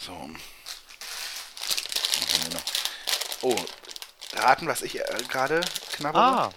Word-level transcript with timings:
So. 0.00 0.12
Noch? 2.52 2.62
Oh, 3.42 3.56
raten, 4.34 4.66
was 4.66 4.82
ich 4.82 4.98
äh, 4.98 5.22
gerade 5.28 5.60
knappe. 5.92 6.18
Ah, 6.18 6.50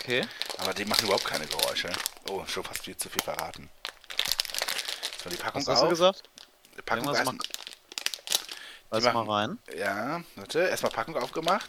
okay. 0.00 0.26
Aber 0.58 0.74
die 0.74 0.84
machen 0.84 1.04
überhaupt 1.04 1.24
keine 1.24 1.46
Geräusche. 1.46 1.90
Oh, 2.28 2.44
schon 2.46 2.64
fast 2.64 2.84
viel 2.84 2.96
zu 2.96 3.08
viel 3.08 3.22
verraten. 3.22 3.68
So, 5.22 5.30
die 5.30 5.36
Packung 5.36 5.62
Was 5.62 5.68
hast 5.74 5.80
du 5.80 5.84
auf. 5.84 5.90
gesagt? 5.90 6.22
Die 6.76 6.82
Packung 6.82 7.08
erst, 7.14 7.24
mal- 7.24 7.38
Lass 8.90 9.04
mal 9.04 9.28
rein. 9.30 9.58
Ja, 9.76 10.22
warte, 10.36 10.60
erstmal 10.60 10.92
Packung 10.92 11.16
aufgemacht. 11.16 11.68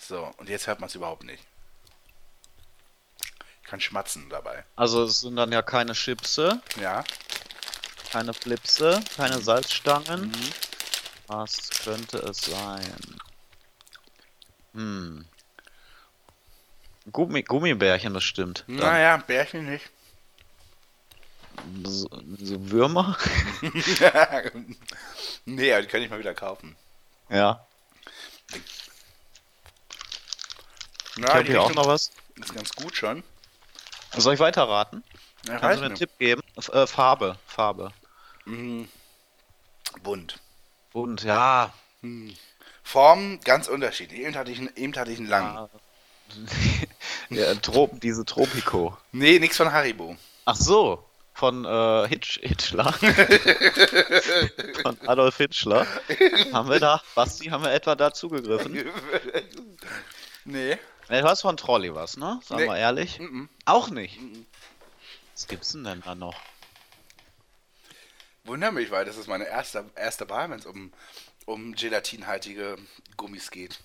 So, 0.00 0.30
und 0.38 0.48
jetzt 0.48 0.66
hört 0.66 0.80
man 0.80 0.88
es 0.88 0.94
überhaupt 0.94 1.24
nicht. 1.24 1.42
Ich 3.62 3.68
kann 3.70 3.80
schmatzen 3.80 4.28
dabei. 4.30 4.64
Also 4.76 5.04
es 5.04 5.20
sind 5.20 5.36
dann 5.36 5.50
ja 5.52 5.62
keine 5.62 5.92
Chipse, 5.94 6.60
Ja. 6.76 7.04
Keine 8.14 8.32
Flipse, 8.32 9.02
keine 9.16 9.40
Salzstangen. 9.40 10.28
Mhm. 10.28 10.52
Was 11.26 11.68
könnte 11.82 12.18
es 12.18 12.42
sein? 12.42 13.18
Hm. 14.72 15.26
Gummi 17.10 17.42
Gummibärchen 17.42 18.12
bestimmt. 18.12 18.62
Dann 18.68 18.76
Naja, 18.76 19.16
Bärchen 19.16 19.68
nicht. 19.68 19.90
So, 21.82 22.08
so 22.38 22.70
Würmer? 22.70 23.18
nee, 25.44 25.72
aber 25.72 25.82
die 25.82 25.88
kann 25.88 26.02
ich 26.02 26.10
mal 26.10 26.20
wieder 26.20 26.34
kaufen. 26.34 26.76
Ja. 27.30 27.66
Na, 31.16 31.26
Ich 31.26 31.34
habe 31.34 31.44
hier 31.46 31.62
auch 31.62 31.74
noch 31.74 31.88
was. 31.88 32.12
ist 32.36 32.54
ganz 32.54 32.70
gut 32.76 32.94
schon. 32.94 33.24
Soll 34.16 34.34
ich 34.34 34.40
weiterraten? 34.40 35.02
Ja, 35.48 35.58
Kannst 35.58 35.78
du 35.78 35.80
mir 35.80 35.86
einen 35.86 35.96
Tipp 35.96 36.16
geben? 36.18 36.42
F 36.56 36.68
äh, 36.68 36.86
Farbe. 36.86 37.38
Farbe. 37.46 37.92
Mhm. 38.44 38.88
Bunt. 40.02 40.38
Und 40.92 41.22
ja. 41.22 41.72
Form 42.82 43.40
ganz 43.40 43.68
unterschiedlich. 43.68 44.20
Eben 44.20 44.34
hatte 44.36 44.50
ich 44.50 44.58
einen, 44.58 44.70
eben 44.76 44.94
hatte 44.96 45.10
ich 45.12 45.18
einen 45.18 45.28
langen. 45.28 45.56
Ah. 45.56 45.68
ja 47.30 47.54
Trop 47.56 48.00
diese 48.00 48.24
Tropico. 48.24 48.96
Nee, 49.12 49.38
nichts 49.38 49.56
von 49.56 49.72
Haribo. 49.72 50.16
Ach 50.44 50.56
so. 50.56 51.04
Von 51.36 51.64
äh, 51.64 52.08
Hitch, 52.08 52.38
Hitchler. 52.42 52.92
Von 54.82 54.96
Adolf 55.08 55.36
Hitchler. 55.38 55.84
Haben 56.52 56.70
wir 56.70 56.78
da, 56.78 57.02
Basti, 57.16 57.46
haben 57.46 57.64
wir 57.64 57.72
etwa 57.72 57.96
da 57.96 58.12
zugegriffen? 58.14 58.72
nee. 60.44 60.78
Nee, 61.08 61.20
du 61.20 61.24
hast 61.28 61.42
von 61.42 61.56
Trolley 61.56 61.92
was, 61.92 62.16
ne? 62.16 62.38
Sagen 62.44 62.62
Nee. 62.62 62.68
wir 62.68 62.76
ehrlich. 62.76 63.18
Mhm. 63.18 63.48
Auch 63.64 63.90
nicht. 63.90 64.16
Was 65.34 65.48
gibt's 65.48 65.72
denn 65.72 65.82
denn 65.82 66.02
da 66.02 66.14
noch? 66.14 66.36
Wunder 68.46 68.72
mich, 68.72 68.90
weil 68.90 69.06
das 69.06 69.16
ist 69.16 69.26
meine 69.26 69.44
erste, 69.46 69.84
erste 69.96 70.28
Wahl, 70.28 70.50
wenn 70.50 70.58
es 70.58 70.66
um, 70.66 70.92
um 71.46 71.74
gelatinhaltige 71.74 72.76
Gummis 73.16 73.50
geht. 73.50 73.78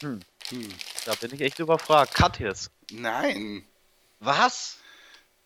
Da 0.00 1.14
bin 1.20 1.34
ich 1.34 1.40
echt 1.40 1.58
überfragt. 1.58 2.14
Katjes. 2.14 2.70
Nein. 2.92 3.64
Was? 4.20 4.76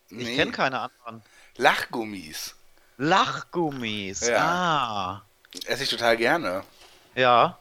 Ich 0.09 0.17
Nee. 0.17 0.37
kenne 0.37 0.51
keine 0.51 0.81
anderen. 0.81 1.23
Lachgummis. 1.57 2.55
Lachgummis. 2.99 4.27
Ja. 4.27 4.45
Ah. 4.45 5.23
Esse 5.67 5.85
ich 5.85 5.91
total 5.91 6.17
gerne. 6.17 6.65
Ja. 7.15 7.57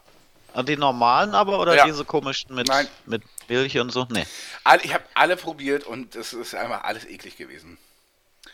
Und 0.53 0.69
die 0.69 0.77
normalen 0.77 1.35
aber 1.35 1.59
oder 1.59 1.75
Ja. 1.75 1.85
diese 1.85 2.03
komischen 2.05 2.55
mit, 2.55 2.67
Nein. 2.67 2.87
mit 3.05 3.23
Milch 3.47 3.77
und 3.77 3.91
so? 3.91 4.07
Nee. 4.09 4.25
Alle, 4.63 4.81
ich 4.83 4.93
habe 4.93 5.03
alle 5.13 5.35
probiert 5.35 5.83
und 5.83 6.15
es 6.15 6.33
ist 6.33 6.55
einfach 6.55 6.83
alles 6.83 7.05
eklig 7.05 7.37
gewesen. 7.37 7.77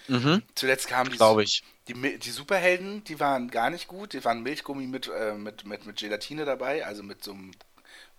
Mhm. 0.09 0.43
Zuletzt 0.55 0.87
kamen 0.87 1.11
die, 1.11 1.41
ich. 1.43 1.63
die, 1.87 2.19
die 2.19 2.31
Superhelden, 2.31 3.03
die 3.03 3.19
waren 3.19 3.49
gar 3.49 3.69
nicht 3.69 3.87
gut. 3.87 4.13
Die 4.13 4.23
waren 4.25 4.41
Milchgummi 4.41 4.87
mit, 4.87 5.07
äh, 5.07 5.33
mit, 5.33 5.65
mit, 5.65 5.85
mit 5.85 5.97
Gelatine 5.97 6.45
dabei, 6.45 6.85
also 6.85 7.03
mit 7.03 7.23
so 7.23 7.31
einem 7.31 7.51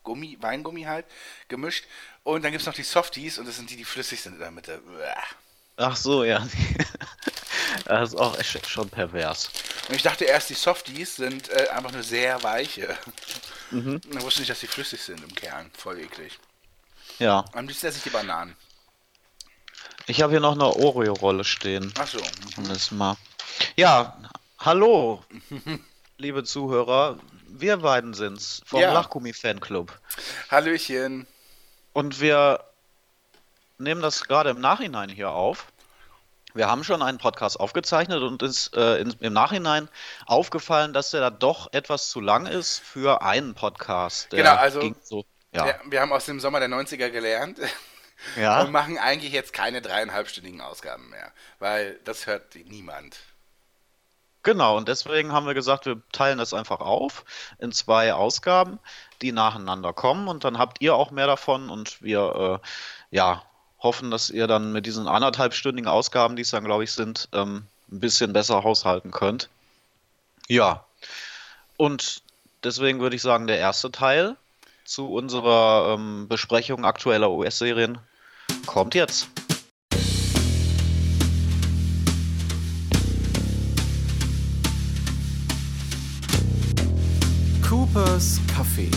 Gummi, 0.03 0.39
Weingummi 0.41 0.85
halt, 0.85 1.07
gemischt. 1.49 1.85
Und 2.23 2.45
dann 2.45 2.53
gibt 2.53 2.63
es 2.63 2.67
noch 2.67 2.75
die 2.75 2.83
Softies 2.83 3.39
und 3.39 3.47
das 3.47 3.57
sind 3.57 3.71
die, 3.71 3.77
die 3.77 3.85
flüssig 3.85 4.21
sind 4.21 4.35
in 4.35 4.39
der 4.39 4.51
Mitte. 4.51 4.81
Uah. 4.87 5.23
Ach 5.77 5.97
so, 5.97 6.25
ja. 6.25 6.47
das 7.85 8.11
ist 8.11 8.15
auch 8.15 8.39
echt 8.39 8.67
schon 8.69 8.89
pervers. 8.89 9.51
Und 9.89 9.95
ich 9.95 10.03
dachte 10.03 10.25
erst, 10.25 10.51
die 10.51 10.55
Softies 10.55 11.17
sind 11.17 11.49
äh, 11.51 11.69
einfach 11.71 11.93
nur 11.93 12.03
sehr 12.03 12.43
weiche. 12.43 12.97
Mhm. 13.71 13.95
Und 13.95 14.15
dann 14.15 14.23
wusste 14.23 14.43
ich, 14.43 14.49
dass 14.49 14.61
die 14.61 14.67
flüssig 14.67 15.01
sind 15.01 15.23
im 15.23 15.35
Kern. 15.35 15.71
Voll 15.77 15.99
eklig. 16.01 16.39
Ja. 17.19 17.45
Am 17.53 17.67
liebsten 17.67 17.87
esse 17.87 17.99
ich 17.99 18.05
die 18.05 18.11
Bananen. 18.11 18.57
Ich 20.07 20.23
habe 20.23 20.33
hier 20.33 20.41
noch 20.41 20.53
eine 20.55 20.65
Oreo-Rolle 20.67 21.45
stehen. 21.45 21.93
Ach 21.99 22.07
so. 22.07 22.19
Mal. 22.95 23.17
Ja, 23.77 24.17
hallo, 24.59 25.23
liebe 26.19 26.45
Zuhörer. 26.45 27.19
Wir 27.47 27.79
beiden 27.79 28.15
sind's 28.15 28.63
vom 28.65 28.81
Ja. 28.81 28.93
Lachgummi-Fanclub. 28.93 29.93
Hallöchen. 30.51 31.27
Und 31.93 32.21
wir 32.21 32.65
nehmen 33.79 34.01
das 34.03 34.25
gerade 34.25 34.51
im 34.51 34.61
Nachhinein 34.61 35.09
hier 35.11 35.31
auf. 35.31 35.67
Wir 36.55 36.69
haben 36.69 36.83
schon 36.83 37.03
einen 37.03 37.19
Podcast 37.19 37.61
aufgezeichnet 37.61 38.23
und 38.23 38.43
ist 38.43 38.75
äh, 38.77 38.99
in, 38.99 39.15
im 39.21 39.33
Nachhinein 39.33 39.89
aufgefallen, 40.27 40.93
dass 40.93 41.11
der 41.13 41.21
da 41.21 41.31
doch 41.31 41.73
etwas 41.73 42.11
zu 42.11 42.21
lang 42.21 42.47
ist 42.47 42.79
für 42.81 43.23
einen 43.23 43.55
Podcast. 43.55 44.33
Der 44.33 44.39
Genau, 44.43 44.57
also- 44.57 44.95
so, 45.03 45.25
ja, 45.53 45.67
Ja, 45.69 45.75
wir 45.85 46.01
haben 46.01 46.13
aus 46.13 46.27
dem 46.27 46.41
Sommer 46.41 46.59
der 46.59 46.69
90er 46.69 47.11
gelernt 47.11 47.59
ja. 48.37 48.61
und 48.61 48.73
machen 48.73 48.99
eigentlich 48.99 49.33
jetzt 49.33 49.53
keine 49.53 49.83
dreieinhalbstündigen 49.83 50.61
Ausgaben 50.61 51.09
mehr, 51.11 51.33
weil 51.59 51.99
das 52.05 52.27
hört 52.27 52.55
niemand. 52.67 53.19
Genau, 54.43 54.79
und 54.79 54.89
deswegen 54.89 55.33
haben 55.33 55.47
wir 55.47 55.53
gesagt, 55.53 55.85
wir 55.85 56.01
teilen 56.13 56.39
das 56.39 56.55
einfach 56.55 56.81
auf 56.81 57.25
in 57.59 57.73
zwei 57.73 58.15
Ausgaben, 58.15 58.79
die 59.21 59.33
nacheinander 59.33 59.93
kommen 59.93 60.29
und 60.29 60.45
dann 60.45 60.59
habt 60.59 60.81
ihr 60.81 60.95
auch 60.95 61.11
mehr 61.11 61.27
davon 61.27 61.69
und 61.69 62.01
wir 62.03 62.61
äh, 62.63 62.67
ja, 63.15 63.43
hoffen, 63.81 64.11
dass 64.11 64.31
ihr 64.31 64.47
dann 64.47 64.73
mit 64.73 64.87
diesen 64.87 65.09
anderthalbstündigen 65.09 65.89
Ausgaben, 65.89 66.37
die 66.37 66.43
es 66.43 66.51
dann 66.51 66.65
glaube 66.65 66.85
ich 66.85 66.93
sind, 66.93 67.29
ähm, 67.33 67.67
ein 67.93 68.01
bisschen 68.01 68.33
besser 68.33 68.65
haushalten 68.65 69.11
könnt. 69.11 69.51
Ja, 70.49 70.85
und 71.77 72.23
deswegen 72.65 73.01
würde 73.01 73.17
ich 73.17 73.23
sagen, 73.23 73.47
der 73.47 73.59
erste 73.59 73.91
Teil 73.91 74.37
zu 74.85 75.13
unserer 75.13 75.95
ähm, 75.95 76.29
Besprechung 76.29 76.85
aktueller 76.85 77.31
US-Serien 77.31 77.99
kommt 78.67 78.95
jetzt. 78.95 79.29
Coopers 87.63 88.41
Café. 88.57 88.89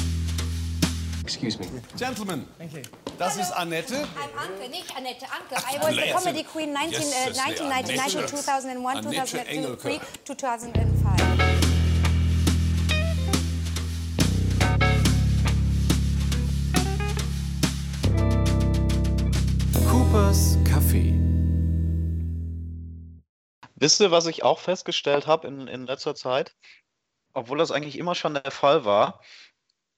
Excuse 1.23 1.57
me. 1.59 1.65
Gentlemen, 1.97 2.45
das 3.17 3.37
ist 3.37 3.51
Annette. 3.51 3.93
I'm 3.95 4.37
Anke, 4.37 4.69
nicht 4.69 4.95
Annette, 4.95 5.25
Anke. 5.25 5.55
I 5.55 5.79
was 5.81 5.95
the 5.95 6.11
comedy 6.11 6.43
queen 6.43 6.73
19, 6.73 6.99
uh, 6.99 7.01
Yes, 7.01 7.27
yes, 7.27 7.37
1999 7.37 8.15
Annette. 8.17 8.29
to 8.29 8.35
2001, 8.37 8.97
Annette 9.05 9.27
2003 9.27 9.95
Engelke. 9.95 10.01
to 10.25 10.35
2005. 10.35 11.62
Coopers 20.13 20.59
Café. 20.63 21.11
Wisst 23.73 23.99
ihr, 23.99 24.11
was 24.11 24.27
ich 24.27 24.43
auch 24.43 24.59
festgestellt 24.59 25.25
habe 25.25 25.47
in, 25.47 25.67
in 25.67 25.87
letzter 25.87 26.13
Zeit? 26.13 26.53
Obwohl 27.33 27.57
das 27.57 27.71
eigentlich 27.71 27.97
immer 27.97 28.13
schon 28.13 28.35
der 28.35 28.51
Fall 28.51 28.85
war. 28.85 29.21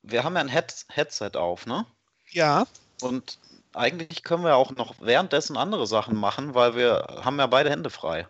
Wir 0.03 0.23
haben 0.23 0.35
ja 0.35 0.39
ein 0.39 0.47
Head 0.47 0.85
Headset 0.87 1.31
auf, 1.33 1.65
ne? 1.65 1.85
Ja, 2.29 2.65
Und 3.01 3.39
eigentlich 3.73 4.23
können 4.23 4.45
wir 4.45 4.55
auch 4.55 4.71
noch 4.71 4.95
währenddessen 5.01 5.57
andere 5.57 5.85
Sachen 5.85 6.15
machen, 6.15 6.53
weil 6.53 6.77
wir 6.77 7.19
haben 7.25 7.37
ja 7.37 7.47
beide 7.47 7.69
Hände 7.69 7.89
frei. 7.89 8.25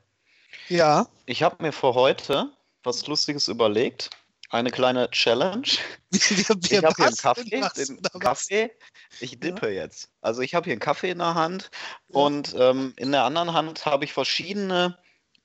ja. 0.69 1.05
Ich 1.27 1.43
habe 1.43 1.61
mir 1.61 1.71
für 1.71 1.93
heute 1.93 2.49
was 2.81 3.05
Lustiges 3.05 3.47
überlegt. 3.47 4.09
Eine 4.55 4.71
kleine 4.71 5.11
Challenge. 5.11 5.67
Wir, 6.11 6.19
Ich 6.21 6.49
habe 6.49 6.61
hier 6.95 7.07
einen 7.07 7.17
Kaffee, 7.17 7.43
den? 7.43 8.01
Kaffee. 8.21 8.71
Ich 9.19 9.37
dippe 9.37 9.69
jetzt. 9.69 10.07
Also 10.21 10.39
ich 10.39 10.55
habe 10.55 10.63
hier 10.63 10.71
einen 10.71 10.79
Kaffee 10.79 11.09
in 11.09 11.17
der 11.17 11.35
Hand 11.35 11.69
und 12.07 12.55
ähm, 12.57 12.93
in 12.95 13.11
der 13.11 13.25
anderen 13.25 13.51
Hand 13.51 13.85
habe 13.85 14.05
ich 14.05 14.13
verschiedene 14.13 14.97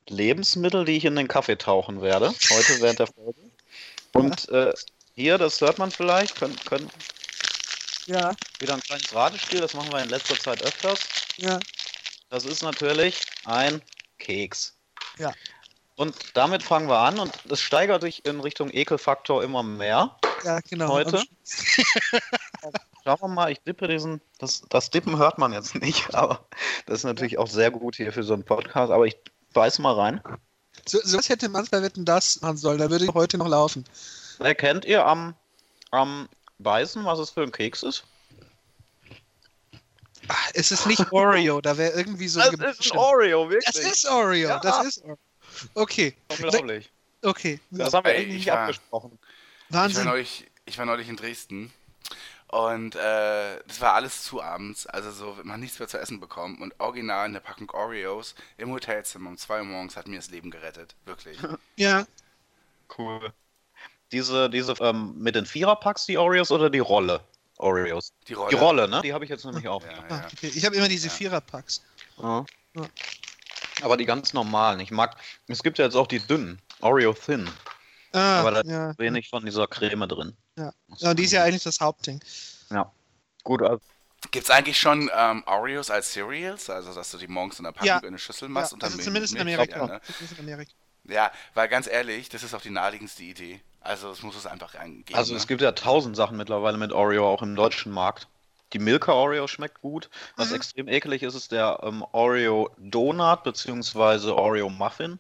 Lebensmittel, 0.09 0.85
die 0.85 0.97
ich 0.97 1.05
in 1.05 1.17
den 1.17 1.27
Kaffee 1.27 1.59
tauchen 1.59 2.03
werde. 2.03 2.29
Heute 2.29 2.81
während 2.81 3.01
der 3.01 3.09
Folge. 3.09 3.51
Und 4.13 4.49
äh, 4.51 4.73
hier, 5.17 5.39
das 5.39 5.61
hört 5.61 5.79
man 5.79 5.91
vielleicht, 5.91 6.37
können, 6.37 6.55
können 6.67 6.89
Ja, 8.07 8.33
wieder 8.61 8.75
ein 8.75 8.81
kleines 8.81 9.13
Ratespiel, 9.13 9.61
das 9.61 9.75
machen 9.75 9.91
wir 9.91 10.05
in 10.05 10.09
letzter 10.09 10.39
Zeit 10.39 10.63
öfters. 10.63 11.01
ja, 11.37 11.59
Das 12.29 12.45
ist 12.45 12.63
natürlich 12.63 13.23
ein 13.45 13.83
Keks. 14.21 14.79
ja. 15.19 15.35
Und 16.01 16.17
damit 16.35 16.63
fangen 16.63 16.89
wir 16.89 16.99
an 17.01 17.19
und 17.19 17.31
es 17.51 17.61
steigert 17.61 18.01
sich 18.01 18.25
in 18.25 18.41
Richtung 18.41 18.71
Ekelfaktor 18.73 19.45
immer 19.45 19.63
mehr. 19.63 20.17
Ja, 20.45 20.61
genau. 20.61 20.89
Heute? 20.89 21.23
Schauen 23.05 23.21
wir 23.21 23.29
mal, 23.29 23.53
ich 23.53 23.61
dippe 23.61 23.87
diesen. 23.87 24.23
Das, 24.39 24.63
das 24.71 24.89
Dippen 24.89 25.19
hört 25.19 25.37
man 25.37 25.53
jetzt 25.53 25.75
nicht, 25.75 26.15
aber 26.15 26.47
das 26.87 27.01
ist 27.01 27.05
natürlich 27.05 27.37
auch 27.37 27.49
sehr 27.49 27.71
gut 27.71 27.97
hier 27.97 28.15
für 28.15 28.23
so 28.23 28.33
einen 28.33 28.45
Podcast. 28.47 28.91
Aber 28.91 29.05
ich 29.05 29.19
beiß 29.53 29.79
mal 29.81 29.93
rein. 29.93 30.23
So, 30.89 30.99
sowas 31.05 31.29
hätte 31.29 31.51
man 31.51 31.67
bei 31.71 31.83
Wetten 31.83 32.07
das 32.07 32.41
machen 32.41 32.57
sollen. 32.57 32.79
Da 32.79 32.89
würde 32.89 33.05
ich 33.05 33.13
heute 33.13 33.37
noch 33.37 33.49
laufen. 33.49 33.85
Erkennt 34.39 34.87
ihr 34.87 35.05
am, 35.05 35.35
am 35.91 36.31
Weißen, 36.61 37.05
was 37.05 37.19
es 37.19 37.29
für 37.29 37.43
ein 37.43 37.53
Keks 37.53 37.83
ist? 37.83 38.05
Ach, 40.29 40.51
es 40.55 40.71
ist 40.73 40.87
nicht 40.87 41.13
Oreo, 41.13 41.61
da 41.61 41.77
wäre 41.77 41.93
irgendwie 41.93 42.29
so 42.29 42.41
ein 42.41 42.53
Gemisch. 42.53 42.91
Oreo, 42.95 43.51
Das 43.67 43.77
ist 43.77 44.07
Oreo, 44.09 44.49
Ja. 44.49 44.61
das 44.61 44.87
ist 44.87 45.05
Oreo. 45.05 45.19
Okay, 45.75 46.15
Unglaublich. 46.31 46.91
okay. 47.23 47.61
Das 47.71 47.93
haben 47.95 48.05
wir 48.05 48.13
Ey, 48.15 48.21
echt 48.23 48.29
nicht 48.29 48.41
ich 48.41 48.47
war- 48.49 48.59
abgesprochen. 48.61 49.19
Ich 49.69 49.75
war, 49.75 49.83
Wahnsinn. 49.85 50.05
neulich, 50.05 50.47
ich 50.67 50.79
war 50.79 50.87
neulich 50.87 51.09
in 51.09 51.17
Dresden 51.17 51.73
und 52.49 52.97
äh, 52.97 53.61
das 53.67 53.81
war 53.81 53.95
alles 53.95 54.25
zu 54.25 54.43
abends, 54.43 54.87
also 54.87 55.11
so, 55.13 55.37
man 55.45 55.53
hat 55.55 55.61
nichts 55.61 55.79
mehr 55.79 55.87
zu 55.89 55.99
essen 55.99 56.19
bekommen 56.19 56.61
und 56.61 56.75
original 56.81 57.25
eine 57.27 57.41
Packung 57.41 57.71
Oreos 57.71 58.35
im 58.57 58.71
Hotelzimmer 58.73 59.31
um 59.31 59.37
2 59.39 59.59
Uhr 59.61 59.65
morgens 59.65 59.97
hat 59.97 60.09
mir 60.09 60.17
das 60.17 60.31
Leben 60.31 60.51
gerettet, 60.51 60.95
wirklich. 61.05 61.39
Ja, 61.77 62.07
Cool. 62.99 63.33
Diese, 64.11 64.51
diese 64.51 64.75
ähm, 64.81 65.15
mit 65.17 65.37
den 65.37 65.47
Viererpacks, 65.47 66.07
die 66.07 66.19
Oreos 66.19 66.51
oder 66.51 66.69
die 66.69 66.81
Rolle? 66.81 67.23
Oreos. 67.59 68.13
Die 68.27 68.33
Rolle. 68.33 68.51
Die 68.51 68.57
Rolle, 68.57 68.89
ne? 68.89 69.01
Die 69.05 69.13
habe 69.13 69.23
ich 69.25 69.31
jetzt 69.31 69.45
nämlich 69.45 69.69
auch. 69.69 69.85
Ja, 69.85 69.91
ah, 70.09 70.17
ja. 70.23 70.27
okay. 70.33 70.51
Ich 70.53 70.65
habe 70.65 70.75
immer 70.75 70.89
diese 70.89 71.09
Viererpacks. 71.09 71.83
Ja. 72.21 72.45
Aber 73.83 73.97
die 73.97 74.05
ganz 74.07 74.33
normalen. 74.33 74.81
Ich 74.81 74.91
mag. 74.91 75.17
Es 75.49 75.63
gibt 75.63 75.79
ja 75.79 75.85
jetzt 75.85 75.95
auch 75.97 76.07
die 76.07 76.21
dünnen. 76.21 76.61
Oreo 76.81 77.13
Thin. 77.13 77.49
Ah, 78.13 78.41
aber 78.41 78.51
da 78.51 78.61
ist 78.61 78.69
ja, 78.71 78.99
wenig 78.99 79.29
von 79.29 79.45
dieser 79.45 79.67
Creme 79.69 80.09
drin. 80.09 80.37
ja. 80.57 80.73
ja, 80.99 81.11
und 81.11 81.19
die 81.19 81.25
ist 81.25 81.33
ja 81.33 81.45
eigentlich 81.45 81.63
das 81.63 81.79
Hauptding. 81.81 82.21
Ja. 82.71 82.91
Gut, 83.45 83.63
also 83.63 83.81
Gibt 84.33 84.45
es 84.45 84.51
eigentlich 84.51 84.79
schon 84.79 85.11
ähm, 85.17 85.43
Oreos 85.47 85.91
als 85.91 86.13
Cereals, 86.13 86.69
also 86.69 86.93
dass 86.93 87.11
du 87.11 87.17
die 87.19 87.27
morgens 87.29 87.59
in 87.59 87.65
der 87.65 87.73
Packung 87.73 87.87
Ja. 87.87 87.99
in 88.01 88.09
eine 88.09 88.19
Schüssel 88.19 88.49
machst 88.49 88.73
Ja, 88.73 88.75
und 88.75 88.83
dann 88.83 88.89
also 88.89 88.97
mit- 88.99 89.05
zumindest 89.05 89.35
in 89.35 89.45
Milch, 89.45 89.55
Amerika. 89.55 89.79
Ja, 89.79 89.87
ne? 89.87 90.01
Zumindest 90.05 90.33
in 90.39 90.45
Amerika. 90.45 90.73
ja, 91.09 91.33
weil 91.55 91.69
ganz 91.69 91.87
ehrlich, 91.87 92.29
das 92.29 92.43
ist 92.43 92.53
auch 92.53 92.61
die 92.61 92.71
naheliegendste 92.71 93.23
Idee. 93.23 93.61
Also 93.81 94.11
es 94.11 94.23
muss 94.23 94.37
es 94.37 94.45
einfach 94.47 94.75
reingeben. 94.75 95.15
Also 95.17 95.33
ne? 95.33 95.39
es 95.39 95.47
gibt 95.47 95.63
ja 95.63 95.73
tausend 95.73 96.17
Sachen 96.17 96.37
mittlerweile 96.37 96.77
mit 96.77 96.93
Oreo 96.93 97.27
auch 97.33 97.41
im 97.43 97.55
deutschen 97.57 97.93
Markt. 97.93 98.29
Die 98.73 98.79
Milka 98.79 99.13
Oreo 99.13 99.47
schmeckt 99.47 99.81
gut. 99.81 100.09
Was 100.37 100.51
Mhm. 100.51 100.57
extrem 100.57 100.89
eklig 100.89 101.23
ist, 101.23 101.35
ist 101.35 101.53
der 101.53 101.81
ähm, 101.83 102.05
Oreo 102.13 102.71
Donut 102.79 103.43
bzw. 103.43 104.31
Oreo 104.31 104.69
Muffin. 104.69 105.19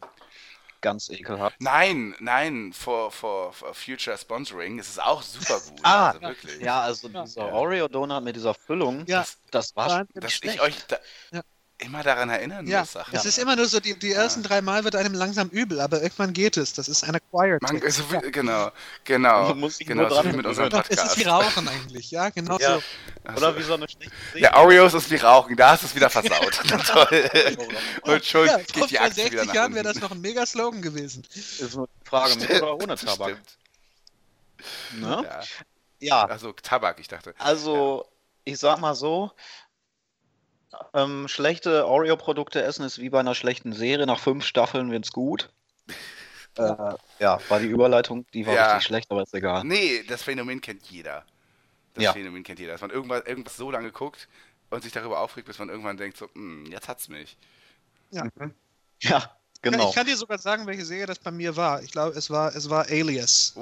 Ganz 0.82 1.10
ekelhaft. 1.10 1.56
Nein, 1.60 2.14
nein, 2.20 2.72
for, 2.72 3.10
for, 3.10 3.52
for 3.52 3.74
Future 3.74 4.16
Sponsoring 4.16 4.78
ist 4.78 4.88
es 4.88 4.98
auch 4.98 5.20
super 5.20 5.60
gut. 5.68 5.78
Ah, 5.82 6.08
also 6.08 6.20
wirklich. 6.22 6.60
Ja, 6.60 6.80
also 6.80 7.08
dieser 7.08 7.52
Oreo 7.52 7.86
Donut 7.88 8.22
mit 8.24 8.34
dieser 8.36 8.54
Füllung, 8.54 9.04
Ja. 9.06 9.20
das, 9.20 9.36
das 9.50 9.76
war 9.76 10.06
Dass 10.14 10.32
schlecht. 10.32 10.54
ich 10.54 10.60
euch 10.62 10.86
da 10.86 10.96
Ja. 11.32 11.42
Immer 11.80 12.02
daran 12.02 12.30
erinnern 12.30 12.66
Ja, 12.66 12.80
muss. 12.80 12.92
Sachen. 12.92 13.14
es 13.16 13.24
ist 13.24 13.38
immer 13.38 13.56
nur 13.56 13.66
so, 13.66 13.80
die, 13.80 13.98
die 13.98 14.12
ersten 14.12 14.42
drei 14.42 14.60
Mal 14.62 14.84
wird 14.84 14.96
einem 14.96 15.14
langsam 15.14 15.48
übel, 15.48 15.80
aber 15.80 16.02
irgendwann 16.02 16.32
geht 16.32 16.56
es. 16.56 16.72
Das 16.72 16.88
ist 16.88 17.02
ein 17.04 17.14
Acquired 17.16 17.62
Man, 17.62 17.80
Taste. 17.80 18.02
so 18.02 18.12
wie, 18.12 18.30
genau, 18.30 18.70
genau, 19.04 19.48
Man 19.48 19.60
muss 19.60 19.76
sich 19.78 19.86
genau, 19.86 20.08
nur 20.08 20.10
so 20.10 20.22
mit 20.22 20.46
unserem 20.46 20.68
gewöhnen. 20.70 20.84
Es 20.88 20.96
ist 20.96 20.96
Podcast. 20.98 21.18
wie 21.18 21.22
Rauchen 21.24 21.68
eigentlich, 21.68 22.10
ja, 22.10 22.28
genau 22.30 22.58
Ja. 22.58 22.76
so. 22.78 23.32
Oder 23.36 23.56
wie 23.58 23.62
so 23.62 23.74
eine 23.74 23.88
schlechte 23.88 24.12
Ja, 24.38 24.56
Oreos 24.56 24.94
ist 24.94 25.10
wie 25.10 25.16
Rauchen, 25.16 25.56
da 25.56 25.70
hast 25.72 25.82
du 25.82 25.86
es 25.86 25.94
wieder 25.94 26.10
versaut. 26.10 26.60
Toll. 26.86 27.30
Und 28.02 28.24
schon 28.24 28.46
Ja, 28.46 28.56
geht 28.58 28.76
vor 28.76 28.86
die 28.86 28.98
Achse 28.98 29.14
60 29.14 29.32
wieder 29.32 29.44
nach 29.46 29.54
Jahren 29.54 29.74
wäre 29.74 29.84
das 29.84 30.00
noch 30.00 30.10
ein 30.10 30.20
mega 30.20 30.44
Slogan 30.46 30.82
gewesen. 30.82 31.22
ist 31.34 31.74
nur 31.74 31.86
die 31.88 32.08
Frage 32.08 32.36
mit 32.36 32.50
oder 32.50 32.76
ohne 32.76 32.96
Tabak. 32.96 33.30
Stimmt. 33.30 33.58
Ne? 35.02 35.22
Ja. 35.24 35.40
Ja, 36.02 36.24
Also 36.26 36.52
Tabak, 36.52 36.98
ich 36.98 37.08
dachte. 37.08 37.34
also 37.38 38.06
ich 38.44 38.58
sag 38.58 38.78
mal 38.80 38.94
so, 38.94 39.30
ähm, 40.94 41.28
schlechte 41.28 41.86
Oreo-Produkte 41.86 42.62
essen 42.62 42.84
ist 42.84 42.98
wie 42.98 43.10
bei 43.10 43.20
einer 43.20 43.34
schlechten 43.34 43.72
Serie. 43.72 44.06
Nach 44.06 44.18
fünf 44.20 44.44
Staffeln 44.44 44.90
wird's 44.90 45.12
gut. 45.12 45.50
Äh, 46.56 46.74
ja, 47.20 47.40
war 47.48 47.60
die 47.60 47.66
Überleitung, 47.66 48.26
die 48.34 48.46
war 48.46 48.54
Ja. 48.54 48.66
richtig 48.72 48.86
schlecht, 48.86 49.10
aber 49.10 49.22
ist 49.22 49.34
egal. 49.34 49.64
Nee, 49.64 50.02
das 50.08 50.22
Phänomen 50.22 50.60
kennt 50.60 50.86
jeder. 50.90 51.24
Das 51.94 52.04
Ja. 52.04 52.12
Phänomen 52.12 52.42
kennt 52.42 52.58
jeder. 52.58 52.72
Dass 52.72 52.80
man 52.80 52.90
irgendwas, 52.90 53.24
irgendwas 53.26 53.56
so 53.56 53.70
lange 53.70 53.92
guckt 53.92 54.28
und 54.70 54.82
sich 54.82 54.92
darüber 54.92 55.20
aufregt, 55.20 55.46
bis 55.46 55.58
man 55.58 55.68
irgendwann 55.68 55.96
denkt, 55.96 56.16
so, 56.16 56.28
"Hm, 56.34 56.66
jetzt 56.66 56.88
hat's 56.88 57.08
mich. 57.08 57.36
Ja, 58.10 58.24
Ja, 59.02 59.36
genau. 59.62 59.88
Ich 59.88 59.94
kann 59.94 60.06
dir 60.06 60.16
sogar 60.16 60.38
sagen, 60.38 60.66
welche 60.66 60.84
Serie 60.84 61.06
das 61.06 61.18
bei 61.18 61.30
mir 61.30 61.56
war. 61.56 61.82
Ich 61.82 61.92
glaube, 61.92 62.16
es 62.16 62.28
war, 62.30 62.54
es 62.54 62.68
war 62.68 62.86
Alias. 62.88 63.54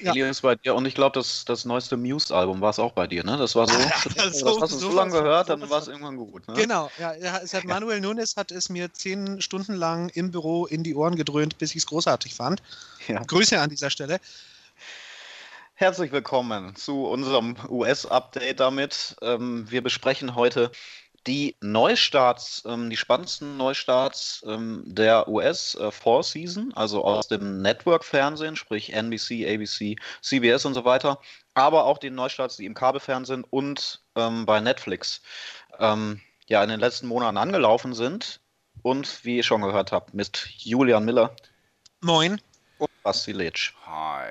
Uh, 0.00 0.04
Ja. 0.14 0.32
Bei 0.42 0.54
dir 0.54 0.74
und 0.74 0.86
ich 0.86 0.94
glaube, 0.94 1.18
das, 1.18 1.44
das 1.44 1.64
neueste 1.64 1.96
Muse-Album 1.96 2.60
war 2.60 2.70
es 2.70 2.78
auch 2.78 2.92
bei 2.92 3.06
dir, 3.06 3.24
ne? 3.24 3.36
Das 3.36 3.54
war 3.54 3.66
so. 3.68 3.74
das 4.16 4.38
so- 4.38 4.60
hast 4.60 4.72
du 4.72 4.78
so 4.78 4.90
sowas- 4.90 4.94
lange 4.94 5.12
gehört, 5.12 5.48
dann 5.50 5.68
war 5.68 5.80
es 5.80 5.88
irgendwann 5.88 6.16
gut. 6.16 6.48
Ne? 6.48 6.54
Genau, 6.54 6.90
ja, 6.98 7.14
ja, 7.14 7.38
es 7.38 7.52
hat 7.52 7.64
Manuel 7.64 8.00
Nunes 8.00 8.36
hat 8.36 8.50
es 8.52 8.68
mir 8.70 8.92
zehn 8.92 9.40
Stunden 9.42 9.74
lang 9.74 10.08
im 10.10 10.30
Büro 10.30 10.66
in 10.66 10.82
die 10.82 10.94
Ohren 10.94 11.16
gedröhnt, 11.16 11.58
bis 11.58 11.70
ich 11.72 11.78
es 11.78 11.86
großartig 11.86 12.34
fand. 12.34 12.62
Ja. 13.06 13.22
Grüße 13.22 13.60
an 13.60 13.68
dieser 13.70 13.90
Stelle. 13.90 14.18
Herzlich 15.74 16.12
willkommen 16.12 16.76
zu 16.76 17.04
unserem 17.06 17.56
US-Update 17.68 18.60
damit. 18.60 19.16
Ähm, 19.20 19.66
wir 19.70 19.82
besprechen 19.82 20.34
heute 20.36 20.70
die 21.26 21.56
Neustarts, 21.60 22.64
ähm, 22.66 22.90
die 22.90 22.96
spannendsten 22.96 23.56
Neustarts 23.56 24.44
ähm, 24.46 24.82
der 24.86 25.28
US-Fall-Season, 25.28 26.72
also 26.74 27.04
aus 27.04 27.28
dem 27.28 27.62
Network-Fernsehen, 27.62 28.56
sprich 28.56 28.92
NBC, 28.92 29.46
ABC, 29.46 29.96
CBS 30.20 30.64
und 30.64 30.74
so 30.74 30.84
weiter, 30.84 31.20
aber 31.54 31.84
auch 31.84 31.98
die 31.98 32.10
Neustarts, 32.10 32.56
die 32.56 32.66
im 32.66 32.74
Kabelfernsehen 32.74 33.44
und 33.44 34.02
ähm, 34.16 34.46
bei 34.46 34.60
Netflix 34.60 35.22
ähm, 35.78 36.20
ja 36.48 36.62
in 36.62 36.70
den 36.70 36.80
letzten 36.80 37.06
Monaten 37.06 37.36
angelaufen 37.36 37.94
sind. 37.94 38.40
Und 38.82 39.24
wie 39.24 39.36
ihr 39.36 39.42
schon 39.42 39.60
gehört 39.62 39.92
habt, 39.92 40.12
mit 40.14 40.48
Julian 40.58 41.04
Miller 41.04 41.36
Moin. 42.00 42.40
und 42.78 42.90
Basti 43.02 43.32
hi. 43.86 44.28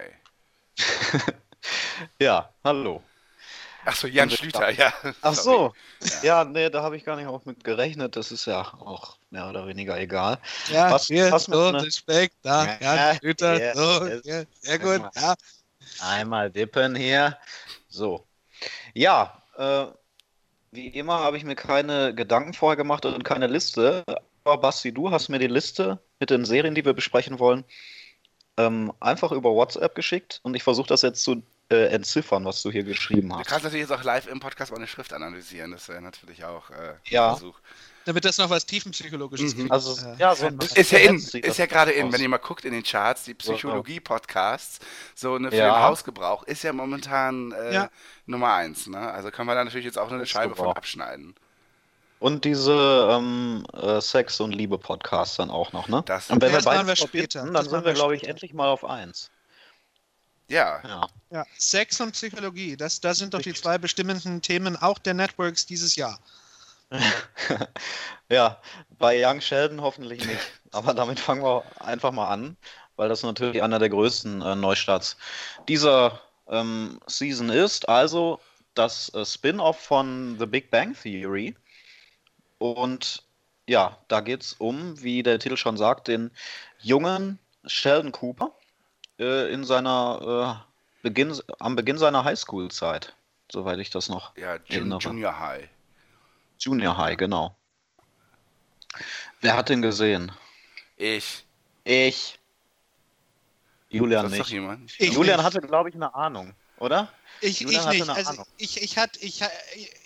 Ja, 2.19 2.49
hallo. 2.63 3.03
Achso, 3.85 4.07
Jan 4.07 4.29
Schlüter, 4.29 4.69
ja. 4.69 4.93
Ach 5.21 5.33
so. 5.33 5.73
Ja, 6.23 6.43
nee, 6.43 6.69
da 6.69 6.83
habe 6.83 6.97
ich 6.97 7.03
gar 7.03 7.15
nicht 7.15 7.27
auch 7.27 7.45
mit 7.45 7.63
gerechnet. 7.63 8.15
Das 8.15 8.31
ist 8.31 8.45
ja 8.45 8.61
auch 8.61 9.17
mehr 9.29 9.49
oder 9.49 9.67
weniger 9.67 9.99
egal. 9.99 10.39
Ja, 10.69 10.91
Was- 10.91 11.07
hier 11.07 11.31
was 11.31 11.45
so 11.45 11.71
ne- 11.71 11.83
Respekt, 11.83 12.35
da, 12.43 12.65
Ja, 12.79 13.11
ja, 13.11 13.17
Güter, 13.19 13.59
ja, 13.61 13.75
so, 13.75 14.05
yes. 14.05 14.21
ja, 14.23 14.43
sehr 14.59 14.79
gut, 14.79 15.01
ja. 15.15 15.35
Einmal 15.99 16.51
dippen 16.51 16.95
hier. 16.95 17.37
So. 17.89 18.25
Ja, 18.93 19.41
äh, 19.57 19.87
wie 20.71 20.87
immer 20.87 21.19
habe 21.19 21.37
ich 21.37 21.43
mir 21.43 21.55
keine 21.55 22.13
Gedanken 22.15 22.53
vorher 22.53 22.77
gemacht 22.77 23.05
und 23.05 23.23
keine 23.23 23.47
Liste. 23.47 24.03
Aber 24.43 24.57
Basti, 24.57 24.91
du 24.93 25.11
hast 25.11 25.29
mir 25.29 25.39
die 25.39 25.47
Liste 25.47 25.99
mit 26.19 26.29
den 26.29 26.45
Serien, 26.45 26.75
die 26.75 26.85
wir 26.85 26.93
besprechen 26.93 27.39
wollen, 27.39 27.63
ähm, 28.57 28.93
einfach 28.99 29.31
über 29.31 29.51
WhatsApp 29.53 29.95
geschickt 29.95 30.39
und 30.43 30.55
ich 30.55 30.63
versuche 30.63 30.87
das 30.87 31.01
jetzt 31.01 31.23
zu 31.23 31.43
äh, 31.71 31.87
entziffern, 31.87 32.45
was 32.45 32.61
du 32.61 32.69
hier 32.71 32.83
geschrieben 32.83 33.29
Du 33.29 33.35
hast. 33.39 33.47
kannst 33.47 33.63
natürlich 33.63 33.87
jetzt 33.87 33.97
auch 33.97 34.03
live 34.03 34.27
im 34.27 34.39
Podcast 34.39 34.71
meine 34.71 34.87
Schrift 34.87 35.13
analysieren. 35.13 35.71
Das 35.71 35.87
wäre 35.87 36.01
natürlich 36.01 36.43
auch 36.45 36.69
äh, 36.69 36.93
Ja. 37.07 37.31
ein 37.31 37.37
Versuch. 37.37 37.59
Damit 38.05 38.25
das 38.25 38.39
noch 38.39 38.49
was 38.49 38.65
Tiefenpsychologisches 38.65 39.53
Mhm. 39.53 39.57
gibt. 39.59 39.71
Also, 39.71 39.91
Äh, 40.07 40.15
ja, 40.17 40.33
so 40.35 40.47
ein 40.47 40.57
bisschen. 40.57 40.77
Ist 40.81 40.91
ja 40.91 40.99
in, 40.99 41.15
ist 41.17 41.33
das 41.47 41.57
ja 41.57 41.67
gerade 41.67 41.91
in, 41.91 42.11
wenn 42.11 42.19
ihr 42.21 42.29
mal 42.29 42.37
guckt 42.37 42.65
in 42.65 42.71
den 42.73 42.81
Charts, 42.83 43.23
die 43.25 43.35
Psychologie-Podcasts, 43.35 44.79
so 45.15 45.35
eine 45.35 45.49
für 45.51 45.57
Ja. 45.57 45.75
den 45.77 45.83
Hausgebrauch, 45.83 46.43
ist 46.43 46.63
ja 46.63 46.73
momentan 46.73 47.51
äh, 47.51 47.73
Ja. 47.73 47.89
Nummer 48.25 48.53
eins. 48.53 48.87
Ne? 48.87 48.97
Also 48.99 49.29
können 49.31 49.47
wir 49.47 49.55
da 49.55 49.63
natürlich 49.63 49.85
jetzt 49.85 49.97
auch 49.99 50.07
nur 50.09 50.17
eine 50.17 50.25
Scheibe 50.25 50.55
von 50.55 50.69
abschneiden. 50.69 51.35
Und 52.19 52.45
diese 52.45 53.07
ähm, 53.11 53.65
äh, 53.73 53.99
Sex- 53.99 54.39
und 54.39 54.51
Liebe-Podcasts 54.51 55.37
dann 55.37 55.49
auch 55.49 55.73
noch, 55.73 55.87
ne? 55.87 56.03
Das- 56.05 56.29
und 56.29 56.39
wenn 56.41 56.49
Ja, 56.49 56.53
wir 56.53 56.57
das 56.57 56.65
machen 56.65 56.77
beide 56.77 56.87
wir 56.89 56.95
später. 56.95 57.43
dann 57.43 57.53
Das 57.53 57.63
sind 57.65 57.73
wir, 57.81 57.85
wir 57.85 57.93
glaube 57.93 58.15
ich, 58.15 58.27
endlich 58.27 58.53
mal 58.53 58.67
auf 58.69 58.85
eins. 58.85 59.31
Ja, 60.51 60.81
Ja. 60.83 61.07
Ja, 61.29 61.45
Sex 61.57 62.01
und 62.01 62.11
Psychologie, 62.11 62.75
das, 62.75 62.99
das 62.99 63.17
sind 63.19 63.33
doch 63.33 63.41
die 63.41 63.53
zwei 63.53 63.77
bestimmenden 63.77 64.41
Themen 64.41 64.75
auch 64.75 64.99
der 64.99 65.13
Networks 65.13 65.65
dieses 65.65 65.95
Jahr. 65.95 66.19
ja, 68.29 68.61
bei 68.99 69.25
Young 69.25 69.39
Sheldon 69.39 69.79
hoffentlich 69.81 70.25
nicht. 70.25 70.41
Aber 70.73 70.93
damit 70.93 71.21
fangen 71.21 71.41
wir 71.41 71.63
einfach 71.79 72.11
mal 72.11 72.27
an, 72.27 72.57
weil 72.97 73.07
das 73.07 73.23
natürlich 73.23 73.63
einer 73.63 73.79
der 73.79 73.87
größten 73.87 74.41
äh, 74.41 74.55
Neustarts 74.57 75.15
dieser 75.69 76.19
ähm, 76.49 76.99
Season 77.07 77.49
ist. 77.49 77.87
Also 77.87 78.41
das 78.73 79.07
äh, 79.13 79.25
Spin-off 79.25 79.79
von 79.79 80.35
The 80.37 80.47
Big 80.47 80.69
Bang 80.69 80.93
Theory. 81.01 81.55
Und 82.57 83.23
ja, 83.67 83.97
da 84.09 84.19
geht 84.19 84.41
es 84.41 84.51
um, 84.51 85.01
wie 85.01 85.23
der 85.23 85.39
Titel 85.39 85.55
schon 85.55 85.77
sagt, 85.77 86.09
den 86.09 86.29
jungen 86.81 87.39
Sheldon 87.65 88.11
Cooper 88.11 88.53
äh, 89.21 89.53
in 89.53 89.63
seiner 89.63 90.65
äh, 90.67 91.03
Beginn, 91.03 91.39
am 91.59 91.75
Beginn 91.75 91.97
seiner 91.97 92.23
Highschool-Zeit, 92.23 93.15
soweit 93.51 93.79
ich 93.79 93.89
das 93.89 94.09
noch 94.09 94.35
ja, 94.35 94.55
Jun 94.55 94.63
Erinnere. 94.69 94.99
Junior 94.99 95.39
High. 95.39 95.69
Junior 96.59 96.97
High, 96.97 97.17
genau. 97.17 97.55
Wer 99.39 99.55
hat 99.55 99.69
den 99.69 99.81
gesehen? 99.81 100.31
Ich. 100.97 101.45
Ich. 101.83 102.39
Julian 103.89 104.29
nicht. 104.29 104.49
jemand. 104.49 104.91
Ich 104.99 105.13
Julian 105.13 105.37
nicht. 105.37 105.45
hatte, 105.45 105.61
glaube 105.61 105.89
ich, 105.89 105.95
eine 105.95 106.13
Ahnung, 106.13 106.53
oder? 106.77 107.11
Ich, 107.41 107.59
Julian 107.61 107.81
ich 107.81 107.87
hatte 107.87 107.97
nicht. 107.97 108.09
eine 108.09 108.17
Also 108.17 108.29
Ahnung. 108.31 108.45
ich, 108.57 108.81
ich, 108.81 108.97
hat, 108.97 109.17
ich, 109.17 109.41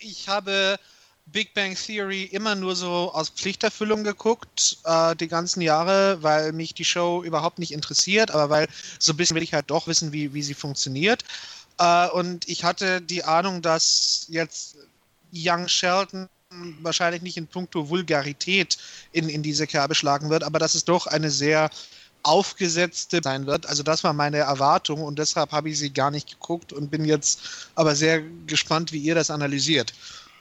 ich 0.00 0.28
habe 0.28 0.78
Big 1.26 1.54
Bang 1.54 1.74
Theory 1.74 2.22
immer 2.24 2.54
nur 2.54 2.76
so 2.76 3.12
aus 3.12 3.30
Pflichterfüllung 3.30 4.04
geguckt, 4.04 4.78
äh, 4.84 5.16
die 5.16 5.28
ganzen 5.28 5.60
Jahre, 5.60 6.22
weil 6.22 6.52
mich 6.52 6.72
die 6.72 6.84
Show 6.84 7.22
überhaupt 7.24 7.58
nicht 7.58 7.72
interessiert, 7.72 8.30
aber 8.30 8.48
weil 8.48 8.68
so 8.98 9.12
ein 9.12 9.16
bisschen 9.16 9.34
will 9.34 9.42
ich 9.42 9.52
halt 9.52 9.70
doch 9.70 9.86
wissen, 9.88 10.12
wie, 10.12 10.32
wie 10.34 10.42
sie 10.42 10.54
funktioniert. 10.54 11.24
Äh, 11.78 12.08
und 12.10 12.48
ich 12.48 12.64
hatte 12.64 13.02
die 13.02 13.24
Ahnung, 13.24 13.60
dass 13.60 14.26
jetzt 14.28 14.76
Young 15.34 15.66
Sheldon 15.66 16.28
wahrscheinlich 16.80 17.22
nicht 17.22 17.36
in 17.36 17.48
puncto 17.48 17.88
Vulgarität 17.88 18.78
in, 19.12 19.28
in 19.28 19.42
diese 19.42 19.66
Kerbe 19.66 19.94
schlagen 19.94 20.30
wird, 20.30 20.44
aber 20.44 20.60
dass 20.60 20.74
es 20.74 20.84
doch 20.84 21.08
eine 21.08 21.30
sehr 21.30 21.70
aufgesetzte 22.22 23.20
sein 23.22 23.46
wird. 23.46 23.66
Also 23.66 23.82
das 23.82 24.04
war 24.04 24.12
meine 24.12 24.38
Erwartung 24.38 25.02
und 25.02 25.18
deshalb 25.18 25.52
habe 25.52 25.70
ich 25.70 25.78
sie 25.78 25.90
gar 25.90 26.10
nicht 26.10 26.30
geguckt 26.30 26.72
und 26.72 26.90
bin 26.90 27.04
jetzt 27.04 27.68
aber 27.74 27.94
sehr 27.94 28.22
gespannt, 28.46 28.92
wie 28.92 28.98
ihr 28.98 29.14
das 29.14 29.30
analysiert. 29.30 29.92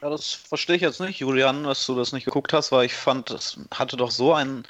Ja, 0.05 0.11
das 0.11 0.33
verstehe 0.33 0.75
ich 0.75 0.83
jetzt 0.83 0.99
nicht, 0.99 1.17
Julian, 1.17 1.63
dass 1.63 1.83
du 1.87 1.95
das 1.95 2.11
nicht 2.11 2.25
geguckt 2.25 2.53
hast, 2.53 2.71
weil 2.71 2.85
ich 2.85 2.93
fand, 2.93 3.31
es 3.31 3.57
hatte 3.73 3.97
doch 3.97 4.11
so 4.11 4.35
einen 4.35 4.63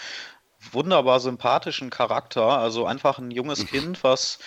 wunderbar 0.71 1.19
sympathischen 1.19 1.89
Charakter. 1.89 2.57
Also 2.57 2.85
einfach 2.85 3.19
ein 3.19 3.31
junges 3.31 3.59
mhm. 3.59 3.67
Kind, 3.67 4.03
was 4.05 4.39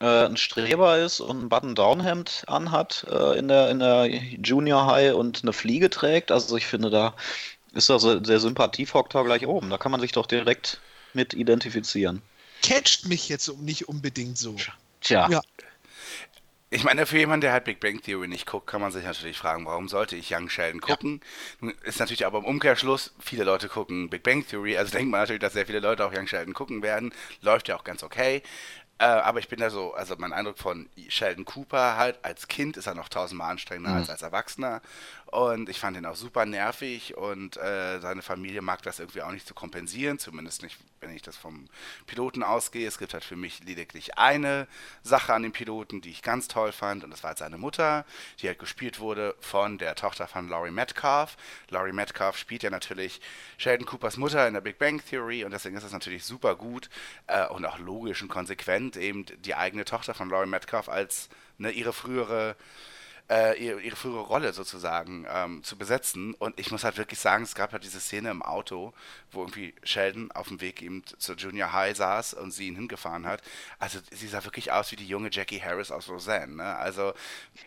äh, 0.00 0.24
ein 0.24 0.36
Streber 0.36 0.98
ist 0.98 1.20
und 1.20 1.44
ein 1.44 1.48
Button-Down-Hemd 1.48 2.46
anhat 2.48 3.06
äh, 3.08 3.38
in, 3.38 3.46
der, 3.46 3.70
in 3.70 3.78
der 3.78 4.06
Junior 4.06 4.86
High 4.86 5.14
und 5.14 5.44
eine 5.44 5.52
Fliege 5.52 5.88
trägt. 5.88 6.32
Also 6.32 6.56
ich 6.56 6.66
finde, 6.66 6.90
da 6.90 7.14
ist 7.72 7.88
also 7.88 8.18
der 8.18 8.40
Sympathiefaktor 8.40 9.24
gleich 9.24 9.46
oben. 9.46 9.70
Da 9.70 9.78
kann 9.78 9.92
man 9.92 10.00
sich 10.00 10.10
doch 10.10 10.26
direkt 10.26 10.80
mit 11.12 11.32
identifizieren. 11.32 12.22
Catcht 12.60 13.06
mich 13.06 13.28
jetzt 13.28 13.56
nicht 13.58 13.88
unbedingt 13.88 14.36
so. 14.36 14.56
Tja. 15.00 15.28
Ja. 15.30 15.40
Ich 16.74 16.82
meine, 16.82 17.06
für 17.06 17.18
jemanden, 17.18 17.42
der 17.42 17.52
halt 17.52 17.62
Big 17.62 17.78
Bang 17.78 18.02
Theory 18.02 18.26
nicht 18.26 18.46
guckt, 18.46 18.66
kann 18.66 18.80
man 18.80 18.90
sich 18.90 19.04
natürlich 19.04 19.38
fragen, 19.38 19.64
warum 19.64 19.86
sollte 19.86 20.16
ich 20.16 20.34
Young 20.34 20.48
Sheldon 20.48 20.80
gucken? 20.80 21.20
Ja. 21.62 21.70
Ist 21.84 22.00
natürlich 22.00 22.26
aber 22.26 22.38
im 22.38 22.44
Umkehrschluss, 22.44 23.14
viele 23.20 23.44
Leute 23.44 23.68
gucken 23.68 24.10
Big 24.10 24.24
Bang 24.24 24.44
Theory, 24.44 24.76
also 24.76 24.90
denkt 24.90 25.08
man 25.08 25.20
natürlich, 25.20 25.40
dass 25.40 25.52
sehr 25.52 25.66
viele 25.66 25.78
Leute 25.78 26.04
auch 26.04 26.12
Young 26.12 26.26
Sheldon 26.26 26.52
gucken 26.52 26.82
werden. 26.82 27.14
Läuft 27.42 27.68
ja 27.68 27.76
auch 27.76 27.84
ganz 27.84 28.02
okay. 28.02 28.42
Äh, 28.98 29.04
aber 29.04 29.38
ich 29.38 29.48
bin 29.48 29.60
da 29.60 29.70
so, 29.70 29.94
also 29.94 30.16
mein 30.18 30.32
Eindruck 30.32 30.58
von 30.58 30.88
Sheldon 31.08 31.44
Cooper 31.44 31.96
halt, 31.96 32.18
als 32.22 32.48
Kind 32.48 32.76
ist 32.76 32.88
er 32.88 32.96
noch 32.96 33.08
tausendmal 33.08 33.52
anstrengender 33.52 33.90
mhm. 33.90 33.98
als 33.98 34.10
als 34.10 34.22
Erwachsener. 34.22 34.82
Und 35.34 35.68
ich 35.68 35.80
fand 35.80 35.96
ihn 35.96 36.06
auch 36.06 36.14
super 36.14 36.46
nervig 36.46 37.16
und 37.16 37.56
äh, 37.56 37.98
seine 37.98 38.22
Familie 38.22 38.62
mag 38.62 38.82
das 38.82 39.00
irgendwie 39.00 39.20
auch 39.20 39.32
nicht 39.32 39.48
zu 39.48 39.52
kompensieren, 39.52 40.20
zumindest 40.20 40.62
nicht, 40.62 40.76
wenn 41.00 41.10
ich 41.10 41.22
das 41.22 41.36
vom 41.36 41.68
Piloten 42.06 42.44
ausgehe. 42.44 42.86
Es 42.86 42.98
gibt 42.98 43.14
halt 43.14 43.24
für 43.24 43.34
mich 43.34 43.64
lediglich 43.64 44.16
eine 44.16 44.68
Sache 45.02 45.34
an 45.34 45.42
dem 45.42 45.50
Piloten, 45.50 46.00
die 46.00 46.10
ich 46.10 46.22
ganz 46.22 46.46
toll 46.46 46.70
fand 46.70 47.02
und 47.02 47.10
das 47.10 47.24
war 47.24 47.30
halt 47.30 47.38
seine 47.38 47.58
Mutter, 47.58 48.04
die 48.38 48.46
halt 48.46 48.60
gespielt 48.60 49.00
wurde 49.00 49.34
von 49.40 49.76
der 49.76 49.96
Tochter 49.96 50.28
von 50.28 50.48
Laurie 50.48 50.70
Metcalf. 50.70 51.36
Laurie 51.68 51.90
Metcalf 51.90 52.38
spielt 52.38 52.62
ja 52.62 52.70
natürlich 52.70 53.20
Sheldon 53.56 53.86
Coopers 53.86 54.16
Mutter 54.16 54.46
in 54.46 54.54
der 54.54 54.60
Big 54.60 54.78
Bang 54.78 55.04
Theory 55.04 55.44
und 55.44 55.50
deswegen 55.50 55.76
ist 55.76 55.82
es 55.82 55.92
natürlich 55.92 56.24
super 56.24 56.54
gut 56.54 56.88
äh, 57.26 57.48
und 57.48 57.66
auch 57.66 57.80
logisch 57.80 58.22
und 58.22 58.28
konsequent 58.28 58.96
eben 58.96 59.26
die 59.40 59.56
eigene 59.56 59.84
Tochter 59.84 60.14
von 60.14 60.30
Laurie 60.30 60.48
Metcalf 60.48 60.88
als 60.88 61.28
ne, 61.58 61.72
ihre 61.72 61.92
frühere 61.92 62.54
äh, 63.30 63.58
ihre, 63.58 63.80
ihre, 63.80 63.96
frühere 63.96 64.20
Rolle 64.20 64.52
sozusagen 64.52 65.26
ähm, 65.30 65.62
zu 65.62 65.76
besetzen. 65.76 66.34
Und 66.34 66.58
ich 66.60 66.70
muss 66.70 66.84
halt 66.84 66.98
wirklich 66.98 67.18
sagen, 67.18 67.44
es 67.44 67.54
gab 67.54 67.72
halt 67.72 67.84
diese 67.84 68.00
Szene 68.00 68.30
im 68.30 68.42
Auto, 68.42 68.92
wo 69.30 69.40
irgendwie 69.42 69.74
Sheldon 69.82 70.30
auf 70.32 70.48
dem 70.48 70.60
Weg 70.60 70.82
eben 70.82 71.02
zur 71.18 71.36
Junior 71.36 71.72
High 71.72 71.96
saß 71.96 72.34
und 72.34 72.50
sie 72.50 72.68
ihn 72.68 72.76
hingefahren 72.76 73.26
hat. 73.26 73.42
Also 73.78 73.98
sie 74.10 74.28
sah 74.28 74.44
wirklich 74.44 74.72
aus 74.72 74.92
wie 74.92 74.96
die 74.96 75.06
junge 75.06 75.30
Jackie 75.30 75.60
Harris 75.60 75.90
aus 75.90 76.08
Roseanne. 76.08 76.56
Ne? 76.56 76.76
Also 76.76 77.14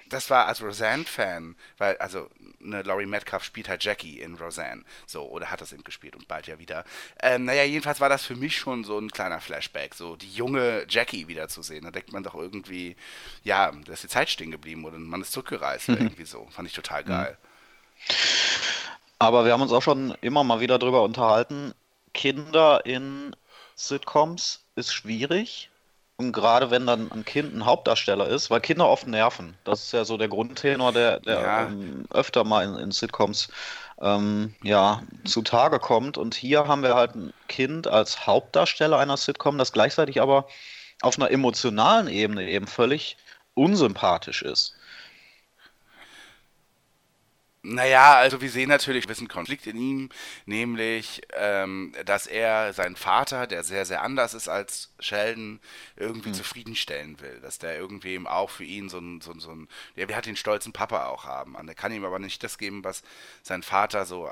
das 0.10 0.30
war 0.30 0.48
als 0.48 0.62
Roseanne-Fan, 0.62 1.56
weil 1.78 1.98
also 1.98 2.30
eine 2.64 2.84
Laurie 2.84 3.06
Metcalf 3.06 3.44
spielt 3.44 3.70
halt 3.70 3.84
Jackie 3.84 4.20
in 4.20 4.36
Roseanne, 4.36 4.84
so 5.06 5.28
oder 5.28 5.52
hat 5.52 5.62
das 5.62 5.74
eben 5.74 5.84
gespielt 5.84 6.16
und 6.16 6.28
bald 6.28 6.48
ja 6.48 6.60
wieder. 6.60 6.86
Ähm, 7.22 7.46
naja, 7.46 7.64
jedenfalls 7.64 8.00
war 8.00 8.10
das 8.10 8.26
für 8.26 8.36
mich 8.36 8.58
schon 8.58 8.84
so 8.84 8.98
ein 9.00 9.10
kleiner 9.12 9.42
Flashback, 9.42 9.96
so 9.96 10.16
die 10.16 10.32
junge 10.32 10.86
Jackie 10.90 11.28
wiederzusehen. 11.28 11.84
Da 11.84 11.92
denkt 11.92 12.12
man 12.14 12.24
doch 12.24 12.36
irgendwie, 12.36 12.96
ja, 13.44 13.72
da 13.72 13.94
ist 13.94 14.04
die 14.04 14.08
Zeit 14.08 14.30
stehen 14.30 14.52
geblieben 14.52 14.86
oder 14.86 14.98
man 14.98 15.22
ist 15.22 15.32
zurückgereist, 15.48 15.90
mhm. 15.90 15.98
irgendwie 15.98 16.26
so. 16.26 16.48
Fand 16.50 16.68
ich 16.68 16.74
total 16.74 17.04
mhm. 17.04 17.08
geil. 17.08 17.38
Aber 19.20 19.46
wir 19.46 19.54
haben 19.54 19.62
uns 19.62 19.72
auch 19.72 19.82
schon 19.82 20.16
immer 20.22 20.44
mal 20.44 20.60
wieder 20.60 20.78
drüber 20.78 21.04
unterhalten. 21.04 21.74
Kinder 22.14 22.86
in 22.86 23.36
Sitcoms 23.76 24.64
ist 24.76 24.94
schwierig. 24.94 25.70
Und 26.20 26.32
gerade 26.32 26.72
wenn 26.72 26.88
dann 26.88 27.12
ein 27.12 27.26
Kind 27.26 27.54
ein 27.54 27.66
Hauptdarsteller 27.66 28.28
ist, 28.28 28.50
weil 28.50 28.60
Kinder 28.60 28.90
oft 28.90 29.06
nerven. 29.06 29.56
Das 29.64 29.84
ist 29.84 29.92
ja 29.92 30.04
so 30.04 30.18
der 30.18 30.28
Grundtenor, 30.28 30.92
der, 30.92 31.20
der 31.20 31.42
ja. 31.42 31.68
ähm, 31.68 32.06
öfter 32.10 32.44
mal 32.44 32.66
in, 32.66 32.76
in 32.76 32.92
Sitcoms 32.92 33.50
ähm, 34.02 34.56
ja, 34.64 35.04
zutage 35.26 35.78
kommt. 35.78 36.18
Und 36.18 36.34
hier 36.34 36.68
haben 36.68 36.82
wir 36.82 36.96
halt 36.96 37.14
ein 37.14 37.34
Kind 37.48 37.86
als 37.88 38.26
Hauptdarsteller 38.26 38.98
einer 38.98 39.18
Sitcom, 39.18 39.60
das 39.60 39.72
gleichzeitig 39.72 40.20
aber 40.20 40.48
auf 41.02 41.20
einer 41.20 41.30
emotionalen 41.30 42.08
Ebene 42.08 42.50
eben 42.50 42.66
völlig 42.66 43.18
unsympathisch 43.54 44.42
ist. 44.42 44.77
Naja, 47.70 48.16
also 48.16 48.40
wir 48.40 48.50
sehen 48.50 48.70
natürlich 48.70 49.06
ein 49.06 49.10
bisschen 49.10 49.28
Konflikt 49.28 49.68
in 49.68 49.78
ihm, 49.78 50.10
nämlich, 50.46 51.22
ähm, 51.34 51.94
dass 52.06 52.26
er 52.26 52.72
seinen 52.72 52.96
Vater, 52.96 53.46
der 53.46 53.64
sehr, 53.64 53.86
sehr 53.86 54.04
anders 54.04 54.34
ist 54.34 54.48
als 54.48 54.94
Sheldon, 55.00 55.60
irgendwie 55.98 56.30
mhm. 56.30 56.36
zufriedenstellen 56.36 57.20
will. 57.20 57.42
Dass 57.42 57.60
der 57.60 57.78
irgendwie 57.78 58.14
eben 58.14 58.26
auch 58.26 58.50
für 58.50 58.64
ihn 58.64 58.88
so 58.88 59.00
ein, 59.00 59.20
so 59.20 59.32
ein, 59.32 59.42
so 59.42 59.52
ein, 59.52 59.68
der 59.98 60.16
hat 60.16 60.26
den 60.26 60.38
stolzen 60.38 60.72
Papa 60.72 61.08
auch 61.08 61.26
haben. 61.26 61.56
Und 61.56 61.68
er 61.68 61.76
kann 61.76 61.92
ihm 61.92 62.06
aber 62.06 62.20
nicht 62.20 62.42
das 62.42 62.58
geben, 62.58 62.86
was 62.86 63.04
sein 63.44 63.64
Vater 63.64 64.06
so 64.06 64.32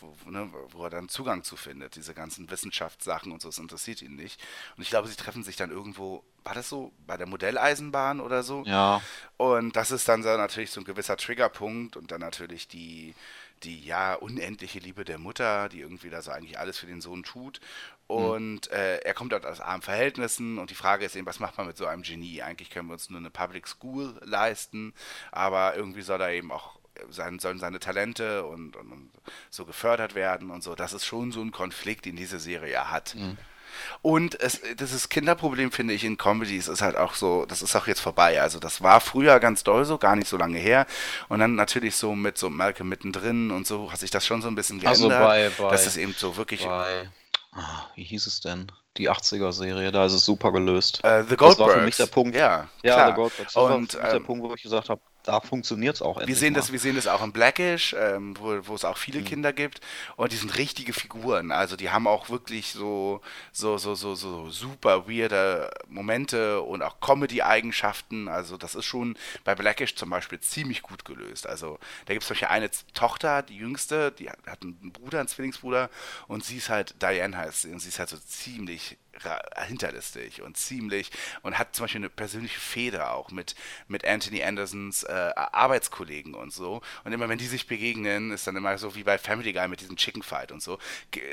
wo, 0.00 0.30
ne, 0.30 0.50
wo, 0.70 0.84
er 0.84 0.90
dann 0.90 1.08
Zugang 1.08 1.42
zu 1.42 1.56
findet. 1.56 1.96
Diese 1.96 2.14
ganzen 2.14 2.50
Wissenschaftssachen 2.50 3.32
und 3.32 3.40
so, 3.40 3.48
das 3.48 3.58
interessiert 3.58 4.02
ihn 4.02 4.16
nicht. 4.16 4.40
Und 4.76 4.82
ich 4.82 4.90
glaube, 4.90 5.08
sie 5.08 5.16
treffen 5.16 5.42
sich 5.42 5.56
dann 5.56 5.70
irgendwo, 5.70 6.24
war 6.44 6.54
das 6.54 6.68
so, 6.68 6.92
bei 7.06 7.16
der 7.16 7.26
Modelleisenbahn 7.26 8.20
oder 8.20 8.42
so? 8.42 8.62
Ja. 8.66 9.02
Und 9.36 9.76
das 9.76 9.90
ist 9.90 10.08
dann 10.08 10.22
so 10.22 10.28
natürlich 10.36 10.70
so 10.70 10.80
ein 10.80 10.84
gewisser 10.84 11.16
Triggerpunkt 11.16 11.96
und 11.96 12.10
dann 12.10 12.20
natürlich 12.20 12.68
die, 12.68 13.14
die 13.62 13.84
ja 13.84 14.14
unendliche 14.14 14.78
Liebe 14.78 15.04
der 15.04 15.18
Mutter, 15.18 15.68
die 15.68 15.80
irgendwie 15.80 16.10
da 16.10 16.22
so 16.22 16.30
eigentlich 16.30 16.58
alles 16.58 16.78
für 16.78 16.86
den 16.86 17.00
Sohn 17.00 17.22
tut. 17.22 17.60
Hm. 18.08 18.16
Und 18.16 18.70
mhm. 18.70 18.76
äh, 18.76 18.96
er 18.98 19.14
kommt 19.14 19.32
dort 19.32 19.46
aus 19.46 19.60
armen 19.60 19.82
Verhältnissen 19.82 20.58
und 20.58 20.70
die 20.70 20.74
Frage 20.74 21.04
ist 21.04 21.16
eben, 21.16 21.26
was 21.26 21.40
macht 21.40 21.58
man 21.58 21.66
mit 21.66 21.76
so 21.76 21.86
einem 21.86 22.02
Genie? 22.02 22.42
Eigentlich 22.42 22.70
können 22.70 22.88
wir 22.88 22.94
uns 22.94 23.10
nur 23.10 23.20
eine 23.20 23.30
Public 23.30 23.66
School 23.66 24.18
leisten, 24.22 24.94
aber 25.32 25.76
irgendwie 25.76 26.02
soll 26.02 26.20
er 26.20 26.32
eben 26.32 26.52
auch 26.52 26.78
sein, 27.10 27.38
sollen 27.38 27.58
seine 27.58 27.78
Talente 27.78 28.44
und, 28.44 28.76
und, 28.76 28.92
und, 28.92 29.10
so 29.50 29.64
gefördert 29.64 30.14
werden 30.14 30.50
und 30.50 30.62
so. 30.62 30.74
Das 30.74 30.92
ist 30.92 31.04
schon 31.04 31.32
so 31.32 31.40
ein 31.40 31.52
Konflikt, 31.52 32.04
den 32.04 32.16
diese 32.16 32.38
Serie 32.38 32.90
hat. 32.90 33.14
Mhm. 33.14 33.36
Und 34.02 34.40
es, 34.40 34.60
dieses 34.78 35.08
Kinderproblem, 35.08 35.72
finde 35.72 35.94
ich, 35.94 36.04
in 36.04 36.16
Comedies 36.16 36.68
ist 36.68 36.82
halt 36.82 36.96
auch 36.96 37.14
so, 37.14 37.46
das 37.46 37.62
ist 37.62 37.74
auch 37.76 37.86
jetzt 37.86 38.00
vorbei. 38.00 38.40
Also 38.40 38.58
das 38.58 38.82
war 38.82 39.00
früher 39.00 39.40
ganz 39.40 39.64
doll 39.64 39.84
so, 39.84 39.98
gar 39.98 40.16
nicht 40.16 40.28
so 40.28 40.36
lange 40.36 40.58
her. 40.58 40.86
Und 41.28 41.40
dann 41.40 41.54
natürlich 41.54 41.96
so 41.96 42.14
mit 42.14 42.38
so 42.38 42.50
Malcolm 42.50 42.88
mittendrin 42.88 43.50
und 43.50 43.66
so 43.66 43.90
hat 43.92 44.00
sich 44.00 44.10
das 44.10 44.24
schon 44.26 44.42
so 44.42 44.48
ein 44.48 44.54
bisschen 44.54 44.80
geändert. 44.80 45.12
Also 45.12 45.24
bei, 45.24 45.50
bei, 45.58 45.70
das 45.70 45.86
ist 45.86 45.96
eben 45.96 46.14
so 46.16 46.36
wirklich... 46.36 46.64
Bei, 46.64 47.10
ah, 47.52 47.86
wie 47.94 48.04
hieß 48.04 48.26
es 48.26 48.40
denn? 48.40 48.70
Die 48.96 49.10
80er-Serie, 49.10 49.92
da 49.92 50.06
ist 50.06 50.14
es 50.14 50.24
super 50.24 50.52
gelöst. 50.52 51.02
Uh, 51.04 51.22
The 51.28 51.36
Goldbergs. 51.36 51.56
Das 51.56 51.58
war 51.58 51.70
für 51.70 51.82
mich 51.82 51.96
der 51.96 52.06
Punkt. 52.06 52.34
Ja, 52.34 52.68
ja 52.82 52.94
klar. 52.94 53.08
The 53.08 53.14
Goldbergs. 53.14 53.52
Das 53.52 53.62
und, 53.62 53.94
war 53.94 54.02
der 54.02 54.14
ähm, 54.14 54.24
Punkt, 54.24 54.42
wo 54.42 54.54
ich 54.54 54.62
gesagt 54.62 54.88
habe, 54.88 55.02
da 55.26 55.40
funktioniert 55.40 55.96
es 55.96 56.02
auch. 56.02 56.24
Wir 56.24 56.36
sehen, 56.36 56.54
das, 56.54 56.70
wir 56.70 56.78
sehen 56.78 56.94
das 56.94 57.08
auch 57.08 57.22
in 57.22 57.32
Blackish, 57.32 57.94
ähm, 57.98 58.36
wo, 58.38 58.68
wo 58.68 58.74
es 58.74 58.84
auch 58.84 58.96
viele 58.96 59.20
mhm. 59.20 59.24
Kinder 59.24 59.52
gibt. 59.52 59.80
Und 60.14 60.32
die 60.32 60.36
sind 60.36 60.56
richtige 60.56 60.92
Figuren. 60.92 61.50
Also 61.50 61.76
die 61.76 61.90
haben 61.90 62.06
auch 62.06 62.30
wirklich 62.30 62.72
so, 62.72 63.20
so, 63.52 63.76
so, 63.76 63.94
so, 63.94 64.14
so 64.14 64.50
super 64.50 65.08
weirde 65.08 65.70
Momente 65.88 66.62
und 66.62 66.82
auch 66.82 67.00
Comedy-Eigenschaften. 67.00 68.28
Also 68.28 68.56
das 68.56 68.76
ist 68.76 68.84
schon 68.84 69.18
bei 69.44 69.56
Blackish 69.56 69.96
zum 69.96 70.10
Beispiel 70.10 70.38
ziemlich 70.38 70.82
gut 70.82 71.04
gelöst. 71.04 71.48
Also 71.48 71.78
da 72.06 72.14
gibt 72.14 72.22
es 72.22 72.28
solche 72.28 72.48
eine 72.48 72.70
Tochter, 72.94 73.42
die 73.42 73.56
jüngste, 73.56 74.12
die 74.12 74.30
hat 74.30 74.62
einen 74.62 74.92
Bruder, 74.92 75.18
einen 75.18 75.28
Zwillingsbruder. 75.28 75.90
Und 76.28 76.44
sie 76.44 76.58
ist 76.58 76.68
halt, 76.68 77.02
Diane 77.02 77.36
heißt 77.36 77.62
sie, 77.62 77.72
und 77.72 77.80
sie 77.80 77.88
ist 77.88 77.98
halt 77.98 78.10
so 78.10 78.18
ziemlich 78.18 78.96
hinterlistig 79.66 80.42
und 80.42 80.56
ziemlich 80.56 81.10
und 81.42 81.58
hat 81.58 81.74
zum 81.74 81.84
Beispiel 81.84 82.00
eine 82.00 82.10
persönliche 82.10 82.60
Feder 82.60 83.12
auch 83.12 83.30
mit, 83.30 83.54
mit 83.88 84.04
Anthony 84.04 84.42
Andersons 84.42 85.04
äh, 85.04 85.30
Arbeitskollegen 85.36 86.34
und 86.34 86.52
so. 86.52 86.82
Und 87.04 87.12
immer 87.12 87.28
wenn 87.28 87.38
die 87.38 87.46
sich 87.46 87.66
begegnen, 87.66 88.30
ist 88.30 88.46
dann 88.46 88.56
immer 88.56 88.76
so 88.78 88.94
wie 88.94 89.02
bei 89.02 89.18
Family 89.18 89.52
Guy 89.52 89.68
mit 89.68 89.80
diesem 89.80 89.96
Chicken 89.96 90.22
Fight 90.22 90.52
und 90.52 90.62
so. 90.62 90.78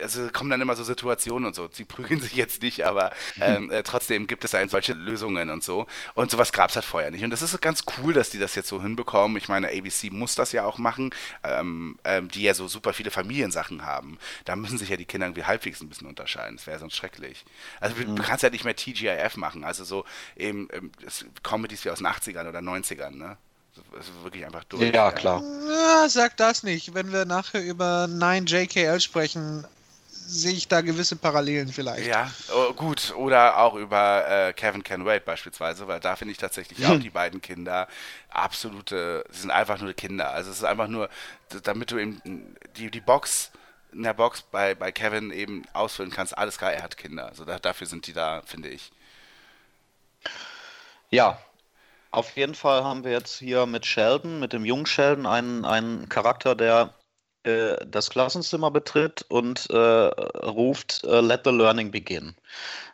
Also 0.01 0.29
kommen 0.29 0.49
dann 0.49 0.61
immer 0.61 0.75
so 0.75 0.83
Situationen 0.83 1.47
und 1.47 1.55
so. 1.55 1.69
Sie 1.71 1.85
prügeln 1.85 2.21
sich 2.21 2.33
jetzt 2.33 2.61
nicht, 2.61 2.85
aber 2.85 3.11
ähm, 3.39 3.71
äh, 3.71 3.83
trotzdem 3.83 4.27
gibt 4.27 4.43
es 4.43 4.51
dann 4.51 4.69
solche 4.69 4.93
Lösungen 4.93 5.49
und 5.49 5.63
so. 5.63 5.87
Und 6.15 6.31
sowas 6.31 6.51
gab 6.51 6.69
es 6.69 6.75
halt 6.75 6.85
vorher 6.85 7.11
nicht. 7.11 7.23
Und 7.23 7.29
das 7.29 7.41
ist 7.41 7.59
ganz 7.61 7.83
cool, 7.97 8.13
dass 8.13 8.29
die 8.29 8.39
das 8.39 8.55
jetzt 8.55 8.67
so 8.67 8.81
hinbekommen. 8.81 9.37
Ich 9.37 9.49
meine, 9.49 9.67
ABC 9.67 10.09
muss 10.09 10.35
das 10.35 10.51
ja 10.51 10.65
auch 10.65 10.77
machen, 10.77 11.11
ähm, 11.43 11.97
ähm, 12.03 12.29
die 12.29 12.43
ja 12.43 12.53
so 12.53 12.67
super 12.67 12.93
viele 12.93 13.11
Familiensachen 13.11 13.85
haben. 13.85 14.17
Da 14.45 14.55
müssen 14.55 14.77
sich 14.77 14.89
ja 14.89 14.97
die 14.97 15.05
Kinder 15.05 15.27
irgendwie 15.27 15.43
halbwegs 15.43 15.81
ein 15.81 15.89
bisschen 15.89 16.07
unterscheiden. 16.07 16.57
Das 16.57 16.67
wäre 16.67 16.79
sonst 16.79 16.95
schrecklich. 16.95 17.45
Also 17.79 17.95
mhm. 17.95 18.15
du 18.15 18.23
kannst 18.23 18.43
ja 18.43 18.49
nicht 18.49 18.65
mehr 18.65 18.75
TGIF 18.75 19.37
machen, 19.37 19.63
also 19.63 19.83
so 19.83 20.05
eben 20.35 20.67
ähm, 20.71 20.91
Comedies 21.43 21.85
wie 21.85 21.89
aus 21.89 21.99
den 21.99 22.07
80ern 22.07 22.47
oder 22.49 22.59
90ern, 22.59 23.11
ne? 23.11 23.37
Es 23.99 24.07
ist 24.07 24.23
wirklich 24.23 24.45
einfach 24.45 24.63
durch. 24.65 24.93
Ja, 24.93 25.11
klar. 25.11 25.41
Ja, 25.67 26.07
sag 26.07 26.37
das 26.37 26.61
nicht. 26.61 26.93
Wenn 26.93 27.11
wir 27.11 27.25
nachher 27.25 27.63
über 27.63 28.07
9JKL 28.07 28.99
sprechen, 28.99 29.65
sehe 30.09 30.53
ich 30.53 30.67
da 30.67 30.81
gewisse 30.81 31.15
Parallelen 31.15 31.67
vielleicht. 31.69 32.07
Ja, 32.07 32.31
oh, 32.55 32.73
gut. 32.73 33.13
Oder 33.15 33.57
auch 33.57 33.75
über 33.75 34.27
äh, 34.29 34.53
Kevin 34.53 34.83
Can 34.83 35.05
Wait 35.05 35.25
beispielsweise, 35.25 35.87
weil 35.87 35.99
da 35.99 36.15
finde 36.15 36.31
ich 36.31 36.37
tatsächlich 36.37 36.85
auch 36.85 36.99
die 36.99 37.09
beiden 37.09 37.41
Kinder 37.41 37.87
absolute, 38.29 39.23
sie 39.31 39.41
sind 39.41 39.51
einfach 39.51 39.79
nur 39.79 39.93
Kinder. 39.93 40.31
Also 40.31 40.51
es 40.51 40.57
ist 40.57 40.63
einfach 40.63 40.87
nur, 40.87 41.09
damit 41.63 41.91
du 41.91 41.97
eben 41.97 42.21
die, 42.77 42.89
die 42.89 43.01
Box 43.01 43.51
in 43.93 44.03
der 44.03 44.13
Box 44.13 44.41
bei, 44.41 44.75
bei 44.75 44.91
Kevin 44.91 45.31
eben 45.31 45.63
ausfüllen 45.73 46.11
kannst, 46.11 46.37
alles 46.37 46.57
klar, 46.57 46.73
er 46.73 46.83
hat 46.83 46.97
Kinder. 46.97 47.27
Also 47.27 47.45
da, 47.45 47.59
dafür 47.59 47.87
sind 47.87 48.07
die 48.07 48.13
da, 48.13 48.41
finde 48.45 48.69
ich. 48.69 48.91
Ja, 51.09 51.39
auf 52.11 52.35
jeden 52.35 52.55
Fall 52.55 52.83
haben 52.83 53.03
wir 53.03 53.11
jetzt 53.11 53.39
hier 53.39 53.65
mit 53.65 53.85
Sheldon, 53.85 54.39
mit 54.39 54.53
dem 54.53 54.65
jungen 54.65 54.85
Sheldon, 54.85 55.25
einen, 55.25 55.65
einen 55.65 56.09
Charakter, 56.09 56.55
der 56.55 56.93
äh, 57.43 57.75
das 57.85 58.09
Klassenzimmer 58.09 58.71
betritt 58.71 59.25
und 59.29 59.69
äh, 59.69 59.77
ruft 59.77 61.03
äh, 61.03 61.21
Let 61.21 61.41
the 61.45 61.51
Learning 61.51 61.91
begin. 61.91 62.35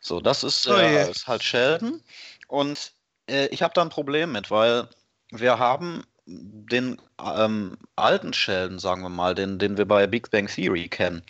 So, 0.02 0.20
das 0.22 0.44
ist, 0.44 0.68
Oh 0.68 0.74
äh, 0.74 1.04
je. 1.06 1.12
ist 1.12 1.28
halt 1.28 1.44
Sheldon. 1.44 2.02
Und 2.48 2.94
äh, 3.30 3.48
ich 3.48 3.62
habe 3.62 3.74
da 3.74 3.82
ein 3.82 3.90
Problem 3.90 4.32
mit, 4.32 4.50
weil 4.52 4.88
wir 5.32 5.60
haben 5.60 6.04
den 6.30 7.02
ähm, 7.24 7.78
alten 7.96 8.34
Sheldon, 8.34 8.80
sagen 8.80 9.02
wir 9.02 9.10
mal, 9.10 9.36
den, 9.36 9.58
den 9.60 9.78
wir 9.78 9.86
bei 9.86 10.06
Big 10.08 10.30
Bang 10.30 10.48
Theory 10.48 10.88
kennen. 10.88 11.24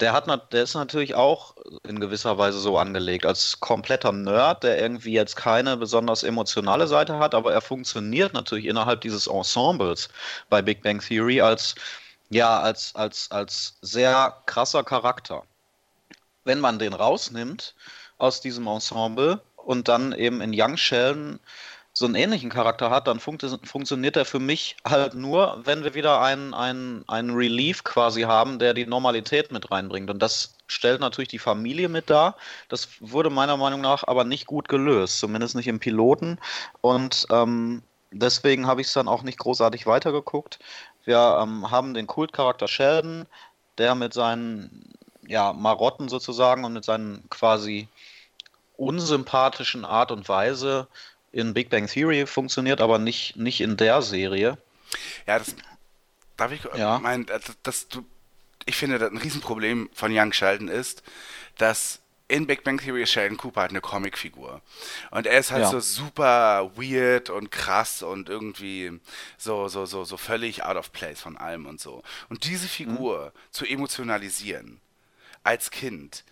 Der, 0.00 0.14
hat, 0.14 0.26
der 0.52 0.62
ist 0.62 0.74
natürlich 0.74 1.14
auch 1.14 1.54
in 1.86 2.00
gewisser 2.00 2.38
Weise 2.38 2.58
so 2.58 2.78
angelegt, 2.78 3.26
als 3.26 3.60
kompletter 3.60 4.12
Nerd, 4.12 4.62
der 4.62 4.80
irgendwie 4.80 5.12
jetzt 5.12 5.36
keine 5.36 5.76
besonders 5.76 6.22
emotionale 6.22 6.86
Seite 6.86 7.18
hat, 7.18 7.34
aber 7.34 7.52
er 7.52 7.60
funktioniert 7.60 8.32
natürlich 8.32 8.64
innerhalb 8.64 9.02
dieses 9.02 9.26
Ensembles 9.26 10.08
bei 10.48 10.62
Big 10.62 10.82
Bang 10.82 11.00
Theory 11.00 11.42
als, 11.42 11.74
ja, 12.30 12.60
als, 12.60 12.94
als, 12.96 13.30
als 13.30 13.76
sehr 13.82 14.38
krasser 14.46 14.84
Charakter. 14.84 15.42
Wenn 16.44 16.60
man 16.60 16.78
den 16.78 16.94
rausnimmt 16.94 17.74
aus 18.16 18.40
diesem 18.40 18.66
Ensemble 18.66 19.42
und 19.56 19.88
dann 19.88 20.12
eben 20.12 20.40
in 20.40 20.52
Young 20.54 20.78
Sheldon 20.78 21.40
so 22.00 22.06
einen 22.06 22.14
ähnlichen 22.14 22.48
Charakter 22.48 22.88
hat, 22.88 23.08
dann 23.08 23.20
funkt 23.20 23.44
funktioniert 23.64 24.16
er 24.16 24.24
für 24.24 24.38
mich 24.38 24.74
halt 24.88 25.12
nur, 25.12 25.60
wenn 25.64 25.84
wir 25.84 25.92
wieder 25.92 26.22
einen, 26.22 26.54
einen, 26.54 27.04
einen 27.08 27.28
Relief 27.34 27.84
quasi 27.84 28.22
haben, 28.22 28.58
der 28.58 28.72
die 28.72 28.86
Normalität 28.86 29.52
mit 29.52 29.70
reinbringt. 29.70 30.08
Und 30.08 30.18
das 30.22 30.54
stellt 30.66 31.02
natürlich 31.02 31.28
die 31.28 31.38
Familie 31.38 31.90
mit 31.90 32.08
dar. 32.08 32.38
Das 32.70 32.88
wurde 33.00 33.28
meiner 33.28 33.58
Meinung 33.58 33.82
nach 33.82 34.02
aber 34.04 34.24
nicht 34.24 34.46
gut 34.46 34.66
gelöst, 34.66 35.18
zumindest 35.18 35.54
nicht 35.56 35.68
im 35.68 35.78
Piloten. 35.78 36.38
Und 36.80 37.26
ähm, 37.30 37.82
deswegen 38.10 38.66
habe 38.66 38.80
ich 38.80 38.86
es 38.86 38.94
dann 38.94 39.06
auch 39.06 39.22
nicht 39.22 39.38
großartig 39.38 39.86
weitergeguckt. 39.86 40.58
Wir 41.04 41.38
ähm, 41.42 41.70
haben 41.70 41.92
den 41.92 42.06
Kultcharakter 42.06 42.66
Sheldon, 42.66 43.26
der 43.76 43.94
mit 43.94 44.14
seinen 44.14 44.94
ja, 45.26 45.52
Marotten 45.52 46.08
sozusagen 46.08 46.64
und 46.64 46.72
mit 46.72 46.84
seinen 46.86 47.28
quasi 47.28 47.88
unsympathischen 48.78 49.84
Art 49.84 50.12
und 50.12 50.30
Weise 50.30 50.88
in 51.32 51.54
Big 51.54 51.70
Bang 51.70 51.86
Theory 51.86 52.26
funktioniert, 52.26 52.80
aber 52.80 52.98
nicht, 52.98 53.36
nicht 53.36 53.60
in 53.60 53.76
der 53.76 54.02
Serie. 54.02 54.58
Ja, 55.26 55.38
das 55.38 55.54
darf 56.36 56.52
ich 56.52 56.62
Ja. 56.76 56.98
mein, 56.98 57.26
das, 57.26 57.42
das 57.62 57.88
du 57.88 58.04
ich 58.66 58.76
finde, 58.76 58.98
das 58.98 59.10
ein 59.10 59.16
Riesenproblem 59.16 59.88
von 59.92 60.12
Young 60.16 60.32
Sheldon 60.32 60.68
ist, 60.68 61.02
dass 61.56 62.00
in 62.28 62.46
Big 62.46 62.62
Bang 62.62 62.78
Theory 62.78 63.02
ist 63.02 63.10
Sheldon 63.10 63.38
Cooper 63.38 63.62
halt 63.62 63.70
eine 63.70 63.80
Comicfigur. 63.80 64.60
Und 65.10 65.26
er 65.26 65.38
ist 65.38 65.50
halt 65.50 65.62
Ja. 65.62 65.70
so 65.70 65.80
super 65.80 66.70
weird 66.76 67.30
und 67.30 67.50
krass 67.50 68.02
und 68.02 68.28
irgendwie 68.28 69.00
so, 69.38 69.66
so, 69.68 69.86
so, 69.86 70.04
so 70.04 70.16
völlig 70.16 70.62
out 70.64 70.76
of 70.76 70.92
place 70.92 71.20
von 71.20 71.36
allem 71.36 71.66
und 71.66 71.80
so. 71.80 72.02
Und 72.28 72.44
diese 72.44 72.68
Figur 72.68 73.32
zu 73.50 73.64
emotionalisieren 73.64 74.80
als 75.42 75.70
Kind 75.70 76.22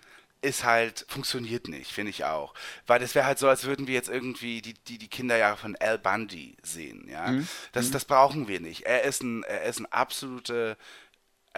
ist 0.40 0.64
halt, 0.64 1.04
funktioniert 1.08 1.68
nicht, 1.68 1.90
finde 1.92 2.10
ich 2.10 2.24
auch. 2.24 2.54
Weil 2.86 3.00
das 3.00 3.14
wäre 3.14 3.26
halt 3.26 3.38
so, 3.38 3.48
als 3.48 3.64
würden 3.64 3.86
wir 3.86 3.94
jetzt 3.94 4.08
irgendwie 4.08 4.62
die, 4.62 4.74
die, 4.74 4.98
die 4.98 5.08
Kinderjahre 5.08 5.56
von 5.56 5.76
Al 5.76 5.98
Bundy 5.98 6.56
sehen, 6.62 7.08
ja. 7.08 7.30
Das, 7.72 7.90
das 7.90 8.04
brauchen 8.04 8.48
wir 8.48 8.60
nicht. 8.60 8.82
Er 8.82 9.02
ist 9.02 9.22
ein, 9.22 9.42
er 9.42 9.64
ist 9.64 9.80
ein 9.80 9.86
absolute, 9.86 10.76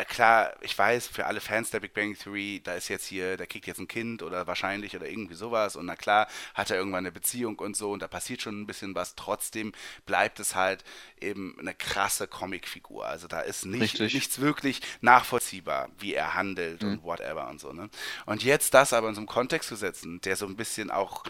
klar, 0.09 0.55
ich 0.61 0.77
weiß, 0.77 1.07
für 1.09 1.27
alle 1.27 1.41
Fans 1.41 1.71
der 1.71 1.81
Big 1.81 1.95
Bang 1.95 2.17
Theory, 2.17 2.61
da 2.63 2.75
ist 2.75 2.89
jetzt 2.89 3.07
hier, 3.07 3.37
der 3.37 3.47
kriegt 3.47 3.67
jetzt 3.67 3.79
ein 3.79 3.89
Kind 3.89 4.23
oder 4.23 4.47
wahrscheinlich 4.47 4.97
oder 4.97 5.09
irgendwie 5.09 5.35
sowas 5.35 5.77
und 5.77 5.87
na 5.87 5.97
klar, 5.97 6.29
hat 6.55 6.71
er 6.71 6.77
irgendwann 6.77 7.01
eine 7.01 7.13
Beziehung 7.13 7.59
und 7.59 7.77
so 7.77 7.93
und 7.93 8.01
da 8.01 8.09
passiert 8.09 8.43
schon 8.43 8.61
ein 8.61 8.67
bisschen 8.67 8.95
was. 8.95 9.15
Trotzdem 9.15 9.73
bleibt 10.07 10.41
es 10.41 10.55
halt 10.55 10.85
eben 11.21 11.57
eine 11.59 11.75
krasse 11.75 12.27
Comicfigur. 12.27 13.07
Also 13.07 13.29
da 13.29 13.41
ist 13.41 13.67
nicht, 13.67 13.83
Richtig. 13.83 14.15
nichts 14.15 14.41
wirklich 14.41 14.81
nachvollziehbar, 15.01 15.91
wie 15.99 16.15
er 16.15 16.35
handelt 16.35 16.83
und 16.83 17.03
whatever 17.03 17.49
und 17.49 17.61
so. 17.61 17.73
Ne? 17.73 17.91
Und 18.27 18.43
jetzt 18.43 18.75
das 18.75 18.93
aber 18.93 19.09
in 19.09 19.15
so 19.15 19.21
einem 19.21 19.29
Kontext 19.29 19.69
zu 19.69 19.77
setzen, 19.77 20.21
der 20.23 20.37
so 20.37 20.47
ein 20.47 20.57
bisschen 20.57 20.91
auch 20.91 21.25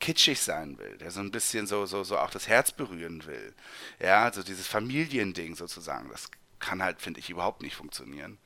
kitschig 0.00 0.40
sein 0.40 0.78
will, 0.78 0.98
der 0.98 1.10
so 1.10 1.20
ein 1.20 1.30
bisschen 1.30 1.66
so, 1.66 1.86
so, 1.86 2.04
so 2.04 2.18
auch 2.18 2.30
das 2.30 2.48
Herz 2.48 2.72
berühren 2.72 3.24
will. 3.26 3.54
Ja, 4.00 4.24
also 4.24 4.42
dieses 4.42 4.66
Familiending 4.66 5.56
sozusagen, 5.56 6.10
das 6.10 6.28
kann 6.64 6.82
halt, 6.82 7.00
finde 7.00 7.20
ich, 7.20 7.30
überhaupt 7.30 7.62
nicht 7.62 7.76
funktionieren. 7.76 8.38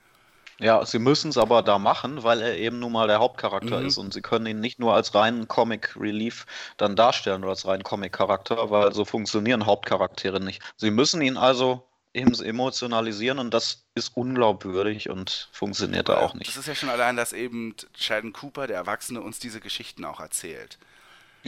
Ja, 0.60 0.84
sie 0.84 0.98
müssen 0.98 1.28
es 1.30 1.38
aber 1.38 1.62
da 1.62 1.78
machen, 1.78 2.24
weil 2.24 2.40
er 2.42 2.56
eben 2.58 2.80
nun 2.80 2.90
mal 2.90 3.06
der 3.06 3.20
Hauptcharakter 3.20 3.80
Mhm. 3.80 3.86
ist 3.86 3.96
und 3.96 4.12
sie 4.12 4.22
können 4.22 4.46
ihn 4.46 4.58
nicht 4.60 4.80
nur 4.80 4.92
als 4.92 5.14
reinen 5.14 5.46
Comic 5.46 5.94
Relief 5.96 6.46
dann 6.78 6.96
darstellen 6.96 7.42
oder 7.44 7.50
als 7.50 7.64
reinen 7.64 7.84
Comic-Charakter, 7.84 8.68
weil 8.70 8.92
so 8.92 9.04
funktionieren 9.04 9.66
Hauptcharaktere 9.66 10.40
nicht. 10.40 10.60
Sie 10.76 10.90
müssen 10.90 11.22
ihn 11.22 11.36
also 11.36 11.84
eben 12.12 12.34
emotionalisieren 12.42 13.38
und 13.38 13.54
das 13.54 13.84
ist 13.94 14.16
unglaubwürdig 14.16 15.08
und 15.10 15.48
funktioniert 15.52 16.08
da 16.08 16.16
auch 16.18 16.30
Das 16.32 16.38
nicht. 16.38 16.56
ist 16.56 16.66
ja 16.66 16.74
schon 16.74 16.88
allein, 16.88 17.14
dass 17.16 17.32
eben 17.32 17.76
Sheldon 17.96 18.32
Cooper, 18.32 18.66
der 18.66 18.78
Erwachsene, 18.78 19.20
uns 19.20 19.38
diese 19.38 19.60
Geschichten 19.60 20.04
auch 20.04 20.18
erzählt. 20.18 20.78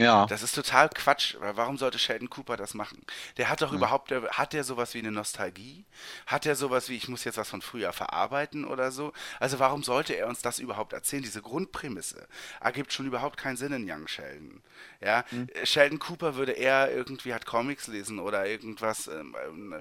Ja, 0.01 0.25
Das 0.25 0.41
ist 0.41 0.55
total 0.55 0.89
Quatsch, 0.89 1.35
weil 1.39 1.55
warum 1.57 1.77
sollte 1.77 1.99
Sheldon 1.99 2.29
Cooper 2.29 2.57
das 2.57 2.73
machen? 2.73 3.01
Der 3.37 3.49
hat 3.49 3.61
doch 3.61 3.71
überhaupt, 3.71 4.11
der, 4.11 4.23
hat 4.31 4.53
der 4.53 4.63
sowas 4.63 4.93
wie 4.93 4.99
eine 4.99 5.11
Nostalgie? 5.11 5.85
Hat 6.25 6.45
der 6.45 6.55
sowas 6.55 6.89
wie, 6.89 6.95
ich 6.97 7.07
muss 7.07 7.23
jetzt 7.23 7.37
was 7.37 7.49
von 7.49 7.61
früher 7.61 7.93
verarbeiten 7.93 8.65
oder 8.65 8.91
so? 8.91 9.13
Also 9.39 9.59
warum 9.59 9.83
sollte 9.83 10.13
er 10.13 10.27
uns 10.27 10.41
das 10.41 10.59
überhaupt 10.59 10.93
erzählen? 10.93 11.23
Diese 11.23 11.41
Grundprämisse 11.41 12.27
ergibt 12.59 12.93
schon 12.93 13.05
überhaupt 13.05 13.37
keinen 13.37 13.57
Sinn 13.57 13.73
in 13.73 13.89
Young 13.89 14.07
Sheldon. 14.07 14.61
Ja, 15.03 15.25
Äh, 15.31 15.65
Sheldon 15.65 15.99
Cooper 15.99 16.35
würde 16.35 16.51
eher 16.51 16.91
irgendwie 16.91 17.33
hat 17.33 17.45
Comics 17.45 17.87
lesen 17.87 18.19
oder 18.19 18.45
irgendwas 18.45 19.07
ähm, 19.07 19.35
ähm, 19.47 19.75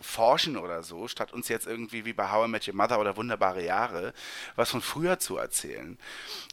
forschen 0.00 0.56
oder 0.56 0.82
so, 0.82 1.08
statt 1.08 1.32
uns 1.32 1.48
jetzt 1.48 1.66
irgendwie 1.66 2.04
wie 2.04 2.12
bei 2.12 2.30
How 2.30 2.46
I 2.46 2.50
Met 2.50 2.66
Your 2.66 2.74
Mother 2.74 2.98
oder 3.00 3.16
Wunderbare 3.16 3.64
Jahre 3.64 4.12
was 4.56 4.70
von 4.70 4.80
früher 4.82 5.18
zu 5.18 5.36
erzählen. 5.36 5.98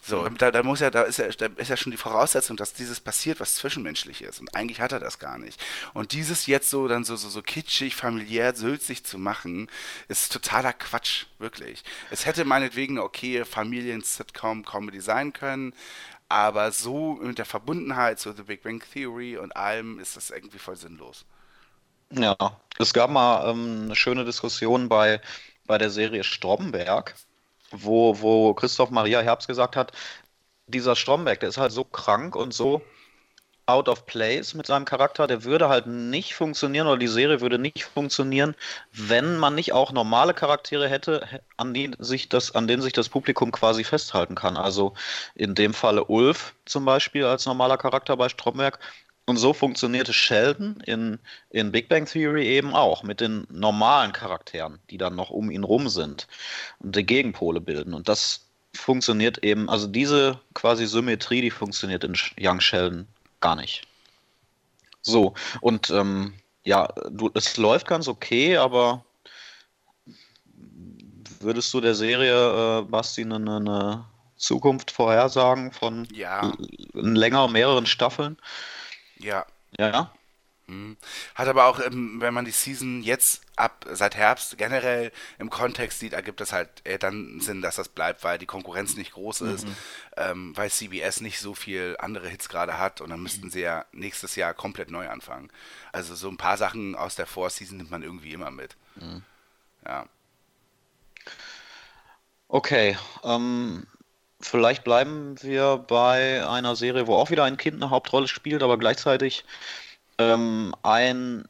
So, 0.01 0.27
da, 0.29 0.51
da 0.51 0.63
muss 0.63 0.79
ja, 0.79 0.89
da 0.89 1.03
ist 1.03 1.17
ja, 1.17 1.29
da 1.29 1.47
ist 1.57 1.69
ja 1.69 1.77
schon 1.77 1.91
die 1.91 1.97
Voraussetzung, 1.97 2.57
dass 2.57 2.73
dieses 2.73 2.99
passiert, 2.99 3.39
was 3.39 3.55
zwischenmenschlich 3.55 4.21
ist. 4.21 4.39
Und 4.39 4.53
eigentlich 4.55 4.81
hat 4.81 4.91
er 4.91 4.99
das 4.99 5.19
gar 5.19 5.37
nicht. 5.37 5.63
Und 5.93 6.11
dieses 6.13 6.47
jetzt 6.47 6.69
so 6.69 6.87
dann 6.87 7.03
so, 7.03 7.15
so, 7.15 7.29
so 7.29 7.41
kitschig, 7.41 7.95
familiär, 7.95 8.55
sülzig 8.55 9.03
zu 9.03 9.17
machen, 9.17 9.69
ist 10.07 10.31
totaler 10.31 10.73
Quatsch, 10.73 11.25
wirklich. 11.39 11.83
Es 12.09 12.25
hätte 12.25 12.45
meinetwegen 12.45 12.97
eine 12.97 13.03
okaye 13.03 13.45
Familien-Sitcom-Comedy 13.45 15.01
sein 15.01 15.33
können, 15.33 15.73
aber 16.31 16.71
so 16.71 17.15
mit 17.15 17.37
der 17.37 17.45
Verbundenheit 17.45 18.19
zu 18.19 18.33
The 18.33 18.43
Big 18.43 18.63
Bang 18.63 18.83
Theory 18.93 19.37
und 19.37 19.55
allem 19.55 19.99
ist 19.99 20.17
das 20.17 20.29
irgendwie 20.31 20.59
voll 20.59 20.75
sinnlos. 20.77 21.25
ja. 22.11 22.35
Es 22.79 22.93
gab 22.93 23.09
mal 23.11 23.49
ähm, 23.49 23.83
eine 23.85 23.95
schöne 23.95 24.25
Diskussion 24.25 24.89
bei, 24.89 25.21
bei 25.65 25.77
der 25.77 25.89
Serie 25.89 26.23
Stromberg, 26.23 27.15
wo, 27.71 28.19
wo 28.21 28.53
Christoph 28.53 28.91
Maria 28.91 29.21
Herbst 29.21 29.47
gesagt 29.47 29.75
hat, 29.75 29.91
dieser 30.67 30.95
Stromberg, 30.95 31.39
der 31.41 31.49
ist 31.49 31.57
halt 31.57 31.71
so 31.71 31.83
krank 31.85 32.35
und 32.35 32.53
so 32.53 32.81
out 33.71 33.87
of 33.87 34.05
place 34.05 34.53
mit 34.53 34.67
seinem 34.67 34.85
Charakter, 34.85 35.27
der 35.27 35.43
würde 35.43 35.69
halt 35.69 35.87
nicht 35.87 36.35
funktionieren 36.35 36.87
oder 36.87 36.97
die 36.97 37.07
Serie 37.07 37.41
würde 37.41 37.57
nicht 37.57 37.85
funktionieren, 37.85 38.55
wenn 38.91 39.37
man 39.37 39.55
nicht 39.55 39.71
auch 39.71 39.91
normale 39.91 40.33
Charaktere 40.33 40.89
hätte, 40.89 41.27
an, 41.57 41.73
die 41.73 41.91
sich 41.99 42.27
das, 42.29 42.53
an 42.53 42.67
denen 42.67 42.81
sich 42.81 42.93
das 42.93 43.09
Publikum 43.09 43.51
quasi 43.51 43.83
festhalten 43.83 44.35
kann. 44.35 44.57
Also 44.57 44.93
in 45.35 45.55
dem 45.55 45.73
Falle 45.73 46.05
Ulf 46.05 46.53
zum 46.65 46.85
Beispiel 46.85 47.25
als 47.25 47.45
normaler 47.45 47.77
Charakter 47.77 48.17
bei 48.17 48.29
Stromberg. 48.29 48.79
Und 49.25 49.37
so 49.37 49.53
funktionierte 49.53 50.13
Sheldon 50.13 50.81
in, 50.85 51.19
in 51.51 51.71
Big 51.71 51.87
Bang 51.87 52.05
Theory 52.05 52.47
eben 52.47 52.73
auch 52.73 53.03
mit 53.03 53.21
den 53.21 53.47
normalen 53.49 54.11
Charakteren, 54.11 54.79
die 54.89 54.97
dann 54.97 55.15
noch 55.15 55.29
um 55.29 55.51
ihn 55.51 55.63
rum 55.63 55.87
sind 55.87 56.27
und 56.79 56.95
die 56.95 57.05
Gegenpole 57.05 57.61
bilden. 57.61 57.93
Und 57.93 58.09
das 58.09 58.47
funktioniert 58.73 59.43
eben, 59.43 59.69
also 59.69 59.87
diese 59.87 60.39
quasi 60.53 60.85
Symmetrie, 60.87 61.41
die 61.41 61.51
funktioniert 61.51 62.03
in 62.03 62.15
Young 62.39 62.59
Sheldon 62.59 63.07
gar 63.41 63.55
nicht. 63.55 63.83
So, 65.01 65.33
und 65.61 65.89
ähm, 65.89 66.33
ja, 66.63 66.87
du, 67.09 67.31
es 67.33 67.57
läuft 67.57 67.87
ganz 67.87 68.07
okay, 68.07 68.57
aber 68.57 69.03
würdest 71.39 71.73
du 71.73 71.81
der 71.81 71.95
Serie, 71.95 72.79
äh, 72.79 72.81
Basti, 72.83 73.23
eine, 73.23 73.35
eine 73.35 74.05
Zukunft 74.35 74.91
vorhersagen 74.91 75.71
von 75.71 76.07
Ja. 76.11 76.55
länger, 76.93 77.47
mehreren 77.47 77.85
Staffeln? 77.85 78.37
Ja, 79.19 79.45
Ja, 79.77 80.11
Hat 81.35 81.47
aber 81.47 81.65
auch, 81.65 81.79
ähm, 81.79 82.21
wenn 82.21 82.33
man 82.33 82.45
die 82.45 82.51
Season 82.51 83.01
jetzt 83.03 83.41
ab 83.55 83.85
seit 83.91 84.15
Herbst 84.15 84.57
generell 84.57 85.11
im 85.37 85.49
Kontext 85.49 85.99
sieht, 85.99 86.13
ergibt 86.13 86.39
das 86.39 86.53
halt 86.53 86.69
dann 87.01 87.39
Sinn, 87.39 87.61
dass 87.61 87.75
das 87.75 87.89
bleibt, 87.89 88.23
weil 88.23 88.37
die 88.37 88.45
Konkurrenz 88.45 88.95
nicht 88.95 89.13
groß 89.13 89.41
ist, 89.41 89.67
ähm, 90.17 90.55
weil 90.55 90.69
CBS 90.71 91.21
nicht 91.21 91.39
so 91.39 91.53
viel 91.53 91.95
andere 91.99 92.27
Hits 92.27 92.49
gerade 92.49 92.77
hat 92.77 93.01
und 93.01 93.09
dann 93.09 93.21
müssten 93.21 93.49
sie 93.49 93.61
ja 93.61 93.85
nächstes 93.91 94.35
Jahr 94.35 94.53
komplett 94.53 94.89
neu 94.89 95.09
anfangen. 95.09 95.51
Also 95.91 96.15
so 96.15 96.29
ein 96.29 96.37
paar 96.37 96.57
Sachen 96.57 96.95
aus 96.95 97.15
der 97.15 97.27
Vorseason 97.27 97.77
nimmt 97.77 97.91
man 97.91 98.03
irgendwie 98.03 98.33
immer 98.33 98.51
mit. 98.51 98.75
Ja. 99.85 100.05
Okay, 102.47 102.97
ähm, 103.23 103.87
vielleicht 104.41 104.83
bleiben 104.83 105.41
wir 105.41 105.77
bei 105.77 106.47
einer 106.47 106.75
Serie, 106.75 107.07
wo 107.07 107.15
auch 107.15 107.29
wieder 107.29 107.43
ein 107.45 107.57
Kind 107.57 107.81
eine 107.81 107.89
Hauptrolle 107.91 108.27
spielt, 108.27 108.63
aber 108.63 108.77
gleichzeitig 108.77 109.45
ähm, 110.21 110.75
ein 110.83 111.45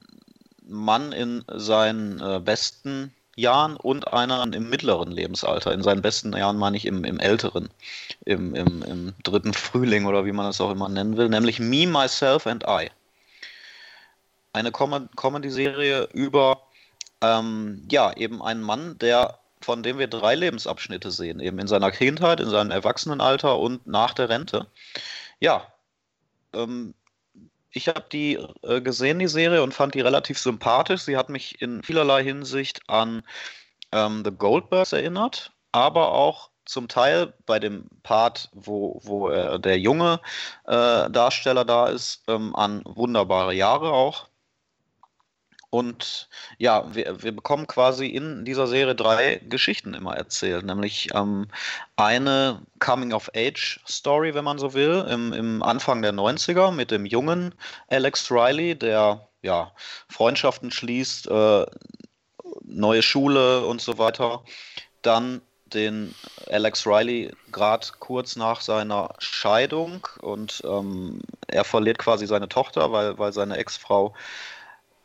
Mann 0.67 1.11
in 1.11 1.43
seinen 1.47 2.19
äh, 2.19 2.39
besten 2.39 3.13
Jahren 3.35 3.75
und 3.75 4.13
einer 4.13 4.43
im 4.53 4.69
mittleren 4.69 5.11
Lebensalter. 5.11 5.73
In 5.73 5.83
seinen 5.83 6.01
besten 6.01 6.33
Jahren 6.33 6.57
meine 6.57 6.77
ich 6.77 6.85
im, 6.85 7.03
im 7.03 7.19
älteren, 7.19 7.69
im, 8.25 8.55
im, 8.55 8.83
im 8.83 9.13
dritten 9.23 9.53
Frühling 9.53 10.05
oder 10.05 10.25
wie 10.25 10.31
man 10.31 10.45
das 10.45 10.61
auch 10.61 10.71
immer 10.71 10.89
nennen 10.89 11.17
will, 11.17 11.29
nämlich 11.29 11.59
Me, 11.59 11.87
Myself 11.87 12.47
and 12.47 12.63
I. 12.67 12.89
Eine 14.53 14.71
Com 14.71 15.09
Comedy-Serie 15.15 16.09
über 16.13 16.61
ähm, 17.21 17.87
ja, 17.89 18.13
eben 18.13 18.41
einen 18.41 18.61
Mann, 18.61 18.97
der 18.99 19.39
von 19.61 19.83
dem 19.83 19.99
wir 19.99 20.07
drei 20.07 20.33
Lebensabschnitte 20.33 21.11
sehen, 21.11 21.39
eben 21.39 21.59
in 21.59 21.67
seiner 21.67 21.91
Kindheit, 21.91 22.39
in 22.39 22.49
seinem 22.49 22.71
Erwachsenenalter 22.71 23.59
und 23.59 23.85
nach 23.85 24.13
der 24.15 24.27
Rente. 24.29 24.65
Ja, 25.39 25.67
ähm, 26.53 26.95
ich 27.71 27.87
habe 27.87 28.05
die 28.11 28.39
äh, 28.63 28.81
gesehen, 28.81 29.19
die 29.19 29.27
Serie, 29.27 29.63
und 29.63 29.73
fand 29.73 29.95
die 29.95 30.01
relativ 30.01 30.39
sympathisch. 30.39 31.01
Sie 31.03 31.17
hat 31.17 31.29
mich 31.29 31.61
in 31.61 31.83
vielerlei 31.83 32.23
Hinsicht 32.23 32.81
an 32.87 33.23
ähm, 33.91 34.23
The 34.25 34.31
Goldbergs 34.31 34.93
erinnert, 34.93 35.51
aber 35.71 36.11
auch 36.11 36.49
zum 36.65 36.87
Teil 36.87 37.33
bei 37.45 37.59
dem 37.59 37.89
Part, 38.03 38.49
wo, 38.53 38.99
wo 39.03 39.29
äh, 39.29 39.59
der 39.59 39.79
junge 39.79 40.19
äh, 40.65 41.09
Darsteller 41.09 41.65
da 41.65 41.87
ist, 41.87 42.23
ähm, 42.27 42.55
an 42.55 42.81
wunderbare 42.85 43.53
Jahre 43.53 43.91
auch. 43.91 44.27
Und 45.71 46.27
ja, 46.57 46.93
wir, 46.93 47.23
wir 47.23 47.31
bekommen 47.31 47.65
quasi 47.65 48.07
in 48.07 48.43
dieser 48.43 48.67
Serie 48.67 48.93
drei 48.93 49.37
Geschichten 49.37 49.93
immer 49.93 50.17
erzählt, 50.17 50.65
nämlich 50.65 51.07
ähm, 51.13 51.47
eine 51.95 52.61
Coming-of-Age-Story, 52.79 54.35
wenn 54.35 54.43
man 54.43 54.59
so 54.59 54.73
will, 54.73 55.05
im, 55.09 55.31
im 55.31 55.63
Anfang 55.63 56.01
der 56.01 56.11
90er 56.11 56.71
mit 56.71 56.91
dem 56.91 57.05
jungen 57.05 57.55
Alex 57.87 58.29
Riley, 58.29 58.77
der 58.77 59.29
ja 59.43 59.71
Freundschaften 60.09 60.71
schließt, 60.71 61.27
äh, 61.29 61.65
neue 62.63 63.01
Schule 63.01 63.65
und 63.65 63.79
so 63.81 63.97
weiter. 63.97 64.43
Dann 65.01 65.41
den 65.73 66.13
Alex 66.49 66.85
Riley 66.85 67.31
gerade 67.53 67.87
kurz 67.99 68.35
nach 68.35 68.59
seiner 68.59 69.15
Scheidung 69.19 70.05
und 70.19 70.61
ähm, 70.65 71.21
er 71.47 71.63
verliert 71.63 71.97
quasi 71.97 72.27
seine 72.27 72.49
Tochter, 72.49 72.91
weil, 72.91 73.17
weil 73.17 73.31
seine 73.31 73.55
Ex-Frau 73.55 74.13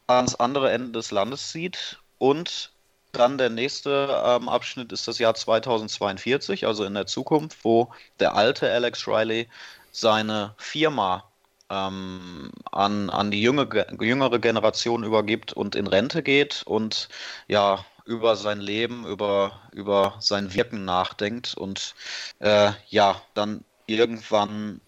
ans 0.07 0.35
andere 0.35 0.71
Ende 0.71 0.93
des 0.93 1.11
Landes 1.11 1.51
zieht. 1.51 1.99
Und 2.19 2.73
dann 3.13 3.39
der 3.39 3.51
nächste 3.51 4.23
ähm, 4.25 4.49
Abschnitt 4.49 4.93
ist 4.93 5.09
das 5.09 5.19
Jahr 5.19 5.35
2042, 5.35 6.67
also 6.67 6.85
in 6.85 6.95
der 6.95 7.07
Zukunft, 7.07 7.65
wo 7.65 7.91
der 8.21 8.35
alte 8.35 8.71
Alex 8.71 9.07
Riley 9.09 9.49
seine 9.93 10.55
Firma 10.59 11.25
ähm, 11.71 12.53
an, 12.71 13.11
an 13.11 13.31
die 13.31 13.43
junge, 13.43 13.69
jüngere 14.01 14.39
Generation 14.39 15.05
übergibt 15.05 15.53
und 15.53 15.75
in 15.75 15.87
Rente 15.87 16.23
geht 16.23 16.63
und 16.65 17.09
ja 17.49 17.85
über 18.05 18.37
sein 18.37 18.61
Leben, 18.61 19.05
über, 19.07 19.61
über 19.73 20.17
sein 20.21 20.55
Wirken 20.55 20.85
nachdenkt 20.85 21.55
und 21.57 21.95
äh, 22.39 22.71
ja, 22.89 23.21
dann 23.35 23.65
irgendwann 23.87 24.81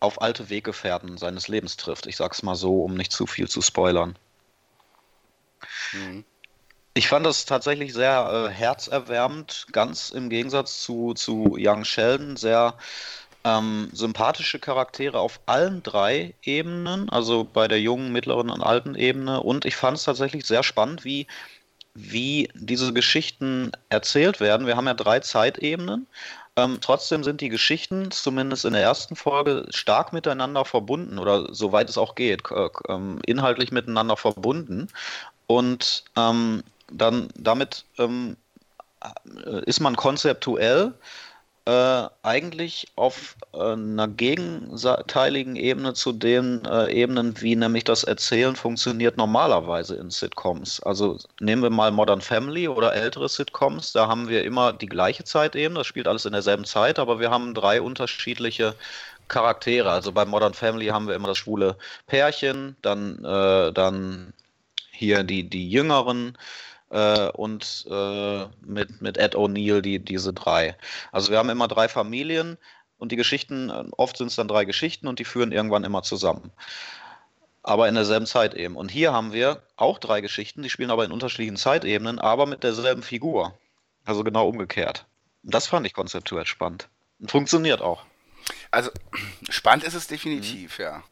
auf 0.00 0.22
alte 0.22 0.50
Weggefährten 0.50 1.18
seines 1.18 1.48
Lebens 1.48 1.76
trifft. 1.76 2.06
Ich 2.06 2.16
sag's 2.16 2.42
mal 2.42 2.56
so, 2.56 2.82
um 2.82 2.94
nicht 2.94 3.12
zu 3.12 3.26
viel 3.26 3.48
zu 3.48 3.60
spoilern. 3.60 4.16
Ich 6.94 7.08
fand 7.08 7.24
das 7.24 7.46
tatsächlich 7.46 7.94
sehr 7.94 8.50
äh, 8.50 8.52
herzerwärmend, 8.52 9.66
ganz 9.72 10.10
im 10.10 10.28
Gegensatz 10.28 10.82
zu, 10.82 11.14
zu 11.14 11.56
Young 11.58 11.84
Sheldon, 11.84 12.36
sehr 12.36 12.74
ähm, 13.44 13.88
sympathische 13.92 14.58
Charaktere 14.58 15.18
auf 15.18 15.40
allen 15.46 15.82
drei 15.82 16.34
Ebenen, 16.42 17.08
also 17.08 17.44
bei 17.44 17.66
der 17.66 17.80
jungen, 17.80 18.12
mittleren 18.12 18.50
und 18.50 18.62
alten 18.62 18.94
Ebene. 18.94 19.42
Und 19.42 19.64
ich 19.64 19.74
fand 19.74 19.96
es 19.96 20.04
tatsächlich 20.04 20.44
sehr 20.44 20.62
spannend, 20.62 21.04
wie, 21.04 21.26
wie 21.94 22.50
diese 22.54 22.92
Geschichten 22.92 23.72
erzählt 23.88 24.40
werden. 24.40 24.66
Wir 24.66 24.76
haben 24.76 24.86
ja 24.86 24.94
drei 24.94 25.20
Zeitebenen. 25.20 26.06
Ähm, 26.54 26.78
trotzdem 26.82 27.24
sind 27.24 27.40
die 27.40 27.48
Geschichten, 27.48 28.10
zumindest 28.10 28.66
in 28.66 28.74
der 28.74 28.82
ersten 28.82 29.16
Folge, 29.16 29.66
stark 29.70 30.12
miteinander 30.12 30.66
verbunden 30.66 31.18
oder 31.18 31.54
soweit 31.54 31.88
es 31.88 31.96
auch 31.96 32.14
geht, 32.14 32.42
äh, 32.50 32.68
inhaltlich 33.24 33.72
miteinander 33.72 34.18
verbunden. 34.18 34.88
Und 35.52 36.04
ähm, 36.16 36.62
dann 36.90 37.28
damit 37.34 37.84
ähm, 37.98 38.36
äh, 39.44 39.62
ist 39.66 39.80
man 39.80 39.96
konzeptuell 39.96 40.94
äh, 41.66 42.08
eigentlich 42.22 42.88
auf 42.96 43.36
äh, 43.52 43.72
einer 43.72 44.08
gegenteiligen 44.08 45.56
Ebene 45.56 45.92
zu 45.92 46.12
den 46.12 46.64
äh, 46.64 46.90
Ebenen, 46.90 47.38
wie 47.42 47.54
nämlich 47.54 47.84
das 47.84 48.02
Erzählen 48.02 48.56
funktioniert 48.56 49.18
normalerweise 49.18 49.96
in 49.96 50.10
Sitcoms. 50.10 50.80
Also 50.80 51.18
nehmen 51.38 51.62
wir 51.62 51.70
mal 51.70 51.92
Modern 51.92 52.22
Family 52.22 52.66
oder 52.66 52.94
ältere 52.94 53.28
Sitcoms, 53.28 53.92
da 53.92 54.08
haben 54.08 54.28
wir 54.28 54.44
immer 54.44 54.72
die 54.72 54.88
gleiche 54.88 55.24
Zeitebene, 55.24 55.80
das 55.80 55.86
spielt 55.86 56.08
alles 56.08 56.24
in 56.24 56.32
derselben 56.32 56.64
Zeit, 56.64 56.98
aber 56.98 57.20
wir 57.20 57.30
haben 57.30 57.52
drei 57.54 57.82
unterschiedliche 57.82 58.74
Charaktere. 59.28 59.90
Also 59.90 60.12
bei 60.12 60.24
Modern 60.24 60.54
Family 60.54 60.86
haben 60.86 61.08
wir 61.08 61.14
immer 61.14 61.28
das 61.28 61.38
schwule 61.38 61.76
Pärchen, 62.06 62.76
dann, 62.82 63.22
äh, 63.24 63.72
dann 63.72 64.32
hier 65.02 65.24
die, 65.24 65.48
die 65.48 65.68
Jüngeren 65.68 66.38
äh, 66.90 67.28
und 67.30 67.86
äh, 67.90 68.46
mit, 68.60 69.02
mit 69.02 69.18
Ed 69.18 69.34
O'Neill 69.34 69.80
die, 69.80 69.98
diese 69.98 70.32
drei. 70.32 70.76
Also 71.10 71.32
wir 71.32 71.38
haben 71.38 71.50
immer 71.50 71.66
drei 71.66 71.88
Familien 71.88 72.56
und 72.98 73.10
die 73.10 73.16
Geschichten, 73.16 73.68
äh, 73.68 73.84
oft 73.96 74.16
sind 74.16 74.28
es 74.28 74.36
dann 74.36 74.46
drei 74.46 74.64
Geschichten 74.64 75.08
und 75.08 75.18
die 75.18 75.24
führen 75.24 75.50
irgendwann 75.50 75.82
immer 75.82 76.04
zusammen. 76.04 76.52
Aber 77.64 77.88
in 77.88 77.96
derselben 77.96 78.26
Zeit 78.26 78.54
eben. 78.54 78.76
Und 78.76 78.90
hier 78.90 79.12
haben 79.12 79.32
wir 79.32 79.62
auch 79.76 79.98
drei 79.98 80.20
Geschichten, 80.20 80.62
die 80.62 80.70
spielen 80.70 80.90
aber 80.90 81.04
in 81.04 81.12
unterschiedlichen 81.12 81.56
Zeitebenen, 81.56 82.20
aber 82.20 82.46
mit 82.46 82.62
derselben 82.62 83.02
Figur. 83.02 83.58
Also 84.04 84.22
genau 84.22 84.48
umgekehrt. 84.48 85.04
Das 85.42 85.66
fand 85.66 85.84
ich 85.86 85.94
konzeptuell 85.94 86.46
spannend. 86.46 86.88
Und 87.18 87.30
funktioniert 87.30 87.82
auch. 87.82 88.04
Also 88.70 88.90
spannend 89.48 89.84
ist 89.84 89.94
es 89.94 90.06
definitiv, 90.06 90.78
mhm. 90.78 90.84
ja. 90.84 91.02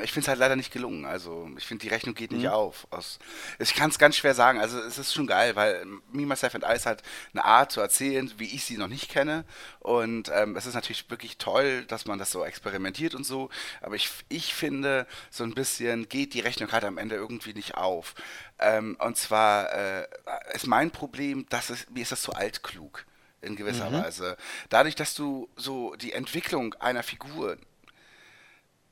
Ich 0.00 0.12
finde 0.12 0.24
es 0.24 0.28
halt 0.28 0.38
leider 0.38 0.56
nicht 0.56 0.72
gelungen. 0.72 1.04
Also 1.04 1.50
ich 1.58 1.66
finde, 1.66 1.82
die 1.82 1.88
Rechnung 1.88 2.14
geht 2.14 2.32
nicht 2.32 2.44
mhm. 2.44 2.50
auf. 2.50 2.86
Aus, 2.90 3.18
ich 3.58 3.74
kann 3.74 3.90
es 3.90 3.98
ganz 3.98 4.16
schwer 4.16 4.34
sagen. 4.34 4.58
Also 4.58 4.78
es 4.78 4.96
ist 4.96 5.12
schon 5.12 5.26
geil, 5.26 5.54
weil 5.54 5.84
Me, 6.10 6.24
Myself 6.24 6.54
and 6.54 6.64
I 6.64 6.74
ist 6.74 6.86
halt 6.86 7.02
eine 7.34 7.44
Art 7.44 7.72
zu 7.72 7.80
erzählen, 7.80 8.32
wie 8.38 8.54
ich 8.54 8.64
sie 8.64 8.78
noch 8.78 8.88
nicht 8.88 9.10
kenne. 9.10 9.44
Und 9.80 10.30
ähm, 10.34 10.56
es 10.56 10.64
ist 10.64 10.74
natürlich 10.74 11.10
wirklich 11.10 11.36
toll, 11.36 11.84
dass 11.84 12.06
man 12.06 12.18
das 12.18 12.30
so 12.30 12.42
experimentiert 12.42 13.14
und 13.14 13.24
so. 13.24 13.50
Aber 13.82 13.94
ich, 13.94 14.10
ich 14.30 14.54
finde, 14.54 15.06
so 15.30 15.44
ein 15.44 15.54
bisschen 15.54 16.08
geht 16.08 16.32
die 16.32 16.40
Rechnung 16.40 16.72
halt 16.72 16.84
am 16.84 16.96
Ende 16.96 17.16
irgendwie 17.16 17.52
nicht 17.52 17.74
auf. 17.74 18.14
Ähm, 18.58 18.96
und 18.98 19.18
zwar 19.18 19.70
äh, 19.74 20.06
ist 20.54 20.66
mein 20.66 20.90
Problem, 20.90 21.44
dass 21.50 21.68
es, 21.68 21.90
mir 21.90 22.02
ist 22.02 22.12
das 22.12 22.22
zu 22.22 22.32
altklug 22.32 23.04
in 23.42 23.56
gewisser 23.56 23.90
mhm. 23.90 24.04
Weise. 24.04 24.36
Dadurch, 24.70 24.94
dass 24.94 25.14
du 25.14 25.50
so 25.56 25.94
die 25.96 26.12
Entwicklung 26.12 26.74
einer 26.74 27.02
Figur 27.02 27.58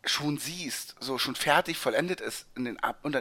schon 0.04 0.38
siehst, 0.38 0.96
so 1.00 1.18
schon 1.18 1.34
fertig 1.34 1.76
vollendet 1.76 2.20
ist 2.20 2.46
in 2.56 2.64
den, 2.64 2.78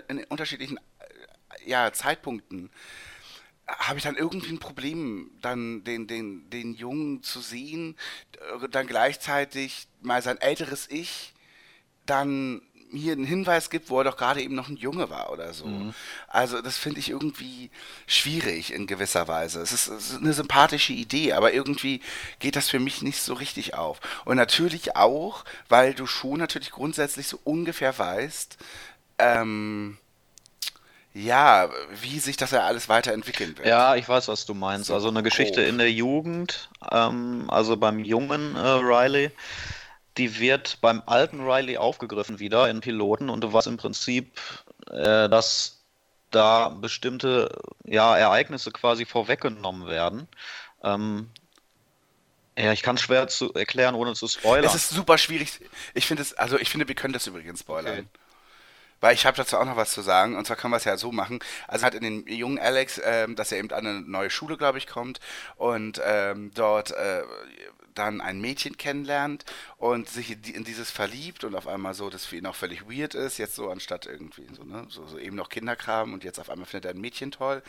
in 0.07 0.17
den 0.17 0.25
unterschiedlichen 0.25 0.77
äh, 0.77 1.69
ja, 1.69 1.91
Zeitpunkten, 1.91 2.69
habe 3.67 3.97
ich 3.97 4.03
dann 4.03 4.15
irgendwie 4.15 4.51
ein 4.51 4.59
Problem, 4.59 5.31
dann 5.41 5.83
den, 5.83 6.07
den, 6.07 6.49
den 6.49 6.73
Jungen 6.73 7.21
zu 7.21 7.41
sehen, 7.41 7.97
äh, 8.61 8.69
dann 8.69 8.87
gleichzeitig 8.87 9.87
mal 10.01 10.21
sein 10.21 10.39
älteres 10.39 10.87
Ich 10.89 11.33
dann 12.09 12.61
hier 12.91 13.13
einen 13.13 13.25
Hinweis 13.25 13.69
gibt, 13.69 13.89
wo 13.89 13.99
er 13.99 14.03
doch 14.03 14.17
gerade 14.17 14.41
eben 14.41 14.55
noch 14.55 14.69
ein 14.69 14.77
Junge 14.77 15.09
war 15.09 15.31
oder 15.31 15.53
so. 15.53 15.65
Mhm. 15.65 15.93
Also 16.27 16.61
das 16.61 16.77
finde 16.77 16.99
ich 16.99 17.09
irgendwie 17.09 17.69
schwierig 18.07 18.73
in 18.73 18.87
gewisser 18.87 19.27
Weise. 19.27 19.61
Es 19.61 19.71
ist, 19.71 19.87
es 19.87 20.11
ist, 20.11 20.17
eine 20.17 20.33
sympathische 20.33 20.93
Idee, 20.93 21.33
aber 21.33 21.53
irgendwie 21.53 22.01
geht 22.39 22.55
das 22.55 22.69
für 22.69 22.79
mich 22.79 23.01
nicht 23.01 23.21
so 23.21 23.33
richtig 23.33 23.75
auf. 23.75 23.99
Und 24.25 24.37
natürlich 24.37 24.95
auch, 24.95 25.45
weil 25.67 25.93
du 25.93 26.05
schon 26.05 26.39
natürlich 26.39 26.71
grundsätzlich 26.71 27.27
so 27.27 27.39
ungefähr 27.43 27.97
weißt, 27.97 28.57
ähm, 29.19 29.97
ja, 31.13 31.69
wie 32.01 32.19
sich 32.19 32.37
das 32.37 32.51
ja 32.51 32.65
alles 32.65 32.87
weiterentwickeln 32.87 33.57
wird. 33.57 33.67
Ja, 33.67 33.95
ich 33.95 34.07
weiß, 34.07 34.27
was 34.27 34.45
du 34.45 34.53
meinst. 34.53 34.87
So, 34.87 34.93
also 34.93 35.09
eine 35.09 35.23
Geschichte 35.23 35.61
oh. 35.61 35.67
in 35.67 35.77
der 35.77 35.91
Jugend, 35.91 36.69
ähm, 36.91 37.45
also 37.49 37.77
beim 37.77 37.99
jungen 37.99 38.55
äh, 38.55 38.59
Riley 38.59 39.31
die 40.19 40.39
wird 40.39 40.79
beim 40.81 41.01
alten 41.05 41.39
Riley 41.41 41.77
aufgegriffen 41.77 42.39
wieder 42.39 42.69
in 42.69 42.81
Piloten 42.81 43.29
und 43.29 43.41
du 43.41 43.53
warst 43.53 43.67
im 43.67 43.77
Prinzip, 43.77 44.37
äh, 44.91 45.29
dass 45.29 45.79
da 46.29 46.69
bestimmte 46.69 47.49
ja, 47.85 48.15
Ereignisse 48.17 48.71
quasi 48.71 49.05
vorweggenommen 49.05 49.87
werden. 49.87 50.27
Ähm, 50.83 51.29
ja, 52.57 52.73
ich 52.73 52.83
kann 52.83 52.97
es 52.97 53.01
schwer 53.01 53.29
zu 53.29 53.53
erklären, 53.53 53.95
ohne 53.95 54.13
zu 54.13 54.27
spoilern. 54.27 54.65
Es 54.65 54.75
ist 54.75 54.89
super 54.89 55.17
schwierig. 55.17 55.61
Ich 55.93 56.05
finde 56.05 56.21
es, 56.21 56.33
also 56.33 56.59
ich 56.59 56.69
finde, 56.69 56.87
wir 56.89 56.95
können 56.95 57.13
das 57.13 57.25
übrigens 57.25 57.61
spoilern. 57.61 57.99
Okay. 57.99 58.07
Weil 58.99 59.15
ich 59.15 59.25
habe 59.25 59.37
dazu 59.37 59.57
auch 59.57 59.63
noch 59.63 59.77
was 59.77 59.91
zu 59.91 60.01
sagen. 60.01 60.35
Und 60.35 60.45
zwar 60.45 60.57
können 60.57 60.73
wir 60.73 60.77
es 60.77 60.83
ja 60.83 60.97
so 60.97 61.13
machen. 61.13 61.39
Also 61.69 61.85
hat 61.85 61.95
in 61.95 62.03
den 62.03 62.27
jungen 62.27 62.59
Alex, 62.59 62.99
ähm, 63.01 63.37
dass 63.37 63.53
er 63.53 63.59
eben 63.59 63.71
an 63.71 63.87
eine 63.87 64.01
neue 64.01 64.29
Schule, 64.29 64.57
glaube 64.57 64.77
ich, 64.77 64.87
kommt 64.87 65.21
und 65.55 66.01
ähm, 66.03 66.51
dort 66.53 66.91
äh, 66.91 67.23
dann 67.95 68.21
ein 68.21 68.39
Mädchen 68.39 68.77
kennenlernt 68.77 69.45
und 69.77 70.09
sich 70.09 70.31
in, 70.31 70.41
die, 70.41 70.51
in 70.51 70.63
dieses 70.63 70.91
verliebt 70.91 71.43
und 71.43 71.55
auf 71.55 71.67
einmal 71.67 71.93
so, 71.93 72.09
dass 72.09 72.25
für 72.25 72.37
ihn 72.37 72.45
auch 72.45 72.55
völlig 72.55 72.89
weird 72.89 73.15
ist, 73.15 73.37
jetzt 73.37 73.55
so 73.55 73.69
anstatt 73.69 74.05
irgendwie 74.05 74.45
so, 74.55 74.63
ne, 74.63 74.85
so, 74.89 75.05
so 75.07 75.17
eben 75.17 75.35
noch 75.35 75.49
Kinderkram 75.49 76.13
und 76.13 76.23
jetzt 76.23 76.39
auf 76.39 76.49
einmal 76.49 76.65
findet 76.65 76.85
er 76.85 76.95
ein 76.95 77.01
Mädchen 77.01 77.31
toll 77.31 77.61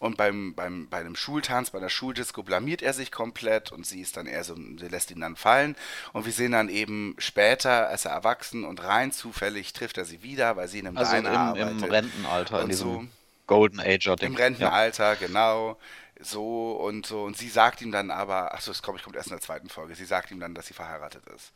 und 0.00 0.16
beim, 0.16 0.54
beim, 0.54 0.88
bei 0.88 0.98
einem 0.98 1.16
Schultanz, 1.16 1.70
bei 1.70 1.78
einer 1.78 1.90
Schuldisco 1.90 2.42
blamiert 2.42 2.82
er 2.82 2.92
sich 2.92 3.10
komplett 3.10 3.72
und 3.72 3.86
sie 3.86 4.00
ist 4.00 4.16
dann 4.16 4.26
eher 4.26 4.44
so, 4.44 4.54
sie 4.54 4.88
lässt 4.88 5.10
ihn 5.10 5.20
dann 5.20 5.36
fallen 5.36 5.76
und 6.12 6.26
wir 6.26 6.32
sehen 6.32 6.52
dann 6.52 6.68
eben 6.68 7.14
später, 7.18 7.88
als 7.88 8.04
er 8.04 8.12
erwachsen 8.12 8.64
und 8.64 8.82
rein 8.82 9.12
zufällig 9.12 9.72
trifft 9.72 9.98
er 9.98 10.04
sie 10.04 10.22
wieder, 10.22 10.56
weil 10.56 10.68
sie 10.68 10.78
in 10.78 10.86
einem 10.86 10.98
also 10.98 11.14
Diner 11.14 11.30
im, 11.30 11.36
arbeitet. 11.36 11.82
im 11.82 11.90
Rentenalter, 11.90 12.56
in 12.58 12.62
und 12.64 12.68
diesem 12.70 12.88
so. 12.88 13.04
Golden 13.46 13.80
Ager-Ding. 13.80 14.30
Im 14.30 14.36
Rentenalter, 14.36 15.16
genau. 15.16 15.78
So 16.20 16.72
und 16.72 17.06
so. 17.06 17.24
Und 17.24 17.36
sie 17.36 17.48
sagt 17.48 17.82
ihm 17.82 17.92
dann 17.92 18.10
aber, 18.10 18.54
achso, 18.54 18.70
das 18.70 18.82
kommt, 18.82 19.02
kommt 19.02 19.16
erst 19.16 19.28
in 19.28 19.36
der 19.36 19.40
zweiten 19.40 19.68
Folge, 19.68 19.94
sie 19.94 20.04
sagt 20.04 20.30
ihm 20.30 20.40
dann, 20.40 20.54
dass 20.54 20.66
sie 20.66 20.74
verheiratet 20.74 21.26
ist. 21.34 21.52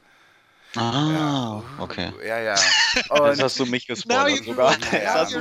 Ah, 0.76 1.62
okay. 1.78 2.12
Ja, 2.26 2.38
ja. 2.40 2.54
Jetzt 2.94 3.10
Und 3.10 3.42
hast 3.42 3.58
du 3.58 3.66
mich 3.66 3.88
Now 3.88 3.94
gespoilert 3.94 4.44
sogar. 4.44 4.76
Ja. 4.92 5.26
Ich 5.26 5.34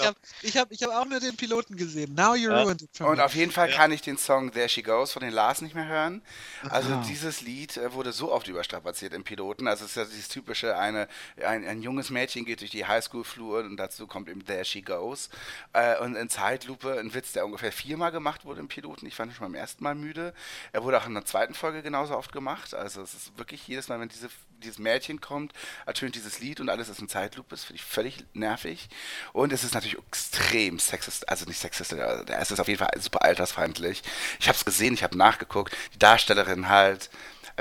habe 0.00 0.16
ich 0.42 0.56
hab, 0.56 0.72
ich 0.72 0.82
hab 0.82 0.90
auch 0.90 1.04
nur 1.04 1.20
den 1.20 1.36
Piloten 1.36 1.76
gesehen. 1.76 2.14
Now 2.14 2.34
you 2.34 2.50
Ja. 2.50 2.62
ruined 2.62 2.82
it. 2.82 3.00
Und 3.00 3.20
auf 3.20 3.34
jeden 3.34 3.52
Fall 3.52 3.70
kann 3.70 3.92
ich 3.92 4.02
den 4.02 4.18
Song 4.18 4.50
There 4.52 4.68
She 4.68 4.82
Goes 4.82 5.12
von 5.12 5.22
den 5.22 5.32
Lars 5.32 5.62
nicht 5.62 5.74
mehr 5.74 5.86
hören. 5.86 6.20
Also 6.68 6.92
Ah. 6.94 7.04
dieses 7.08 7.40
Lied 7.42 7.76
äh, 7.76 7.92
wurde 7.92 8.12
so 8.12 8.32
oft 8.32 8.48
überstrapaziert 8.48 9.12
im 9.14 9.22
Piloten. 9.24 9.68
Also 9.68 9.84
es 9.84 9.90
ist 9.92 9.96
ja 9.96 10.04
dieses 10.04 10.28
typische, 10.28 10.76
eine, 10.76 11.08
ein, 11.44 11.64
ein 11.66 11.82
junges 11.82 12.10
Mädchen 12.10 12.44
geht 12.44 12.60
durch 12.60 12.70
die 12.72 12.86
Highschool-Flur 12.86 13.60
und 13.60 13.76
dazu 13.76 14.06
kommt 14.06 14.28
eben 14.28 14.44
There 14.44 14.64
She 14.64 14.82
Goes. 14.82 15.30
Äh, 15.74 15.98
und 16.00 16.16
in 16.16 16.28
Zeitlupe 16.28 16.98
ein 16.98 17.14
Witz, 17.14 17.32
der 17.32 17.44
ungefähr 17.46 17.70
viermal 17.72 18.10
gemacht 18.10 18.44
wurde 18.44 18.60
im 18.60 18.68
Piloten. 18.68 19.06
Ich 19.06 19.18
war 19.18 19.26
schon 19.26 19.46
beim 19.46 19.54
ersten 19.54 19.84
Mal 19.84 19.94
müde. 19.94 20.34
Er 20.72 20.82
wurde 20.82 20.98
auch 21.00 21.06
in 21.06 21.14
der 21.14 21.24
zweiten 21.24 21.54
Folge 21.54 21.82
genauso 21.82 22.16
oft 22.16 22.32
gemacht. 22.32 22.74
Also 22.74 23.00
es 23.02 23.14
ist 23.14 23.38
wirklich 23.38 23.66
jedes 23.68 23.88
Mal, 23.88 24.00
wenn 24.00 24.08
diese, 24.08 24.28
dieses 24.62 24.78
Mädchen 24.78 25.20
kommt, 25.20 25.52
ertönt 25.86 26.14
dieses 26.14 26.40
Lied 26.40 26.60
und 26.60 26.68
alles 26.68 26.88
ist 26.88 27.00
in 27.00 27.08
Zeitlupe. 27.08 27.50
Das 27.50 27.64
finde 27.64 27.80
ich 27.80 27.84
völlig 27.84 28.24
nervig. 28.32 28.88
Und 29.32 29.52
es 29.52 29.64
ist 29.64 29.74
natürlich 29.74 29.98
extrem 29.98 30.78
sexist, 30.78 31.28
also 31.28 31.44
nicht 31.46 31.64
aber 31.92 32.38
es 32.38 32.50
ist 32.50 32.60
auf 32.60 32.68
jeden 32.68 32.78
Fall 32.78 32.90
super 32.98 33.22
altersfeindlich. 33.22 34.02
Ich 34.40 34.48
habe 34.48 34.56
es 34.56 34.64
gesehen, 34.64 34.94
ich 34.94 35.02
habe 35.02 35.16
nachgeguckt. 35.16 35.76
Die 35.94 35.98
Darstellerin 35.98 36.68
halt, 36.68 37.10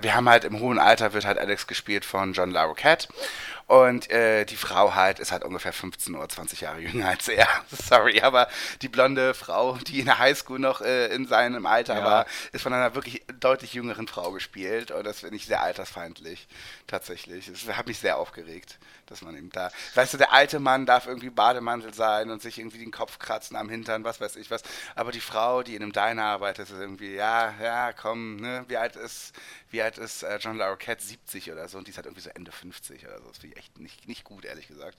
wir 0.01 0.13
haben 0.13 0.29
halt 0.29 0.43
im 0.43 0.59
hohen 0.59 0.79
Alter 0.79 1.13
wird 1.13 1.25
halt 1.25 1.37
Alex 1.37 1.67
gespielt 1.67 2.05
von 2.05 2.33
John 2.33 2.51
Larroquette. 2.51 3.07
Und 3.67 4.11
äh, 4.11 4.45
die 4.45 4.57
Frau 4.57 4.93
halt 4.93 5.17
ist 5.19 5.31
halt 5.31 5.43
ungefähr 5.43 5.73
15 5.73 6.13
oder 6.15 6.29
20 6.29 6.61
Jahre 6.61 6.79
jünger 6.79 7.07
als 7.09 7.27
er. 7.27 7.47
Sorry, 7.71 8.21
aber 8.21 8.47
die 8.83 8.89
blonde 8.89 9.33
Frau, 9.33 9.77
die 9.87 9.99
in 10.01 10.05
der 10.05 10.19
Highschool 10.19 10.59
noch 10.59 10.81
äh, 10.81 11.07
in 11.07 11.25
seinem 11.27 11.65
Alter 11.65 11.97
Ja. 11.97 12.05
war, 12.05 12.25
ist 12.51 12.61
von 12.61 12.73
einer 12.73 12.93
wirklich 12.93 13.23
deutlich 13.39 13.73
jüngeren 13.73 14.07
Frau 14.07 14.31
gespielt. 14.31 14.91
Und 14.91 15.03
das 15.03 15.21
finde 15.21 15.37
ich 15.37 15.47
sehr 15.47 15.63
altersfeindlich, 15.63 16.47
tatsächlich. 16.85 17.51
Das 17.51 17.75
hat 17.75 17.87
mich 17.87 17.97
sehr 17.97 18.17
aufgeregt, 18.17 18.77
dass 19.07 19.23
man 19.23 19.35
eben 19.35 19.49
da. 19.49 19.71
Weißt 19.95 20.13
du, 20.13 20.17
der 20.17 20.31
alte 20.31 20.59
Mann 20.59 20.85
darf 20.85 21.07
irgendwie 21.07 21.31
Bademantel 21.31 21.91
sein 21.93 22.29
und 22.29 22.43
sich 22.43 22.59
irgendwie 22.59 22.79
den 22.79 22.91
Kopf 22.91 23.17
kratzen 23.17 23.57
am 23.57 23.69
Hintern, 23.69 24.03
was 24.03 24.21
weiß 24.21 24.35
ich 24.35 24.51
was. 24.51 24.61
Aber 24.95 25.11
die 25.11 25.21
Frau, 25.21 25.63
die 25.63 25.75
in 25.75 25.81
einem 25.81 25.91
Diner 25.91 26.23
arbeitet, 26.25 26.69
ist 26.69 26.79
irgendwie, 26.79 27.15
ja, 27.15 27.53
ja, 27.61 27.93
komm, 27.93 28.35
ne, 28.35 28.63
wie 28.67 28.77
alt 28.77 28.95
ist, 28.95 29.33
wie 29.75 29.81
alt 29.81 29.97
ist 29.97 30.23
äh, 30.23 30.37
John 30.37 30.57
Larroquette? 30.57 31.05
70 31.05 31.51
oder 31.51 31.67
so. 31.67 31.77
Und 31.77 31.87
die 31.87 31.91
ist 31.91 31.97
halt 31.97 32.05
irgendwie 32.05 32.21
so 32.21 32.29
Ende 32.29 32.51
50 32.51 33.05
oder 33.05 33.19
so. 33.19 33.27
Das 33.27 33.39
finde 33.39 33.55
ich 33.55 33.59
echt 33.59 33.77
nicht, 33.77 34.07
nicht 34.07 34.23
gut, 34.23 34.45
ehrlich 34.45 34.69
gesagt. 34.69 34.97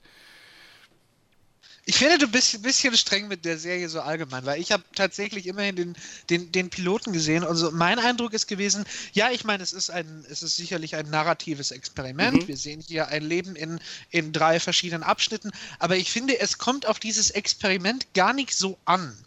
Ich 1.85 1.97
finde, 1.97 2.19
du 2.19 2.27
bist 2.27 2.53
ein 2.53 2.61
bisschen 2.61 2.95
streng 2.95 3.27
mit 3.27 3.43
der 3.43 3.57
Serie 3.57 3.89
so 3.89 4.01
allgemein, 4.01 4.45
weil 4.45 4.61
ich 4.61 4.71
habe 4.71 4.83
tatsächlich 4.93 5.47
immerhin 5.47 5.75
den, 5.75 5.95
den, 6.29 6.51
den 6.51 6.69
Piloten 6.69 7.11
gesehen. 7.11 7.43
Also 7.43 7.71
mein 7.71 7.97
Eindruck 7.97 8.33
ist 8.33 8.45
gewesen, 8.47 8.85
ja, 9.13 9.31
ich 9.31 9.45
meine, 9.45 9.63
es 9.63 9.73
ist 9.73 9.89
ein, 9.89 10.23
es 10.29 10.43
ist 10.43 10.57
sicherlich 10.57 10.95
ein 10.95 11.09
narratives 11.09 11.71
Experiment. 11.71 12.43
Mhm. 12.43 12.47
Wir 12.47 12.57
sehen 12.57 12.83
hier 12.85 13.07
ein 13.07 13.23
Leben 13.23 13.55
in, 13.55 13.79
in 14.11 14.31
drei 14.31 14.59
verschiedenen 14.59 15.01
Abschnitten, 15.01 15.49
aber 15.79 15.97
ich 15.97 16.11
finde, 16.11 16.39
es 16.39 16.59
kommt 16.59 16.85
auf 16.85 16.99
dieses 16.99 17.31
Experiment 17.31 18.13
gar 18.13 18.33
nicht 18.33 18.53
so 18.53 18.77
an. 18.85 19.17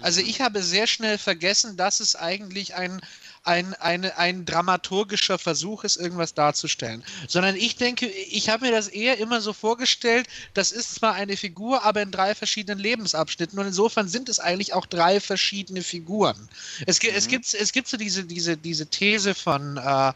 Also 0.00 0.20
ich 0.20 0.40
habe 0.40 0.62
sehr 0.62 0.86
schnell 0.86 1.18
vergessen, 1.18 1.76
dass 1.76 2.00
es 2.00 2.16
eigentlich 2.16 2.74
ein, 2.74 3.00
ein, 3.46 3.74
eine, 3.74 4.16
ein 4.18 4.44
dramaturgischer 4.44 5.38
Versuch 5.38 5.84
ist, 5.84 5.96
irgendwas 5.96 6.34
darzustellen. 6.34 7.04
Sondern 7.28 7.56
ich 7.56 7.76
denke, 7.76 8.06
ich 8.06 8.48
habe 8.48 8.66
mir 8.66 8.72
das 8.72 8.88
eher 8.88 9.18
immer 9.18 9.40
so 9.40 9.52
vorgestellt, 9.52 10.26
das 10.54 10.72
ist 10.72 10.94
zwar 10.96 11.14
eine 11.14 11.36
Figur, 11.36 11.84
aber 11.84 12.02
in 12.02 12.10
drei 12.10 12.34
verschiedenen 12.34 12.78
Lebensabschnitten. 12.78 13.58
Und 13.58 13.66
insofern 13.66 14.08
sind 14.08 14.28
es 14.28 14.40
eigentlich 14.40 14.74
auch 14.74 14.86
drei 14.86 15.20
verschiedene 15.20 15.82
Figuren. 15.82 16.48
Es, 16.86 16.98
gi- 17.00 17.10
es, 17.10 17.28
gibt, 17.28 17.52
es 17.54 17.72
gibt 17.72 17.88
so 17.88 17.96
diese, 17.96 18.24
diese, 18.24 18.56
diese 18.56 18.86
These 18.86 19.34
von 19.34 19.76
äh, 19.76 20.12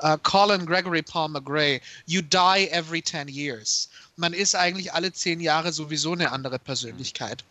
äh, 0.00 0.18
Colin 0.22 0.66
Gregory 0.66 1.02
Palmer 1.02 1.40
Gray, 1.40 1.80
you 2.06 2.20
die 2.22 2.68
every 2.70 3.02
10 3.02 3.28
years. 3.28 3.88
Man 4.16 4.32
ist 4.34 4.54
eigentlich 4.54 4.92
alle 4.92 5.12
zehn 5.12 5.40
Jahre 5.40 5.72
sowieso 5.72 6.12
eine 6.12 6.32
andere 6.32 6.58
Persönlichkeit 6.58 7.44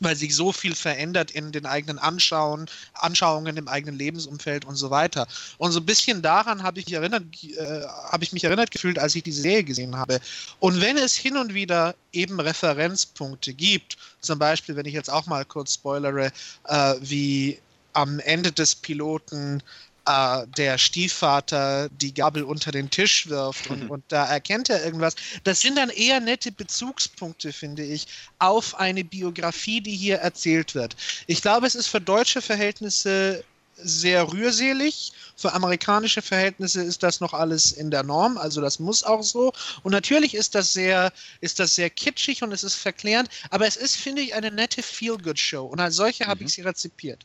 weil 0.00 0.16
sich 0.16 0.34
so 0.34 0.52
viel 0.52 0.74
verändert 0.74 1.30
in 1.30 1.52
den 1.52 1.66
eigenen 1.66 1.98
Anschauen, 1.98 2.66
Anschauungen 2.94 3.56
im 3.56 3.68
eigenen 3.68 3.96
Lebensumfeld 3.96 4.64
und 4.64 4.76
so 4.76 4.90
weiter. 4.90 5.26
Und 5.58 5.72
so 5.72 5.80
ein 5.80 5.86
bisschen 5.86 6.22
daran 6.22 6.62
habe 6.62 6.80
ich, 6.80 6.86
mich 6.86 6.94
erinnert, 6.94 7.22
äh, 7.44 7.82
habe 8.10 8.24
ich 8.24 8.32
mich 8.32 8.44
erinnert 8.44 8.70
gefühlt, 8.70 8.98
als 8.98 9.14
ich 9.14 9.22
diese 9.22 9.42
Serie 9.42 9.64
gesehen 9.64 9.96
habe. 9.96 10.20
Und 10.58 10.80
wenn 10.80 10.96
es 10.96 11.14
hin 11.14 11.36
und 11.36 11.54
wieder 11.54 11.94
eben 12.12 12.40
Referenzpunkte 12.40 13.52
gibt, 13.52 13.96
zum 14.20 14.38
Beispiel, 14.38 14.74
wenn 14.76 14.86
ich 14.86 14.94
jetzt 14.94 15.10
auch 15.10 15.26
mal 15.26 15.44
kurz 15.44 15.74
spoilere, 15.74 16.32
äh, 16.66 16.94
wie 17.00 17.58
am 17.92 18.20
Ende 18.20 18.52
des 18.52 18.74
Piloten 18.74 19.62
äh, 20.10 20.46
der 20.56 20.78
Stiefvater 20.78 21.88
die 21.90 22.12
Gabel 22.14 22.42
unter 22.42 22.72
den 22.72 22.90
Tisch 22.90 23.28
wirft 23.28 23.70
und, 23.70 23.88
und 23.90 24.04
da 24.08 24.26
erkennt 24.26 24.70
er 24.70 24.84
irgendwas. 24.84 25.14
Das 25.44 25.60
sind 25.60 25.76
dann 25.76 25.90
eher 25.90 26.20
nette 26.20 26.52
Bezugspunkte, 26.52 27.52
finde 27.52 27.84
ich, 27.84 28.06
auf 28.38 28.78
eine 28.78 29.04
Biografie, 29.04 29.80
die 29.80 29.96
hier 29.96 30.16
erzählt 30.16 30.74
wird. 30.74 30.96
Ich 31.26 31.42
glaube, 31.42 31.66
es 31.66 31.74
ist 31.74 31.88
für 31.88 32.00
deutsche 32.00 32.42
Verhältnisse 32.42 33.44
sehr 33.82 34.30
rührselig. 34.30 35.12
Für 35.36 35.52
amerikanische 35.54 36.20
Verhältnisse 36.20 36.82
ist 36.82 37.02
das 37.02 37.20
noch 37.20 37.32
alles 37.32 37.72
in 37.72 37.90
der 37.90 38.02
Norm, 38.02 38.36
also 38.36 38.60
das 38.60 38.78
muss 38.78 39.04
auch 39.04 39.22
so. 39.22 39.52
Und 39.82 39.92
natürlich 39.92 40.34
ist 40.34 40.54
das 40.54 40.72
sehr, 40.72 41.12
ist 41.40 41.58
das 41.58 41.74
sehr 41.74 41.88
kitschig 41.88 42.42
und 42.42 42.52
es 42.52 42.62
ist 42.62 42.74
verklärend, 42.74 43.30
aber 43.48 43.66
es 43.66 43.76
ist, 43.76 43.96
finde 43.96 44.22
ich, 44.22 44.34
eine 44.34 44.50
nette 44.50 44.82
Feel-Good-Show 44.82 45.64
und 45.64 45.80
als 45.80 45.96
solche 45.96 46.26
habe 46.26 46.44
ich 46.44 46.52
sie 46.52 46.62
rezipiert. 46.62 47.24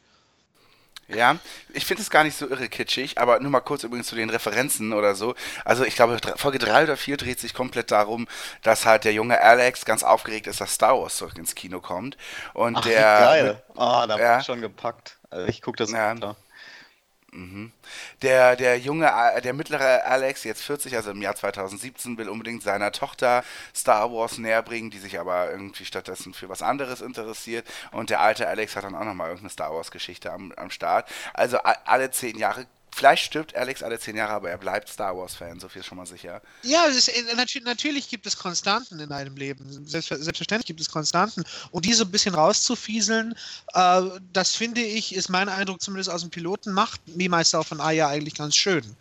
Ja, 1.07 1.37
ich 1.73 1.85
finde 1.85 2.01
es 2.01 2.09
gar 2.09 2.23
nicht 2.23 2.35
so 2.35 2.47
irre 2.49 2.67
kitschig, 2.67 3.19
aber 3.19 3.39
nur 3.39 3.51
mal 3.51 3.59
kurz 3.59 3.83
übrigens 3.83 4.07
zu 4.07 4.15
den 4.15 4.29
Referenzen 4.31 4.91
oder 4.91 5.13
so. 5.13 5.35
Also 5.63 5.85
ich 5.85 5.95
glaube, 5.95 6.17
Folge 6.35 6.57
3 6.57 6.83
oder 6.83 6.97
4 6.97 7.17
dreht 7.17 7.39
sich 7.39 7.53
komplett 7.53 7.91
darum, 7.91 8.27
dass 8.63 8.85
halt 8.85 9.03
der 9.03 9.13
junge 9.13 9.39
Alex 9.39 9.85
ganz 9.85 10.01
aufgeregt 10.03 10.47
ist, 10.47 10.61
dass 10.61 10.73
Star 10.73 10.99
Wars 10.99 11.17
zurück 11.17 11.37
ins 11.37 11.53
Kino 11.53 11.79
kommt. 11.79 12.17
Und 12.53 12.77
Ach, 12.77 12.81
der 12.81 13.01
geil. 13.01 13.63
Ah, 13.77 14.07
da 14.07 14.17
Ja. 14.17 14.43
schon 14.43 14.61
gepackt. 14.61 15.17
Also 15.29 15.47
ich 15.47 15.61
gucke 15.61 15.77
das 15.77 15.91
Ja. 15.91 16.09
runter. 16.09 16.35
Der, 18.21 18.55
der 18.55 18.79
junge, 18.79 19.13
A- 19.13 19.39
der 19.41 19.53
mittlere 19.53 20.03
Alex, 20.05 20.43
jetzt 20.43 20.63
40, 20.63 20.95
also 20.95 21.11
im 21.11 21.21
Jahr 21.21 21.35
2017, 21.35 22.17
will 22.17 22.29
unbedingt 22.29 22.63
seiner 22.63 22.91
Tochter 22.91 23.43
Star 23.75 24.11
Wars 24.11 24.37
näher 24.37 24.61
bringen, 24.61 24.89
die 24.89 24.99
sich 24.99 25.19
aber 25.19 25.51
irgendwie 25.51 25.85
stattdessen 25.85 26.33
für 26.33 26.49
was 26.49 26.61
anderes 26.61 27.01
interessiert. 27.01 27.65
Und 27.91 28.09
der 28.09 28.21
alte 28.21 28.47
Alex 28.47 28.75
hat 28.75 28.83
dann 28.85 28.95
auch 28.95 29.03
nochmal 29.03 29.27
irgendeine 29.27 29.49
Star 29.51 29.73
Wars-Geschichte 29.73 30.31
am, 30.31 30.51
am 30.53 30.69
Start. 30.69 31.09
Also 31.33 31.57
alle 31.59 32.11
zehn 32.11 32.37
Jahre, 32.37 32.65
vielleicht 32.95 33.23
stirbt 33.25 33.55
Alex 33.55 33.83
alle 33.83 33.99
zehn 33.99 34.15
Jahre, 34.15 34.33
aber 34.33 34.49
er 34.49 34.57
bleibt 34.57 34.89
Star 34.89 35.15
Wars-Fan, 35.17 35.59
so 35.59 35.67
viel 35.69 35.81
ist 35.81 35.85
schon 35.87 35.97
mal 35.97 36.05
sicher. 36.05 36.41
Ja, 36.63 36.85
ist, 36.85 37.09
äh, 37.09 37.23
natür- 37.35 37.63
natürlich 37.63 38.09
gibt 38.09 38.25
es 38.25 38.37
Konstanten 38.37 38.99
in 38.99 39.11
einem 39.11 39.35
Leben. 39.35 39.85
Selbst, 39.85 40.09
selbstverständlich 40.09 40.67
gibt 40.67 40.79
es 40.79 40.89
Konstanten. 40.89 41.43
Und 41.71 41.85
die 41.85 41.93
so 41.93 42.05
ein 42.05 42.11
bisschen 42.11 42.33
rauszufieseln, 42.35 43.35
äh, 43.73 44.01
das 44.33 44.55
finde 44.55 44.81
ich, 44.81 45.13
ist 45.13 45.29
mein 45.29 45.49
Eindruck 45.49 45.81
zumindest 45.81 46.09
aus 46.09 46.21
dem 46.21 46.29
Piloten, 46.29 46.71
macht 46.71 47.01
Me, 47.15 47.29
Myself 47.29 47.71
and 47.71 47.81
I 47.83 47.95
ja 47.97 48.07
eigentlich 48.07 48.35
ganz 48.35 48.55
schön. 48.55 48.95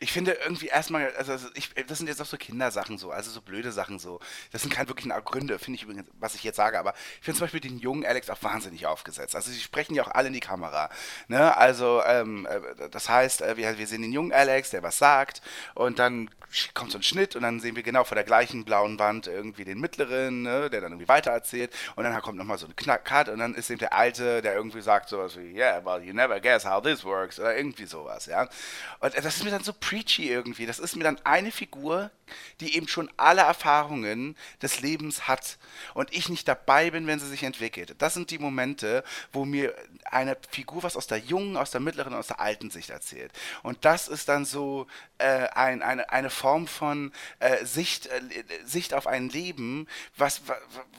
Ich 0.00 0.12
finde 0.12 0.32
irgendwie 0.32 0.66
erstmal, 0.66 1.12
also 1.16 1.32
also 1.36 1.48
ich, 1.54 1.70
das 1.86 1.98
sind 1.98 2.06
jetzt 2.06 2.22
auch 2.22 2.26
so 2.26 2.36
Kindersachen 2.36 2.98
so, 2.98 3.10
also 3.10 3.30
so 3.30 3.42
blöde 3.42 3.72
Sachen 3.72 3.98
so. 3.98 4.20
Das 4.52 4.62
sind 4.62 4.72
keine 4.72 4.88
wirklichen 4.88 5.12
Gründe, 5.24 5.58
finde 5.58 5.76
ich 5.76 5.82
übrigens, 5.82 6.08
was 6.18 6.34
ich 6.34 6.44
jetzt 6.44 6.56
sage, 6.56 6.78
aber 6.78 6.94
ich 7.18 7.24
finde 7.24 7.38
zum 7.38 7.44
Beispiel 7.44 7.60
den 7.60 7.78
jungen 7.78 8.04
Alex 8.04 8.30
auch 8.30 8.42
wahnsinnig 8.42 8.86
aufgesetzt. 8.86 9.36
Also 9.36 9.50
sie 9.50 9.60
sprechen 9.60 9.94
ja 9.94 10.04
auch 10.04 10.10
alle 10.10 10.28
in 10.28 10.32
die 10.32 10.40
Kamera. 10.40 10.88
Ne? 11.28 11.56
Also, 11.56 12.02
ähm, 12.04 12.46
äh, 12.46 12.88
das 12.90 13.08
heißt, 13.08 13.42
äh, 13.42 13.56
wir, 13.56 13.78
wir 13.78 13.86
sehen 13.86 14.02
den 14.02 14.12
jungen 14.12 14.32
Alex, 14.32 14.70
der 14.70 14.82
was 14.82 14.98
sagt, 14.98 15.42
und 15.74 15.98
dann 15.98 16.30
kommt 16.74 16.92
so 16.92 16.98
ein 16.98 17.02
Schnitt 17.02 17.36
und 17.36 17.42
dann 17.42 17.60
sehen 17.60 17.76
wir 17.76 17.82
genau 17.82 18.04
vor 18.04 18.14
der 18.14 18.24
gleichen 18.24 18.64
blauen 18.64 18.98
Wand 18.98 19.26
irgendwie 19.26 19.64
den 19.64 19.80
mittleren, 19.80 20.42
ne, 20.42 20.70
der 20.70 20.80
dann 20.80 20.92
irgendwie 20.92 21.08
weitererzählt 21.08 21.74
und 21.96 22.04
dann 22.04 22.20
kommt 22.22 22.38
nochmal 22.38 22.58
so 22.58 22.66
ein 22.66 22.74
Cut 22.76 23.28
und 23.28 23.38
dann 23.38 23.54
ist 23.54 23.70
eben 23.70 23.80
der 23.80 23.92
Alte, 23.92 24.42
der 24.42 24.54
irgendwie 24.54 24.80
sagt 24.80 25.08
sowas 25.08 25.36
wie, 25.36 25.54
yeah, 25.54 25.84
well, 25.84 26.02
you 26.02 26.14
never 26.14 26.40
guess 26.40 26.64
how 26.64 26.82
this 26.82 27.04
works 27.04 27.38
oder 27.38 27.56
irgendwie 27.56 27.86
sowas, 27.86 28.26
ja. 28.26 28.48
Und 29.00 29.16
das 29.16 29.36
ist 29.36 29.44
mir 29.44 29.50
dann 29.50 29.64
so 29.66 29.72
preachy 29.72 30.28
irgendwie. 30.28 30.66
Das 30.66 30.78
ist 30.78 30.96
mir 30.96 31.04
dann 31.04 31.20
eine 31.24 31.52
Figur, 31.52 32.10
die 32.60 32.76
eben 32.76 32.88
schon 32.88 33.10
alle 33.16 33.42
Erfahrungen 33.42 34.36
des 34.62 34.80
Lebens 34.80 35.28
hat 35.28 35.58
und 35.94 36.12
ich 36.14 36.28
nicht 36.28 36.48
dabei 36.48 36.90
bin, 36.90 37.06
wenn 37.06 37.20
sie 37.20 37.28
sich 37.28 37.42
entwickelt. 37.42 37.94
Das 37.98 38.14
sind 38.14 38.30
die 38.30 38.38
Momente, 38.38 39.04
wo 39.32 39.44
mir 39.44 39.74
eine 40.10 40.36
Figur 40.50 40.82
was 40.82 40.96
aus 40.96 41.06
der 41.06 41.18
jungen, 41.18 41.56
aus 41.56 41.70
der 41.70 41.80
mittleren, 41.80 42.14
aus 42.14 42.28
der 42.28 42.40
alten 42.40 42.70
Sicht 42.70 42.90
erzählt. 42.90 43.32
Und 43.62 43.84
das 43.84 44.08
ist 44.08 44.28
dann 44.28 44.44
so 44.44 44.86
äh, 45.18 45.48
ein, 45.48 45.82
eine, 45.82 46.10
eine 46.10 46.30
Form 46.30 46.66
von 46.66 47.12
äh, 47.38 47.64
Sicht, 47.64 48.06
äh, 48.06 48.20
Sicht 48.64 48.94
auf 48.94 49.06
ein 49.06 49.28
Leben, 49.28 49.86
was, 50.16 50.42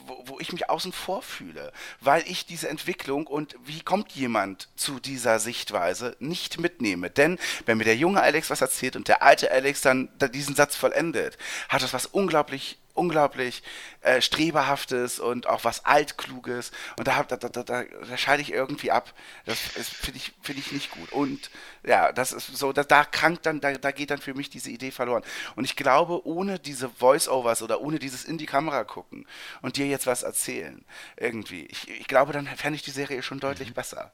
wo, 0.06 0.22
wo 0.26 0.40
ich 0.40 0.52
mich 0.52 0.68
außen 0.68 0.92
vor 0.92 1.22
fühle, 1.22 1.72
weil 2.00 2.22
ich 2.26 2.46
diese 2.46 2.68
Entwicklung 2.68 3.26
und 3.26 3.56
wie 3.64 3.80
kommt 3.80 4.12
jemand 4.12 4.68
zu 4.76 5.00
dieser 5.00 5.38
Sichtweise 5.38 6.16
nicht 6.20 6.60
mitnehme. 6.60 7.10
Denn 7.10 7.38
wenn 7.66 7.78
mir 7.78 7.84
der 7.84 7.96
junge 7.96 8.20
Alex 8.20 8.50
was 8.50 8.57
erzählt 8.60 8.96
und 8.96 9.08
der 9.08 9.22
alte 9.22 9.50
Alex 9.50 9.80
dann 9.80 10.08
diesen 10.32 10.54
Satz 10.54 10.76
vollendet, 10.76 11.38
hat 11.68 11.82
das 11.82 11.92
was 11.92 12.06
unglaublich 12.06 12.78
unglaublich 12.98 13.62
äh, 14.02 14.20
Streberhaftes 14.20 15.20
und 15.20 15.46
auch 15.46 15.64
was 15.64 15.86
Altkluges. 15.86 16.72
Und 16.98 17.08
da, 17.08 17.22
da, 17.22 17.36
da, 17.36 17.48
da, 17.48 17.62
da 17.62 18.16
scheide 18.16 18.42
ich 18.42 18.52
irgendwie 18.52 18.90
ab. 18.90 19.14
Das 19.46 19.58
finde 19.58 20.18
ich, 20.18 20.34
find 20.42 20.58
ich 20.58 20.72
nicht 20.72 20.90
gut. 20.90 21.12
Und 21.12 21.50
ja, 21.84 22.12
das 22.12 22.32
ist 22.32 22.56
so, 22.56 22.72
da, 22.72 22.82
da 22.82 23.04
krankt 23.04 23.46
dann, 23.46 23.60
da, 23.60 23.72
da 23.72 23.92
geht 23.92 24.10
dann 24.10 24.18
für 24.18 24.34
mich 24.34 24.50
diese 24.50 24.70
Idee 24.70 24.90
verloren. 24.90 25.22
Und 25.54 25.64
ich 25.64 25.76
glaube, 25.76 26.26
ohne 26.26 26.58
diese 26.58 26.90
Voice-Overs 26.90 27.62
oder 27.62 27.80
ohne 27.80 27.98
dieses 27.98 28.24
in 28.24 28.36
die 28.36 28.46
Kamera 28.46 28.84
gucken 28.84 29.26
und 29.62 29.76
dir 29.76 29.86
jetzt 29.86 30.06
was 30.06 30.24
erzählen, 30.24 30.84
irgendwie, 31.16 31.66
ich, 31.66 31.88
ich 31.88 32.08
glaube, 32.08 32.32
dann 32.32 32.46
fände 32.46 32.76
ich 32.76 32.82
die 32.82 32.90
Serie 32.90 33.22
schon 33.22 33.40
deutlich 33.40 33.70
mhm. 33.70 33.74
besser. 33.74 34.12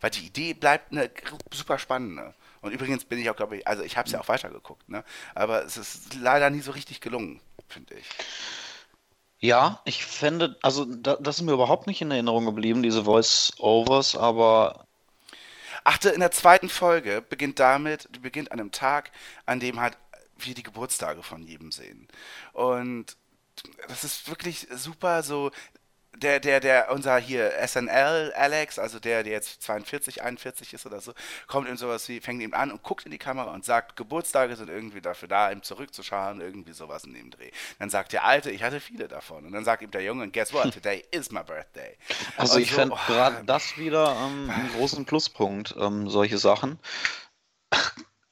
Weil 0.00 0.10
die 0.10 0.26
Idee 0.26 0.54
bleibt 0.54 0.92
eine 0.92 1.10
super 1.52 1.78
spannende. 1.78 2.34
Und 2.60 2.72
übrigens 2.72 3.04
bin 3.04 3.18
ich 3.18 3.30
auch, 3.30 3.36
glaube 3.36 3.56
ich, 3.56 3.66
also 3.66 3.82
ich 3.82 3.96
habe 3.96 4.06
es 4.06 4.12
ja 4.12 4.20
auch 4.20 4.28
weitergeguckt, 4.28 4.88
ne? 4.88 5.04
aber 5.34 5.64
es 5.64 5.76
ist 5.76 6.14
leider 6.14 6.50
nie 6.50 6.60
so 6.60 6.72
richtig 6.72 7.00
gelungen 7.00 7.40
finde 7.70 7.94
ich. 7.94 8.06
Ja, 9.38 9.80
ich 9.84 10.04
fände, 10.04 10.58
also 10.62 10.84
da, 10.84 11.16
das 11.16 11.36
ist 11.36 11.42
mir 11.42 11.52
überhaupt 11.52 11.86
nicht 11.86 12.02
in 12.02 12.10
Erinnerung 12.10 12.44
geblieben, 12.44 12.82
diese 12.82 13.04
Voice-Overs, 13.04 14.16
aber. 14.16 14.86
Achte, 15.82 16.10
in 16.10 16.20
der 16.20 16.30
zweiten 16.30 16.68
Folge 16.68 17.22
beginnt 17.26 17.58
damit, 17.58 18.06
die 18.14 18.18
beginnt 18.18 18.52
an 18.52 18.60
einem 18.60 18.70
Tag, 18.70 19.12
an 19.46 19.60
dem 19.60 19.80
halt 19.80 19.96
wir 20.36 20.54
die 20.54 20.62
Geburtstage 20.62 21.22
von 21.22 21.42
jedem 21.42 21.72
sehen. 21.72 22.06
Und 22.52 23.16
das 23.88 24.04
ist 24.04 24.28
wirklich 24.28 24.66
super 24.70 25.22
so 25.22 25.50
der, 26.16 26.40
der, 26.40 26.60
der, 26.60 26.90
unser 26.90 27.18
hier 27.18 27.52
SNL 27.66 28.32
Alex, 28.34 28.78
also 28.78 28.98
der, 28.98 29.22
der 29.22 29.32
jetzt 29.32 29.62
42, 29.62 30.22
41 30.22 30.74
ist 30.74 30.84
oder 30.84 31.00
so, 31.00 31.12
kommt 31.46 31.68
in 31.68 31.76
sowas 31.76 32.08
wie, 32.08 32.20
fängt 32.20 32.42
ihm 32.42 32.52
an 32.52 32.72
und 32.72 32.82
guckt 32.82 33.04
in 33.04 33.12
die 33.12 33.18
Kamera 33.18 33.52
und 33.52 33.64
sagt, 33.64 33.96
Geburtstage 33.96 34.56
sind 34.56 34.68
irgendwie 34.68 35.00
dafür 35.00 35.28
da, 35.28 35.50
ihm 35.50 35.62
zurückzuschauen, 35.62 36.40
irgendwie 36.40 36.72
sowas 36.72 37.04
in 37.04 37.14
dem 37.14 37.30
Dreh. 37.30 37.50
Dann 37.78 37.90
sagt 37.90 38.12
der 38.12 38.24
Alte, 38.24 38.50
ich 38.50 38.62
hatte 38.62 38.80
viele 38.80 39.08
davon. 39.08 39.46
Und 39.46 39.52
dann 39.52 39.64
sagt 39.64 39.82
ihm 39.82 39.90
der 39.90 40.02
Junge, 40.02 40.28
guess 40.30 40.52
what, 40.52 40.74
today 40.74 41.04
is 41.10 41.30
my 41.30 41.42
birthday. 41.42 41.96
Also 42.36 42.56
und 42.56 42.62
ich 42.62 42.70
so, 42.70 42.76
fände 42.76 42.94
oh, 42.94 43.06
gerade 43.06 43.44
das 43.44 43.78
wieder 43.78 44.16
ähm, 44.16 44.50
einen 44.50 44.72
großen 44.72 45.04
Pluspunkt, 45.04 45.74
ähm, 45.78 46.08
solche 46.10 46.38
Sachen. 46.38 46.78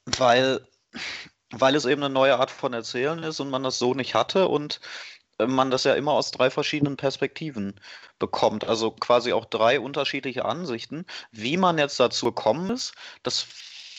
weil, 0.04 0.66
weil 1.50 1.74
es 1.76 1.84
eben 1.84 2.02
eine 2.02 2.12
neue 2.12 2.38
Art 2.38 2.50
von 2.50 2.72
Erzählen 2.72 3.22
ist 3.22 3.40
und 3.40 3.50
man 3.50 3.62
das 3.62 3.78
so 3.78 3.94
nicht 3.94 4.14
hatte 4.14 4.48
und 4.48 4.80
man 5.46 5.70
das 5.70 5.84
ja 5.84 5.94
immer 5.94 6.12
aus 6.12 6.30
drei 6.30 6.50
verschiedenen 6.50 6.96
Perspektiven 6.96 7.74
bekommt. 8.18 8.64
Also 8.64 8.90
quasi 8.90 9.32
auch 9.32 9.44
drei 9.44 9.80
unterschiedliche 9.80 10.44
Ansichten. 10.44 11.06
Wie 11.30 11.56
man 11.56 11.78
jetzt 11.78 12.00
dazu 12.00 12.26
gekommen 12.26 12.70
ist, 12.70 12.94
das 13.22 13.40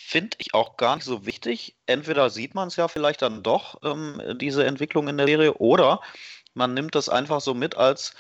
finde 0.10 0.38
ich 0.40 0.54
auch 0.54 0.78
gar 0.78 0.96
nicht 0.96 1.06
so 1.06 1.26
wichtig. 1.26 1.76
Entweder 1.86 2.30
sieht 2.30 2.56
man 2.56 2.68
es 2.68 2.76
ja 2.76 2.88
vielleicht 2.88 3.22
dann 3.22 3.44
doch, 3.44 3.80
ähm, 3.84 4.22
diese 4.40 4.66
Entwicklung 4.66 5.08
in 5.08 5.18
der 5.18 5.28
Serie, 5.28 5.54
oder 5.56 6.02
man 6.54 6.74
nimmt 6.74 6.96
das 6.96 7.10
einfach 7.10 7.42
so 7.42 7.54
mit 7.54 7.76
als 7.76 8.14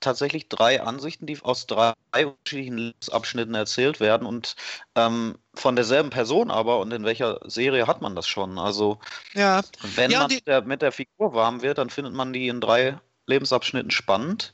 tatsächlich 0.00 0.48
drei 0.48 0.82
Ansichten, 0.82 1.26
die 1.26 1.40
aus 1.42 1.66
drei 1.66 1.94
unterschiedlichen 2.12 2.78
Lebensabschnitten 2.78 3.54
erzählt 3.54 4.00
werden 4.00 4.26
und 4.26 4.56
ähm, 4.94 5.38
von 5.54 5.76
derselben 5.76 6.10
Person 6.10 6.50
aber 6.50 6.78
und 6.78 6.92
in 6.92 7.04
welcher 7.04 7.40
Serie 7.44 7.86
hat 7.86 8.00
man 8.00 8.16
das 8.16 8.26
schon? 8.26 8.58
Also 8.58 8.98
ja. 9.34 9.62
wenn 9.94 10.10
ja, 10.10 10.20
man 10.20 10.30
mit 10.30 10.46
der, 10.46 10.62
mit 10.62 10.82
der 10.82 10.92
Figur 10.92 11.34
warm 11.34 11.62
wird, 11.62 11.78
dann 11.78 11.90
findet 11.90 12.14
man 12.14 12.32
die 12.32 12.48
in 12.48 12.60
drei 12.60 12.98
Lebensabschnitten 13.26 13.90
spannend 13.90 14.52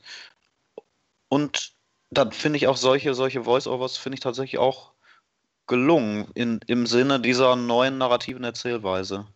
und 1.29 1.73
dann 2.11 2.31
finde 2.31 2.57
ich 2.57 2.67
auch 2.67 2.77
solche, 2.77 3.13
solche 3.13 3.43
Voice-Overs 3.43 3.97
finde 3.97 4.15
ich 4.15 4.21
tatsächlich 4.21 4.59
auch 4.59 4.91
gelungen 5.67 6.29
in, 6.33 6.59
im 6.67 6.87
Sinne 6.87 7.19
dieser 7.19 7.55
neuen 7.55 7.99
narrativen 7.99 8.43
Erzählweise. 8.43 9.27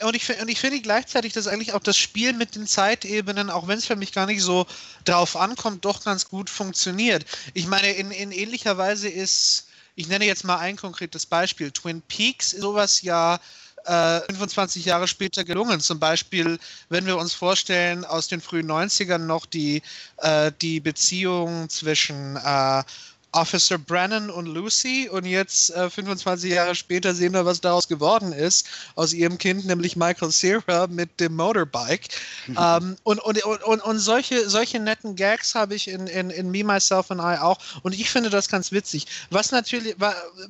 Und 0.00 0.14
ich, 0.14 0.28
und 0.40 0.48
ich 0.48 0.60
finde 0.60 0.80
gleichzeitig, 0.80 1.32
dass 1.32 1.48
eigentlich 1.48 1.72
auch 1.72 1.82
das 1.82 1.96
Spiel 1.96 2.32
mit 2.32 2.54
den 2.54 2.66
Zeitebenen, 2.66 3.50
auch 3.50 3.66
wenn 3.66 3.78
es 3.78 3.86
für 3.86 3.96
mich 3.96 4.12
gar 4.12 4.26
nicht 4.26 4.42
so 4.42 4.66
drauf 5.04 5.34
ankommt, 5.34 5.84
doch 5.84 6.04
ganz 6.04 6.28
gut 6.28 6.50
funktioniert. 6.50 7.24
Ich 7.54 7.66
meine, 7.66 7.90
in, 7.92 8.12
in 8.12 8.30
ähnlicher 8.30 8.78
Weise 8.78 9.08
ist, 9.08 9.67
ich 9.98 10.06
nenne 10.06 10.26
jetzt 10.26 10.44
mal 10.44 10.58
ein 10.58 10.76
konkretes 10.76 11.26
Beispiel, 11.26 11.72
Twin 11.72 12.02
Peaks 12.02 12.52
ist 12.52 12.62
sowas 12.62 13.02
ja 13.02 13.40
25 13.84 14.86
äh, 14.86 14.90
Jahre 14.90 15.08
später 15.08 15.42
gelungen. 15.42 15.80
Zum 15.80 15.98
Beispiel, 15.98 16.58
wenn 16.88 17.04
wir 17.06 17.16
uns 17.16 17.32
vorstellen, 17.32 18.04
aus 18.04 18.28
den 18.28 18.40
frühen 18.40 18.70
90ern 18.70 19.18
noch 19.18 19.44
die, 19.44 19.82
äh, 20.18 20.52
die 20.60 20.78
Beziehung 20.78 21.68
zwischen 21.68 22.36
äh, 22.36 22.84
Officer 23.32 23.76
Brennan 23.76 24.30
und 24.30 24.46
Lucy 24.46 25.08
und 25.10 25.26
jetzt 25.26 25.70
äh, 25.70 25.90
25 25.90 26.50
Jahre 26.50 26.74
später 26.74 27.14
sehen 27.14 27.34
wir, 27.34 27.44
was 27.44 27.60
daraus 27.60 27.86
geworden 27.86 28.32
ist 28.32 28.66
aus 28.94 29.12
ihrem 29.12 29.36
Kind, 29.36 29.66
nämlich 29.66 29.96
Michael 29.96 30.30
Cera 30.30 30.86
mit 30.86 31.20
dem 31.20 31.36
Motorbike. 31.36 32.08
ähm, 32.48 32.96
und, 33.02 33.20
und, 33.20 33.44
und, 33.44 33.82
und 33.82 33.98
solche, 33.98 34.48
solche 34.48 34.80
netten 34.80 35.14
Gags 35.14 35.54
habe 35.54 35.74
ich 35.74 35.88
in, 35.88 36.06
in, 36.06 36.30
in 36.30 36.50
Me, 36.50 36.64
Myself 36.64 37.10
and 37.10 37.20
I 37.20 37.38
auch 37.38 37.58
und 37.82 37.94
ich 37.94 38.08
finde 38.08 38.30
das 38.30 38.48
ganz 38.48 38.72
witzig. 38.72 39.06
Was 39.30 39.52
natürlich, 39.52 39.94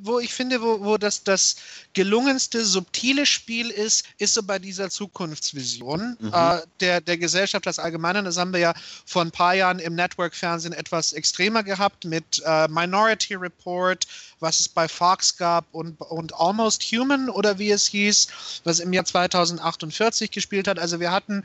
wo 0.01 0.21
ich 0.21 0.33
finde, 0.33 0.63
wo, 0.63 0.81
wo 0.81 0.99
das, 0.99 1.25
das 1.25 1.57
gelungenste, 1.95 2.65
subtile 2.65 3.27
Spiel 3.27 3.71
ist, 3.71 4.05
ist 4.19 4.35
so 4.35 4.43
bei 4.43 4.59
dieser 4.61 4.89
Zukunftsvision 4.89 6.17
mhm. 6.21 6.33
äh, 6.33 6.61
der, 6.81 7.01
der 7.01 7.19
Gesellschaft 7.19 7.67
als 7.67 7.81
Allgemeinen. 7.81 8.25
Das 8.25 8.37
haben 8.37 8.53
wir 8.53 8.61
ja 8.61 8.75
vor 9.05 9.23
ein 9.23 9.33
paar 9.33 9.55
Jahren 9.55 9.81
im 9.81 9.95
Network-Fernsehen 9.97 10.73
etwas 10.73 11.13
extremer 11.13 11.65
gehabt 11.65 12.05
mit 12.05 12.41
äh, 12.45 12.68
Minority 12.71 13.35
Report, 13.35 14.07
was 14.41 14.61
es 14.61 14.69
bei 14.69 14.89
Fox 14.89 15.37
gab 15.37 15.67
und, 15.73 16.01
und 16.01 16.35
Almost 16.35 16.83
Human 16.85 17.29
oder 17.29 17.59
wie 17.59 17.71
es 17.71 17.87
hieß, 17.87 18.29
was 18.65 18.81
im 18.81 18.93
Jahr 18.93 19.05
2048 19.05 20.31
gespielt 20.31 20.69
hat. 20.69 20.79
Also 20.79 21.01
wir 21.01 21.11
hatten 21.11 21.45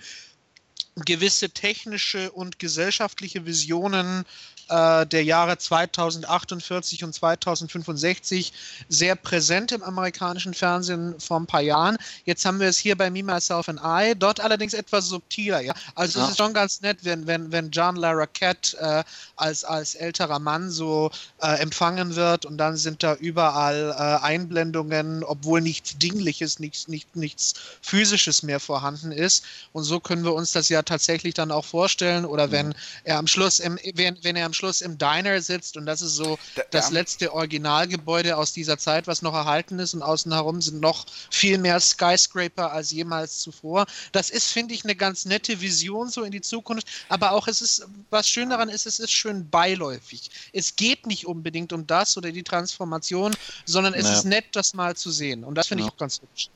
gewisse 0.96 1.50
technische 1.50 2.32
und 2.32 2.60
gesellschaftliche 2.60 3.46
Visionen 3.46 4.26
äh, 4.70 5.06
der 5.06 5.24
Jahre 5.24 5.58
2048 5.58 7.04
und 7.04 7.14
2065 7.14 8.54
sehr 8.90 9.16
präsent 9.16 9.72
im 9.72 9.84
amerikanischen 9.84 10.54
Fernsehen 10.54 11.20
vor 11.20 11.40
ein 11.40 11.46
paar 11.46 11.62
Jahren. 11.62 11.98
Jetzt 12.26 12.46
haben 12.46 12.60
wir 12.60 12.68
es 12.68 12.78
hier 12.78 12.98
bei 12.98 13.10
Me, 13.10 13.24
Myself 13.24 13.70
and 13.70 13.80
I, 13.84 14.14
dort 14.18 14.40
allerdings 14.40 14.74
etwas 14.74 15.08
subtiler. 15.08 15.62
Ja? 15.62 15.74
Also 15.96 16.20
ja. 16.20 16.26
es 16.26 16.32
ist 16.32 16.38
schon 16.38 16.54
ganz 16.54 16.82
nett, 16.82 17.00
wenn, 17.04 17.28
wenn, 17.28 17.52
wenn 17.52 17.72
John 17.72 17.96
Larroquette 17.96 18.78
äh, 18.80 19.04
als, 19.36 19.64
als 19.64 19.96
älterer 19.96 20.40
Mann 20.40 20.70
so 20.70 21.12
äh, 21.42 21.60
empfangen 21.60 22.16
wird 22.16 22.46
und 22.46 22.58
dann 22.58 22.78
sind 22.78 23.04
da 23.04 23.16
überall 23.16 23.92
äh, 23.92 24.26
Einblendungen, 24.26 25.24
obwohl 25.24 25.62
nichts 25.62 25.98
Dingliches, 25.98 26.60
nichts, 26.60 26.88
nicht, 26.88 27.16
nichts 27.16 27.54
Physisches 27.82 28.44
mehr 28.44 28.60
vorhanden 28.60 29.12
ist. 29.12 29.44
Und 29.72 29.84
so 29.84 30.00
können 30.00 30.24
wir 30.24 30.34
uns 30.34 30.52
das 30.52 30.70
ja 30.70 30.82
tatsächlich 30.82 31.34
dann 31.34 31.52
auch 31.52 31.66
vorstellen. 31.66 32.26
Oder 32.26 32.52
wenn 32.52 32.68
mhm. 32.68 32.74
er 33.04 33.18
am 33.18 33.28
Schluss, 33.28 33.60
im, 33.60 33.78
wenn, 33.96 34.18
wenn 34.24 34.36
er 34.36 34.46
am 34.46 34.53
Schluss 34.54 34.82
im 34.82 34.98
Diner 34.98 35.42
sitzt 35.42 35.78
und 35.78 35.86
das 35.86 36.02
ist 36.02 36.16
so 36.16 36.38
da, 36.56 36.64
das 36.72 36.90
ja. 36.90 36.94
letzte 36.94 37.34
Originalgebäude 37.34 38.38
aus 38.38 38.54
dieser 38.54 38.78
Zeit, 38.78 39.08
was 39.08 39.22
noch 39.22 39.34
erhalten 39.34 39.80
ist 39.80 39.94
und 39.94 40.02
außen 40.02 40.32
herum 40.32 40.62
sind 40.62 40.80
noch 40.80 41.06
viel 41.30 41.58
mehr 41.58 41.80
Skyscraper 41.80 42.72
als 42.72 42.92
jemals 42.92 43.40
zuvor. 43.40 43.86
Das 44.12 44.30
ist, 44.30 44.52
finde 44.52 44.74
ich, 44.74 44.84
eine 44.84 44.96
ganz 44.96 45.26
nette 45.26 45.62
Vision 45.62 46.10
so 46.10 46.24
in 46.24 46.32
die 46.32 46.42
Zukunft, 46.42 46.88
aber 47.10 47.32
auch 47.32 47.48
es 47.48 47.62
ist, 47.62 47.88
was 48.10 48.28
schön 48.28 48.50
daran 48.50 48.70
ist, 48.70 48.86
es 48.86 49.00
ist 49.00 49.12
schön 49.12 49.50
beiläufig. 49.50 50.30
Es 50.54 50.76
geht 50.76 51.08
nicht 51.08 51.26
unbedingt 51.26 51.74
um 51.74 51.88
das 51.88 52.18
oder 52.18 52.32
die 52.32 52.44
Transformation, 52.44 53.36
sondern 53.66 53.94
es 53.94 54.04
naja. 54.04 54.18
ist 54.18 54.26
nett, 54.26 54.46
das 54.54 54.74
mal 54.74 54.96
zu 54.96 55.12
sehen 55.12 55.44
und 55.44 55.56
das 55.56 55.68
finde 55.68 55.84
ja. 55.84 55.88
ich 55.88 55.94
auch 55.94 55.98
ganz 55.98 56.22
hübsch. 56.22 56.50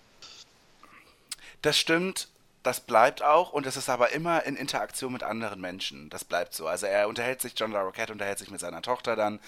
Das 1.61 1.77
stimmt, 1.77 2.27
das 2.67 2.81
bleibt 2.81 3.23
auch 3.23 3.53
und 3.53 3.65
es 3.65 3.77
ist 3.77 3.87
aber 3.87 4.11
immer 4.11 4.43
in 4.43 4.57
Interaktion 4.57 5.13
mit 5.13 5.23
anderen 5.23 5.61
Menschen. 5.61 6.09
Das 6.09 6.25
bleibt 6.25 6.53
so. 6.53 6.67
Also 6.67 6.85
er 6.85 7.07
unterhält 7.07 7.41
sich, 7.41 7.53
John 7.55 7.71
Larroquette 7.71 8.11
unterhält 8.11 8.39
sich 8.39 8.51
mit 8.51 8.59
seiner 8.59 8.81
Tochter 8.81 9.15
dann 9.15 9.39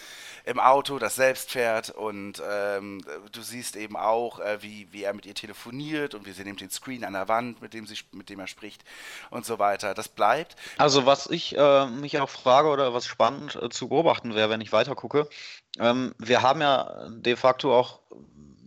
im 0.45 0.57
Auto, 0.57 0.99
das 0.99 1.15
selbst 1.15 1.51
fährt 1.51 1.89
und 1.89 2.41
ähm, 2.49 3.03
du 3.33 3.41
siehst 3.41 3.75
eben 3.75 3.97
auch, 3.97 4.39
äh, 4.39 4.63
wie, 4.63 4.87
wie 4.91 5.03
er 5.03 5.13
mit 5.13 5.25
ihr 5.25 5.35
telefoniert 5.35 6.15
und 6.15 6.25
wir 6.25 6.33
sehen 6.33 6.47
eben 6.47 6.55
den 6.55 6.69
Screen 6.69 7.03
an 7.03 7.11
der 7.11 7.27
Wand, 7.27 7.61
mit 7.61 7.73
dem, 7.73 7.85
sie, 7.85 7.97
mit 8.13 8.29
dem 8.29 8.39
er 8.39 8.47
spricht 8.47 8.85
und 9.31 9.45
so 9.45 9.59
weiter. 9.59 9.93
Das 9.93 10.07
bleibt. 10.07 10.55
Also 10.77 11.05
was 11.05 11.27
ich 11.27 11.57
äh, 11.57 11.87
mich 11.87 12.17
auch 12.21 12.29
frage 12.29 12.69
oder 12.69 12.93
was 12.93 13.05
spannend 13.05 13.59
äh, 13.61 13.67
zu 13.67 13.89
beobachten 13.89 14.33
wäre, 14.33 14.49
wenn 14.49 14.61
ich 14.61 14.71
weiter 14.71 14.95
gucke, 14.95 15.27
ähm, 15.77 16.15
wir 16.19 16.41
haben 16.41 16.61
ja 16.61 17.09
de 17.09 17.35
facto 17.35 17.77
auch 17.77 17.99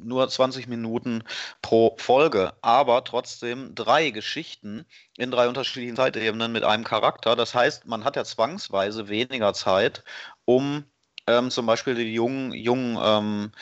nur 0.04 0.28
20 0.28 0.68
Minuten 0.68 1.24
pro 1.62 1.96
Folge, 1.98 2.52
aber 2.62 3.04
trotzdem 3.04 3.74
drei 3.74 4.10
Geschichten 4.10 4.84
in 5.16 5.30
drei 5.30 5.48
unterschiedlichen 5.48 5.96
Zeitebenen 5.96 6.52
mit 6.52 6.64
einem 6.64 6.84
Charakter. 6.84 7.36
Das 7.36 7.54
heißt, 7.54 7.86
man 7.86 8.04
hat 8.04 8.16
ja 8.16 8.24
zwangsweise 8.24 9.08
weniger 9.08 9.54
Zeit, 9.54 10.04
um 10.44 10.84
ähm, 11.26 11.50
zum 11.50 11.66
Beispiel 11.66 11.94
die 11.94 12.12
jungen, 12.12 12.52
jungen, 12.52 12.98
ähm, 13.02 13.52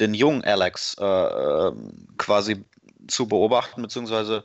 den 0.00 0.14
jungen 0.14 0.44
Alex 0.44 0.96
äh, 0.98 1.04
ähm, 1.04 2.08
quasi 2.16 2.64
zu 3.08 3.28
beobachten, 3.28 3.82
beziehungsweise 3.82 4.44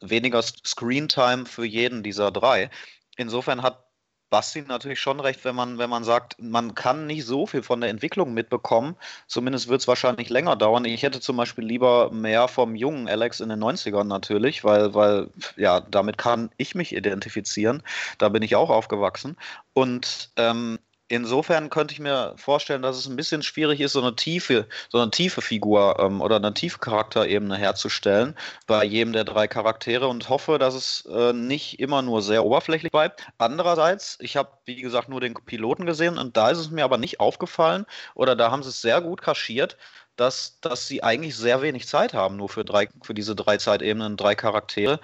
weniger 0.00 0.42
Screentime 0.42 1.46
für 1.46 1.64
jeden 1.64 2.02
dieser 2.02 2.30
drei. 2.30 2.70
Insofern 3.16 3.62
hat 3.62 3.89
Basti 4.30 4.62
natürlich 4.62 5.00
schon 5.00 5.20
recht, 5.20 5.44
wenn 5.44 5.54
man, 5.56 5.78
wenn 5.78 5.90
man 5.90 6.04
sagt, 6.04 6.40
man 6.40 6.74
kann 6.74 7.06
nicht 7.06 7.26
so 7.26 7.46
viel 7.46 7.62
von 7.62 7.80
der 7.80 7.90
Entwicklung 7.90 8.32
mitbekommen. 8.32 8.96
Zumindest 9.26 9.68
wird 9.68 9.80
es 9.80 9.88
wahrscheinlich 9.88 10.30
länger 10.30 10.56
dauern. 10.56 10.84
Ich 10.84 11.02
hätte 11.02 11.20
zum 11.20 11.36
Beispiel 11.36 11.64
lieber 11.64 12.10
mehr 12.12 12.48
vom 12.48 12.76
jungen 12.76 13.08
Alex 13.08 13.40
in 13.40 13.48
den 13.48 13.62
90ern 13.62 14.04
natürlich, 14.04 14.64
weil, 14.64 14.94
weil, 14.94 15.30
ja, 15.56 15.80
damit 15.80 16.16
kann 16.16 16.50
ich 16.56 16.74
mich 16.74 16.94
identifizieren. 16.94 17.82
Da 18.18 18.28
bin 18.28 18.42
ich 18.42 18.56
auch 18.56 18.70
aufgewachsen. 18.70 19.36
Und 19.74 20.30
ähm, 20.36 20.78
insofern 21.10 21.70
könnte 21.70 21.92
ich 21.92 22.00
mir 22.00 22.34
vorstellen, 22.36 22.82
dass 22.82 22.96
es 22.96 23.06
ein 23.06 23.16
bisschen 23.16 23.42
schwierig 23.42 23.80
ist, 23.80 23.92
so 23.92 24.00
eine 24.00 24.14
tiefe, 24.14 24.66
so 24.88 24.98
eine 24.98 25.10
tiefe 25.10 25.42
Figur 25.42 25.98
ähm, 25.98 26.20
oder 26.20 26.36
eine 26.36 26.54
tiefe 26.54 26.78
Charakterebene 26.78 27.56
herzustellen 27.56 28.36
bei 28.66 28.84
jedem 28.84 29.12
der 29.12 29.24
drei 29.24 29.48
Charaktere 29.48 30.06
und 30.08 30.28
hoffe, 30.28 30.58
dass 30.58 30.74
es 30.74 31.04
äh, 31.12 31.32
nicht 31.32 31.80
immer 31.80 32.00
nur 32.02 32.22
sehr 32.22 32.44
oberflächlich 32.44 32.92
bleibt. 32.92 33.26
Andererseits, 33.38 34.18
ich 34.20 34.36
habe, 34.36 34.50
wie 34.64 34.80
gesagt, 34.80 35.08
nur 35.08 35.20
den 35.20 35.34
Piloten 35.34 35.84
gesehen 35.84 36.16
und 36.16 36.36
da 36.36 36.50
ist 36.50 36.58
es 36.58 36.70
mir 36.70 36.84
aber 36.84 36.96
nicht 36.96 37.18
aufgefallen 37.20 37.86
oder 38.14 38.36
da 38.36 38.52
haben 38.52 38.62
sie 38.62 38.70
es 38.70 38.80
sehr 38.80 39.00
gut 39.00 39.20
kaschiert, 39.20 39.76
dass, 40.14 40.60
dass 40.60 40.86
sie 40.86 41.02
eigentlich 41.02 41.36
sehr 41.36 41.60
wenig 41.60 41.88
Zeit 41.88 42.14
haben, 42.14 42.36
nur 42.36 42.48
für, 42.48 42.64
drei, 42.64 42.88
für 43.02 43.14
diese 43.14 43.34
drei 43.34 43.56
Zeitebenen, 43.56 44.16
drei 44.16 44.34
Charaktere. 44.36 45.00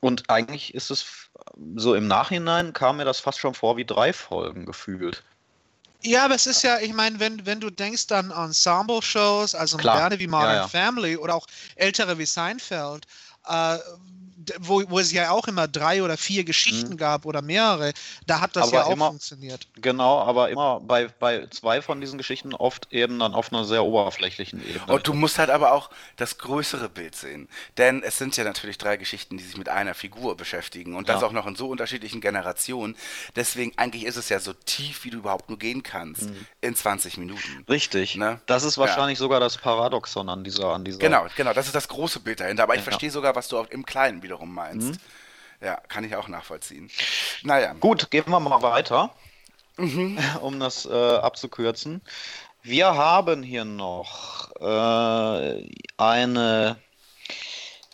Und 0.00 0.30
eigentlich 0.30 0.74
ist 0.74 0.90
es 0.90 1.30
so 1.76 1.94
im 1.94 2.06
Nachhinein 2.08 2.72
kam 2.72 2.96
mir 2.96 3.04
das 3.04 3.20
fast 3.20 3.38
schon 3.38 3.54
vor 3.54 3.76
wie 3.76 3.84
drei 3.84 4.14
Folgen 4.14 4.64
gefühlt. 4.64 5.22
Ja, 6.02 6.24
aber 6.24 6.34
es 6.34 6.46
ist 6.46 6.62
ja, 6.62 6.78
ich 6.80 6.92
meine, 6.94 7.20
wenn, 7.20 7.44
wenn 7.44 7.60
du 7.60 7.70
denkst 7.70 8.10
an 8.12 8.30
Ensemble-Shows, 8.30 9.54
also 9.54 9.78
Klar. 9.78 9.94
moderne 9.94 10.18
wie 10.18 10.26
Modern 10.26 10.56
Ja, 10.56 10.62
ja. 10.62 10.68
Family 10.68 11.16
oder 11.16 11.34
auch 11.34 11.46
ältere 11.76 12.18
wie 12.18 12.24
Seinfeld, 12.26 13.06
äh, 13.46 13.78
wo, 14.58 14.82
wo 14.88 14.98
es 14.98 15.12
ja 15.12 15.30
auch 15.30 15.46
immer 15.48 15.68
drei 15.68 16.02
oder 16.02 16.16
vier 16.16 16.44
Geschichten 16.44 16.96
gab 16.96 17.26
oder 17.26 17.42
mehrere, 17.42 17.92
da 18.26 18.40
hat 18.40 18.56
das 18.56 18.66
Mhm. 18.70 18.76
Aber 18.76 18.78
ja 18.78 18.84
auch 18.86 18.92
immer- 18.92 19.06
funktioniert. 19.08 19.66
Genau, 19.76 20.20
aber 20.20 20.50
immer 20.50 20.80
bei, 20.80 21.08
bei 21.08 21.46
zwei 21.50 21.82
von 21.82 22.00
diesen 22.00 22.18
Geschichten 22.18 22.54
oft 22.54 22.88
eben 22.92 23.18
dann 23.18 23.34
auf 23.34 23.52
einer 23.52 23.64
sehr 23.64 23.84
oberflächlichen 23.84 24.60
Ebene. 24.66 24.92
Und 24.92 25.06
du 25.06 25.12
musst 25.14 25.38
halt 25.38 25.50
aber 25.50 25.72
auch 25.72 25.90
das 26.16 26.38
größere 26.38 26.88
Bild 26.88 27.14
sehen. 27.16 27.48
Denn 27.76 28.02
es 28.02 28.18
sind 28.18 28.36
ja 28.36 28.44
natürlich 28.44 28.78
drei 28.78 28.96
Geschichten, 28.96 29.36
die 29.38 29.44
sich 29.44 29.56
mit 29.56 29.68
einer 29.68 29.94
Figur 29.94 30.36
beschäftigen. 30.36 30.94
Und 30.96 31.08
das 31.08 31.20
Ja. 31.20 31.26
auch 31.26 31.32
noch 31.32 31.46
in 31.46 31.56
so 31.56 31.68
unterschiedlichen 31.68 32.20
Generationen. 32.20 32.96
Deswegen 33.36 33.72
eigentlich 33.76 34.04
ist 34.04 34.16
es 34.16 34.28
ja 34.28 34.40
so 34.40 34.52
tief, 34.52 35.04
wie 35.04 35.10
du 35.10 35.18
überhaupt 35.18 35.48
nur 35.48 35.58
gehen 35.58 35.82
kannst. 35.82 36.22
Mhm. 36.30 36.46
In 36.60 36.74
20 36.74 37.16
Minuten. 37.18 37.64
Richtig. 37.68 38.16
Ne? 38.16 38.40
Das 38.46 38.62
ist 38.64 38.76
Ja. 38.76 38.82
wahrscheinlich 38.82 39.18
sogar 39.18 39.40
das 39.40 39.58
Paradoxon 39.58 40.28
an 40.28 40.44
dieser, 40.44 40.68
an 40.68 40.84
dieser. 40.84 40.98
Genau, 40.98 41.26
genau. 41.36 41.52
Das 41.52 41.66
ist 41.66 41.74
das 41.74 41.88
große 41.88 42.20
Bild 42.20 42.40
dahinter. 42.40 42.62
Aber 42.62 42.74
ich 42.74 42.80
Ja. 42.80 42.84
verstehe 42.84 43.10
sogar, 43.10 43.34
was 43.36 43.48
du 43.48 43.58
auch 43.58 43.66
im 43.70 43.84
Kleinen 43.84 44.22
wiederum 44.22 44.39
meinst. 44.46 44.92
Mhm. 44.92 44.98
Ja, 45.62 45.76
kann 45.88 46.04
ich 46.04 46.16
auch 46.16 46.28
nachvollziehen. 46.28 46.90
Naja. 47.42 47.74
Gut, 47.74 48.10
gehen 48.10 48.24
wir 48.28 48.40
mal 48.40 48.62
weiter, 48.62 49.10
Mhm. 49.76 50.18
um 50.42 50.60
das 50.60 50.86
äh, 50.86 50.90
abzukürzen. 50.92 52.02
Wir 52.62 52.94
haben 52.94 53.42
hier 53.42 53.64
noch 53.64 54.50
äh, 54.60 55.66
eine, 55.96 56.76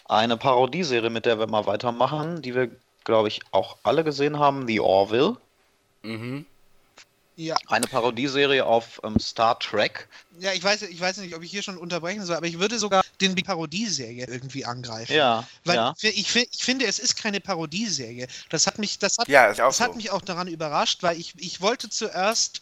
eine 0.07 0.36
Parodieserie, 0.36 1.11
mit 1.11 1.26
der 1.26 1.38
wir 1.38 1.47
mal 1.47 1.66
weitermachen, 1.66 2.42
die 2.42 2.55
wir, 2.55 2.70
glaube 3.05 3.28
ich, 3.28 3.40
auch 3.53 3.76
alle 3.84 4.03
gesehen 4.03 4.38
haben, 4.38 4.66
The 4.66 4.80
Orville. 4.80 5.36
Mhm. 6.03 6.47
Ja. 7.37 7.55
Eine 7.66 7.87
Parodieserie 7.87 8.64
auf 8.64 9.01
ähm, 9.05 9.18
Star 9.20 9.59
Trek. 9.59 10.09
Ja, 10.39 10.53
ich 10.55 10.64
weiß, 10.64 10.82
ich 10.82 10.99
weiß 10.99 11.18
nicht, 11.18 11.34
ob 11.34 11.43
ich 11.43 11.51
hier 11.51 11.62
schon 11.62 11.76
unterbrechen 11.76 12.24
soll, 12.24 12.37
aber 12.37 12.47
ich 12.47 12.59
würde 12.59 12.78
sogar 12.78 13.05
den 13.20 13.34
die 13.34 13.43
Parodieserie 13.43 14.26
irgendwie 14.26 14.64
angreifen. 14.64 15.12
Ja, 15.14 15.47
Weil 15.64 15.76
ja. 15.76 15.95
ich, 16.01 16.18
ich, 16.18 16.30
fi- 16.30 16.49
ich 16.51 16.64
finde, 16.64 16.87
es 16.87 16.99
ist 16.99 17.16
keine 17.16 17.41
Parodieserie. 17.41 18.26
Das 18.49 18.66
hat 18.66 18.78
mich, 18.78 18.99
das 18.99 19.18
hat, 19.18 19.28
Ja, 19.28 19.53
das 19.53 19.80
hat 19.80 19.93
so. 19.93 19.97
mich 19.97 20.11
auch 20.11 20.22
daran 20.22 20.49
überrascht, 20.49 21.03
weil 21.03 21.18
ich, 21.20 21.34
ich 21.37 21.61
wollte 21.61 21.91
zuerst, 21.91 22.61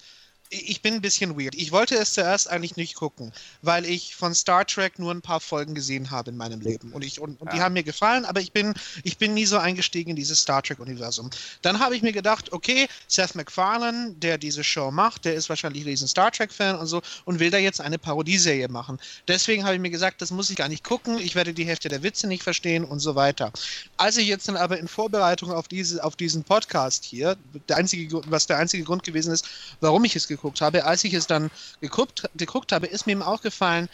ich 0.50 0.82
bin 0.82 0.94
ein 0.94 1.00
bisschen 1.00 1.38
weird. 1.38 1.54
Ich 1.54 1.72
wollte 1.72 1.96
es 1.96 2.12
zuerst 2.12 2.48
eigentlich 2.48 2.76
nicht 2.76 2.94
gucken, 2.94 3.32
weil 3.62 3.84
ich 3.84 4.14
von 4.14 4.34
Star 4.34 4.66
Trek 4.66 4.98
nur 4.98 5.10
ein 5.12 5.22
paar 5.22 5.40
Folgen 5.40 5.74
gesehen 5.74 6.10
habe 6.10 6.30
in 6.30 6.36
meinem 6.36 6.60
Leben. 6.60 6.92
Und, 6.92 7.04
ich, 7.04 7.20
und, 7.20 7.40
und 7.40 7.52
die 7.52 7.56
Ja. 7.56 7.64
haben 7.64 7.72
mir 7.72 7.82
gefallen, 7.82 8.24
aber 8.24 8.40
ich 8.40 8.52
bin, 8.52 8.74
ich 9.02 9.18
bin 9.18 9.34
nie 9.34 9.46
so 9.46 9.58
eingestiegen 9.58 10.10
in 10.10 10.16
dieses 10.16 10.40
Star 10.40 10.62
Trek-Universum. 10.62 11.30
Dann 11.62 11.78
habe 11.80 11.96
ich 11.96 12.02
mir 12.02 12.12
gedacht, 12.12 12.52
okay, 12.52 12.86
Seth 13.08 13.34
MacFarlane, 13.34 14.14
der 14.16 14.38
diese 14.38 14.62
Show 14.62 14.90
macht, 14.90 15.24
der 15.24 15.34
ist 15.34 15.48
wahrscheinlich 15.48 15.84
ein 15.84 15.88
riesen 15.88 16.08
Star 16.08 16.30
Trek-Fan 16.30 16.76
und 16.76 16.86
so 16.86 17.02
und 17.24 17.40
will 17.40 17.50
da 17.50 17.58
jetzt 17.58 17.80
eine 17.80 17.98
Parodieserie 17.98 18.68
machen. 18.68 18.98
Deswegen 19.26 19.64
habe 19.64 19.74
ich 19.74 19.80
mir 19.80 19.90
gesagt, 19.90 20.22
das 20.22 20.30
muss 20.30 20.50
ich 20.50 20.56
gar 20.56 20.68
nicht 20.68 20.84
gucken, 20.84 21.18
ich 21.18 21.34
werde 21.34 21.52
die 21.54 21.64
Hälfte 21.66 21.88
der 21.88 22.02
Witze 22.02 22.26
nicht 22.26 22.42
verstehen 22.42 22.84
und 22.84 23.00
so 23.00 23.14
weiter. 23.14 23.52
Als 23.96 24.16
ich 24.16 24.28
jetzt 24.28 24.48
dann 24.48 24.56
aber 24.56 24.78
in 24.78 24.88
Vorbereitung 24.88 25.50
auf, 25.52 25.68
diese, 25.68 26.04
auf 26.04 26.16
diesen 26.16 26.44
Podcast 26.44 27.04
hier, 27.04 27.36
der 27.68 27.76
einzige, 27.76 28.20
was 28.30 28.46
der 28.46 28.58
einzige 28.58 28.84
Grund 28.84 29.02
gewesen 29.02 29.32
ist, 29.32 29.46
warum 29.80 30.04
ich 30.04 30.14
es 30.16 30.28
geguckt 30.36 30.60
habe, 30.60 30.84
als 30.84 31.04
ich 31.04 31.14
es 31.14 31.26
dann 31.26 31.50
geguckt, 31.80 32.28
geguckt 32.34 32.72
habe, 32.72 32.86
ist 32.86 33.06
mir 33.06 33.12
eben 33.12 33.22
auch 33.22 33.42
gefallen, 33.42 33.88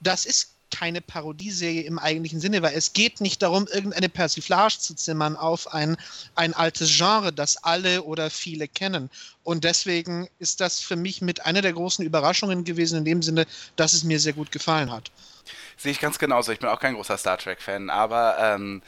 das 0.00 0.26
ist 0.26 0.52
keine 0.72 1.00
Parodieserie 1.00 1.82
im 1.82 1.98
eigentlichen 1.98 2.40
Sinne, 2.40 2.62
weil 2.62 2.74
es 2.74 2.92
geht 2.92 3.20
nicht 3.20 3.42
darum, 3.42 3.68
irgendeine 3.68 4.08
Persiflage 4.08 4.78
zu 4.78 4.94
zimmern 4.94 5.36
auf 5.36 5.72
ein, 5.72 5.96
ein 6.34 6.54
altes 6.54 6.96
Genre, 6.96 7.32
das 7.32 7.58
alle 7.58 8.02
oder 8.02 8.30
viele 8.30 8.66
kennen. 8.66 9.10
Und 9.44 9.64
deswegen 9.64 10.28
ist 10.38 10.60
das 10.60 10.80
für 10.80 10.96
mich 10.96 11.20
mit 11.20 11.44
einer 11.44 11.60
der 11.60 11.74
großen 11.74 12.04
Überraschungen 12.04 12.64
gewesen, 12.64 12.98
in 12.98 13.04
dem 13.04 13.22
Sinne, 13.22 13.46
dass 13.76 13.92
es 13.92 14.02
mir 14.02 14.18
sehr 14.18 14.32
gut 14.32 14.50
gefallen 14.50 14.90
hat. 14.90 15.10
Sehe 15.76 15.92
ich 15.92 16.00
ganz 16.00 16.18
genauso. 16.18 16.52
Ich 16.52 16.58
bin 16.58 16.68
auch 16.68 16.80
kein 16.80 16.94
großer 16.94 17.18
Star 17.18 17.36
Trek-Fan, 17.36 17.90
aber 17.90 18.36
ähm, 18.38 18.82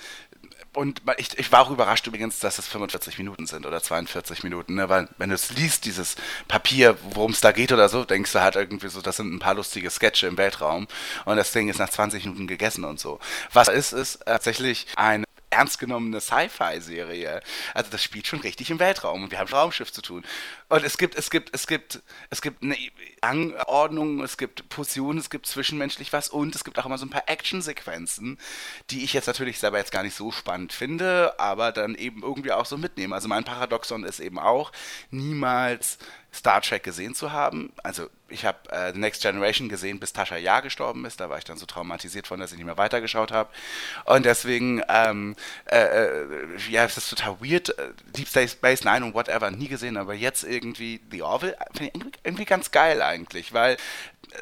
und 0.74 1.02
ich, 1.16 1.38
ich 1.38 1.52
war 1.52 1.60
auch 1.60 1.70
überrascht 1.70 2.06
übrigens, 2.06 2.40
dass 2.40 2.58
es 2.58 2.66
45 2.68 3.18
Minuten 3.18 3.46
sind 3.46 3.66
oder 3.66 3.82
42 3.82 4.42
Minuten, 4.42 4.74
ne? 4.74 4.88
weil 4.88 5.08
wenn 5.18 5.30
du 5.30 5.34
es 5.34 5.50
liest, 5.50 5.84
dieses 5.84 6.16
Papier, 6.48 6.96
worum 7.10 7.32
es 7.32 7.40
da 7.40 7.52
geht 7.52 7.72
oder 7.72 7.88
so, 7.88 8.04
denkst 8.04 8.32
du 8.32 8.40
halt 8.40 8.56
irgendwie 8.56 8.88
so, 8.88 9.00
das 9.00 9.16
sind 9.16 9.32
ein 9.32 9.38
paar 9.38 9.54
lustige 9.54 9.90
Sketche 9.90 10.26
im 10.26 10.36
Weltraum 10.36 10.86
und 11.24 11.36
das 11.36 11.52
Ding 11.52 11.68
ist 11.68 11.78
nach 11.78 11.90
20 11.90 12.24
Minuten 12.24 12.46
gegessen 12.46 12.84
und 12.84 13.00
so. 13.00 13.20
Was 13.52 13.68
ist, 13.68 13.92
ist 13.92 14.20
tatsächlich 14.26 14.86
eine 14.96 15.24
ernst 15.54 15.78
genommene 15.78 16.20
Sci-Fi-Serie. 16.20 17.40
Also 17.72 17.90
das 17.90 18.02
spielt 18.02 18.26
schon 18.26 18.40
richtig 18.40 18.70
im 18.70 18.78
Weltraum 18.78 19.22
und 19.24 19.30
wir 19.30 19.38
haben 19.38 19.48
Raumschiff 19.48 19.92
zu 19.92 20.02
tun. 20.02 20.24
Und 20.68 20.84
es 20.84 20.98
gibt, 20.98 21.14
es 21.14 21.30
gibt, 21.30 21.54
es 21.54 21.66
gibt, 21.66 22.02
es 22.30 22.42
gibt 22.42 22.62
eine 22.62 22.76
Anordnung, 23.20 24.22
es 24.22 24.36
gibt 24.36 24.68
Potionen, 24.68 25.18
es 25.18 25.30
gibt 25.30 25.46
zwischenmenschlich 25.46 26.12
was 26.12 26.28
und 26.28 26.54
es 26.54 26.64
gibt 26.64 26.78
auch 26.78 26.86
immer 26.86 26.98
so 26.98 27.06
ein 27.06 27.10
paar 27.10 27.28
Action-Sequenzen, 27.28 28.38
die 28.90 29.04
ich 29.04 29.12
jetzt 29.12 29.26
natürlich 29.26 29.58
selber 29.58 29.78
jetzt 29.78 29.92
gar 29.92 30.02
nicht 30.02 30.16
so 30.16 30.32
spannend 30.32 30.72
finde, 30.72 31.38
aber 31.38 31.72
dann 31.72 31.94
eben 31.94 32.22
irgendwie 32.22 32.52
auch 32.52 32.66
so 32.66 32.76
mitnehme. 32.76 33.14
Also 33.14 33.28
mein 33.28 33.44
Paradoxon 33.44 34.04
ist 34.04 34.20
eben 34.20 34.38
auch, 34.38 34.72
niemals 35.10 35.98
Star 36.34 36.60
Trek 36.60 36.82
gesehen 36.82 37.14
zu 37.14 37.32
haben. 37.32 37.72
Also 37.82 38.08
ich 38.28 38.44
habe 38.44 38.58
äh, 38.70 38.92
The 38.92 38.98
Next 38.98 39.22
Generation 39.22 39.68
gesehen, 39.68 40.00
bis 40.00 40.12
Tascha 40.12 40.36
Ja 40.36 40.60
gestorben 40.60 41.04
ist. 41.04 41.20
Da 41.20 41.30
war 41.30 41.38
ich 41.38 41.44
dann 41.44 41.56
so 41.56 41.66
traumatisiert 41.66 42.26
von, 42.26 42.40
dass 42.40 42.50
ich 42.50 42.58
nicht 42.58 42.66
mehr 42.66 42.76
weitergeschaut 42.76 43.30
habe. 43.30 43.50
Und 44.04 44.26
deswegen, 44.26 44.82
ähm, 44.88 45.36
äh, 45.66 45.78
äh, 45.78 46.26
ja, 46.68 46.84
es 46.84 46.96
ist 46.96 47.10
total 47.10 47.36
weird. 47.40 47.70
Äh, 47.78 47.92
Deep 48.16 48.28
Space 48.28 48.84
Nine 48.84 49.04
und 49.06 49.14
whatever, 49.14 49.50
nie 49.50 49.68
gesehen, 49.68 49.96
aber 49.96 50.14
jetzt 50.14 50.42
irgendwie 50.42 51.00
The 51.10 51.22
Orville, 51.22 51.56
finde 51.74 51.92
ich 51.94 52.02
irgendwie 52.24 52.44
ganz 52.44 52.70
geil 52.70 53.00
eigentlich, 53.02 53.52
weil 53.52 53.76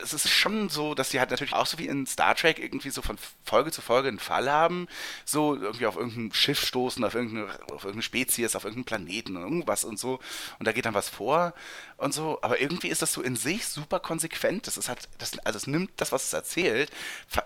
es 0.03 0.13
ist 0.13 0.29
schon 0.29 0.69
so, 0.69 0.95
dass 0.95 1.11
sie 1.11 1.21
halt 1.21 1.31
natürlich 1.31 1.53
auch 1.53 1.67
so 1.67 1.79
wie 1.79 1.87
in 1.87 2.07
Star 2.07 2.35
Trek 2.35 2.59
irgendwie 2.59 2.91
so 2.91 3.03
von 3.03 3.17
Folge 3.45 3.71
zu 3.71 3.83
Folge 3.83 4.09
einen 4.09 4.19
Fall 4.19 4.51
haben, 4.51 4.89
so 5.25 5.55
irgendwie 5.57 5.87
auf 5.87 5.97
irgendein 5.97 6.33
Schiff 6.33 6.61
stoßen, 6.65 7.05
auf 7.05 7.15
irgendeine, 7.15 7.47
auf 7.65 7.85
irgendeine 7.85 8.03
Spezies, 8.03 8.57
auf 8.57 8.65
irgendeinen 8.65 8.85
Planeten 8.85 9.37
und 9.37 9.43
irgendwas 9.43 9.85
und 9.85 9.99
so. 9.99 10.21
Und 10.59 10.67
da 10.67 10.73
geht 10.73 10.87
dann 10.87 10.95
was 10.95 11.09
vor 11.09 11.55
und 12.03 12.13
so, 12.13 12.39
aber 12.43 12.61
irgendwie 12.61 12.89
ist 12.89 13.03
das 13.03 13.13
so 13.13 13.23
in 13.23 13.37
sich 13.37 13.67
super 13.67 14.01
konsequent, 14.01 14.67
das 14.67 14.77
ist 14.77 14.89
halt, 14.89 15.09
das, 15.19 15.39
also 15.41 15.57
es 15.57 15.67
nimmt 15.67 15.91
das, 15.97 16.13
was 16.13 16.25
es 16.25 16.33
erzählt, 16.33 16.91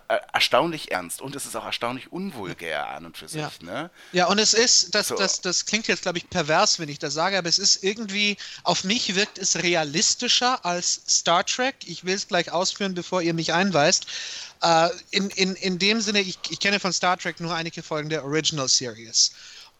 äh, 0.08 0.18
erstaunlich 0.32 0.90
ernst 0.90 1.20
und 1.20 1.36
es 1.36 1.46
ist 1.46 1.56
auch 1.56 1.64
erstaunlich 1.64 2.12
unvulgär 2.12 2.88
an 2.88 3.06
und 3.06 3.16
für 3.16 3.28
sich, 3.28 3.40
ja. 3.40 3.50
ne? 3.60 3.90
Ja, 4.12 4.26
und 4.26 4.38
es 4.38 4.54
ist, 4.54 4.94
das, 4.94 5.08
So. 5.08 5.16
das, 5.16 5.40
das 5.40 5.66
klingt 5.66 5.88
jetzt, 5.88 6.02
glaube 6.02 6.18
ich, 6.18 6.28
pervers, 6.28 6.78
wenn 6.78 6.88
ich 6.88 6.98
das 6.98 7.14
sage, 7.14 7.38
aber 7.38 7.48
es 7.48 7.58
ist 7.58 7.84
irgendwie, 7.84 8.36
auf 8.62 8.84
mich 8.84 9.14
wirkt 9.14 9.38
es 9.38 9.62
realistischer 9.62 10.64
als 10.64 11.02
Star 11.08 11.44
Trek. 11.44 11.76
Ich 11.86 12.04
will 12.04 12.14
es 12.14 12.28
gleich 12.28 12.50
ausführen, 12.50 12.94
bevor 12.94 13.22
ihr 13.22 13.34
mich 13.34 13.52
einweist. 13.52 14.06
Äh, 14.62 14.88
in, 15.10 15.30
in, 15.30 15.54
in 15.54 15.78
dem 15.78 16.00
Sinne, 16.00 16.20
ich, 16.20 16.38
ich 16.48 16.60
kenne 16.60 16.80
von 16.80 16.92
Star 16.92 17.16
Trek 17.16 17.40
nur 17.40 17.54
einige 17.54 17.82
Folgen 17.82 18.08
der 18.08 18.24
Original 18.24 18.68
Series. 18.68 19.32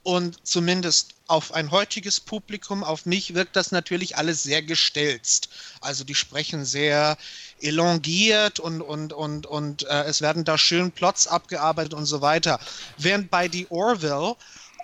Und 0.06 0.38
zumindest 0.46 1.14
auf 1.26 1.52
ein 1.52 1.72
heutiges 1.72 2.20
Publikum, 2.20 2.84
auf 2.84 3.06
mich 3.06 3.34
wirkt 3.34 3.56
das 3.56 3.72
natürlich 3.72 4.16
alles 4.16 4.44
sehr 4.44 4.62
gestelzt. 4.62 5.48
Also 5.80 6.04
die 6.04 6.14
sprechen 6.14 6.64
sehr 6.64 7.18
elongiert 7.60 8.60
und, 8.60 8.82
und, 8.82 9.12
und, 9.12 9.46
und 9.46 9.82
äh, 9.82 10.04
es 10.04 10.20
werden 10.20 10.44
da 10.44 10.58
schön 10.58 10.92
Plots 10.92 11.26
abgearbeitet 11.26 11.92
und 11.92 12.06
so 12.06 12.20
weiter. 12.20 12.60
Während 12.98 13.32
bei 13.32 13.48
The 13.50 13.66
Orville 13.68 14.36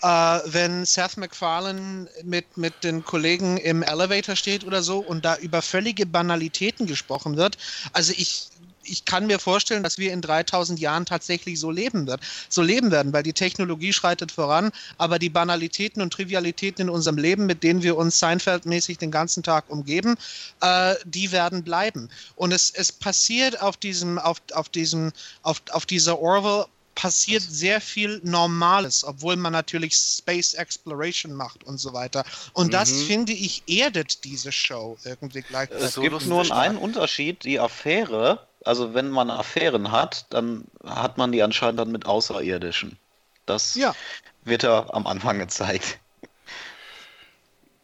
äh, 0.03 0.41
wenn 0.47 0.85
Seth 0.85 1.17
MacFarlane 1.17 2.09
mit, 2.25 2.57
mit 2.57 2.83
den 2.83 3.05
Kollegen 3.05 3.59
im 3.59 3.85
Elevator 3.85 4.35
steht 4.35 4.65
oder 4.65 4.83
so 4.83 4.99
und 4.99 5.25
da 5.25 5.37
über 5.37 5.63
völlige 5.63 6.05
Banalitäten 6.05 6.89
gesprochen 6.89 7.37
wird. 7.37 7.57
Also 7.93 8.13
ich, 8.17 8.49
ich 8.85 9.05
kann 9.05 9.27
mir 9.27 9.39
vorstellen, 9.39 9.83
dass 9.83 9.99
wir 9.99 10.13
in 10.13 10.23
3000 10.23 10.79
Jahren 10.79 11.07
tatsächlich 11.07 11.59
so 11.59 11.71
leben 11.71 12.07
wird, 12.07 12.21
so 12.49 12.63
leben 12.63 12.91
werden, 12.91 13.13
weil 13.13 13.23
die 13.23 13.33
Technologie 13.33 13.93
schreitet 13.93 14.33
voran, 14.33 14.71
aber 14.99 15.19
die 15.19 15.31
Banalitäten 15.31 16.03
und 16.03 16.13
Trivialitäten 16.13 16.83
in 16.83 16.91
unserem 16.91 17.19
Leben, 17.19 17.47
mit 17.47 17.63
denen 17.63 17.83
wir 17.83 17.97
uns 17.97 18.19
Seinfeld-mäßig 18.19 18.99
den 18.99 19.11
ganzen 19.11 19.43
Tag 19.43 19.71
umgeben, 19.71 20.17
äh, 20.61 20.95
die 21.05 21.33
werden 21.33 21.63
bleiben. 21.63 22.09
Und 22.37 22.53
es, 22.53 22.71
es 22.71 22.93
passiert 22.93 23.61
auf 23.61 23.77
diesem, 23.77 24.19
auf, 24.19 24.39
auf 24.53 24.69
diesem, 24.69 25.13
auf, 25.43 25.63
auf 25.71 25.87
dieser 25.87 26.19
Orwell 26.19 26.67
passiert 26.95 27.43
sehr 27.43 27.81
viel 27.81 28.21
Normales, 28.23 29.05
obwohl 29.05 29.37
man 29.37 29.53
natürlich 29.53 29.95
Space 29.95 30.55
Exploration 30.55 31.33
macht 31.33 31.65
und 31.65 31.79
so 31.79 31.93
weiter. 31.93 32.25
Und 32.53 32.75
das, 32.75 32.91
finde 32.93 33.33
ich, 33.33 33.63
erdet 33.67 34.25
diese 34.25 34.53
Show 34.53 34.99
irgendwie 35.05 35.43
gleich. 35.43 35.71
Es 35.71 35.95
gibt 35.95 36.27
nur 36.27 36.51
einen 36.53 36.77
Unterschied, 36.77 37.45
die 37.45 37.59
Affäre, 37.59 38.47
also 38.65 38.95
wenn 38.95 39.11
man 39.11 39.31
Affären 39.31 39.93
hat, 39.93 40.27
dann 40.31 40.65
hat 40.85 41.19
man 41.19 41.33
die 41.33 41.43
anscheinend 41.43 41.81
dann 41.81 41.93
mit 41.93 42.07
Außerirdischen. 42.07 42.99
Das 43.47 43.75
Ja. 43.75 43.95
wird 44.45 44.63
ja 44.63 44.87
am 44.93 45.07
Anfang 45.07 45.39
gezeigt. 45.39 45.99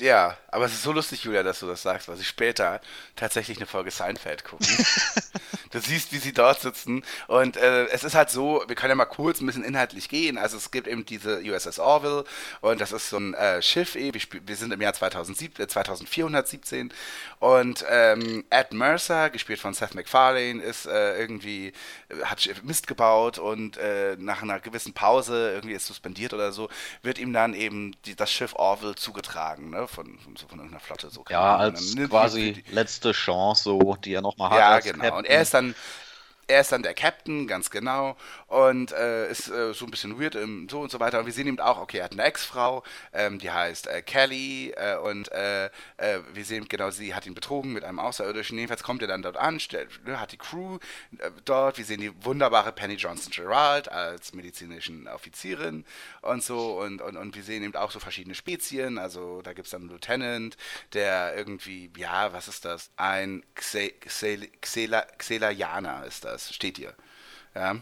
Ja, 0.00 0.36
aber 0.50 0.66
es 0.66 0.74
ist 0.74 0.84
so 0.84 0.92
lustig, 0.92 1.24
Julia, 1.24 1.42
dass 1.42 1.58
du 1.58 1.66
das 1.66 1.82
sagst, 1.82 2.06
weil 2.06 2.16
sie 2.16 2.24
später 2.24 2.80
tatsächlich 3.16 3.58
eine 3.58 3.66
Folge 3.66 3.90
Seinfeld 3.90 4.44
gucken. 4.44 4.68
du 5.72 5.80
siehst, 5.80 6.12
wie 6.12 6.18
sie 6.18 6.32
dort 6.32 6.60
sitzen 6.60 7.02
und 7.26 7.56
äh, 7.56 7.86
es 7.86 8.04
ist 8.04 8.14
halt 8.14 8.30
so, 8.30 8.62
wir 8.68 8.76
können 8.76 8.92
ja 8.92 8.94
mal 8.94 9.06
kurz 9.06 9.40
ein 9.40 9.46
bisschen 9.46 9.64
inhaltlich 9.64 10.08
gehen. 10.08 10.38
Also 10.38 10.56
es 10.56 10.70
gibt 10.70 10.86
eben 10.86 11.04
diese 11.04 11.42
USS 11.42 11.80
Orville 11.80 12.24
und 12.60 12.80
das 12.80 12.92
ist 12.92 13.10
so 13.10 13.16
ein 13.18 13.34
äh, 13.34 13.60
Schiff, 13.60 13.96
eh, 13.96 14.14
wir, 14.14 14.20
wir 14.46 14.56
sind 14.56 14.72
im 14.72 14.80
Jahr 14.80 14.92
2007, 14.94 15.60
äh, 15.60 15.66
2417 15.66 16.92
und 17.40 17.84
ähm, 17.90 18.44
Ed 18.50 18.72
Mercer, 18.72 19.30
gespielt 19.30 19.58
von 19.58 19.74
Seth 19.74 19.96
MacFarlane, 19.96 20.62
ist 20.62 20.86
äh, 20.86 21.18
irgendwie, 21.18 21.72
äh, 22.08 22.24
hat 22.24 22.48
Mist 22.62 22.86
gebaut 22.86 23.38
und 23.38 23.76
äh, 23.78 24.16
nach 24.16 24.42
einer 24.42 24.60
gewissen 24.60 24.92
Pause, 24.94 25.52
irgendwie 25.54 25.74
ist 25.74 25.86
suspendiert 25.86 26.32
oder 26.34 26.52
so, 26.52 26.68
wird 27.02 27.18
ihm 27.18 27.32
dann 27.32 27.52
eben 27.52 27.96
die, 28.06 28.14
das 28.14 28.30
Schiff 28.32 28.54
Orville 28.54 28.94
zugetragen, 28.94 29.70
ne, 29.70 29.87
von, 29.88 30.18
von, 30.18 30.36
so 30.36 30.46
von 30.46 30.58
irgendeiner 30.58 30.80
Flotte. 30.80 31.10
So 31.10 31.24
Ja, 31.28 31.56
als 31.56 31.96
quasi 32.08 32.62
letzte 32.70 33.12
Chance, 33.12 33.64
so, 33.64 33.96
die 33.96 34.14
er 34.14 34.22
nochmal 34.22 34.50
hat. 34.50 34.58
ja, 34.58 34.92
genau. 34.92 35.18
Und 35.18 35.26
er 35.26 35.42
ist 35.42 35.54
dann, 35.54 35.74
er 36.48 36.62
ist 36.62 36.72
dann 36.72 36.82
der 36.82 36.94
Captain, 36.94 37.46
ganz 37.46 37.70
genau, 37.70 38.16
und 38.46 38.92
äh, 38.92 39.30
ist 39.30 39.48
äh, 39.48 39.72
so 39.74 39.84
ein 39.84 39.90
bisschen 39.90 40.20
weird 40.20 40.34
im, 40.34 40.68
so 40.68 40.80
und 40.80 40.90
so 40.90 40.98
weiter. 40.98 41.20
Und 41.20 41.26
wir 41.26 41.32
sehen 41.32 41.46
eben 41.46 41.60
auch, 41.60 41.78
okay, 41.78 41.98
er 41.98 42.04
hat 42.04 42.12
eine 42.12 42.24
Ex-Frau, 42.24 42.82
ähm, 43.12 43.38
die 43.38 43.50
heißt 43.50 43.86
äh, 43.86 44.02
Kelly, 44.02 44.72
äh, 44.76 44.96
und 44.96 45.30
äh, 45.32 45.66
äh, 45.98 46.20
wir 46.32 46.44
sehen 46.44 46.66
genau, 46.68 46.90
sie 46.90 47.14
hat 47.14 47.26
ihn 47.26 47.34
betrogen 47.34 47.72
mit 47.72 47.84
einem 47.84 47.98
Außerirdischen. 47.98 48.56
Jedenfalls 48.56 48.82
kommt 48.82 49.02
er 49.02 49.08
dann 49.08 49.22
dort 49.22 49.36
an, 49.36 49.60
stellt, 49.60 50.04
ne, 50.06 50.18
hat 50.18 50.32
die 50.32 50.38
Crew 50.38 50.78
äh, 51.18 51.30
dort. 51.44 51.78
Wir 51.78 51.84
sehen 51.84 52.00
die 52.00 52.12
wunderbare 52.24 52.72
Penny 52.72 52.94
Johnson 52.94 53.30
Gerald 53.30 53.90
als 53.92 54.32
medizinischen 54.32 55.06
Offizierin 55.08 55.84
und 56.22 56.42
so. 56.42 56.80
Und, 56.80 57.02
und, 57.02 57.16
und 57.16 57.36
wir 57.36 57.42
sehen 57.42 57.62
eben 57.62 57.76
auch 57.76 57.90
so 57.90 58.00
verschiedene 58.00 58.34
Spezien. 58.34 58.98
Also 58.98 59.42
da 59.42 59.52
gibt 59.52 59.66
es 59.66 59.72
dann 59.72 59.82
einen 59.82 59.90
Lieutenant, 59.90 60.56
der 60.94 61.36
irgendwie, 61.36 61.90
ja, 61.96 62.32
was 62.32 62.48
ist 62.48 62.64
das? 62.64 62.90
Ein 62.96 63.42
Xe, 63.54 63.90
Xe, 64.00 64.48
Xela, 64.60 65.02
Xelaianer 65.18 66.04
ist 66.06 66.24
das, 66.24 66.37
steht 66.38 66.78
hier. 66.78 66.94
Ja. 67.54 67.76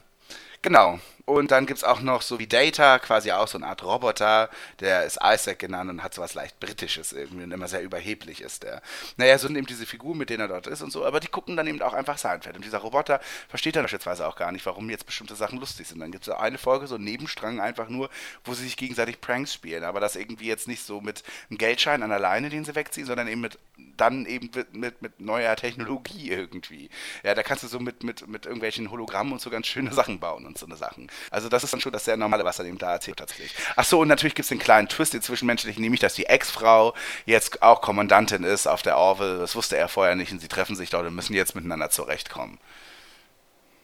Genau. 0.66 0.98
Und 1.26 1.52
dann 1.52 1.66
gibt 1.66 1.78
es 1.78 1.84
auch 1.84 2.00
noch 2.00 2.22
so 2.22 2.40
wie 2.40 2.48
Data, 2.48 2.98
quasi 2.98 3.30
auch 3.30 3.46
so 3.46 3.56
eine 3.56 3.68
Art 3.68 3.84
Roboter, 3.84 4.48
der 4.80 5.04
ist 5.04 5.18
Isaac 5.22 5.60
genannt 5.60 5.90
und 5.90 6.02
hat 6.02 6.14
so 6.14 6.22
was 6.22 6.34
leicht 6.34 6.58
Britisches 6.58 7.12
irgendwie 7.12 7.44
und 7.44 7.52
immer 7.52 7.68
sehr 7.68 7.82
überheblich 7.82 8.40
ist 8.40 8.64
der. 8.64 8.82
Naja, 9.16 9.38
so 9.38 9.46
sind 9.46 9.56
eben 9.56 9.66
diese 9.66 9.86
Figuren, 9.86 10.18
mit 10.18 10.28
denen 10.28 10.40
er 10.40 10.48
dort 10.48 10.66
ist 10.66 10.82
und 10.82 10.92
so, 10.92 11.04
aber 11.04 11.20
die 11.20 11.28
gucken 11.28 11.56
dann 11.56 11.68
eben 11.68 11.82
auch 11.82 11.94
einfach 11.94 12.18
Seinfeld. 12.18 12.56
Und 12.56 12.64
dieser 12.64 12.78
Roboter 12.78 13.20
versteht 13.48 13.76
dann 13.76 13.82
beispielsweise 13.84 14.26
auch 14.26 14.34
gar 14.34 14.50
nicht, 14.50 14.66
warum 14.66 14.90
jetzt 14.90 15.06
bestimmte 15.06 15.36
Sachen 15.36 15.60
lustig 15.60 15.86
sind. 15.86 16.00
Dann 16.00 16.10
gibt 16.10 16.22
es 16.22 16.26
so 16.26 16.34
eine 16.34 16.58
Folge, 16.58 16.88
so 16.88 16.96
einen 16.96 17.04
Nebenstrang 17.04 17.60
einfach 17.60 17.88
nur, 17.88 18.10
wo 18.44 18.54
sie 18.54 18.64
sich 18.64 18.76
gegenseitig 18.76 19.20
Pranks 19.20 19.54
spielen, 19.54 19.84
aber 19.84 20.00
das 20.00 20.16
irgendwie 20.16 20.46
jetzt 20.46 20.66
nicht 20.66 20.84
so 20.84 21.00
mit 21.00 21.22
einem 21.48 21.58
Geldschein 21.58 22.02
an 22.02 22.10
der 22.10 22.20
Leine, 22.20 22.50
den 22.50 22.64
sie 22.64 22.74
wegziehen, 22.74 23.06
sondern 23.06 23.28
eben 23.28 23.40
mit 23.40 23.58
dann 23.96 24.26
eben 24.26 24.50
mit, 24.54 24.74
mit, 24.74 25.02
mit 25.02 25.20
neuer 25.20 25.56
Technologie 25.56 26.30
irgendwie. 26.30 26.88
Ja, 27.22 27.34
da 27.34 27.42
kannst 27.42 27.64
du 27.64 27.68
so 27.68 27.80
mit, 27.80 28.02
mit, 28.02 28.26
mit 28.28 28.46
irgendwelchen 28.46 28.90
Hologrammen 28.90 29.32
und 29.32 29.40
so 29.40 29.50
ganz 29.50 29.66
schöne 29.66 29.92
Sachen 29.92 30.20
bauen 30.20 30.46
und 30.46 30.55
so 30.56 30.66
eine 30.66 30.76
Sachen. 30.76 31.10
Also 31.30 31.48
das 31.48 31.64
ist 31.64 31.72
dann 31.72 31.80
schon 31.80 31.92
das 31.92 32.04
sehr 32.04 32.16
normale, 32.16 32.44
was 32.44 32.58
er 32.58 32.64
eben 32.64 32.78
da 32.78 32.92
erzählt 32.92 33.18
tatsächlich. 33.18 33.54
Ach 33.76 33.84
so, 33.84 34.00
und 34.00 34.08
natürlich 34.08 34.34
gibt 34.34 34.44
es 34.44 34.48
den 34.48 34.58
kleinen 34.58 34.88
Twist, 34.88 35.14
den 35.14 35.22
zwischenmenschlichen, 35.22 35.82
nämlich, 35.82 36.00
dass 36.00 36.14
die 36.14 36.26
Ex-Frau 36.26 36.94
jetzt 37.24 37.62
auch 37.62 37.80
Kommandantin 37.80 38.44
ist 38.44 38.66
auf 38.66 38.82
der 38.82 38.96
Orville. 38.96 39.38
Das 39.38 39.54
wusste 39.56 39.76
er 39.76 39.88
vorher 39.88 40.14
nicht 40.14 40.32
und 40.32 40.40
sie 40.40 40.48
treffen 40.48 40.76
sich 40.76 40.90
dort 40.90 41.06
und 41.06 41.14
müssen 41.14 41.34
jetzt 41.34 41.54
miteinander 41.54 41.90
zurechtkommen. 41.90 42.58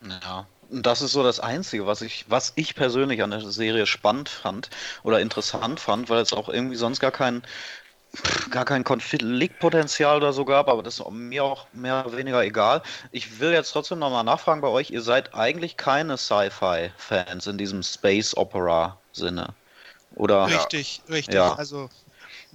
Ja. 0.03 0.47
Und 0.71 0.87
das 0.87 1.03
ist 1.03 1.13
so 1.13 1.23
das 1.23 1.39
Einzige, 1.39 1.87
was 1.87 2.01
ich, 2.01 2.25
was 2.29 2.53
ich 2.57 2.75
persönlich 2.75 3.23
an 3.23 3.31
der 3.31 3.43
Serie 3.43 3.85
spannend 3.85 4.31
fand 4.31 4.71
oder 5.03 5.21
interessant 5.21 5.81
fand, 5.81 6.09
weil 6.09 6.21
es 6.21 6.33
auch 6.33 6.49
irgendwie 6.49 6.77
sonst 6.77 6.99
gar 6.99 7.11
kein, 7.11 7.43
gar 8.51 8.65
kein 8.65 8.85
Konfliktpotenzial 8.85 10.19
oder 10.19 10.33
so 10.33 10.45
gab, 10.45 10.69
aber 10.69 10.83
das 10.83 10.99
ist 10.99 11.11
mir 11.11 11.45
auch 11.45 11.67
mehr 11.73 12.05
oder 12.07 12.17
weniger 12.17 12.43
egal. 12.43 12.83
Ich 13.11 13.41
will 13.41 13.53
jetzt 13.53 13.73
trotzdem 13.73 13.99
nochmal 13.99 14.25
nachfragen 14.25 14.61
bei 14.61 14.69
euch, 14.69 14.91
ihr 14.91 15.03
seid 15.03 15.35
eigentlich 15.35 15.77
keine 15.77 16.17
Sci-Fi-Fans 16.19 17.47
in 17.47 17.59
diesem 17.59 17.83
Space 17.83 18.37
Opera-Sinne. 18.37 19.55
Oder? 20.15 20.47
Richtig, 20.47 21.03
richtig. 21.09 21.35
Ja. 21.35 21.55
Also 21.55 21.89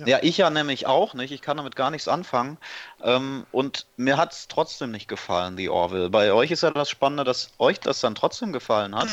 Ja, 0.06 0.20
ich 0.22 0.38
ja 0.38 0.52
nämlich 0.52 0.86
auch 0.86 1.16
nicht. 1.16 1.32
Ich 1.32 1.42
kann 1.42 1.58
damit 1.58 1.76
gar 1.76 1.90
nichts 1.90 2.08
anfangen. 2.08 2.60
Ähm, 3.02 3.48
und 3.52 3.88
mir 3.98 4.18
hat 4.18 4.34
es 4.34 4.48
trotzdem 4.48 4.92
nicht 4.92 5.08
gefallen, 5.08 5.58
die 5.58 5.70
Orville. 5.70 6.12
Bei 6.12 6.34
euch 6.34 6.52
ist 6.52 6.62
ja 6.62 6.70
das 6.70 6.90
Spannende, 6.90 7.24
dass 7.24 7.50
euch 7.58 7.80
das 7.80 8.00
dann 8.02 8.14
trotzdem 8.14 8.54
gefallen 8.54 8.96
hat. 8.96 9.10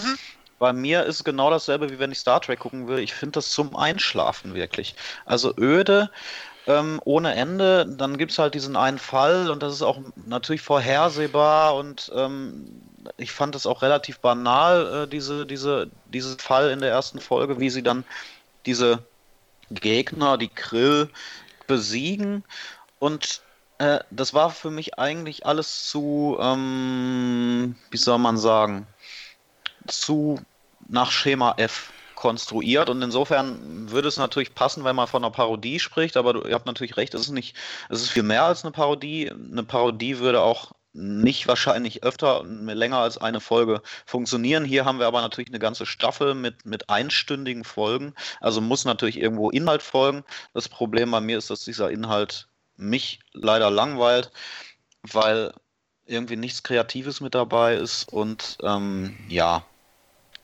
Bei 0.59 0.73
mir 0.73 1.05
ist 1.05 1.17
es 1.17 1.25
genau 1.25 1.51
dasselbe, 1.51 1.91
wie 1.91 1.99
wenn 1.99 2.13
ich 2.13 2.19
Star 2.19 2.41
Trek 2.41 2.61
gucken 2.61 2.89
will. 2.89 2.99
Ich 2.99 3.13
finde 3.15 3.33
das 3.33 3.51
zum 3.51 3.77
Einschlafen 3.77 4.55
wirklich. 4.55 4.95
Also 5.27 5.55
öde, 5.59 6.11
ähm, 6.67 7.01
ohne 7.05 7.35
Ende. 7.35 7.87
Dann 7.87 8.19
gibt 8.19 8.33
es 8.33 8.39
halt 8.39 8.55
diesen 8.55 8.77
einen 8.77 8.99
Fall 8.99 9.51
und 9.51 9.63
das 9.63 9.75
ist 9.75 9.83
auch 9.83 10.01
natürlich 10.27 10.63
vorhersehbar 10.63 11.75
und 11.75 12.11
ähm, 12.15 12.83
ich 13.17 13.33
fand 13.33 13.55
es 13.55 13.67
auch 13.67 13.83
relativ 13.83 14.21
banal, 14.21 15.05
äh, 15.05 15.09
diese, 15.09 15.47
diese, 15.47 15.91
diesen 16.07 16.39
Fall 16.39 16.71
in 16.71 16.81
der 16.81 16.91
ersten 16.91 17.21
Folge, 17.21 17.61
wie 17.61 17.71
sie 17.71 17.83
dann 17.83 18.05
diese 18.67 19.01
Gegner, 19.71 20.39
die 20.39 20.49
Krill, 20.49 21.11
besiegen. 21.67 22.45
Und 22.99 23.43
äh, 23.79 24.01
das 24.11 24.35
war 24.35 24.51
für 24.51 24.71
mich 24.71 24.99
eigentlich 24.99 25.47
alles 25.47 25.89
zu, 25.89 26.37
ähm, 26.41 27.77
wie 27.91 27.97
soll 27.97 28.19
man 28.19 28.39
sagen, 28.39 28.87
zu 29.87 30.41
nach 30.89 31.11
Schema 31.11 31.55
F 31.57 31.93
konstruiert 32.14 32.89
und 32.89 33.03
insofern 33.03 33.91
würde 33.91 34.09
es 34.09 34.16
natürlich 34.16 34.55
passen, 34.55 34.85
wenn 34.85 34.97
man 34.97 35.09
von 35.09 35.22
einer 35.24 35.32
Parodie 35.32 35.78
spricht, 35.78 36.16
aber 36.16 36.32
du, 36.32 36.43
ihr 36.43 36.55
habt 36.55 36.66
natürlich 36.66 36.97
recht, 36.97 37.14
es 37.14 37.22
ist 37.22 37.30
nicht, 37.30 37.57
es 37.91 38.01
ist 38.01 38.11
viel 38.11 38.22
mehr 38.22 38.45
als 38.45 38.64
eine 38.64 38.72
Parodie. 38.72 39.30
Eine 39.30 39.64
Parodie 39.64 40.18
würde 40.18 40.41
auch 40.41 40.72
nicht 40.95 41.49
wahrscheinlich 41.49 42.05
öfter 42.05 42.45
länger 42.45 42.99
als 42.99 43.18
eine 43.18 43.41
Folge 43.41 43.82
funktionieren. 44.07 44.64
Hier 44.64 44.85
haben 44.85 45.01
wir 45.01 45.07
aber 45.07 45.20
natürlich 45.20 45.51
eine 45.51 45.59
ganze 45.59 45.87
Staffel 45.87 46.35
mit, 46.35 46.64
mit 46.64 46.89
einstündigen 46.89 47.64
Folgen. 47.64 48.14
Also 48.41 48.61
muss 48.61 48.85
natürlich 48.85 49.20
irgendwo 49.20 49.51
Inhalt 49.51 49.82
folgen. 49.82 50.24
Das 50.55 50.68
Problem 50.68 51.11
bei 51.11 51.20
mir 51.20 51.37
ist, 51.37 51.51
dass 51.51 51.64
dieser 51.64 51.91
Inhalt 51.91 52.49
mich 52.76 53.20
leider 53.32 53.70
langweilt, 53.70 54.30
weil 55.03 55.53
irgendwie 56.07 56.37
nichts 56.37 56.62
Kreatives 56.62 57.20
mit 57.20 57.35
dabei 57.35 57.74
ist 57.74 58.12
und 58.12 58.59
ähm, 58.62 59.16
ja, 59.28 59.64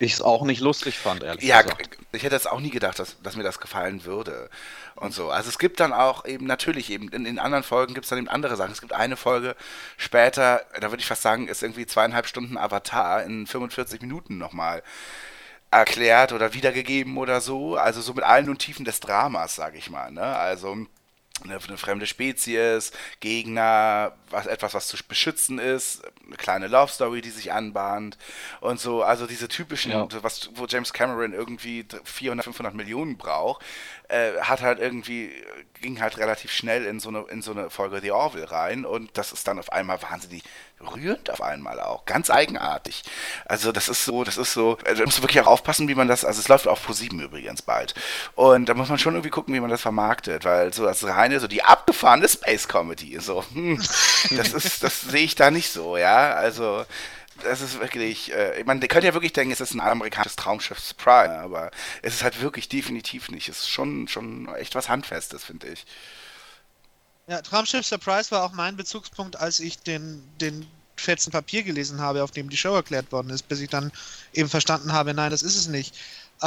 ich 0.00 0.14
es 0.14 0.22
auch 0.22 0.42
nicht 0.44 0.60
lustig 0.60 0.98
fand, 0.98 1.22
ehrlich 1.22 1.44
Ja, 1.44 1.62
gesagt. 1.62 1.98
ich 2.12 2.22
hätte 2.22 2.34
jetzt 2.34 2.50
auch 2.50 2.60
nie 2.60 2.70
gedacht, 2.70 2.98
dass, 2.98 3.20
dass 3.22 3.36
mir 3.36 3.42
das 3.42 3.60
gefallen 3.60 4.04
würde. 4.04 4.48
Und 4.96 5.12
so. 5.12 5.30
Also 5.30 5.48
es 5.50 5.58
gibt 5.58 5.78
dann 5.78 5.92
auch 5.92 6.24
eben 6.24 6.46
natürlich 6.46 6.90
eben 6.90 7.08
in, 7.10 7.26
in 7.26 7.38
anderen 7.38 7.62
Folgen 7.64 7.92
gibt 7.94 8.04
es 8.04 8.10
dann 8.10 8.18
eben 8.18 8.28
andere 8.28 8.56
Sachen. 8.56 8.72
Es 8.72 8.80
gibt 8.80 8.94
eine 8.94 9.16
Folge 9.16 9.54
später, 9.98 10.64
da 10.80 10.90
würde 10.90 11.00
ich 11.00 11.06
fast 11.06 11.22
sagen, 11.22 11.48
ist 11.48 11.62
irgendwie 11.62 11.86
zweieinhalb 11.86 12.26
Stunden 12.26 12.56
Avatar 12.56 13.22
in 13.24 13.46
45 13.46 14.00
Minuten 14.00 14.38
nochmal 14.38 14.82
erklärt 15.70 16.32
oder 16.32 16.54
wiedergegeben 16.54 17.16
oder 17.18 17.40
so. 17.40 17.76
Also 17.76 18.00
so 18.00 18.14
mit 18.14 18.24
allen 18.24 18.48
und 18.48 18.58
Tiefen 18.58 18.84
des 18.84 19.00
Dramas, 19.00 19.54
sage 19.54 19.78
ich 19.78 19.90
mal. 19.90 20.10
Ne? 20.10 20.22
Also 20.22 20.86
eine, 21.44 21.56
eine 21.56 21.76
fremde 21.78 22.06
Spezies, 22.06 22.92
Gegner, 23.20 24.12
was, 24.30 24.46
etwas, 24.46 24.74
was 24.74 24.88
zu 24.88 24.96
beschützen 25.08 25.58
ist, 25.58 26.02
eine 26.26 26.36
kleine 26.36 26.66
Love 26.68 26.90
Story, 26.92 27.20
die 27.20 27.30
sich 27.30 27.52
anbahnt 27.52 28.18
und 28.60 28.78
so, 28.80 29.02
also 29.02 29.26
diese 29.26 29.48
typischen, 29.48 29.92
Ja. 29.92 30.08
was, 30.22 30.50
wo 30.54 30.66
James 30.66 30.92
Cameron 30.92 31.32
irgendwie 31.32 31.86
400, 32.04 32.44
500 32.44 32.74
Millionen 32.74 33.16
braucht, 33.16 33.64
äh, 34.10 34.40
hat 34.40 34.62
halt 34.62 34.78
irgendwie, 34.78 35.30
ging 35.80 36.00
halt 36.00 36.18
relativ 36.18 36.52
schnell 36.52 36.84
in 36.84 37.00
so 37.00 37.08
eine, 37.08 37.24
in 37.30 37.42
so 37.42 37.52
eine 37.52 37.70
Folge 37.70 38.00
The 38.00 38.10
Orville 38.10 38.50
rein 38.50 38.84
und 38.84 39.16
das 39.16 39.32
ist 39.32 39.46
dann 39.46 39.58
auf 39.58 39.72
einmal 39.72 40.02
wahnsinnig 40.02 40.42
rührend 40.80 41.30
auf 41.30 41.42
einmal 41.42 41.78
auch, 41.80 42.06
ganz 42.06 42.30
eigenartig. 42.30 43.02
Also 43.44 43.70
das 43.70 43.88
ist 43.88 44.04
so, 44.04 44.24
das 44.24 44.38
ist 44.38 44.52
so, 44.52 44.78
also 44.84 45.00
da 45.00 45.04
musst 45.04 45.18
du 45.18 45.22
wirklich 45.22 45.40
auch 45.42 45.46
aufpassen, 45.46 45.88
wie 45.88 45.94
man 45.94 46.08
das, 46.08 46.24
also 46.24 46.40
es 46.40 46.48
läuft 46.48 46.66
auf 46.66 46.88
Pro7 46.88 47.22
übrigens 47.22 47.62
bald. 47.62 47.94
Und 48.34 48.68
da 48.68 48.74
muss 48.74 48.88
man 48.88 48.98
schon 48.98 49.14
irgendwie 49.14 49.30
gucken, 49.30 49.54
wie 49.54 49.60
man 49.60 49.70
das 49.70 49.82
vermarktet, 49.82 50.44
weil 50.44 50.72
so 50.72 50.84
das 50.84 51.04
reine, 51.04 51.38
so 51.40 51.48
die 51.48 51.62
abgefahrene 51.62 52.28
Space 52.28 52.66
Comedy, 52.66 53.18
so, 53.20 53.44
hm, 53.52 53.76
das 54.30 54.52
ist, 54.52 54.82
das 54.82 55.02
sehe 55.02 55.24
ich 55.24 55.34
da 55.34 55.50
nicht 55.50 55.70
so, 55.70 55.96
ja, 55.96 56.32
also 56.32 56.84
das 57.42 57.60
ist 57.60 57.80
wirklich, 57.80 58.32
äh, 58.32 58.60
ich 58.60 58.66
meine, 58.66 58.80
ihr 58.80 58.88
könnt 58.88 59.04
ja 59.04 59.14
wirklich 59.14 59.32
denken, 59.32 59.52
es 59.52 59.60
ist 59.60 59.74
ein 59.74 59.80
amerikanisches 59.80 60.36
Traumschiff 60.36 60.78
Surprise, 60.78 61.30
aber 61.30 61.70
es 62.02 62.14
ist 62.14 62.22
halt 62.22 62.40
wirklich 62.40 62.68
definitiv 62.68 63.30
nicht. 63.30 63.48
Es 63.48 63.60
ist 63.60 63.70
schon, 63.70 64.08
schon 64.08 64.52
echt 64.56 64.74
was 64.74 64.88
Handfestes, 64.88 65.44
finde 65.44 65.68
ich. 65.68 65.84
Ja, 67.26 67.42
Traumschiff 67.42 67.86
Surprise 67.86 68.30
war 68.30 68.42
auch 68.44 68.52
mein 68.52 68.76
Bezugspunkt, 68.76 69.36
als 69.36 69.60
ich 69.60 69.78
den, 69.78 70.22
den 70.40 70.66
fetzen 70.96 71.30
Papier 71.30 71.62
gelesen 71.62 72.00
habe, 72.00 72.22
auf 72.22 72.30
dem 72.30 72.50
die 72.50 72.56
Show 72.56 72.74
erklärt 72.74 73.12
worden 73.12 73.30
ist, 73.30 73.48
bis 73.48 73.60
ich 73.60 73.70
dann 73.70 73.92
eben 74.32 74.48
verstanden 74.48 74.92
habe, 74.92 75.14
nein, 75.14 75.30
das 75.30 75.42
ist 75.42 75.56
es 75.56 75.68
nicht. 75.68 75.94
Äh, 76.42 76.46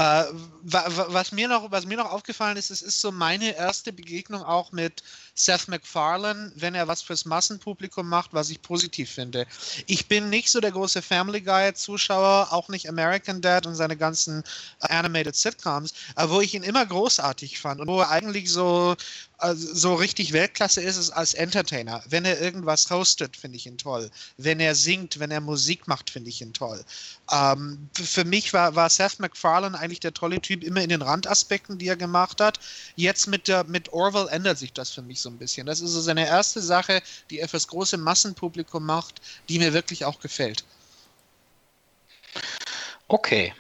wa- 0.64 0.86
wa- 0.88 1.06
was, 1.10 1.32
mir 1.32 1.48
noch, 1.48 1.70
was 1.70 1.86
mir 1.86 1.98
noch 1.98 2.10
aufgefallen 2.12 2.58
ist, 2.58 2.72
es 2.72 2.82
ist 2.82 3.00
so 3.00 3.12
meine 3.12 3.56
erste 3.56 3.94
Begegnung 3.94 4.42
auch 4.44 4.72
mit 4.72 5.04
Seth 5.36 5.68
MacFarlane, 5.68 6.52
wenn 6.56 6.74
er 6.74 6.88
was 6.88 7.04
fürs 7.04 7.26
Massenpublikum 7.26 8.10
macht, 8.10 8.34
was 8.34 8.50
ich 8.50 8.62
positiv 8.64 9.12
finde. 9.12 9.46
Ich 9.86 10.08
bin 10.08 10.32
nicht 10.32 10.50
so 10.50 10.60
der 10.60 10.72
große 10.72 11.04
Family 11.04 11.42
Guy-Zuschauer, 11.42 12.48
auch 12.52 12.70
nicht 12.70 12.90
American 12.90 13.40
Dad 13.42 13.68
und 13.68 13.76
seine 13.76 13.96
ganzen 13.96 14.44
Animated 14.80 15.36
Sitcoms, 15.36 15.94
aber 16.16 16.34
wo 16.34 16.42
ich 16.42 16.56
ihn 16.56 16.64
immer 16.64 16.86
großartig 16.88 17.60
fand 17.60 17.80
und 17.80 17.88
wo 17.88 18.00
er 18.02 18.10
eigentlich 18.10 18.52
so, 18.52 18.96
äh, 19.44 19.56
so 19.56 19.94
richtig 19.96 20.34
Weltklasse 20.34 20.82
ist, 20.82 20.98
ist 20.98 21.12
als 21.12 21.34
Entertainer. 21.34 22.02
Wenn 22.08 22.26
er 22.26 22.40
irgendwas 22.40 22.90
hostet, 22.90 23.36
finde 23.38 23.58
ich 23.58 23.66
ihn 23.66 23.78
toll. 23.78 24.10
Wenn 24.38 24.60
er 24.60 24.74
singt, 24.76 25.20
wenn 25.20 25.32
er 25.32 25.42
Musik 25.42 25.88
macht, 25.88 26.10
finde 26.10 26.30
ich 26.30 26.42
ihn 26.42 26.54
toll. 26.54 26.84
Ähm, 27.32 27.90
für 27.94 28.26
mich 28.26 28.54
war, 28.54 28.76
war 28.76 28.90
Seth 28.90 29.20
MacFarlane 29.20 29.78
eigentlich 29.78 30.00
der 30.00 30.14
tolle 30.14 30.42
Typ, 30.42 30.64
immer 30.64 30.82
in 30.82 30.90
den 30.90 31.02
Randaspekten, 31.02 31.78
die 31.78 31.88
er 31.88 31.96
gemacht 31.96 32.42
hat. 32.42 32.60
Jetzt 32.96 33.28
mit, 33.28 33.48
der, 33.48 33.64
mit 33.66 33.92
Orwell 33.94 34.28
ändert 34.30 34.58
sich 34.58 34.74
das 34.74 34.92
für 34.92 35.02
mich 35.02 35.20
so 35.20 35.30
ein 35.30 35.38
bisschen. 35.38 35.68
Das 35.68 35.82
ist 35.82 35.92
so 35.92 36.02
seine 36.02 36.26
erste 36.26 36.62
Sache, 36.62 37.02
die 37.30 37.40
er 37.40 37.50
fürs 37.50 37.68
große 37.68 37.98
Massenpublikum 37.98 38.86
macht, 38.86 39.22
die 39.50 39.60
mir 39.60 39.74
wirklich 39.74 40.06
auch 40.06 40.20
gefällt. 40.20 40.64
Okay. 43.08 43.54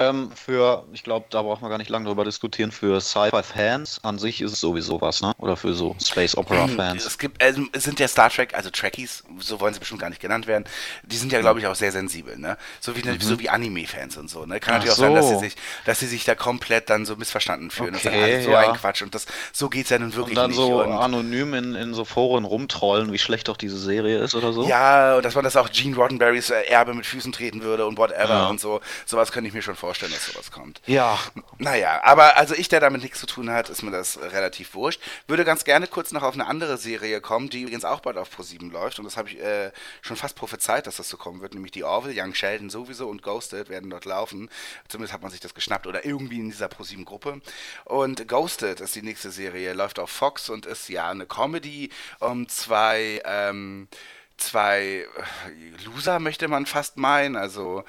Ähm, 0.00 0.30
für, 0.34 0.84
ich 0.92 1.04
glaube, 1.04 1.26
da 1.30 1.42
braucht 1.42 1.60
man 1.60 1.70
gar 1.70 1.78
nicht 1.78 1.90
lange 1.90 2.06
drüber 2.06 2.24
diskutieren, 2.24 2.72
für 2.72 3.00
Sci-Fi-Fans 3.00 4.00
an 4.02 4.18
sich 4.18 4.40
ist 4.40 4.52
es 4.52 4.60
sowieso 4.60 5.00
was, 5.00 5.20
ne? 5.20 5.32
Oder 5.38 5.56
für 5.56 5.74
so 5.74 5.94
Space 6.02 6.36
Opera-Fans. 6.36 7.04
Es 7.04 7.18
gibt, 7.18 7.42
also, 7.42 7.62
es 7.72 7.84
sind 7.84 8.00
ja 8.00 8.08
Star 8.08 8.30
Trek, 8.30 8.54
also 8.54 8.70
Trekkies, 8.70 9.24
so 9.38 9.60
wollen 9.60 9.74
sie 9.74 9.80
bestimmt 9.80 10.00
gar 10.00 10.08
nicht 10.08 10.20
genannt 10.22 10.46
werden, 10.46 10.64
die 11.04 11.16
sind 11.16 11.32
ja, 11.32 11.40
glaube 11.40 11.60
ich, 11.60 11.66
auch 11.66 11.74
sehr 11.74 11.92
sensibel, 11.92 12.38
ne? 12.38 12.56
So 12.80 12.96
wie, 12.96 13.02
so 13.20 13.38
wie 13.38 13.50
Anime-Fans 13.50 14.16
und 14.16 14.30
so, 14.30 14.46
ne? 14.46 14.58
Kann 14.58 14.70
Mhm. 14.70 14.80
Ach 14.80 14.84
natürlich 14.86 14.92
auch 14.92 14.96
sein, 14.96 15.14
dass 15.14 15.28
sie 15.28 15.34
so. 15.34 15.40
sich, 15.40 15.56
dass 15.84 16.00
sie 16.00 16.06
sich 16.06 16.24
da 16.24 16.34
komplett 16.34 16.88
dann 16.88 17.04
so 17.04 17.16
missverstanden 17.16 17.70
fühlen 17.70 17.94
und 17.94 18.00
sagen, 18.02 18.16
Okay, 18.16 18.38
ah, 18.38 18.42
so 18.42 18.50
ja. 18.52 18.58
ein 18.70 18.76
Quatsch 18.76 19.02
und 19.02 19.14
das, 19.14 19.26
so 19.52 19.68
geht's 19.68 19.90
ja 19.90 19.98
nun 19.98 20.08
Und 20.08 20.16
wirklich 20.16 20.36
dann 20.36 20.50
nicht. 20.50 20.56
so 20.56 20.82
und, 20.82 20.92
anonym 20.92 21.52
in, 21.54 21.74
in 21.74 21.92
so 21.92 22.04
Foren 22.06 22.44
rumtrollen, 22.44 23.12
wie 23.12 23.18
schlecht 23.18 23.48
doch 23.48 23.56
diese 23.58 23.78
Serie 23.78 24.18
ist 24.18 24.34
oder 24.34 24.52
so. 24.54 24.66
ja, 24.66 25.16
und 25.16 25.24
dass 25.24 25.34
man 25.34 25.44
das 25.44 25.56
auch 25.56 25.68
Gene 25.70 25.94
Roddenberrys 25.96 26.48
äh, 26.50 26.62
Erbe 26.68 26.94
mit 26.94 27.04
Füßen 27.04 27.32
treten 27.32 27.62
würde 27.62 27.84
und 27.86 27.98
whatever 27.98 28.28
Ja. 28.30 28.48
und 28.48 28.60
so. 28.60 28.80
Sowas 29.04 29.30
könnte 29.32 29.48
ich 29.48 29.54
mir 29.54 29.60
schon 29.60 29.74
vorstellen, 29.74 29.89
dass 29.98 30.26
sowas 30.26 30.50
kommt. 30.50 30.80
Ja. 30.86 31.18
Naja, 31.58 32.00
aber 32.04 32.36
also 32.36 32.54
ich, 32.54 32.68
der 32.68 32.80
damit 32.80 33.02
nichts 33.02 33.20
zu 33.20 33.26
tun 33.26 33.50
hat, 33.50 33.68
ist 33.68 33.82
mir 33.82 33.90
das 33.90 34.16
äh, 34.16 34.26
relativ 34.26 34.74
wurscht. 34.74 35.00
Würde 35.26 35.44
ganz 35.44 35.64
gerne 35.64 35.86
kurz 35.86 36.12
noch 36.12 36.22
auf 36.22 36.34
eine 36.34 36.46
andere 36.46 36.78
Serie 36.78 37.20
kommen, 37.20 37.50
die 37.50 37.62
übrigens 37.62 37.84
auch 37.84 38.00
bald 38.00 38.16
auf 38.16 38.30
Pro7 38.34 38.70
läuft. 38.70 38.98
Und 38.98 39.04
das 39.04 39.16
habe 39.16 39.28
ich 39.28 39.40
äh, 39.40 39.72
schon 40.02 40.16
fast 40.16 40.36
prophezeit, 40.36 40.86
dass 40.86 40.96
das 40.96 41.08
so 41.08 41.16
kommen 41.16 41.40
wird. 41.40 41.54
Nämlich 41.54 41.72
die 41.72 41.84
Orville, 41.84 42.14
Young 42.16 42.34
Sheldon 42.34 42.70
sowieso 42.70 43.08
und 43.08 43.22
Ghosted 43.22 43.68
werden 43.68 43.90
dort 43.90 44.04
laufen. 44.04 44.48
Zumindest 44.88 45.12
hat 45.12 45.22
man 45.22 45.30
sich 45.30 45.40
das 45.40 45.54
geschnappt 45.54 45.86
oder 45.86 46.04
irgendwie 46.04 46.38
in 46.38 46.50
dieser 46.50 46.66
Pro7-Gruppe. 46.66 47.40
Und 47.84 48.28
Ghosted 48.28 48.80
ist 48.80 48.94
die 48.94 49.02
nächste 49.02 49.30
Serie, 49.30 49.72
läuft 49.72 49.98
auf 49.98 50.10
Fox 50.10 50.48
und 50.48 50.66
ist 50.66 50.88
ja 50.88 51.10
eine 51.10 51.26
Comedy 51.26 51.90
um 52.20 52.48
zwei... 52.48 53.20
Ähm, 53.24 53.88
zwei 54.40 55.06
äh, 55.06 55.84
Loser, 55.84 56.18
möchte 56.18 56.48
man 56.48 56.66
fast 56.66 56.96
meinen. 56.96 57.36
Also, 57.36 57.84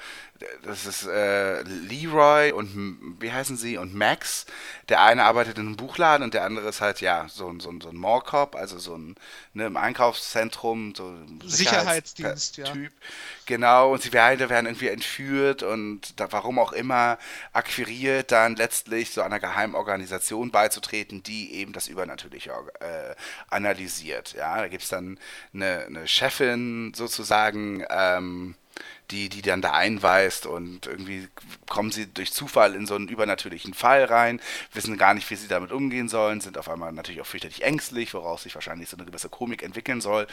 das 0.62 0.86
ist 0.86 1.06
äh, 1.06 1.62
Leroy 1.62 2.52
und 2.52 3.16
wie 3.20 3.32
heißen 3.32 3.56
sie? 3.56 3.76
Und 3.78 3.94
Max. 3.94 4.46
Der 4.88 5.02
eine 5.02 5.24
arbeitet 5.24 5.58
in 5.58 5.66
einem 5.66 5.76
Buchladen 5.76 6.24
und 6.24 6.34
der 6.34 6.44
andere 6.44 6.68
ist 6.68 6.80
halt, 6.80 7.00
ja, 7.00 7.26
so, 7.28 7.48
ein- 7.48 7.60
so, 7.60 7.70
ein- 7.70 7.80
so 7.80 7.88
ein 7.88 7.96
Mall-Cop, 7.96 8.54
also 8.56 8.78
so 8.78 8.96
ein 8.96 9.14
ne, 9.54 9.66
im 9.66 9.76
Einkaufszentrum, 9.76 10.94
so 10.94 11.06
ein 11.08 11.40
Sicherheitsdienst, 11.44 12.56
ja. 12.58 12.64
Typ. 12.64 12.92
Genau, 13.46 13.92
und 13.92 14.02
sie 14.02 14.10
beide 14.10 14.48
werden 14.50 14.66
irgendwie 14.66 14.88
entführt 14.88 15.62
und 15.62 16.18
da, 16.20 16.30
warum 16.32 16.58
auch 16.58 16.72
immer 16.72 17.18
akquiriert, 17.52 18.32
dann 18.32 18.56
letztlich 18.56 19.10
so 19.10 19.22
einer 19.22 19.40
geheimen 19.40 19.74
Organisation 19.74 20.50
beizutreten, 20.50 21.22
die 21.22 21.54
eben 21.54 21.72
das 21.72 21.88
Übernatürliche 21.88 22.50
äh, 22.80 23.14
analysiert. 23.48 24.34
Ja, 24.34 24.56
da 24.58 24.68
gibt 24.68 24.82
es 24.82 24.88
dann 24.88 25.18
eine, 25.54 25.84
eine 25.86 26.08
Chefin 26.08 26.92
sozusagen, 26.94 27.84
ähm, 27.90 28.54
die, 29.12 29.28
die 29.28 29.42
dann 29.42 29.60
da 29.60 29.72
einweist 29.72 30.46
und 30.46 30.86
irgendwie 30.86 31.28
kommen 31.68 31.92
sie 31.92 32.06
durch 32.06 32.32
Zufall 32.32 32.74
in 32.74 32.86
so 32.86 32.94
einen 32.94 33.08
übernatürlichen 33.08 33.74
Fall 33.74 34.04
rein, 34.04 34.40
wissen 34.72 34.96
gar 34.96 35.14
nicht, 35.14 35.30
wie 35.30 35.36
sie 35.36 35.48
damit 35.48 35.70
umgehen 35.70 36.08
sollen, 36.08 36.40
sind 36.40 36.56
auf 36.56 36.68
einmal 36.68 36.92
natürlich 36.92 37.20
auch 37.20 37.26
fürchterlich 37.26 37.62
ängstlich, 37.62 38.14
woraus 38.14 38.44
sich 38.44 38.54
wahrscheinlich 38.54 38.88
so 38.88 38.96
eine 38.96 39.04
gewisse 39.06 39.28
Komik 39.28 39.62
entwickeln 39.62 40.00
soll. 40.00 40.26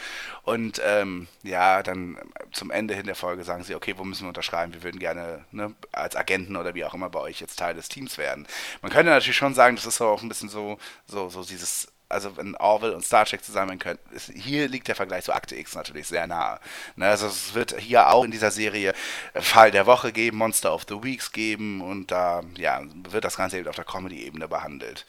Und 0.43 0.81
ähm, 0.85 1.27
ja, 1.43 1.83
dann 1.83 2.17
zum 2.53 2.71
Ende 2.71 2.95
hin 2.95 3.05
der 3.05 3.15
Folge 3.15 3.43
sagen 3.43 3.63
sie, 3.63 3.75
okay, 3.75 3.95
wo 3.97 4.03
müssen 4.03 4.23
wir 4.23 4.29
unterschreiben? 4.29 4.73
Wir 4.73 4.83
würden 4.83 4.99
gerne 4.99 5.45
ne, 5.51 5.75
als 5.91 6.15
Agenten 6.15 6.55
oder 6.55 6.73
wie 6.73 6.85
auch 6.85 6.93
immer 6.93 7.09
bei 7.09 7.19
euch 7.19 7.41
jetzt 7.41 7.59
Teil 7.59 7.75
des 7.75 7.89
Teams 7.89 8.17
werden. 8.17 8.47
Man 8.81 8.91
könnte 8.91 9.11
natürlich 9.11 9.37
schon 9.37 9.53
sagen, 9.53 9.75
das 9.75 9.85
ist 9.85 10.01
auch 10.01 10.23
ein 10.23 10.29
bisschen 10.29 10.49
so, 10.49 10.77
so, 11.05 11.29
so 11.29 11.43
dieses 11.43 11.89
also 12.09 12.35
wenn 12.37 12.55
Orwell 12.55 12.93
und 12.93 13.05
Star 13.05 13.25
Trek 13.25 13.43
zusammen 13.43 13.77
können, 13.77 13.99
ist, 14.11 14.31
hier 14.35 14.67
liegt 14.67 14.87
der 14.87 14.95
Vergleich 14.95 15.23
zu 15.23 15.33
Akte 15.33 15.55
X 15.55 15.75
natürlich 15.75 16.07
sehr 16.07 16.25
nahe. 16.25 16.59
Ne, 16.95 17.07
also 17.07 17.27
es 17.27 17.53
wird 17.53 17.79
hier 17.79 18.09
auch 18.09 18.23
in 18.23 18.31
dieser 18.31 18.49
Serie 18.51 18.93
Fall 19.35 19.69
der 19.69 19.85
Woche 19.85 20.11
geben, 20.11 20.37
Monster 20.37 20.73
of 20.73 20.85
the 20.89 21.03
Weeks 21.03 21.31
geben 21.31 21.81
und 21.81 22.11
da 22.11 22.41
ja, 22.57 22.81
wird 23.09 23.23
das 23.23 23.37
Ganze 23.37 23.59
eben 23.59 23.69
auf 23.69 23.75
der 23.75 23.85
Comedy-Ebene 23.85 24.47
behandelt. 24.47 25.05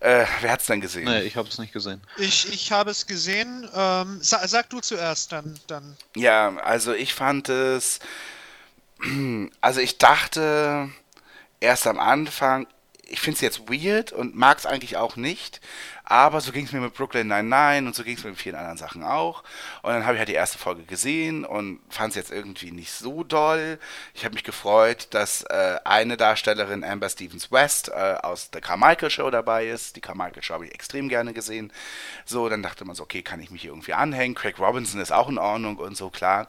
Äh, 0.00 0.26
wer 0.40 0.52
hat's 0.52 0.66
denn 0.66 0.80
gesehen? 0.80 1.04
Nee, 1.04 1.22
ich 1.22 1.36
habe 1.36 1.48
es 1.48 1.58
nicht 1.58 1.72
gesehen. 1.72 2.02
Ich, 2.18 2.52
ich 2.52 2.72
habe 2.72 2.90
es 2.90 3.06
gesehen. 3.06 3.68
Ähm, 3.72 4.18
sa 4.20 4.46
sag 4.48 4.68
du 4.68 4.80
zuerst, 4.80 5.30
dann, 5.30 5.58
dann. 5.68 5.96
Ja, 6.16 6.56
also 6.56 6.92
ich 6.92 7.14
fand 7.14 7.48
es, 7.48 8.00
also 9.60 9.80
ich 9.80 9.98
dachte 9.98 10.90
erst 11.60 11.86
am 11.86 12.00
Anfang, 12.00 12.66
ich 13.12 13.20
finde 13.20 13.34
es 13.36 13.40
jetzt 13.42 13.68
weird 13.68 14.10
und 14.12 14.34
mag 14.34 14.58
es 14.58 14.64
eigentlich 14.64 14.96
auch 14.96 15.16
nicht, 15.16 15.60
aber 16.04 16.40
so 16.40 16.52
ging 16.52 16.66
es 16.66 16.72
mir 16.72 16.80
mit 16.80 16.94
Brooklyn 16.94 17.28
99 17.28 17.86
und 17.86 17.94
so 17.94 18.02
ging 18.02 18.16
es 18.16 18.24
mir 18.24 18.30
mit 18.30 18.38
vielen 18.38 18.56
anderen 18.56 18.76
Sachen 18.76 19.04
auch. 19.04 19.42
Und 19.82 19.92
dann 19.92 20.04
habe 20.04 20.14
ich 20.14 20.18
halt 20.18 20.28
die 20.28 20.34
erste 20.34 20.58
Folge 20.58 20.82
gesehen 20.82 21.44
und 21.44 21.80
fand 21.90 22.10
es 22.10 22.16
jetzt 22.16 22.32
irgendwie 22.32 22.72
nicht 22.72 22.92
so 22.92 23.24
doll. 23.24 23.78
Ich 24.14 24.24
habe 24.24 24.34
mich 24.34 24.44
gefreut, 24.44 25.08
dass 25.10 25.42
äh, 25.44 25.78
eine 25.84 26.16
Darstellerin, 26.16 26.84
Amber 26.84 27.08
Stevens 27.08 27.52
West, 27.52 27.88
äh, 27.88 28.16
aus 28.22 28.50
der 28.50 28.60
Carmichael 28.60 29.10
Show 29.10 29.30
dabei 29.30 29.68
ist. 29.68 29.96
Die 29.96 30.00
Carmichael 30.00 30.42
Show 30.42 30.54
habe 30.54 30.66
ich 30.66 30.74
extrem 30.74 31.08
gerne 31.08 31.32
gesehen. 31.32 31.72
So, 32.24 32.48
dann 32.48 32.62
dachte 32.62 32.84
man 32.84 32.96
so, 32.96 33.04
okay, 33.04 33.22
kann 33.22 33.40
ich 33.40 33.50
mich 33.50 33.62
hier 33.62 33.70
irgendwie 33.70 33.94
anhängen? 33.94 34.34
Craig 34.34 34.58
Robinson 34.58 35.00
ist 35.00 35.12
auch 35.12 35.28
in 35.28 35.38
Ordnung 35.38 35.76
und 35.76 35.96
so, 35.96 36.10
klar. 36.10 36.48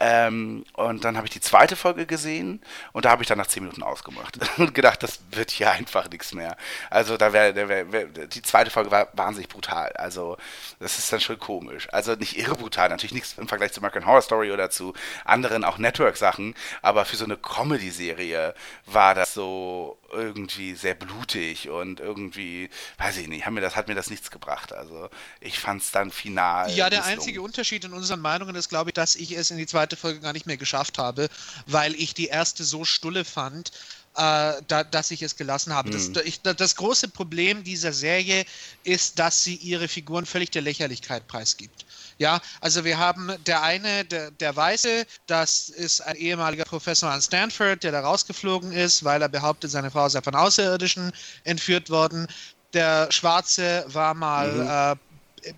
Ähm, 0.00 0.64
und 0.72 1.04
dann 1.04 1.16
habe 1.16 1.26
ich 1.26 1.32
die 1.32 1.40
zweite 1.40 1.76
Folge 1.76 2.06
gesehen 2.06 2.62
und 2.92 3.04
da 3.04 3.10
habe 3.10 3.22
ich 3.22 3.28
dann 3.28 3.38
nach 3.38 3.46
zehn 3.46 3.62
Minuten 3.62 3.82
ausgemacht 3.82 4.38
und 4.58 4.74
gedacht, 4.74 5.02
das 5.02 5.20
wird 5.30 5.50
hier 5.50 5.70
einfach 5.70 6.10
nichts 6.10 6.32
mehr. 6.32 6.56
Also 6.90 7.16
da 7.16 7.32
wäre 7.32 7.54
wär, 7.54 7.92
wär, 7.92 8.06
die 8.26 8.42
zweite 8.42 8.70
Folge 8.70 8.85
Folge 8.86 8.90
war 8.90 9.08
wahnsinnig 9.12 9.48
brutal. 9.48 9.92
Also, 9.94 10.36
das 10.78 10.98
ist 10.98 11.12
dann 11.12 11.20
schon 11.20 11.38
komisch. 11.38 11.88
Also 11.92 12.14
nicht 12.14 12.38
irre 12.38 12.54
brutal, 12.54 12.88
natürlich 12.88 13.14
nichts 13.14 13.34
im 13.38 13.48
Vergleich 13.48 13.72
zu 13.72 13.80
American 13.80 14.06
Horror 14.06 14.22
Story 14.22 14.52
oder 14.52 14.70
zu 14.70 14.94
anderen 15.24 15.64
auch 15.64 15.78
Network-Sachen, 15.78 16.54
aber 16.82 17.04
für 17.04 17.16
so 17.16 17.24
eine 17.24 17.36
Comedy-Serie 17.36 18.54
war 18.86 19.14
das 19.14 19.34
so 19.34 19.98
irgendwie 20.12 20.74
sehr 20.74 20.94
blutig 20.94 21.68
und 21.68 22.00
irgendwie, 22.00 22.70
weiß 22.98 23.16
ich 23.18 23.28
nicht, 23.28 23.44
hat 23.44 23.52
mir 23.52 23.60
das, 23.60 23.76
hat 23.76 23.88
mir 23.88 23.94
das 23.94 24.08
nichts 24.08 24.30
gebracht. 24.30 24.72
Also 24.72 25.10
ich 25.40 25.58
fand 25.58 25.82
es 25.82 25.90
dann 25.90 26.10
final. 26.10 26.70
Ja, 26.70 26.88
der 26.88 27.00
misslungen. 27.00 27.18
einzige 27.18 27.42
Unterschied 27.42 27.84
in 27.84 27.92
unseren 27.92 28.20
Meinungen 28.20 28.54
ist, 28.54 28.68
glaube 28.68 28.90
ich, 28.90 28.94
dass 28.94 29.16
ich 29.16 29.32
es 29.36 29.50
in 29.50 29.56
die 29.56 29.66
zweite 29.66 29.96
Folge 29.96 30.20
gar 30.20 30.32
nicht 30.32 30.46
mehr 30.46 30.56
geschafft 30.56 30.98
habe, 30.98 31.28
weil 31.66 31.94
ich 31.94 32.14
die 32.14 32.26
erste 32.26 32.64
so 32.64 32.84
stulle 32.84 33.24
fand, 33.24 33.72
äh, 34.16 34.62
da, 34.66 34.84
dass 34.84 35.10
ich 35.10 35.22
es 35.22 35.36
gelassen 35.36 35.74
habe. 35.74 35.90
Das, 35.90 36.10
ich, 36.24 36.40
das 36.42 36.76
große 36.76 37.08
Problem 37.08 37.64
dieser 37.64 37.92
Serie 37.92 38.44
ist, 38.84 39.18
dass 39.18 39.44
sie 39.44 39.56
ihre 39.56 39.88
Figuren 39.88 40.26
völlig 40.26 40.50
der 40.50 40.62
Lächerlichkeit 40.62 41.26
preisgibt. 41.26 41.84
Ja, 42.18 42.40
also 42.62 42.84
wir 42.84 42.98
haben 42.98 43.32
der 43.44 43.62
eine, 43.62 44.04
der, 44.06 44.30
der 44.30 44.56
Weiße, 44.56 45.06
das 45.26 45.68
ist 45.68 46.00
ein 46.00 46.16
ehemaliger 46.16 46.64
Professor 46.64 47.10
an 47.10 47.20
Stanford, 47.20 47.82
der 47.82 47.92
da 47.92 48.00
rausgeflogen 48.00 48.72
ist, 48.72 49.04
weil 49.04 49.20
er 49.20 49.28
behauptet, 49.28 49.70
seine 49.70 49.90
Frau 49.90 50.08
sei 50.08 50.22
von 50.22 50.34
Außerirdischen 50.34 51.12
entführt 51.44 51.90
worden. 51.90 52.26
Der 52.72 53.12
Schwarze 53.12 53.84
war 53.88 54.14
mal 54.14 54.96
äh, 54.96 55.05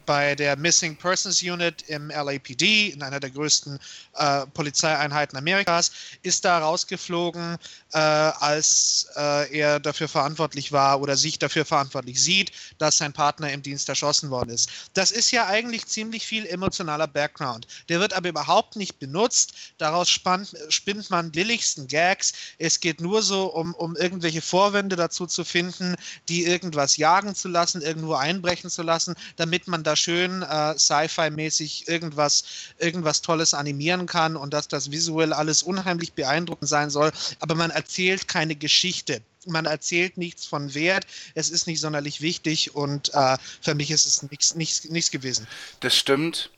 bei 0.07 0.34
der 0.34 0.57
Missing 0.57 0.97
Persons 0.97 1.43
Unit 1.43 1.82
im 1.89 2.11
LAPD, 2.11 2.89
in 2.89 3.03
einer 3.03 3.20
der 3.20 3.30
größten 3.30 3.78
äh, 4.14 4.47
Polizeieinheiten 4.55 5.39
Amerikas, 5.39 5.93
ist 6.22 6.45
da 6.45 6.59
rausgeflogen, 6.59 7.57
äh, 7.93 7.99
als 7.99 9.09
äh, 9.16 9.59
er 9.59 9.80
dafür 9.80 10.09
verantwortlich 10.09 10.72
war 10.72 11.01
oder 11.01 11.16
sich 11.16 11.39
dafür 11.39 11.64
verantwortlich 11.64 12.22
sieht, 12.22 12.53
dass 12.78 12.97
sein 12.97 13.12
Partner 13.12 13.53
im 13.53 13.62
Dienst 13.62 13.89
erschossen 13.89 14.30
worden 14.30 14.51
ist. 14.51 14.70
Das 14.95 15.11
ist 15.11 15.30
ja 15.30 15.47
eigentlich 15.47 15.86
ziemlich 15.86 16.26
viel 16.26 16.47
emotionaler 16.47 17.07
Background. 17.07 17.66
Der 17.89 18.01
wird 18.01 18.12
aber 18.12 18.28
überhaupt 18.28 18.76
nicht 18.76 18.99
benutzt. 18.99 19.53
Daraus 19.78 20.09
spannt, 20.09 20.55
spinnt 20.68 21.11
man 21.11 21.30
billigsten 21.30 21.86
Gags. 21.86 22.32
Es 22.59 22.80
geht 22.80 23.01
nur 23.01 23.22
so 23.22 23.47
um, 23.47 23.74
um 23.74 23.97
irgendwelche 23.97 24.43
Vorwände 24.43 24.97
dazu 24.97 25.26
zu 25.26 25.45
finden, 25.45 25.97
die 26.28 26.45
irgendwas 26.45 26.97
jagen 26.97 27.34
zu 27.34 27.49
lassen, 27.49 27.82
irgendwo 27.82 28.14
einbrechen 28.14 28.70
zu 28.70 28.82
lassen, 28.82 29.14
damit 29.36 29.68
man 29.68 29.78
da 29.83 29.97
schön 29.97 30.43
äh, 30.43 30.79
Sci-Fi-mäßig 30.79 31.89
irgendwas, 31.89 32.45
irgendwas 32.79 33.22
Tolles 33.22 33.55
animieren 33.55 34.07
kann 34.07 34.37
und 34.37 34.53
dass 34.55 34.68
das 34.68 34.91
visuell 34.91 35.33
alles 35.33 35.62
unheimlich 35.62 36.12
beeindruckend 36.12 36.68
sein 36.68 36.91
soll. 36.91 37.12
Aber 37.41 37.55
man 37.55 37.70
erzählt 37.70 38.29
keine 38.29 38.57
Geschichte. 38.57 39.20
Man 39.47 39.66
erzählt 39.66 40.18
nichts 40.18 40.45
von 40.45 40.74
Wert. 40.74 41.07
Es 41.35 41.51
ist 41.51 41.66
nicht 41.66 41.81
sonderlich 41.81 42.20
wichtig 42.20 42.74
und 42.74 43.14
äh, 43.14 43.37
für 43.61 43.74
mich 43.74 43.91
ist 43.91 44.05
es 44.05 44.22
nichts 44.55 45.11
gewesen. 45.11 45.47
Das 45.81 45.97
stimmt. 45.97 46.51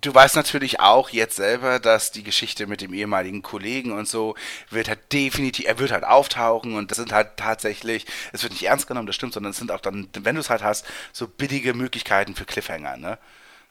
Du 0.00 0.14
weißt 0.14 0.36
natürlich 0.36 0.78
auch 0.80 1.10
jetzt 1.10 1.36
selber, 1.36 1.80
dass 1.80 2.12
die 2.12 2.22
Geschichte 2.22 2.66
mit 2.68 2.80
dem 2.80 2.94
ehemaligen 2.94 3.42
Kollegen 3.42 3.90
und 3.92 4.06
so 4.06 4.36
wird 4.70 4.88
halt 4.88 5.12
definitiv, 5.12 5.66
er 5.66 5.78
wird 5.78 5.90
halt 5.90 6.04
auftauchen 6.04 6.74
und 6.74 6.90
das 6.90 6.98
sind 6.98 7.12
halt 7.12 7.36
tatsächlich, 7.36 8.06
es 8.32 8.42
wird 8.42 8.52
nicht 8.52 8.64
ernst 8.64 8.86
genommen, 8.86 9.06
das 9.06 9.16
stimmt, 9.16 9.32
sondern 9.32 9.50
es 9.50 9.56
sind 9.58 9.72
auch 9.72 9.80
dann, 9.80 10.08
wenn 10.20 10.36
du 10.36 10.40
es 10.40 10.50
halt 10.50 10.62
hast, 10.62 10.86
so 11.12 11.26
billige 11.26 11.74
Möglichkeiten 11.74 12.36
für 12.36 12.44
Cliffhanger, 12.44 12.96
ne? 12.96 13.18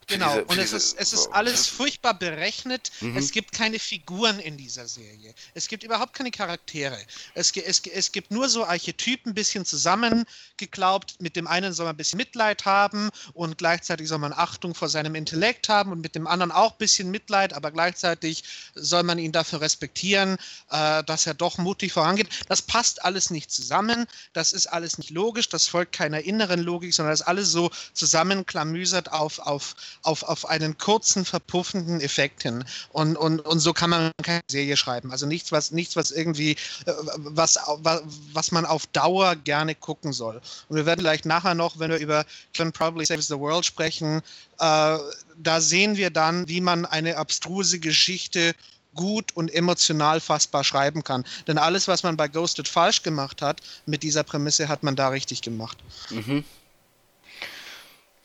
Genau, 0.08 0.30
diese- 0.32 0.46
und 0.46 0.58
es 0.58 0.64
diese- 0.72 0.78
ist, 0.78 0.96
es 1.00 1.14
ist 1.14 1.28
alles 1.34 1.68
furchtbar 1.68 2.14
berechnet. 2.14 2.92
Mhm. 3.02 3.18
Es 3.18 3.32
gibt 3.32 3.52
keine 3.52 3.78
Figuren 3.78 4.40
in 4.40 4.56
dieser 4.56 4.88
Serie. 4.88 5.34
Es 5.54 5.68
gibt 5.68 5.84
überhaupt 5.84 6.14
keine 6.14 6.32
Charaktere. 6.32 6.98
Es, 7.34 7.52
es, 7.52 7.82
es 7.86 8.12
gibt 8.14 8.32
nur 8.32 8.48
so 8.48 8.64
Archetypen, 8.66 9.32
ein 9.32 9.36
bisschen 9.36 9.66
zusammengeklaubt. 9.66 11.20
Mit 11.20 11.36
dem 11.36 11.46
einen 11.46 11.74
soll 11.74 11.86
man 11.86 11.96
ein 11.96 11.98
bisschen 11.98 12.18
Mitleid 12.18 12.64
haben 12.64 13.10
und 13.34 13.58
gleichzeitig 13.58 14.08
soll 14.08 14.20
man 14.20 14.32
Achtung 14.32 14.74
vor 14.76 14.88
seinem 14.88 15.14
Intellekt 15.14 15.68
haben 15.68 15.92
und 15.92 16.00
mit 16.00 16.16
dem 16.16 16.26
anderen 16.26 16.52
auch 16.54 16.72
ein 16.72 16.78
bisschen 16.78 17.12
Mitleid, 17.12 17.52
aber 17.54 17.72
gleichzeitig 17.72 18.44
soll 18.76 19.04
man 19.04 19.20
ihn 19.20 19.34
dafür 19.34 19.60
respektieren, 19.60 20.38
äh, 20.70 21.04
dass 21.04 21.28
er 21.28 21.34
doch 21.34 21.58
mutig 21.58 21.92
vorangeht. 21.92 22.30
Das 22.48 22.62
passt 22.62 23.04
alles 23.04 23.30
nicht 23.30 23.52
zusammen. 23.52 24.06
Das 24.32 24.54
ist 24.54 24.68
alles 24.68 24.98
nicht 24.98 25.10
logisch. 25.10 25.50
Das 25.50 25.68
folgt 25.68 25.92
keiner 25.92 26.22
inneren 26.22 26.62
Logik, 26.62 26.94
sondern 26.94 27.12
das 27.12 27.20
ist 27.22 27.28
alles 27.28 27.52
so 27.52 27.70
zusammenklamüsert 27.94 29.12
auf, 29.12 29.40
auf, 29.40 29.76
auf, 30.04 30.24
auf 30.24 30.48
einen 30.48 30.78
kurzen, 30.78 31.26
verpuffenden 31.26 32.02
Effekt 32.02 32.44
hin. 32.44 32.64
Und, 32.92 33.16
und, 33.16 33.42
und 33.42 33.60
so 33.60 33.74
kann 33.74 33.90
man 33.90 34.12
keine 34.24 34.42
Serie 34.50 34.78
schreiben. 34.78 35.12
Also 35.12 35.26
nichts, 35.26 35.52
was, 35.52 35.72
nichts, 35.72 35.96
was 35.96 36.12
irgendwie, 36.12 36.52
äh, 36.86 36.94
was, 37.18 37.58
was, 37.78 38.02
was 38.34 38.52
man 38.52 38.66
auf 38.66 38.86
Dauer 38.88 39.36
gerne 39.36 39.76
gucken 39.76 40.14
soll. 40.14 40.42
Und 40.70 40.76
wir 40.76 40.86
werden 40.86 41.02
vielleicht 41.02 41.26
nachher 41.26 41.56
noch, 41.56 41.80
wenn 41.80 41.92
wir 41.92 41.98
über 41.98 42.26
Can 42.54 42.72
Probably 42.72 43.06
Saves 43.06 43.28
the 43.28 43.38
World 43.38 43.66
sprechen, 43.66 44.22
äh, 44.60 44.98
da 45.40 45.62
sehen 45.62 45.98
wir 45.98 46.10
dann, 46.10 46.48
wie 46.48 46.62
man 46.62 46.86
eine 46.86 47.18
abstruse 47.18 47.80
Geschichte 47.80 48.56
gut 48.98 49.36
und 49.36 49.54
emotional 49.54 50.20
fassbar 50.20 50.66
schreiben 50.66 51.04
kann. 51.04 51.24
Denn 51.48 51.58
alles, 51.58 51.88
was 51.88 52.04
man 52.04 52.18
bei 52.18 52.28
Ghosted 52.28 52.68
falsch 52.68 53.04
gemacht 53.04 53.42
hat, 53.42 53.62
mit 53.86 54.04
dieser 54.04 54.24
Prämisse 54.24 54.68
hat 54.68 54.84
man 54.84 54.98
da 54.98 55.10
richtig 55.10 55.42
gemacht. 55.42 55.78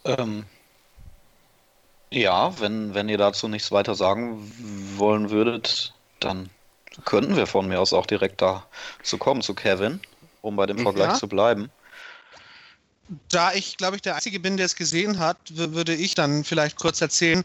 Ähm, 0.05 0.45
ja, 2.13 2.59
wenn, 2.61 2.95
wenn 2.95 3.09
ihr 3.09 3.19
dazu 3.19 3.49
nichts 3.49 3.73
weiter 3.73 3.95
sagen 3.95 4.53
wollen 4.99 5.31
würdet, 5.31 5.95
dann 6.21 6.51
könnten 7.05 7.37
wir 7.37 7.47
von 7.47 7.67
mir 7.67 7.81
aus 7.81 7.93
auch 7.93 8.07
direkt 8.07 8.43
da 8.43 8.67
zu 9.03 9.19
kommen, 9.19 9.43
zu 9.43 9.55
Kevin, 9.55 10.01
um 10.43 10.57
bei 10.57 10.67
dem 10.67 10.79
Vergleich 10.79 11.09
Ja. 11.09 11.15
zu 11.15 11.27
bleiben. 11.27 11.71
Da 13.29 13.53
ich, 13.53 13.77
glaube 13.77 13.97
ich, 13.97 14.03
der 14.03 14.15
Einzige 14.15 14.41
bin, 14.41 14.57
der 14.57 14.67
es 14.67 14.77
gesehen 14.77 15.19
hat, 15.19 15.37
würde 15.55 15.95
ich 15.95 16.15
dann 16.15 16.45
vielleicht 16.45 16.77
kurz 16.77 17.01
erzählen, 17.01 17.45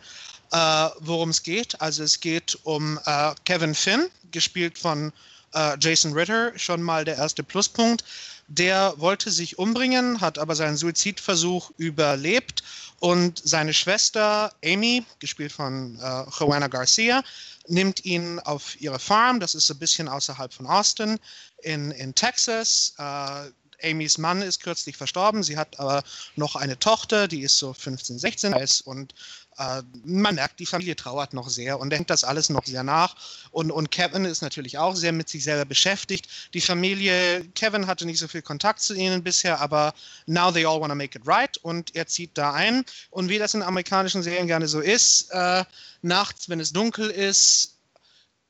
äh, 0.52 0.90
worum 1.00 1.30
es 1.30 1.44
geht. 1.44 1.82
Also 1.82 2.04
es 2.04 2.20
geht 2.20 2.58
um 2.64 3.00
äh, 3.06 3.34
Kevin 3.46 3.76
Finn, 3.76 4.08
gespielt 4.32 4.78
von 4.78 5.12
äh, 5.54 5.78
Jason 5.80 6.14
Ritter, 6.14 6.58
schon 6.58 6.82
mal 6.82 7.04
der 7.06 7.18
erste 7.18 7.44
Pluspunkt. 7.44 8.04
Der 8.48 8.94
wollte 8.98 9.30
sich 9.30 9.58
umbringen, 9.60 10.22
hat 10.22 10.38
aber 10.38 10.56
seinen 10.56 10.78
Suizidversuch 10.78 11.72
überlebt 11.78 12.64
und 13.00 13.42
seine 13.44 13.74
Schwester 13.74 14.54
Amy, 14.64 15.06
gespielt 15.20 15.52
von 15.52 16.00
äh, 16.00 16.24
Joanna 16.40 16.68
Garcia, 16.68 17.24
nimmt 17.68 18.06
ihn 18.06 18.40
auf 18.40 18.80
ihre 18.82 19.00
Farm, 19.00 19.40
das 19.40 19.56
ist 19.56 19.70
ein 19.70 19.80
bisschen 19.80 20.08
außerhalb 20.08 20.54
von 20.54 20.66
Austin, 20.66 21.20
in, 21.62 21.92
in 21.92 22.16
Texas. 22.16 22.94
Äh, 22.98 23.52
Amys 23.84 24.18
Mann 24.18 24.42
ist 24.42 24.64
kürzlich 24.64 24.98
verstorben, 24.98 25.44
sie 25.44 25.58
hat 25.58 25.80
aber 25.80 26.04
noch 26.36 26.56
eine 26.56 26.80
Tochter, 26.80 27.28
die 27.28 27.42
ist 27.42 27.60
so 27.60 27.74
15, 27.74 28.18
16 28.18 28.54
ist 28.54 28.82
und 28.82 29.14
man 30.06 30.36
merkt, 30.36 30.60
die 30.60 30.66
Familie 30.66 30.96
trauert 30.96 31.34
noch 31.34 31.50
sehr 31.50 31.80
und 31.80 31.90
denkt 31.90 32.10
das 32.10 32.24
alles 32.24 32.50
noch 32.50 32.66
sehr 32.66 32.84
nach. 32.84 33.16
Und, 33.52 33.72
und 33.72 33.90
Kevin 33.90 34.26
ist 34.26 34.42
natürlich 34.42 34.78
auch 34.78 34.96
sehr 34.96 35.12
mit 35.12 35.30
sich 35.30 35.44
selber 35.44 35.66
beschäftigt. 35.66 36.28
Die 36.54 36.62
Familie, 36.62 37.44
Kevin 37.56 37.88
hatte 37.88 38.06
nicht 38.06 38.20
so 38.20 38.28
viel 38.28 38.44
Kontakt 38.44 38.82
zu 38.82 38.94
ihnen 38.94 39.24
bisher, 39.24 39.60
aber 39.60 39.94
now 40.28 40.52
they 40.52 40.66
all 40.66 40.80
want 40.80 40.92
to 40.92 40.96
make 40.96 41.18
it 41.18 41.26
right 41.26 41.58
und 41.58 41.96
er 41.96 42.08
zieht 42.08 42.38
da 42.38 42.54
ein. 42.54 42.86
Und 43.10 43.30
wie 43.30 43.40
das 43.40 43.56
in 43.56 43.64
amerikanischen 43.64 44.22
Serien 44.22 44.48
gerne 44.48 44.68
so 44.68 44.80
ist, 44.80 45.32
äh, 45.32 45.64
nachts, 46.02 46.50
wenn 46.50 46.60
es 46.60 46.72
dunkel 46.72 47.10
ist, 47.10 47.78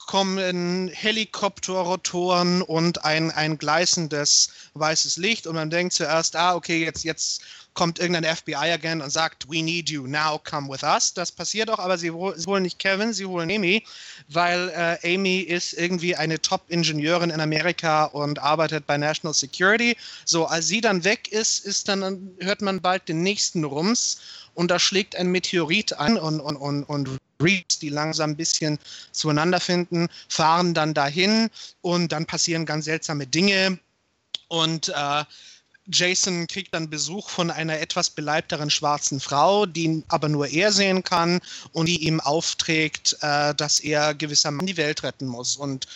kommen 0.07 0.87
Helikopterrotoren 0.87 2.61
und 2.61 3.03
ein, 3.03 3.29
ein 3.29 3.57
gleißendes 3.57 4.49
weißes 4.73 5.17
Licht 5.17 5.47
und 5.47 5.55
man 5.55 5.69
denkt 5.69 5.93
zuerst, 5.93 6.35
ah, 6.37 6.55
okay, 6.55 6.83
jetzt, 6.83 7.03
jetzt 7.03 7.41
kommt 7.77 7.99
irgendein 7.99 8.35
FBI-Agent 8.35 9.03
und 9.03 9.11
sagt, 9.11 9.47
we 9.47 9.61
need 9.61 9.87
you, 9.87 10.07
now 10.07 10.41
come 10.43 10.67
with 10.67 10.81
us. 10.81 11.13
Das 11.13 11.31
passiert 11.31 11.69
auch, 11.69 11.77
aber 11.77 11.95
sie, 11.95 12.11
sie 12.35 12.45
holen 12.47 12.63
nicht 12.63 12.79
Kevin, 12.79 13.13
sie 13.13 13.27
holen 13.27 13.51
Amy, 13.51 13.85
weil 14.29 14.69
äh, 14.69 15.15
Amy 15.15 15.41
ist 15.41 15.73
irgendwie 15.73 16.15
eine 16.15 16.41
Top-Ingenieurin 16.41 17.29
in 17.29 17.39
Amerika 17.39 18.05
und 18.05 18.39
arbeitet 18.39 18.87
bei 18.87 18.97
National 18.97 19.35
Security. 19.35 19.95
So, 20.25 20.47
als 20.47 20.67
sie 20.67 20.81
dann 20.81 21.03
weg 21.03 21.31
ist, 21.31 21.65
ist 21.65 21.87
dann, 21.87 22.31
hört 22.39 22.63
man 22.63 22.81
bald 22.81 23.07
den 23.07 23.21
nächsten 23.21 23.63
Rums 23.63 24.21
und 24.55 24.71
da 24.71 24.79
schlägt 24.79 25.15
ein 25.15 25.27
Meteorit 25.27 25.93
ein 25.99 26.17
und, 26.17 26.39
und, 26.39 26.55
und, 26.55 26.83
und 26.85 27.09
Reeds, 27.39 27.77
die 27.77 27.89
langsam 27.89 28.31
ein 28.31 28.35
bisschen 28.35 28.79
zueinander 29.11 29.59
finden, 29.59 30.07
fahren 30.29 30.73
dann 30.73 30.95
dahin 30.95 31.51
und 31.81 32.11
dann 32.11 32.25
passieren 32.25 32.65
ganz 32.65 32.85
seltsame 32.85 33.27
Dinge 33.27 33.77
und 34.47 34.89
äh, 34.89 35.23
Jason 35.91 36.47
kriegt 36.47 36.73
dann 36.73 36.89
Besuch 36.89 37.29
von 37.29 37.49
einer 37.49 37.79
etwas 37.79 38.09
beleibteren 38.09 38.69
schwarzen 38.69 39.19
Frau, 39.19 39.65
die 39.65 40.03
aber 40.09 40.29
nur 40.29 40.47
er 40.47 40.71
sehen 40.71 41.03
kann 41.03 41.39
und 41.71 41.87
die 41.87 42.05
ihm 42.05 42.19
aufträgt, 42.19 43.17
äh, 43.21 43.55
dass 43.55 43.79
er 43.79 44.13
gewissermaßen 44.13 44.67
die 44.67 44.77
Welt 44.77 45.03
retten 45.03 45.27
muss. 45.27 45.55
Und 45.55 45.87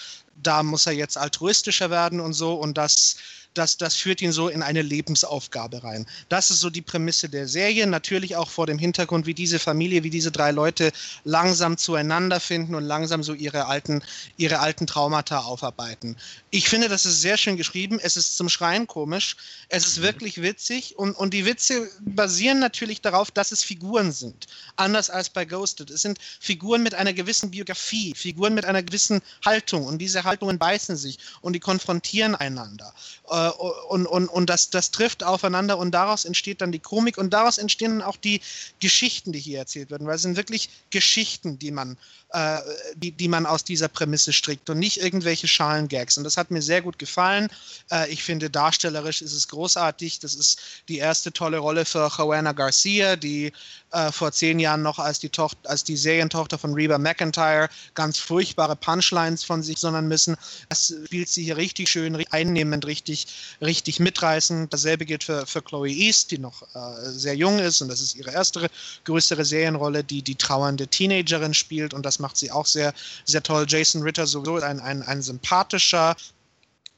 da 0.41 0.63
muss 0.63 0.85
er 0.85 0.93
jetzt 0.93 1.17
altruistischer 1.17 1.89
werden 1.89 2.19
und 2.19 2.33
so 2.33 2.55
und 2.55 2.77
das 2.77 3.17
das, 3.53 3.77
das 3.77 3.95
führt 3.95 4.21
ihn 4.21 4.31
so 4.31 4.47
in 4.47 4.63
eine 4.63 4.81
Lebensaufgabe 4.81 5.83
rein. 5.83 6.05
Das 6.29 6.51
ist 6.51 6.61
so 6.61 6.69
die 6.69 6.81
Prämisse 6.81 7.27
der 7.27 7.47
Serie, 7.47 7.85
natürlich 7.87 8.35
auch 8.35 8.49
vor 8.49 8.67
dem 8.67 8.77
Hintergrund, 8.77 9.25
wie 9.25 9.33
diese 9.33 9.59
Familie, 9.59 10.03
wie 10.03 10.09
diese 10.09 10.31
drei 10.31 10.51
Leute 10.51 10.91
langsam 11.23 11.77
zueinander 11.77 12.39
finden 12.39 12.75
und 12.75 12.83
langsam 12.83 13.23
so 13.23 13.33
ihre 13.33 13.65
alten, 13.65 14.03
ihre 14.37 14.59
alten 14.59 14.87
Traumata 14.87 15.39
aufarbeiten. 15.39 16.15
Ich 16.49 16.69
finde, 16.69 16.87
das 16.87 17.05
ist 17.05 17.21
sehr 17.21 17.37
schön 17.37 17.57
geschrieben. 17.57 17.99
Es 18.01 18.17
ist 18.17 18.37
zum 18.37 18.49
Schreien 18.49 18.87
komisch. 18.87 19.35
Es 19.69 19.85
ist 19.85 20.01
wirklich 20.01 20.41
witzig 20.41 20.97
und, 20.97 21.13
und 21.13 21.33
die 21.33 21.45
Witze 21.45 21.89
basieren 22.01 22.59
natürlich 22.59 23.01
darauf, 23.01 23.31
dass 23.31 23.51
es 23.51 23.63
Figuren 23.63 24.11
sind. 24.11 24.47
Anders 24.75 25.09
als 25.09 25.29
bei 25.29 25.45
Ghosted. 25.45 25.89
Es 25.89 26.01
sind 26.01 26.19
Figuren 26.39 26.83
mit 26.83 26.93
einer 26.93 27.13
gewissen 27.13 27.51
Biografie, 27.51 28.13
Figuren 28.15 28.53
mit 28.53 28.65
einer 28.65 28.83
gewissen 28.83 29.21
Haltung 29.45 29.85
und 29.85 29.97
diese 29.99 30.23
Haltungen 30.23 30.57
beißen 30.57 30.95
sich 30.95 31.19
und 31.41 31.53
die 31.53 31.59
konfrontieren 31.59 32.35
einander. 32.35 32.93
Äh, 33.29 33.40
und, 33.49 34.05
und, 34.05 34.27
und 34.27 34.49
das, 34.49 34.69
das 34.69 34.91
trifft 34.91 35.23
aufeinander 35.23 35.77
und 35.77 35.91
daraus 35.91 36.25
entsteht 36.25 36.61
dann 36.61 36.71
die 36.71 36.79
Komik 36.79 37.17
und 37.17 37.31
daraus 37.31 37.57
entstehen 37.57 37.99
dann 37.99 38.07
auch 38.07 38.17
die 38.17 38.41
Geschichten, 38.79 39.31
die 39.31 39.39
hier 39.39 39.59
erzählt 39.59 39.91
werden, 39.91 40.07
weil 40.07 40.15
es 40.15 40.21
sind 40.21 40.37
wirklich 40.37 40.69
Geschichten, 40.89 41.59
die 41.59 41.71
man, 41.71 41.97
äh, 42.33 42.59
die, 42.95 43.11
die 43.11 43.27
man 43.27 43.45
aus 43.45 43.63
dieser 43.63 43.87
Prämisse 43.87 44.33
strickt 44.33 44.69
und 44.69 44.79
nicht 44.79 44.97
irgendwelche 44.97 45.47
Schalengags. 45.47 46.17
Und 46.17 46.23
das 46.23 46.37
hat 46.37 46.51
mir 46.51 46.61
sehr 46.61 46.81
gut 46.81 46.97
gefallen. 46.97 47.49
Äh, 47.91 48.09
ich 48.11 48.23
finde, 48.23 48.49
darstellerisch 48.49 49.21
ist 49.21 49.33
es 49.33 49.47
großartig. 49.47 50.19
Das 50.19 50.35
ist 50.35 50.59
die 50.87 50.97
erste 50.97 51.33
tolle 51.33 51.57
Rolle 51.57 51.85
für 51.85 52.09
Joanna 52.17 52.53
Garcia, 52.53 53.15
die 53.15 53.51
äh, 53.91 54.11
vor 54.11 54.31
zehn 54.31 54.59
Jahren 54.59 54.81
noch 54.81 54.99
als 54.99 55.19
die, 55.19 55.29
Tochter, 55.29 55.69
als 55.69 55.83
die 55.83 55.97
Serientochter 55.97 56.57
von 56.57 56.73
Reba 56.73 56.97
McIntyre 56.97 57.69
ganz 57.93 58.17
furchtbare 58.17 58.75
Punchlines 58.75 59.43
von 59.43 59.61
sich 59.61 59.79
sondern 59.79 60.07
müssen. 60.07 60.37
Das 60.69 60.93
spielt 61.05 61.27
sie 61.27 61.43
hier 61.43 61.57
richtig 61.57 61.89
schön, 61.89 62.23
einnehmend, 62.29 62.85
richtig, 62.85 63.27
richtig 63.59 63.99
mitreißend. 63.99 64.71
Dasselbe 64.71 65.05
gilt 65.05 65.23
für, 65.25 65.45
für 65.45 65.61
Chloe 65.61 65.89
East, 65.89 66.31
die 66.31 66.37
noch 66.37 66.61
äh, 66.73 67.09
sehr 67.09 67.35
jung 67.35 67.59
ist 67.59 67.81
und 67.81 67.89
das 67.89 67.99
ist 67.99 68.15
ihre 68.15 68.31
erste 68.31 68.69
größere 69.03 69.43
Serienrolle, 69.43 70.03
die 70.03 70.21
die 70.21 70.35
trauernde 70.35 70.87
Teenagerin 70.87 71.53
spielt 71.53 71.93
und 71.93 72.05
das 72.05 72.19
macht 72.21 72.37
sie 72.37 72.51
auch 72.51 72.65
sehr, 72.65 72.93
sehr 73.25 73.43
toll. 73.43 73.65
Jason 73.67 74.03
Ritter 74.03 74.27
sowieso 74.27 74.55
ein, 74.55 74.79
ein, 74.79 75.01
ein 75.01 75.21
sympathischer, 75.21 76.15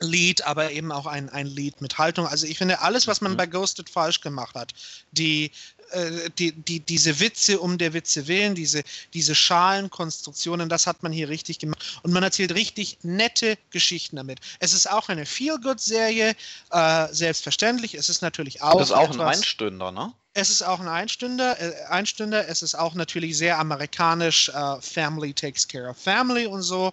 Lied, 0.04 0.46
aber 0.46 0.72
eben 0.72 0.92
auch 0.92 1.06
ein, 1.06 1.30
ein 1.30 1.48
Lied 1.48 1.82
mit 1.82 1.98
Haltung. 1.98 2.28
Also 2.28 2.46
ich 2.46 2.58
finde, 2.58 2.82
alles, 2.82 3.08
was 3.08 3.22
man 3.22 3.34
mhm. 3.34 3.38
bei 3.38 3.46
Ghosted 3.46 3.90
falsch 3.90 4.22
gemacht 4.22 4.56
hat, 4.56 4.74
die, 5.12 5.52
äh, 5.92 6.30
die, 6.38 6.52
die, 6.52 6.80
diese 6.80 7.20
Witze 7.20 7.60
um 7.60 7.78
der 7.78 7.94
Witze 7.94 8.28
willen, 8.28 8.56
diese, 8.56 8.84
diese 9.14 9.34
Schalenkonstruktionen, 9.34 10.70
das 10.70 10.88
hat 10.88 11.04
man 11.04 11.12
hier 11.12 11.30
richtig 11.30 11.60
gemacht. 11.60 12.00
Und 12.04 12.12
man 12.12 12.24
erzählt 12.24 12.54
richtig 12.54 12.98
nette 13.04 13.58
Geschichten 13.72 14.18
damit. 14.18 14.40
Es 14.60 14.74
ist 14.74 14.90
auch 14.90 15.10
eine 15.10 15.26
Feel-Good-Serie, 15.26 16.36
äh, 16.72 17.08
selbstverständlich. 17.12 17.96
Es 17.96 18.10
ist 18.10 18.22
natürlich 18.22 18.62
auch. 18.62 18.78
Das 18.78 18.90
ist 18.90 18.96
auch 18.96 19.10
etwas, 19.10 19.20
ein 19.20 19.28
Einstünder, 19.28 19.92
ne? 19.92 20.14
Es 20.36 20.50
ist 20.50 20.64
auch 20.64 20.80
ein 20.80 20.88
Einstünder, 20.88 21.60
äh, 21.60 21.86
Einstünder. 21.90 22.48
Es 22.48 22.64
ist 22.64 22.76
auch 22.76 22.96
natürlich 22.96 23.38
sehr 23.38 23.60
amerikanisch. 23.60 24.50
Äh, 24.50 24.82
Family 24.82 25.34
takes 25.34 25.68
care 25.68 25.90
of 25.90 25.98
family 25.98 26.48
und 26.48 26.64
so. 26.64 26.88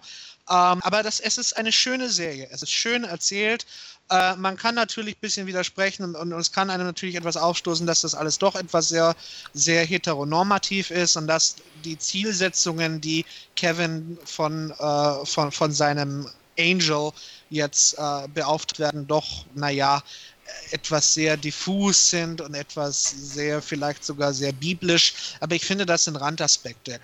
Ähm, 0.49 0.79
aber 0.83 1.01
das, 1.01 1.19
es 1.19 1.37
ist 1.37 1.57
eine 1.57 1.71
schöne 1.71 2.09
Serie. 2.09 2.47
Es 2.51 2.61
ist 2.61 2.71
schön 2.71 3.03
erzählt. 3.03 3.65
Äh, 4.11 4.35
man 4.35 4.57
kann 4.57 4.75
natürlich 4.75 5.15
ein 5.15 5.21
bisschen 5.21 5.47
widersprechen 5.47 6.03
und, 6.03 6.15
und, 6.15 6.33
es 6.33 6.51
kann 6.51 6.69
einem 6.69 6.85
natürlich 6.85 7.15
etwas 7.15 7.37
aufstoßen, 7.37 7.87
dass 7.87 8.01
das 8.01 8.13
alles 8.13 8.37
doch 8.37 8.55
etwas 8.55 8.89
sehr, 8.89 9.15
sehr 9.53 9.85
heteronormativ 9.85 10.91
ist 10.91 11.15
und 11.15 11.27
dass 11.27 11.55
die 11.85 11.97
Zielsetzungen, 11.97 13.01
die 13.01 13.25
Kevin 13.55 14.17
von, 14.25 14.71
äh, 14.71 15.25
von, 15.25 15.51
von 15.51 15.71
seinem 15.71 16.29
Angel 16.59 17.11
jetzt 17.49 17.97
äh, 17.97 18.27
beauftragt 18.33 18.79
werden, 18.79 19.07
doch, 19.07 19.45
naja, 19.55 20.03
etwas 20.71 21.13
sehr 21.13 21.37
diffus 21.37 22.09
sind 22.09 22.41
und 22.41 22.53
etwas 22.53 23.13
sehr, 23.17 23.61
vielleicht 23.61 24.03
sogar 24.03 24.33
sehr 24.33 24.51
biblisch. 24.51 25.13
Aber 25.39 25.55
ich 25.55 25.65
finde, 25.65 25.85
das 25.85 26.05
sind 26.05 26.15
Randaspekte. 26.15 26.99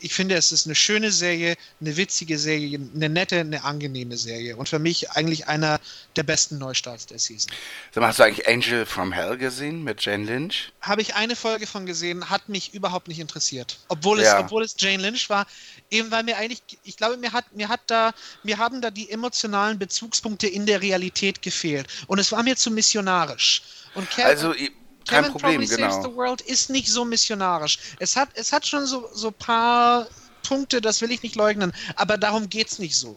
Ich 0.00 0.12
finde, 0.12 0.34
es 0.34 0.52
ist 0.52 0.66
eine 0.66 0.74
schöne 0.74 1.10
Serie, 1.10 1.56
eine 1.80 1.96
witzige 1.96 2.38
Serie, 2.38 2.78
eine 2.94 3.08
nette, 3.08 3.40
eine 3.40 3.64
angenehme 3.64 4.16
Serie. 4.16 4.56
Und 4.56 4.68
für 4.68 4.78
mich 4.78 5.10
eigentlich 5.12 5.48
einer 5.48 5.80
der 6.16 6.22
besten 6.22 6.58
Neustarts 6.58 7.06
der 7.06 7.18
Season. 7.18 7.50
Mal, 7.94 8.08
hast 8.08 8.18
du 8.18 8.24
eigentlich 8.24 8.48
Angel 8.48 8.86
from 8.86 9.12
Hell 9.12 9.36
gesehen 9.38 9.84
mit 9.84 10.04
Jane 10.04 10.24
Lynch? 10.24 10.72
Habe 10.80 11.02
ich 11.02 11.14
eine 11.14 11.36
Folge 11.36 11.66
von 11.66 11.86
gesehen, 11.86 12.28
hat 12.28 12.48
mich 12.48 12.74
überhaupt 12.74 13.08
nicht 13.08 13.18
interessiert. 13.18 13.78
Obwohl 13.88 14.20
es, 14.20 14.26
ja. 14.26 14.40
obwohl 14.40 14.62
es 14.62 14.76
Jane 14.78 15.02
Lynch 15.02 15.28
war, 15.30 15.46
eben 15.90 16.10
weil 16.10 16.22
mir 16.22 16.36
eigentlich, 16.36 16.62
ich 16.84 16.96
glaube, 16.96 17.16
mir 17.16 17.32
hat, 17.32 17.52
mir 17.54 17.68
hat 17.68 17.80
da, 17.86 18.12
mir 18.42 18.58
haben 18.58 18.80
da 18.80 18.90
die 18.90 19.10
emotionalen 19.10 19.78
Bezugspunkte 19.78 20.46
in 20.46 20.66
der 20.66 20.82
Realität 20.82 21.42
gefehlt. 21.42 21.86
Und 22.06 22.18
es 22.18 22.32
war 22.32 22.42
mir 22.42 22.56
zu 22.56 22.70
missionarisch. 22.86 23.62
Und 23.94 24.08
Kevin, 24.10 24.26
also, 24.26 24.52
kein 24.52 25.24
Kevin 25.24 25.32
Problem, 25.32 25.60
Probably 25.60 25.66
genau. 25.66 25.90
Saves 25.90 26.04
the 26.04 26.14
World 26.14 26.40
ist 26.42 26.70
nicht 26.70 26.88
so 26.88 27.04
missionarisch. 27.04 27.78
Es 27.98 28.16
hat, 28.16 28.28
es 28.34 28.52
hat 28.52 28.66
schon 28.66 28.86
so, 28.86 29.08
so 29.12 29.30
paar 29.30 30.06
Punkte, 30.46 30.80
das 30.80 31.00
will 31.00 31.10
ich 31.10 31.22
nicht 31.22 31.34
leugnen, 31.34 31.72
aber 31.96 32.16
darum 32.18 32.48
geht's 32.48 32.78
nicht 32.78 32.96
so. 32.96 33.16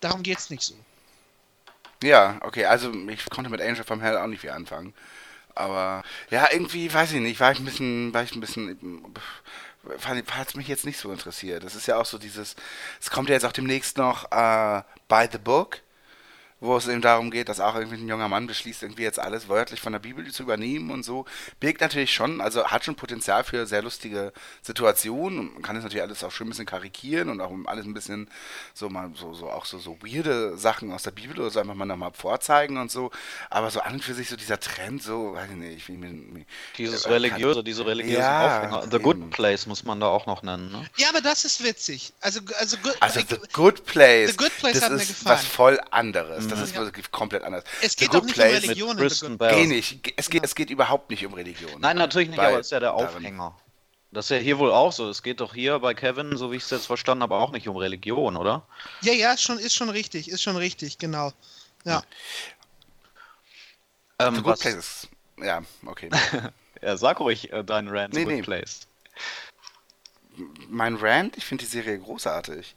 Darum 0.00 0.22
geht's 0.22 0.50
nicht 0.50 0.62
so. 0.62 0.74
Ja, 2.02 2.38
okay, 2.42 2.64
also 2.64 2.92
ich 3.08 3.24
konnte 3.30 3.50
mit 3.50 3.60
Angel 3.60 3.84
from 3.84 4.00
Hell 4.00 4.16
auch 4.16 4.26
nicht 4.26 4.40
viel 4.40 4.50
anfangen. 4.50 4.92
Aber 5.54 6.02
ja, 6.30 6.48
irgendwie, 6.50 6.92
weiß 6.92 7.12
ich 7.12 7.20
nicht, 7.20 7.38
war 7.38 7.52
ich 7.52 7.58
ein 7.58 7.64
bisschen, 7.64 8.12
war 8.14 8.22
ich 8.22 8.34
ein 8.34 8.40
bisschen, 8.40 9.14
hat 10.00 10.48
es 10.48 10.54
mich 10.54 10.66
jetzt 10.66 10.86
nicht 10.86 10.98
so 10.98 11.12
interessiert. 11.12 11.62
Das 11.62 11.74
ist 11.74 11.86
ja 11.86 11.98
auch 11.98 12.06
so 12.06 12.18
dieses, 12.18 12.56
es 13.00 13.10
kommt 13.10 13.28
ja 13.28 13.34
jetzt 13.34 13.44
auch 13.44 13.52
demnächst 13.52 13.98
noch 13.98 14.32
äh, 14.32 14.82
By 15.08 15.28
the 15.30 15.38
Book 15.38 15.82
wo 16.62 16.76
es 16.76 16.86
eben 16.86 17.00
darum 17.00 17.30
geht, 17.32 17.48
dass 17.48 17.58
auch 17.58 17.74
irgendwie 17.74 17.96
ein 17.96 18.08
junger 18.08 18.28
Mann 18.28 18.46
beschließt, 18.46 18.84
irgendwie 18.84 19.02
jetzt 19.02 19.18
alles 19.18 19.48
wörtlich 19.48 19.80
von 19.80 19.92
der 19.92 19.98
Bibel 19.98 20.30
zu 20.30 20.44
übernehmen 20.44 20.90
und 20.92 21.04
so. 21.04 21.24
Birgt 21.58 21.80
natürlich 21.80 22.12
schon, 22.14 22.40
also 22.40 22.66
hat 22.68 22.84
schon 22.84 22.94
Potenzial 22.94 23.42
für 23.42 23.66
sehr 23.66 23.82
lustige 23.82 24.32
Situationen. 24.62 25.52
Man 25.54 25.62
kann 25.62 25.74
es 25.76 25.82
natürlich 25.82 26.02
alles 26.02 26.22
auch 26.22 26.30
schön 26.30 26.46
ein 26.46 26.50
bisschen 26.50 26.66
karikieren 26.66 27.28
und 27.30 27.40
auch 27.40 27.50
alles 27.66 27.84
ein 27.84 27.94
bisschen 27.94 28.30
so 28.74 28.88
mal 28.88 29.10
so, 29.14 29.34
so 29.34 29.50
auch 29.50 29.64
so, 29.64 29.78
so 29.78 29.98
weirde 30.02 30.56
Sachen 30.56 30.92
aus 30.92 31.02
der 31.02 31.10
Bibel 31.10 31.38
oder 31.38 31.50
so 31.50 31.58
einfach 31.58 31.74
mal 31.74 31.84
nochmal 31.84 32.12
vorzeigen 32.14 32.76
und 32.78 32.90
so. 32.90 33.10
Aber 33.50 33.70
so 33.70 33.80
an 33.80 33.94
und 33.94 34.04
für 34.04 34.14
sich 34.14 34.28
so 34.28 34.36
dieser 34.36 34.60
Trend, 34.60 35.02
so, 35.02 35.34
weiß 35.34 35.50
ich 35.50 35.56
nicht, 35.56 35.88
wie 35.88 35.96
mir. 35.96 36.44
Dieses 36.78 37.06
äh, 37.06 37.10
religiöse, 37.10 37.64
diese 37.64 37.84
religiösen 37.84 38.20
Ja, 38.20 38.58
Aufhänger. 38.58 38.82
The 38.90 38.98
Good 38.98 39.16
eben. 39.16 39.30
Place 39.30 39.66
muss 39.66 39.82
man 39.84 39.98
da 39.98 40.06
auch 40.06 40.26
noch 40.26 40.42
nennen, 40.44 40.70
ne? 40.70 40.86
Ja, 40.96 41.08
aber 41.08 41.20
das 41.20 41.44
ist 41.44 41.64
witzig. 41.64 42.12
Also, 42.20 42.40
also, 42.58 42.76
good, 42.78 42.96
Also 43.00 43.20
The 43.28 43.36
Good 43.52 43.84
Place, 43.84 44.30
The 44.30 44.36
Good 44.36 44.56
Place 44.58 44.74
das 44.74 44.82
hat 44.84 44.92
mir 44.92 45.02
ist 45.02 45.08
gefallen. 45.08 45.38
was 45.38 45.44
voll 45.44 45.80
anderes. 45.90 46.51
Das 46.58 46.68
ist 46.68 46.74
Ja. 46.74 46.82
wirklich 46.82 47.10
komplett 47.10 47.42
anders. 47.44 47.64
es 47.82 47.96
geht 47.96 48.14
auch 48.14 48.22
nicht 48.22 48.36
um 48.38 48.42
Religion 48.44 48.90
in 48.92 48.96
The 48.98 49.02
Kristen 49.04 49.28
Good 49.30 49.38
Bell. 49.38 49.54
Geh 49.54 49.66
nicht. 49.66 50.12
Es 50.16 50.28
geht, 50.30 50.44
es 50.44 50.54
geht 50.54 50.70
überhaupt 50.70 51.10
nicht 51.10 51.24
um 51.26 51.34
Religion. 51.34 51.80
Nein, 51.80 51.96
natürlich 51.96 52.28
nicht, 52.28 52.38
aber 52.38 52.60
ist 52.60 52.70
ja 52.70 52.80
der 52.80 52.92
darin- 52.92 53.06
Aufhänger. 53.16 53.56
Das 54.10 54.26
ist 54.26 54.30
ja 54.30 54.36
hier 54.36 54.58
wohl 54.58 54.70
auch 54.70 54.92
so. 54.92 55.08
Es 55.08 55.22
geht 55.22 55.40
doch 55.40 55.54
hier 55.54 55.78
bei 55.78 55.94
Kevin, 55.94 56.36
so 56.36 56.52
wie 56.52 56.56
ich 56.56 56.64
es 56.64 56.70
jetzt 56.70 56.86
verstanden 56.86 57.22
habe, 57.22 57.34
auch 57.36 57.50
nicht 57.50 57.66
um 57.66 57.76
Religion, 57.78 58.36
oder? 58.36 58.66
Ja, 59.00 59.12
ja, 59.14 59.32
ist 59.32 59.42
schon, 59.42 59.58
ist 59.58 59.74
schon 59.74 59.88
richtig, 59.88 60.28
ist 60.28 60.42
schon 60.42 60.56
richtig, 60.56 60.98
genau. 60.98 61.32
Ja. 61.84 62.02
Ähm, 64.18 64.36
The 64.36 64.42
Good 64.42 64.52
was- 64.52 64.60
Place 64.60 64.74
ist. 64.76 65.08
Ja, 65.42 65.62
okay. 65.86 66.10
Ja, 66.84 66.96
sag 66.96 67.20
ruhig 67.20 67.52
äh, 67.52 67.62
deinen 67.62 67.88
Rant, 67.88 68.12
Nee, 68.12 68.24
Good 68.24 68.32
nee. 68.34 68.42
Place. 68.42 68.80
mein 70.68 70.96
Rant, 70.96 71.36
ich 71.36 71.44
finde 71.44 71.64
die 71.64 71.70
Serie 71.70 71.98
großartig. 71.98 72.74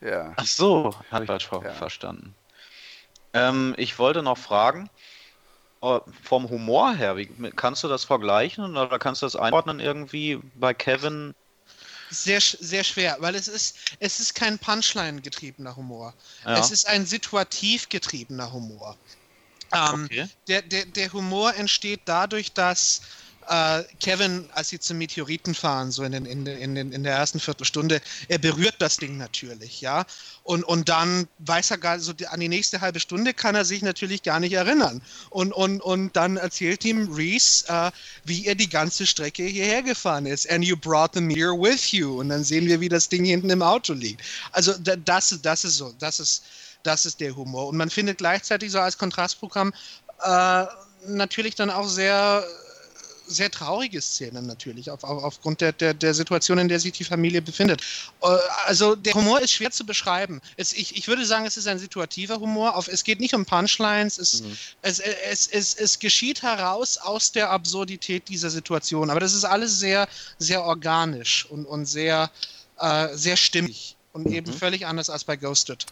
Ja. 0.00 0.32
Ach 0.36 0.46
so, 0.46 0.94
habe 1.12 1.24
ich 1.24 1.28
falsch 1.28 1.48
Ja. 1.52 1.72
verstanden. 1.72 2.34
Ähm, 3.32 3.74
ich 3.76 3.98
wollte 3.98 4.22
noch 4.22 4.38
fragen, 4.38 4.88
äh, 5.82 6.00
vom 6.22 6.48
Humor 6.48 6.94
her, 6.94 7.16
wie, 7.16 7.26
kannst 7.50 7.84
du 7.84 7.88
das 7.88 8.04
vergleichen 8.04 8.76
oder 8.76 8.98
kannst 8.98 9.22
du 9.22 9.26
das 9.26 9.36
einordnen 9.36 9.80
irgendwie 9.80 10.38
bei 10.54 10.74
Kevin? 10.74 11.34
Sehr, 12.10 12.40
sehr 12.40 12.84
schwer, 12.84 13.16
weil 13.18 13.34
es 13.34 13.48
ist, 13.48 13.76
es 13.98 14.20
ist 14.20 14.34
kein 14.34 14.58
Punchline-getriebener 14.58 15.74
Humor. 15.74 16.14
Ja. 16.44 16.60
Es 16.60 16.70
ist 16.70 16.86
ein 16.86 17.04
situativ 17.04 17.88
getriebener 17.88 18.52
Humor. 18.52 18.96
Ähm, 19.72 20.04
Okay. 20.04 20.28
der, 20.46 20.62
der, 20.62 20.86
der 20.86 21.12
Humor 21.12 21.54
entsteht 21.54 22.02
dadurch, 22.04 22.54
dass 22.54 23.00
äh, 23.48 23.82
Kevin, 24.00 24.48
als 24.52 24.70
sie 24.70 24.80
zum 24.80 24.98
Meteoriten 24.98 25.54
fahren, 25.54 25.90
so 25.90 26.02
in, 26.02 26.12
den, 26.12 26.26
in, 26.26 26.44
den, 26.44 26.92
in, 26.92 27.04
der 27.04 27.14
ersten 27.14 27.40
Viertelstunde, 27.40 28.00
er 28.28 28.38
berührt 28.38 28.76
das 28.78 28.96
Ding 28.96 29.16
natürlich, 29.16 29.80
ja. 29.80 30.04
Und, 30.42 30.64
und 30.64 30.88
dann 30.88 31.28
weiß 31.38 31.70
er 31.70 31.78
gar, 31.78 31.98
so 32.00 32.12
die, 32.12 32.26
an 32.26 32.40
die 32.40 32.48
nächste 32.48 32.80
halbe 32.80 33.00
Stunde 33.00 33.34
kann 33.34 33.54
er 33.54 33.64
sich 33.64 33.82
natürlich 33.82 34.22
gar 34.22 34.40
nicht 34.40 34.52
erinnern. 34.52 35.02
Und, 35.30 35.52
und, 35.52 35.80
und 35.80 36.14
dann 36.16 36.36
erzählt 36.36 36.84
ihm 36.84 37.12
Reese, 37.12 37.66
äh, 37.68 37.90
wie 38.24 38.46
er 38.46 38.54
die 38.54 38.68
ganze 38.68 39.06
Strecke 39.06 39.42
hierher 39.44 39.82
gefahren 39.82 40.26
ist. 40.26 40.50
And 40.50 40.64
you 40.64 40.76
brought 40.76 41.14
the 41.14 41.20
mirror 41.20 41.58
with 41.60 41.92
you. 41.92 42.20
Und 42.20 42.28
dann 42.28 42.44
sehen 42.44 42.66
wir, 42.66 42.80
wie 42.80 42.88
das 42.88 43.08
Ding 43.08 43.24
hinten 43.24 43.50
im 43.50 43.62
Auto 43.62 43.92
liegt. 43.92 44.22
Also 44.52 44.72
da- 44.78 44.96
das, 44.96 45.36
das 45.42 45.64
ist 45.64 45.76
so, 45.76 45.92
das 45.98 46.20
ist, 46.20 46.44
das 46.82 47.06
ist 47.06 47.20
der 47.20 47.34
Humor. 47.34 47.68
Und 47.68 47.76
man 47.76 47.90
findet 47.90 48.18
gleichzeitig 48.18 48.70
so 48.70 48.78
als 48.80 48.98
Kontrastprogramm 48.98 49.72
äh, 50.22 50.64
natürlich 51.06 51.54
dann 51.54 51.70
auch 51.70 51.88
sehr 51.88 52.44
sehr 53.26 53.50
traurige 53.50 54.00
Szenen 54.00 54.46
natürlich, 54.46 54.90
auf, 54.90 55.04
auf, 55.04 55.22
aufgrund 55.22 55.60
der, 55.60 55.72
der, 55.72 55.94
der 55.94 56.14
Situation, 56.14 56.58
in 56.58 56.68
der 56.68 56.80
sich 56.80 56.92
die 56.92 57.04
Familie 57.04 57.42
befindet. 57.42 57.82
Äh, 58.22 58.26
also 58.66 58.94
der 58.94 59.14
Humor 59.14 59.40
ist 59.40 59.52
schwer 59.52 59.70
zu 59.70 59.84
beschreiben. 59.84 60.40
Es, 60.56 60.72
ich, 60.72 60.96
ich 60.96 61.08
würde 61.08 61.26
sagen, 61.26 61.46
es 61.46 61.56
ist 61.56 61.66
ein 61.66 61.78
situativer 61.78 62.40
Humor. 62.40 62.76
Auf, 62.76 62.88
es 62.88 63.04
geht 63.04 63.20
nicht 63.20 63.34
um 63.34 63.44
Punchlines, 63.44 64.18
es, 64.18 64.42
mhm. 64.42 64.56
es, 64.82 64.98
es, 65.00 65.46
es, 65.48 65.74
es 65.74 65.98
geschieht 65.98 66.42
heraus 66.42 66.96
aus 66.96 67.32
der 67.32 67.50
Absurdität 67.50 68.28
dieser 68.28 68.50
Situation. 68.50 69.10
Aber 69.10 69.20
das 69.20 69.34
ist 69.34 69.44
alles 69.44 69.78
sehr, 69.78 70.08
sehr 70.38 70.62
organisch 70.62 71.46
und, 71.46 71.66
und 71.66 71.86
sehr, 71.86 72.30
äh, 72.78 73.08
sehr 73.14 73.36
stimmig 73.36 73.96
und 74.12 74.26
mhm. 74.26 74.32
eben 74.32 74.52
völlig 74.52 74.86
anders 74.86 75.10
als 75.10 75.24
bei 75.24 75.36
Ghosted. 75.36 75.86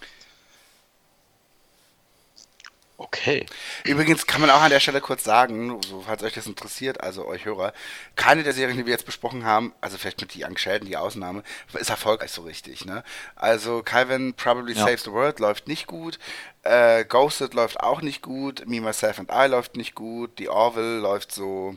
Okay. 2.97 3.45
Übrigens 3.83 4.25
kann 4.25 4.41
man 4.41 4.51
auch 4.51 4.61
an 4.61 4.71
der 4.71 4.79
Stelle 4.79 5.01
kurz 5.01 5.25
sagen, 5.25 5.81
so, 5.83 6.03
falls 6.03 6.23
euch 6.23 6.35
das 6.35 6.47
interessiert, 6.47 7.01
also 7.01 7.27
euch 7.27 7.45
Hörer, 7.45 7.73
keine 8.15 8.45
der 8.45 8.53
Serien, 8.53 8.77
die 8.77 8.87
wir 8.87 8.93
jetzt 8.93 9.05
besprochen 9.05 9.45
haben, 9.45 9.75
also 9.81 9.99
vielleicht 9.99 10.21
mit 10.21 10.37
Young 10.37 10.57
Sheldon 10.57 10.87
die 10.87 10.97
Ausnahme, 10.97 11.43
ist 11.73 11.91
erfolgreich 11.91 12.31
so 12.31 12.43
richtig. 12.43 12.85
Ne? 12.85 13.03
Also 13.35 13.83
Calvin 13.83 14.35
Probably 14.35 14.75
ja. 14.75 14.85
Saves 14.85 15.03
the 15.03 15.11
World 15.11 15.41
läuft 15.41 15.67
nicht 15.67 15.89
gut, 15.89 16.21
äh, 16.63 17.05
Ghosted 17.05 17.53
läuft 17.55 17.81
auch 17.81 18.01
nicht 18.01 18.23
gut, 18.23 18.65
Me, 18.69 18.81
Myself 18.81 19.19
and 19.19 19.31
I 19.33 19.49
läuft 19.49 19.77
nicht 19.77 19.97
gut, 19.97 20.31
The 20.39 20.49
Orville 20.49 21.01
läuft 21.01 21.33
so, 21.33 21.77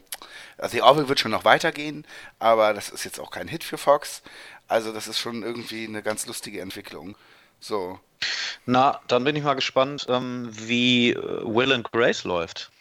also 0.60 0.72
The 0.72 0.84
Orville 0.84 1.10
wird 1.10 1.20
schon 1.20 1.32
noch 1.32 1.46
weitergehen, 1.46 2.06
aber 2.38 2.76
das 2.76 2.90
ist 2.90 3.06
jetzt 3.06 3.20
auch 3.20 3.32
kein 3.32 3.48
Hit 3.48 3.64
für 3.64 3.80
Fox. 3.80 4.22
Also 4.68 4.92
das 4.92 5.08
ist 5.08 5.18
schon 5.18 5.44
irgendwie 5.44 5.88
eine 5.88 6.04
ganz 6.04 6.28
lustige 6.28 6.62
Entwicklung. 6.62 7.16
So. 7.60 8.00
Na, 8.66 9.00
dann 9.08 9.24
bin 9.24 9.36
ich 9.36 9.44
mal 9.44 9.54
gespannt, 9.54 10.08
ähm, 10.10 10.50
wie 10.52 11.12
äh, 11.12 11.44
Will 11.44 11.72
and 11.72 11.92
Grace 11.92 12.24
läuft. 12.24 12.72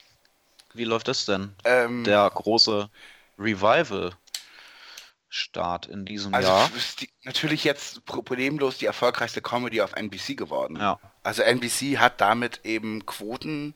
Wie 0.74 0.84
läuft 0.84 1.08
das 1.08 1.24
denn? 1.24 1.54
Ähm, 1.64 2.04
Der 2.04 2.28
große 2.28 2.90
Revival-Start 3.38 5.86
in 5.86 6.04
diesem 6.04 6.34
also 6.34 6.48
Jahr. 6.48 6.70
Ist 6.76 7.02
die, 7.02 7.08
natürlich 7.24 7.64
jetzt 7.64 8.04
problemlos 8.04 8.78
die 8.78 8.86
erfolgreichste 8.86 9.40
Comedy 9.40 9.80
auf 9.80 9.94
NBC 9.94 10.36
geworden. 10.36 10.76
Ja. 10.76 10.98
Also 11.22 11.42
NBC 11.42 11.98
hat 11.98 12.20
damit 12.20 12.60
eben 12.64 13.06
Quoten, 13.06 13.74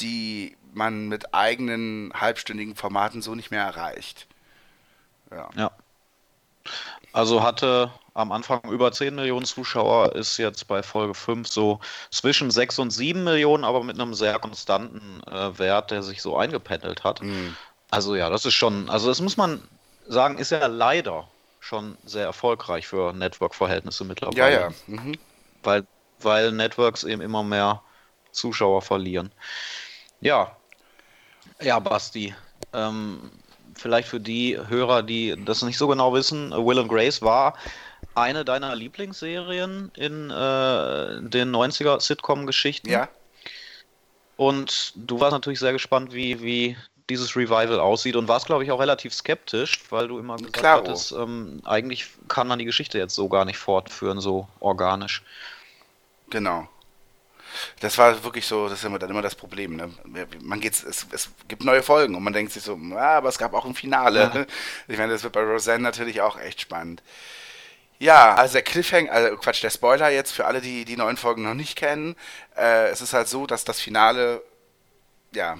die 0.00 0.56
man 0.74 1.08
mit 1.08 1.34
eigenen 1.34 2.12
halbstündigen 2.14 2.76
Formaten 2.76 3.22
so 3.22 3.34
nicht 3.34 3.50
mehr 3.50 3.62
erreicht. 3.62 4.26
Ja. 5.30 5.48
ja. 5.56 5.70
Also 7.12 7.42
hatte 7.42 7.90
am 8.14 8.32
Anfang 8.32 8.60
über 8.70 8.92
10 8.92 9.14
Millionen 9.14 9.46
Zuschauer, 9.46 10.14
ist 10.14 10.36
jetzt 10.36 10.66
bei 10.66 10.82
Folge 10.82 11.14
5 11.14 11.48
so 11.48 11.80
zwischen 12.10 12.50
6 12.50 12.78
und 12.78 12.90
7 12.90 13.24
Millionen, 13.24 13.64
aber 13.64 13.82
mit 13.82 13.98
einem 13.98 14.14
sehr 14.14 14.38
konstanten 14.38 15.22
äh, 15.26 15.58
Wert, 15.58 15.90
der 15.90 16.02
sich 16.02 16.20
so 16.20 16.36
eingependelt 16.36 17.04
hat. 17.04 17.22
Mhm. 17.22 17.56
Also 17.90 18.14
ja, 18.14 18.30
das 18.30 18.44
ist 18.44 18.54
schon, 18.54 18.90
also 18.90 19.08
das 19.08 19.20
muss 19.20 19.36
man 19.36 19.62
sagen, 20.06 20.38
ist 20.38 20.50
ja 20.50 20.66
leider 20.66 21.28
schon 21.60 21.96
sehr 22.04 22.24
erfolgreich 22.24 22.86
für 22.86 23.12
Network-Verhältnisse 23.12 24.04
mittlerweile. 24.04 24.38
Ja, 24.38 24.60
ja. 24.68 24.70
Mhm. 24.86 25.18
Weil, 25.62 25.86
weil 26.20 26.52
Networks 26.52 27.04
eben 27.04 27.22
immer 27.22 27.42
mehr 27.42 27.82
Zuschauer 28.32 28.82
verlieren. 28.82 29.32
Ja. 30.20 30.56
Ja, 31.60 31.78
Basti. 31.78 32.34
Ähm, 32.72 33.30
vielleicht 33.74 34.08
für 34.08 34.20
die 34.20 34.58
Hörer, 34.58 35.02
die 35.02 35.36
das 35.44 35.62
nicht 35.62 35.78
so 35.78 35.86
genau 35.88 36.12
wissen, 36.12 36.50
Will 36.50 36.78
and 36.78 36.88
Grace 36.88 37.22
war 37.22 37.54
eine 38.14 38.44
deiner 38.44 38.74
Lieblingsserien 38.74 39.90
in 39.96 40.30
äh, 40.30 41.20
den 41.22 41.54
90er 41.54 42.00
Sitcom-Geschichten. 42.00 42.90
Ja. 42.90 43.08
Und 44.36 44.92
du 44.96 45.20
warst 45.20 45.32
natürlich 45.32 45.60
sehr 45.60 45.72
gespannt, 45.72 46.12
wie, 46.12 46.42
wie 46.42 46.76
dieses 47.08 47.36
Revival 47.36 47.80
aussieht 47.80 48.16
und 48.16 48.28
warst, 48.28 48.46
glaube 48.46 48.64
ich, 48.64 48.70
auch 48.70 48.80
relativ 48.80 49.12
skeptisch, 49.12 49.80
weil 49.90 50.08
du 50.08 50.18
immer 50.18 50.36
gesagt 50.36 50.54
Klaro. 50.54 50.84
hattest, 50.84 51.12
ähm, 51.12 51.60
eigentlich 51.64 52.06
kann 52.28 52.48
man 52.48 52.58
die 52.58 52.64
Geschichte 52.64 52.98
jetzt 52.98 53.14
so 53.14 53.28
gar 53.28 53.44
nicht 53.44 53.58
fortführen, 53.58 54.20
so 54.20 54.48
organisch. 54.60 55.22
Genau. 56.30 56.68
Das 57.80 57.98
war 57.98 58.24
wirklich 58.24 58.46
so, 58.46 58.68
das 58.68 58.78
ist 58.78 58.84
immer 58.84 58.98
dann 58.98 59.10
immer 59.10 59.20
das 59.20 59.34
Problem. 59.34 59.76
Ne? 59.76 59.90
Man 60.40 60.60
geht's, 60.60 60.82
es, 60.82 61.06
es 61.12 61.30
gibt 61.48 61.64
neue 61.64 61.82
Folgen 61.82 62.14
und 62.14 62.22
man 62.22 62.32
denkt 62.32 62.52
sich 62.52 62.62
so, 62.62 62.78
ah, 62.94 63.18
aber 63.18 63.28
es 63.28 63.38
gab 63.38 63.52
auch 63.52 63.66
ein 63.66 63.74
Finale. 63.74 64.30
Ja. 64.34 64.46
Ich 64.88 64.98
meine, 64.98 65.12
das 65.12 65.22
wird 65.22 65.34
bei 65.34 65.42
Roseanne 65.42 65.82
natürlich 65.82 66.22
auch 66.22 66.38
echt 66.38 66.62
spannend. 66.62 67.02
Ja, 68.02 68.34
also 68.34 68.54
der 68.54 68.62
Cliffhanger, 68.62 69.12
also 69.12 69.36
Quatsch, 69.36 69.62
der 69.62 69.70
Spoiler 69.70 70.08
jetzt 70.10 70.32
für 70.32 70.44
alle, 70.46 70.60
die 70.60 70.84
die 70.84 70.96
neuen 70.96 71.16
Folgen 71.16 71.44
noch 71.44 71.54
nicht 71.54 71.76
kennen. 71.76 72.16
Äh, 72.56 72.88
es 72.88 73.00
ist 73.00 73.12
halt 73.12 73.28
so, 73.28 73.46
dass 73.46 73.62
das 73.64 73.80
Finale, 73.80 74.42
ja, 75.32 75.56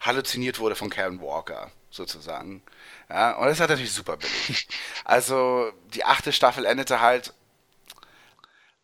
halluziniert 0.00 0.60
wurde 0.60 0.76
von 0.76 0.88
Karen 0.88 1.20
Walker, 1.20 1.72
sozusagen. 1.90 2.62
Ja, 3.08 3.32
und 3.32 3.46
das 3.46 3.54
ist 3.54 3.60
halt 3.60 3.70
natürlich 3.70 3.92
super 3.92 4.16
billig. 4.18 4.68
Also, 5.04 5.72
die 5.94 6.04
achte 6.04 6.32
Staffel 6.32 6.64
endete 6.64 7.00
halt, 7.00 7.34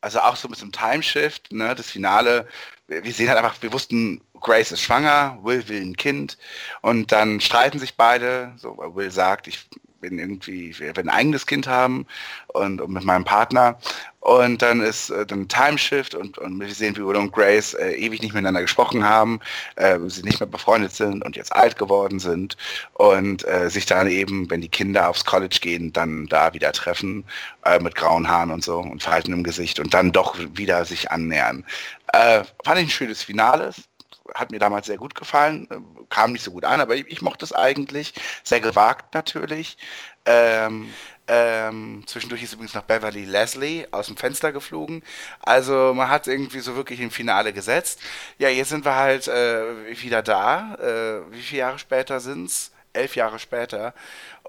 also 0.01 0.21
auch 0.21 0.37
so 0.37 0.49
mit 0.49 0.59
so 0.59 0.65
einem 0.65 0.73
Timeshift, 0.73 1.53
ne, 1.53 1.75
das 1.77 1.91
Finale. 1.91 2.49
Wir, 2.89 3.05
wir 3.05 3.13
sehen 3.13 3.29
halt 3.29 3.39
einfach, 3.39 3.63
wir 3.63 3.73
wussten, 3.73 4.21
Grace 4.41 4.73
ist 4.73 4.83
schwanger, 4.83 5.39
Will 5.43 5.69
will 5.69 5.81
ein 5.83 5.97
Kind 5.97 6.39
und 6.83 7.13
dann 7.13 7.41
streiten 7.41 7.79
sich 7.79 7.97
beide. 7.97 8.53
So, 8.57 8.77
Will 8.97 9.11
sagt, 9.13 9.47
ich 9.47 9.69
bin 10.05 10.19
irgendwie, 10.19 10.71
ich 10.71 10.81
will 10.81 10.93
ein 10.97 11.09
eigenes 11.09 11.47
Kind 11.47 11.67
haben 11.67 12.07
und, 12.49 12.81
und 12.81 12.93
mit 12.93 13.05
meinem 13.05 13.25
Partner. 13.25 13.79
Und 14.21 14.63
dann 14.63 14.81
ist 14.81 15.11
äh, 15.11 15.27
dann 15.27 15.49
Timeshift 15.49 16.15
und, 16.15 16.39
und 16.39 16.59
wir 16.59 16.73
sehen, 16.73 16.97
wie 16.97 17.05
Will 17.05 17.17
und 17.17 17.33
Grace 17.33 17.75
äh, 17.75 17.93
ewig 17.93 18.23
nicht 18.23 18.35
miteinander 18.35 18.63
gesprochen 18.63 19.05
haben, 19.05 19.41
äh, 19.77 19.99
sie 20.07 20.23
nicht 20.23 20.41
mehr 20.41 20.47
befreundet 20.47 20.93
sind 20.93 21.25
und 21.25 21.37
jetzt 21.37 21.55
alt 21.55 21.79
geworden 21.79 22.19
sind 22.19 22.57
und 22.95 23.47
äh, 23.47 23.69
sich 23.69 23.87
dann 23.87 24.09
eben, 24.09 24.51
wenn 24.51 24.61
die 24.61 24.69
Kinder 24.69 25.09
aufs 25.09 25.25
College 25.25 25.59
gehen, 25.61 25.93
dann 25.93 26.27
da 26.27 26.55
wieder 26.55 26.73
treffen 26.73 27.25
äh, 27.65 27.79
mit 27.81 27.95
grauen 27.95 28.29
Haaren 28.29 28.51
und 28.51 28.65
so 28.65 28.79
und 28.79 29.03
Verhalten 29.03 29.33
im 29.33 29.45
Gesicht 29.45 29.79
und 29.79 29.93
dann 29.93 30.13
doch 30.13 30.37
wieder 30.55 30.85
sich 30.85 31.11
annähern. 31.11 31.65
Äh, 32.13 32.45
fand 32.65 32.79
ich 32.79 32.87
ein 32.87 32.91
schönes 32.91 33.23
Finale 33.23 33.73
hat 34.35 34.51
mir 34.51 34.59
damals 34.59 34.87
sehr 34.87 34.97
gut 34.97 35.15
gefallen, 35.15 35.69
äh, 35.71 36.05
kam 36.09 36.33
nicht 36.33 36.45
so 36.45 36.53
gut 36.53 36.65
an, 36.65 36.81
aber 36.81 36.97
ich, 36.97 37.07
ich 37.09 37.23
mochte 37.23 37.45
es 37.45 37.53
eigentlich. 37.53 38.15
Sehr 38.43 38.61
gewagt 38.61 39.15
natürlich. 39.15 39.77
Ähm, 40.27 40.93
ähm, 41.27 42.03
zwischendurch 42.07 42.43
ist 42.43 42.53
übrigens 42.53 42.75
noch 42.75 42.83
Beverly 42.83 43.25
Leslie 43.25 43.87
aus 43.91 44.07
dem 44.09 44.17
Fenster 44.17 44.53
geflogen. 44.53 45.03
Also 45.41 45.93
man 45.95 46.09
hat 46.09 46.27
irgendwie 46.27 46.61
so 46.61 46.77
wirklich 46.77 47.01
im 47.01 47.11
Finale 47.11 47.53
gesetzt. 47.53 48.01
Ja, 48.39 48.49
jetzt 48.49 48.69
sind 48.71 48.85
wir 48.85 48.95
halt 48.97 49.29
äh, 49.29 50.01
wieder 50.03 50.23
da. 50.23 50.75
Äh, 50.77 51.33
wie 51.33 51.43
viele 51.43 51.61
Jahre 51.61 51.79
später 51.79 52.21
sind 52.21 52.47
es? 52.47 52.71
Elf 52.93 53.17
Jahre 53.17 53.39
später. 53.39 53.93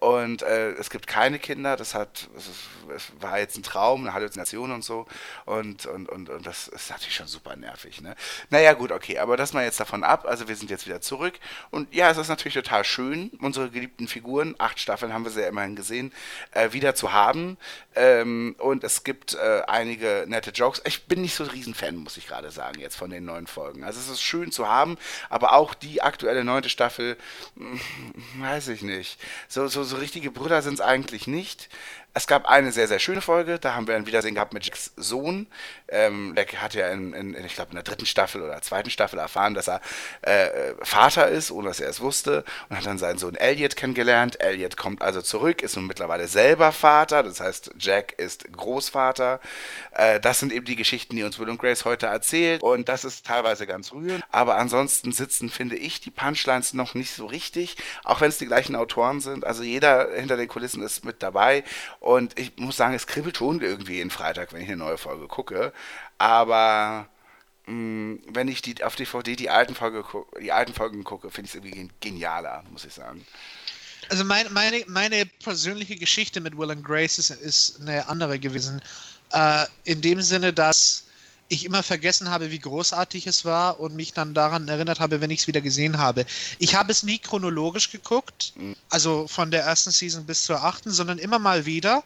Und 0.01 0.41
äh, 0.41 0.71
es 0.71 0.89
gibt 0.89 1.07
keine 1.07 1.39
Kinder, 1.39 1.77
das 1.77 1.95
hat, 1.95 2.27
es, 2.37 2.49
es, 2.93 3.11
war 3.21 3.39
jetzt 3.39 3.57
ein 3.57 3.63
Traum, 3.63 4.01
eine 4.01 4.13
Halluzination 4.13 4.71
und 4.71 4.83
so. 4.83 5.05
Und, 5.45 5.85
und, 5.85 6.09
und, 6.09 6.29
und 6.29 6.45
das 6.45 6.67
ist 6.67 6.89
natürlich 6.89 7.15
schon 7.15 7.27
super 7.27 7.55
nervig. 7.55 8.01
Ne? 8.01 8.13
Naja, 8.49 8.73
gut, 8.73 8.91
okay, 8.91 9.19
aber 9.19 9.37
das 9.37 9.53
mal 9.53 9.63
jetzt 9.63 9.79
davon 9.79 10.03
ab. 10.03 10.25
Also 10.27 10.49
wir 10.49 10.55
sind 10.57 10.69
jetzt 10.69 10.85
wieder 10.85 10.99
zurück. 10.99 11.35
Und 11.71 11.93
ja, 11.93 12.11
es 12.11 12.17
ist 12.17 12.27
natürlich 12.27 12.55
total 12.55 12.83
schön, 12.83 13.31
unsere 13.39 13.69
geliebten 13.69 14.09
Figuren, 14.09 14.55
acht 14.57 14.81
Staffeln 14.81 15.13
haben 15.13 15.23
wir 15.23 15.31
sie 15.31 15.41
ja 15.41 15.47
immerhin 15.47 15.77
gesehen, 15.77 16.11
äh, 16.51 16.73
wieder 16.73 16.93
zu 16.93 17.13
haben. 17.13 17.57
Ähm, 17.95 18.55
und 18.59 18.83
es 18.83 19.05
gibt 19.05 19.35
äh, 19.35 19.61
einige 19.67 20.25
nette 20.27 20.51
Jokes. 20.51 20.81
Ich 20.85 21.05
bin 21.05 21.21
nicht 21.21 21.35
so 21.35 21.45
ein 21.45 21.49
Riesenfan, 21.49 21.95
muss 21.95 22.17
ich 22.17 22.27
gerade 22.27 22.51
sagen, 22.51 22.81
jetzt 22.81 22.97
von 22.97 23.09
den 23.09 23.23
neuen 23.23 23.47
Folgen. 23.47 23.85
Also 23.85 24.01
es 24.01 24.09
ist 24.09 24.21
schön 24.21 24.51
zu 24.51 24.67
haben, 24.67 24.97
aber 25.29 25.53
auch 25.53 25.73
die 25.73 26.01
aktuelle 26.01 26.43
neunte 26.43 26.69
Staffel, 26.69 27.15
hm, 27.55 27.79
weiß 28.39 28.67
ich 28.67 28.81
nicht. 28.81 29.17
So, 29.47 29.69
so 29.69 29.84
so 29.85 29.97
richtige 29.97 30.31
Brüder 30.31 30.61
sind 30.61 30.75
es 30.75 30.81
eigentlich 30.81 31.27
nicht. 31.27 31.69
Es 32.17 32.27
gab 32.27 32.45
eine 32.45 32.71
sehr, 32.71 32.87
sehr 32.87 32.99
schöne 32.99 33.19
Folge, 33.19 33.59
da 33.59 33.75
haben 33.75 33.87
wir 33.87 33.95
ein 33.97 34.07
Wiedersehen 34.07 34.35
gehabt 34.35 34.53
mit 34.53 34.65
Jacks 34.65 34.93
Sohn. 34.95 35.47
Ähm, 35.89 36.33
der 36.33 36.45
hat 36.61 36.73
ja 36.73 36.87
in, 36.87 37.11
in, 37.11 37.33
in 37.33 37.43
ich 37.43 37.55
glaube, 37.55 37.71
in 37.71 37.75
der 37.75 37.83
dritten 37.83 38.05
Staffel 38.05 38.41
oder 38.41 38.61
zweiten 38.61 38.89
Staffel 38.89 39.19
erfahren, 39.19 39.53
dass 39.53 39.67
er 39.67 39.81
äh, 40.21 40.73
Vater 40.81 41.27
ist, 41.27 41.51
ohne 41.51 41.67
dass 41.67 41.81
er 41.81 41.89
es 41.89 41.99
wusste. 41.99 42.45
Und 42.69 42.77
hat 42.77 42.85
dann 42.85 42.97
seinen 42.99 43.17
Sohn 43.17 43.35
Elliot 43.35 43.75
kennengelernt. 43.75 44.39
Elliot 44.39 44.77
kommt 44.77 45.01
also 45.01 45.21
zurück, 45.21 45.61
ist 45.61 45.75
nun 45.75 45.87
mittlerweile 45.87 46.29
selber 46.29 46.71
Vater. 46.71 47.21
Das 47.21 47.41
heißt, 47.41 47.71
Jack 47.79 48.13
ist 48.13 48.49
Großvater. 48.49 49.41
Äh, 49.91 50.21
das 50.21 50.39
sind 50.39 50.53
eben 50.53 50.65
die 50.65 50.77
Geschichten, 50.77 51.17
die 51.17 51.23
uns 51.23 51.37
Will 51.37 51.49
und 51.49 51.59
Grace 51.59 51.83
heute 51.83 52.05
erzählt. 52.05 52.63
Und 52.63 52.87
das 52.87 53.03
ist 53.03 53.25
teilweise 53.25 53.67
ganz 53.67 53.91
rührend. 53.91 54.23
Aber 54.31 54.55
ansonsten 54.55 55.11
sitzen, 55.11 55.49
finde 55.49 55.75
ich, 55.75 55.99
die 55.99 56.11
Punchlines 56.11 56.73
noch 56.73 56.93
nicht 56.93 57.13
so 57.13 57.25
richtig. 57.25 57.75
Auch 58.05 58.21
wenn 58.21 58.29
es 58.29 58.37
die 58.37 58.45
gleichen 58.45 58.77
Autoren 58.77 59.19
sind. 59.19 59.45
Also 59.45 59.63
jeder 59.63 60.13
hinter 60.15 60.37
den 60.37 60.47
Kulissen 60.47 60.81
ist 60.81 61.03
mit 61.03 61.21
dabei. 61.21 61.65
Und 62.05 62.37
ich 62.37 62.55
muss 62.57 62.77
sagen, 62.77 62.93
es 62.93 63.07
kribbelt 63.07 63.37
schon 63.37 63.61
irgendwie 63.61 63.99
in 63.99 64.11
Freitag, 64.11 64.53
wenn 64.53 64.61
ich 64.61 64.67
eine 64.67 64.77
neue 64.77 64.99
Folge 64.99 65.27
gucke. 65.27 65.73
Aber 66.19 67.09
mh, 67.65 67.73
mm, 67.73 68.19
wenn 68.27 68.47
ich 68.47 68.61
die 68.61 68.83
auf 68.83 68.95
DVD 68.95 69.35
die 69.35 69.49
alten, 69.49 69.73
Folge, 69.73 70.03
die 70.39 70.51
alten 70.51 70.71
Folgen 70.71 71.03
gucke, 71.03 71.31
finde 71.31 71.49
ich 71.49 71.55
es 71.55 71.65
irgendwie 71.65 71.89
genialer, 72.01 72.63
muss 72.69 72.85
ich 72.85 72.93
sagen. 72.93 73.25
Also 74.09 74.23
mein, 74.23 74.53
meine, 74.53 74.83
meine 74.85 75.25
persönliche 75.25 75.95
Geschichte 75.95 76.41
mit 76.41 76.55
Will 76.55 76.69
and 76.69 76.85
Grace 76.85 77.17
ist, 77.17 77.31
ist 77.31 77.81
eine 77.81 78.07
andere 78.07 78.37
gewesen. 78.37 78.83
Äh, 79.31 79.65
in 79.85 80.01
dem 80.01 80.21
Sinne, 80.21 80.53
dass 80.53 81.05
ich 81.47 81.65
immer 81.65 81.83
vergessen 81.83 82.29
habe, 82.29 82.51
wie 82.51 82.59
großartig 82.59 83.27
es 83.27 83.45
war 83.45 83.79
und 83.79 83.95
mich 83.95 84.13
dann 84.13 84.33
daran 84.33 84.67
erinnert 84.67 84.99
habe, 84.99 85.21
wenn 85.21 85.29
ich 85.29 85.41
es 85.41 85.47
wieder 85.47 85.61
gesehen 85.61 85.97
habe. 85.97 86.25
Ich 86.57 86.75
habe 86.75 86.91
es 86.91 87.03
nie 87.03 87.19
chronologisch 87.19 87.91
geguckt, 87.91 88.53
also 88.89 89.27
von 89.27 89.51
der 89.51 89.63
ersten 89.63 89.91
Season 89.91 90.25
bis 90.25 90.43
zur 90.43 90.63
achten, 90.63 90.91
sondern 90.91 91.19
immer 91.19 91.39
mal 91.39 91.65
wieder 91.65 92.03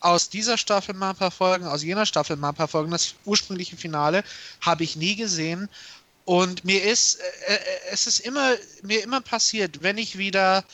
aus 0.00 0.28
dieser 0.28 0.58
Staffel 0.58 0.94
mal 0.94 1.10
ein 1.10 1.16
paar 1.16 1.30
Folgen, 1.30 1.66
aus 1.66 1.82
jener 1.82 2.06
Staffel 2.06 2.36
mal 2.36 2.50
ein 2.50 2.54
paar 2.54 2.68
Folgen. 2.68 2.90
Das 2.92 3.14
ursprüngliche 3.24 3.76
Finale 3.76 4.22
habe 4.60 4.84
ich 4.84 4.94
nie 4.96 5.16
gesehen. 5.16 5.68
Und 6.24 6.64
mir 6.64 6.82
ist, 6.84 7.16
äh, 7.16 7.54
äh, 7.54 7.60
es 7.90 8.06
ist 8.06 8.20
immer, 8.20 8.54
mir 8.82 9.02
immer 9.02 9.20
passiert, 9.20 9.82
wenn 9.82 9.98
ich 9.98 10.18
wieder 10.18 10.64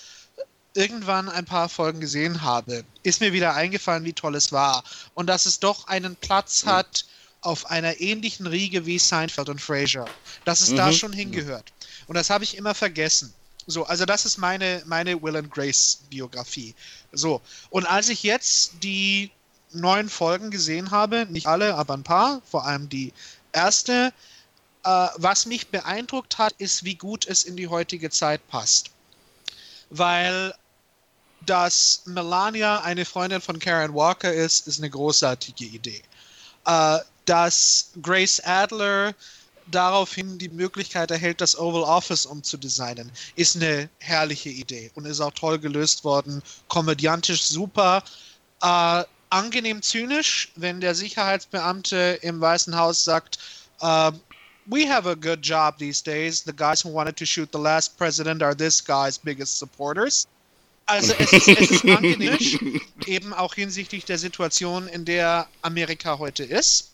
irgendwann 0.75 1.29
ein 1.29 1.45
paar 1.45 1.69
Folgen 1.69 2.01
gesehen 2.01 2.43
habe, 2.43 2.85
ist 3.03 3.21
mir 3.21 3.33
wieder 3.33 3.55
eingefallen, 3.55 4.05
wie 4.05 4.15
toll 4.15 4.35
es 4.35 4.53
war. 4.53 4.83
Und 5.15 5.27
dass 5.27 5.47
es 5.47 5.61
doch 5.61 5.87
einen 5.89 6.17
Platz 6.17 6.65
hat 6.65 7.05
auf 7.43 7.71
einer 7.71 8.01
ähnlichen 8.01 8.47
Riege 8.47 8.87
wie 8.87 8.99
Seinfeld 8.99 9.49
und 9.49 9.61
Frasier. 9.61 10.07
Dass 10.45 10.61
es 10.61 10.75
da 10.75 10.93
schon 10.93 11.13
hingehört. 11.13 11.73
Und 12.07 12.17
das 12.17 12.31
habe 12.31 12.45
ich 12.45 12.57
immer 12.57 12.75
vergessen. 12.75 13.33
So, 13.67 13.85
also 13.85 14.05
das 14.05 14.25
ist 14.25 14.39
meine, 14.39 14.83
meine 14.87 15.23
Will 15.23 15.37
and 15.37 15.51
Grace 15.51 16.01
Biografie. 16.11 16.75
So, 17.13 17.41
und 17.71 17.87
als 17.87 18.09
ich 18.09 18.23
jetzt 18.23 18.73
die 18.83 19.31
neuen 19.73 20.09
Folgen 20.09 20.51
gesehen 20.51 20.91
habe, 20.91 21.27
nicht 21.31 21.47
alle, 21.47 21.77
aber 21.77 21.95
ein 21.95 22.03
paar, 22.03 22.43
vor 22.51 22.67
allem 22.67 22.89
die 22.89 23.13
erste, 23.53 24.13
äh, 24.85 25.07
was 25.17 25.47
mich 25.47 25.69
beeindruckt 25.69 26.39
hat, 26.39 26.55
ist, 26.59 26.85
wie 26.85 26.97
gut 26.97 27.27
es 27.27 27.45
in 27.45 27.57
die 27.57 27.69
heutige 27.69 28.11
Zeit 28.11 28.47
passt. 28.49 28.91
Weil 29.91 30.55
dass 31.47 32.03
Melania 32.05 32.83
eine 32.83 33.05
Freundin 33.05 33.41
von 33.41 33.59
Karen 33.59 33.95
Walker 33.95 34.33
ist, 34.33 34.67
ist 34.67 34.79
eine 34.79 34.91
großartige 34.91 35.65
Idee. 35.65 36.03
Äh, 36.67 36.99
dass 37.25 37.91
Grace 38.03 38.41
Adler 38.41 39.15
daraufhin 39.71 40.39
die 40.39 40.49
Möglichkeit 40.49 41.11
erhält, 41.11 41.41
das 41.41 41.59
Oval 41.59 41.83
Office 41.83 42.27
umzudesignen, 42.27 43.11
ist 43.37 43.57
eine 43.57 43.89
herrliche 43.99 44.49
Idee 44.49 44.91
und 44.95 45.07
ist 45.07 45.21
auch 45.21 45.33
toll 45.33 45.59
gelöst 45.59 46.05
worden, 46.05 46.43
komödiantisch 46.69 47.45
super, 47.45 48.03
äh, 48.63 49.05
angenehm 49.31 49.83
zynisch, 49.83 50.53
wenn 50.57 50.81
der 50.81 50.95
Sicherheitsbeamte 50.95 52.19
im 52.23 52.41
Weißen 52.41 52.77
Haus 52.77 53.05
sagt, 53.05 53.39
uh, 53.81 54.13
we 54.67 54.87
have 54.87 55.07
a 55.07 55.15
good 55.15 55.41
job 55.43 55.79
these 55.79 56.03
days. 56.03 56.43
The 56.43 56.53
guys 56.53 56.85
who 56.85 56.91
wanted 56.91 57.17
to 57.17 57.25
shoot 57.25 57.51
the 57.51 57.59
last 57.59 57.97
president 57.97 58.43
are 58.43 58.55
this 58.55 58.81
guy's 58.81 59.19
biggest 59.19 59.59
supporters. 59.59 60.27
Also 60.87 61.15
es 61.19 61.33
ist, 61.33 61.49
es 61.49 61.71
ist 61.71 61.85
angenehm, 61.89 62.81
eben 63.07 63.33
auch 63.33 63.55
hinsichtlich 63.55 64.05
der 64.05 64.19
Situation, 64.19 64.89
in 64.89 65.05
der 65.05 65.49
Amerika 65.63 66.19
heute 66.19 66.45
ist. 66.45 66.92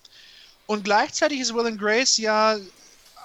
Und 0.68 0.84
gleichzeitig 0.84 1.40
ist 1.40 1.54
Will 1.54 1.66
and 1.66 1.80
Grace 1.80 2.18
ja, 2.18 2.58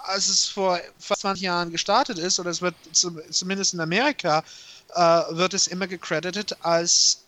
als 0.03 0.29
es 0.29 0.45
vor 0.45 0.79
fast 0.97 1.21
20 1.21 1.43
Jahren 1.43 1.71
gestartet 1.71 2.17
ist, 2.17 2.39
oder 2.39 2.49
es 2.49 2.61
wird 2.61 2.73
zum, 2.93 3.19
zumindest 3.31 3.73
in 3.73 3.81
Amerika, 3.81 4.45
äh, 4.95 5.01
wird 5.35 5.53
es 5.53 5.67
immer 5.67 5.85
gecredited 5.85 6.55
als 6.63 7.25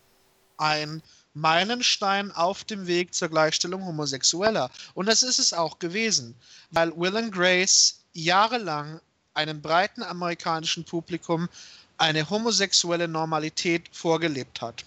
ein 0.56 1.02
Meilenstein 1.34 2.32
auf 2.32 2.64
dem 2.64 2.88
Weg 2.88 3.14
zur 3.14 3.28
Gleichstellung 3.28 3.86
Homosexueller. 3.86 4.72
Und 4.94 5.08
das 5.08 5.22
ist 5.22 5.38
es 5.38 5.52
auch 5.52 5.80
gewesen, 5.80 6.34
weil 6.72 6.96
Will 6.96 7.18
and 7.18 7.34
Grace 7.34 8.00
jahrelang 8.14 9.02
einem 9.34 9.62
breiten 9.62 10.02
amerikanischen 10.02 10.86
Publikum 10.86 11.50
eine 11.98 12.30
homosexuelle 12.30 13.10
Normalität 13.10 13.90
vorgelebt 13.92 14.62
hat, 14.62 14.86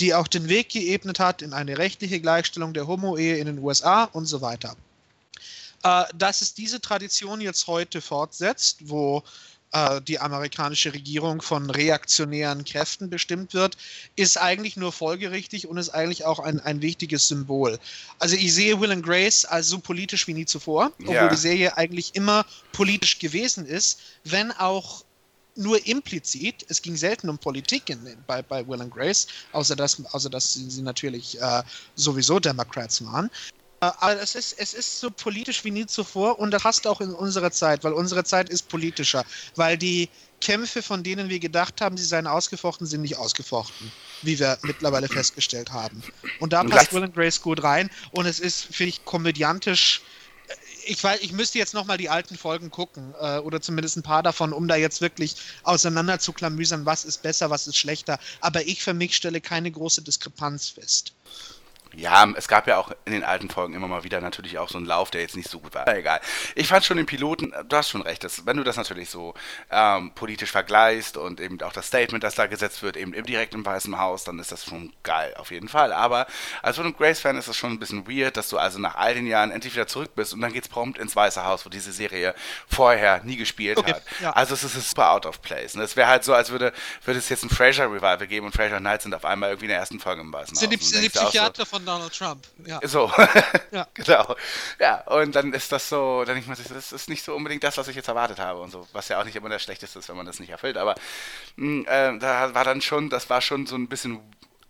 die 0.00 0.14
auch 0.14 0.26
den 0.28 0.48
Weg 0.48 0.70
geebnet 0.70 1.18
hat 1.18 1.42
in 1.42 1.52
eine 1.52 1.78
rechtliche 1.78 2.20
Gleichstellung 2.20 2.72
der 2.72 2.86
Homo-Ehe 2.86 3.36
in 3.36 3.46
den 3.46 3.58
USA 3.58 4.04
und 4.04 4.26
so 4.26 4.40
weiter. 4.40 4.76
Äh, 5.82 6.04
dass 6.14 6.42
es 6.42 6.54
diese 6.54 6.80
Tradition 6.80 7.40
jetzt 7.40 7.66
heute 7.66 8.00
fortsetzt, 8.00 8.78
wo 8.88 9.22
äh, 9.72 10.00
die 10.02 10.18
amerikanische 10.18 10.92
Regierung 10.92 11.40
von 11.40 11.70
reaktionären 11.70 12.64
Kräften 12.64 13.08
bestimmt 13.08 13.54
wird, 13.54 13.76
ist 14.16 14.36
eigentlich 14.36 14.76
nur 14.76 14.92
folgerichtig 14.92 15.68
und 15.68 15.76
ist 15.78 15.90
eigentlich 15.90 16.24
auch 16.24 16.38
ein, 16.38 16.60
ein 16.60 16.82
wichtiges 16.82 17.28
Symbol. 17.28 17.78
Also 18.18 18.36
ich 18.36 18.52
sehe 18.52 18.80
Will 18.80 18.92
and 18.92 19.04
Grace 19.04 19.44
als 19.44 19.68
so 19.68 19.78
politisch 19.78 20.26
wie 20.26 20.34
nie 20.34 20.46
zuvor, 20.46 20.92
obwohl 21.00 21.14
Ja. 21.14 21.28
die 21.28 21.36
Serie 21.36 21.76
eigentlich 21.76 22.14
immer 22.14 22.44
politisch 22.72 23.18
gewesen 23.18 23.64
ist, 23.64 24.00
wenn 24.24 24.52
auch 24.52 25.04
nur 25.60 25.86
implizit. 25.86 26.64
Es 26.68 26.82
ging 26.82 26.96
selten 26.96 27.28
um 27.28 27.38
Politik 27.38 27.88
in, 27.90 27.98
bei, 28.26 28.42
bei 28.42 28.66
Will 28.66 28.80
and 28.80 28.92
Grace, 28.92 29.26
außer 29.52 29.76
dass, 29.76 30.04
außer 30.12 30.30
dass 30.30 30.54
sie, 30.54 30.82
natürlich 30.82 31.40
äh, 31.40 31.62
sowieso 31.94 32.40
Democrats 32.40 33.04
waren. 33.04 33.30
Äh, 33.80 33.90
Aber 33.98 34.20
es 34.20 34.34
ist, 34.34 34.58
es 34.58 34.74
ist 34.74 35.00
so 35.00 35.10
politisch 35.10 35.64
wie 35.64 35.70
nie 35.70 35.86
zuvor 35.86 36.38
und 36.38 36.50
das 36.50 36.62
passt 36.62 36.86
auch 36.86 37.00
in 37.00 37.12
unsere 37.12 37.50
Zeit, 37.50 37.84
weil 37.84 37.92
unsere 37.92 38.24
Zeit 38.24 38.48
ist 38.48 38.68
politischer, 38.68 39.24
weil 39.56 39.76
die 39.76 40.08
Kämpfe, 40.40 40.82
von 40.82 41.02
denen 41.02 41.28
wir 41.28 41.38
gedacht 41.38 41.80
haben, 41.82 41.98
sie 41.98 42.04
seien 42.04 42.26
ausgefochten, 42.26 42.86
sind 42.86 43.02
nicht 43.02 43.18
ausgefochten, 43.18 43.92
wie 44.22 44.38
wir 44.38 44.58
mittlerweile 44.62 45.06
festgestellt 45.06 45.70
haben. 45.70 46.02
Und 46.40 46.54
da 46.54 46.64
passt 46.64 46.94
Will 46.94 47.04
and 47.04 47.14
Grace 47.14 47.42
gut 47.42 47.62
rein 47.62 47.90
und 48.12 48.24
es 48.24 48.40
ist, 48.40 48.62
finde 48.64 48.90
ich, 48.90 49.04
komödiantisch 49.04 50.00
ich 50.86 51.02
weiß, 51.02 51.20
ich 51.22 51.32
müsste 51.32 51.58
jetzt 51.58 51.74
nochmal 51.74 51.98
die 51.98 52.08
alten 52.08 52.36
Folgen 52.36 52.70
gucken, 52.70 53.14
äh, 53.20 53.38
oder 53.38 53.60
zumindest 53.60 53.96
ein 53.96 54.02
paar 54.02 54.22
davon, 54.22 54.52
um 54.52 54.68
da 54.68 54.76
jetzt 54.76 55.00
wirklich 55.00 55.36
auseinander 55.62 56.18
zu 56.18 56.32
klamüsern, 56.32 56.86
was 56.86 57.04
ist 57.04 57.22
besser, 57.22 57.50
was 57.50 57.66
ist 57.66 57.76
schlechter. 57.76 58.18
Aber 58.40 58.66
ich 58.66 58.82
für 58.82 58.94
mich 58.94 59.16
stelle 59.16 59.40
keine 59.40 59.70
große 59.70 60.02
Diskrepanz 60.02 60.68
fest. 60.68 61.12
Ja, 61.94 62.26
es 62.36 62.48
gab 62.48 62.66
ja 62.66 62.76
auch 62.78 62.92
in 63.04 63.12
den 63.12 63.24
alten 63.24 63.50
Folgen 63.50 63.74
immer 63.74 63.88
mal 63.88 64.04
wieder 64.04 64.20
natürlich 64.20 64.58
auch 64.58 64.68
so 64.68 64.78
einen 64.78 64.86
Lauf, 64.86 65.10
der 65.10 65.22
jetzt 65.22 65.36
nicht 65.36 65.48
so 65.50 65.60
gut 65.60 65.74
war. 65.74 65.82
Aber 65.82 65.96
Egal. 65.96 66.20
Ich 66.54 66.68
fand 66.68 66.84
schon 66.84 66.96
den 66.96 67.06
Piloten, 67.06 67.52
du 67.68 67.76
hast 67.76 67.90
schon 67.90 68.02
recht, 68.02 68.22
dass, 68.24 68.46
wenn 68.46 68.56
du 68.56 68.62
das 68.64 68.76
natürlich 68.76 69.10
so 69.10 69.34
ähm, 69.70 70.12
politisch 70.14 70.50
vergleichst 70.50 71.16
und 71.16 71.40
eben 71.40 71.60
auch 71.62 71.72
das 71.72 71.88
Statement, 71.88 72.22
das 72.22 72.34
da 72.34 72.46
gesetzt 72.46 72.82
wird, 72.82 72.96
eben 72.96 73.12
im 73.12 73.24
direkt 73.26 73.54
im 73.54 73.64
Weißen 73.64 73.98
Haus, 73.98 74.24
dann 74.24 74.38
ist 74.38 74.52
das 74.52 74.64
schon 74.64 74.92
geil, 75.02 75.34
auf 75.36 75.50
jeden 75.50 75.68
Fall. 75.68 75.92
Aber 75.92 76.26
als 76.62 76.78
Will 76.78 76.86
and 76.86 76.96
Grace-Fan 76.96 77.36
ist 77.36 77.48
es 77.48 77.56
schon 77.56 77.72
ein 77.72 77.78
bisschen 77.78 78.06
weird, 78.08 78.36
dass 78.36 78.48
du 78.48 78.58
also 78.58 78.78
nach 78.78 78.94
all 78.96 79.14
den 79.14 79.26
Jahren 79.26 79.50
endlich 79.50 79.74
wieder 79.74 79.86
zurück 79.86 80.14
bist 80.14 80.32
und 80.32 80.40
dann 80.40 80.52
geht's 80.52 80.68
prompt 80.68 80.98
ins 80.98 81.16
Weiße 81.16 81.44
Haus, 81.44 81.66
wo 81.66 81.70
diese 81.70 81.92
Serie 81.92 82.34
vorher 82.68 83.22
nie 83.24 83.36
gespielt 83.36 83.78
Okay, 83.78 83.94
hat. 83.94 84.02
ja. 84.20 84.30
Also 84.30 84.54
es 84.54 84.62
ist 84.64 84.90
super 84.90 85.10
out 85.10 85.26
of 85.26 85.42
place. 85.42 85.74
Und 85.74 85.80
es 85.82 85.96
wäre 85.96 86.08
halt 86.08 86.24
so, 86.24 86.34
als 86.34 86.50
würde, 86.50 86.72
würde 87.04 87.18
es 87.18 87.28
jetzt 87.28 87.42
ein 87.44 87.50
Frasier-Revival 87.50 88.26
geben 88.26 88.46
und 88.46 88.52
Frasier 88.52 88.78
Knights 88.78 89.04
sind 89.04 89.14
auf 89.14 89.24
einmal 89.24 89.50
irgendwie 89.50 89.66
in 89.66 89.70
der 89.70 89.78
ersten 89.78 89.98
Folge 90.00 90.20
im 90.20 90.32
Weißen 90.32 90.56
Sind 90.56 90.72
die, 90.72 90.76
Haus. 90.78 90.88
Sind 90.88 91.02
die 91.02 91.08
du 91.08 91.18
auch 91.18 91.24
so, 91.24 91.28
Psychiater 91.30 91.66
von 91.80 91.86
Donald 91.86 92.12
Trump. 92.16 92.46
Ja. 92.66 92.80
so, 92.86 93.10
Ja. 93.70 93.86
genau. 93.94 94.36
Ja, 94.78 95.00
und 95.06 95.34
dann 95.34 95.52
ist 95.52 95.72
das 95.72 95.88
so, 95.88 96.24
dann 96.24 96.34
denkt 96.34 96.48
man 96.48 96.56
sich, 96.56 96.68
das 96.68 96.92
ist 96.92 97.08
nicht 97.08 97.24
so 97.24 97.34
unbedingt 97.34 97.64
das, 97.64 97.76
was 97.76 97.88
ich 97.88 97.96
jetzt 97.96 98.08
erwartet 98.08 98.38
habe 98.38 98.60
und 98.60 98.70
so, 98.70 98.86
was 98.92 99.08
ja 99.08 99.20
auch 99.20 99.24
nicht 99.24 99.36
immer 99.36 99.48
das 99.48 99.62
Schlechteste 99.62 99.98
ist, 99.98 100.08
wenn 100.08 100.16
man 100.16 100.26
das 100.26 100.40
nicht 100.40 100.50
erfüllt. 100.50 100.76
Aber 100.76 100.94
äh, 101.56 102.18
da 102.18 102.54
war 102.54 102.64
dann 102.64 102.80
schon, 102.80 103.10
das 103.10 103.30
war 103.30 103.40
schon 103.40 103.66
so 103.66 103.76
ein 103.76 103.88
bisschen 103.88 104.20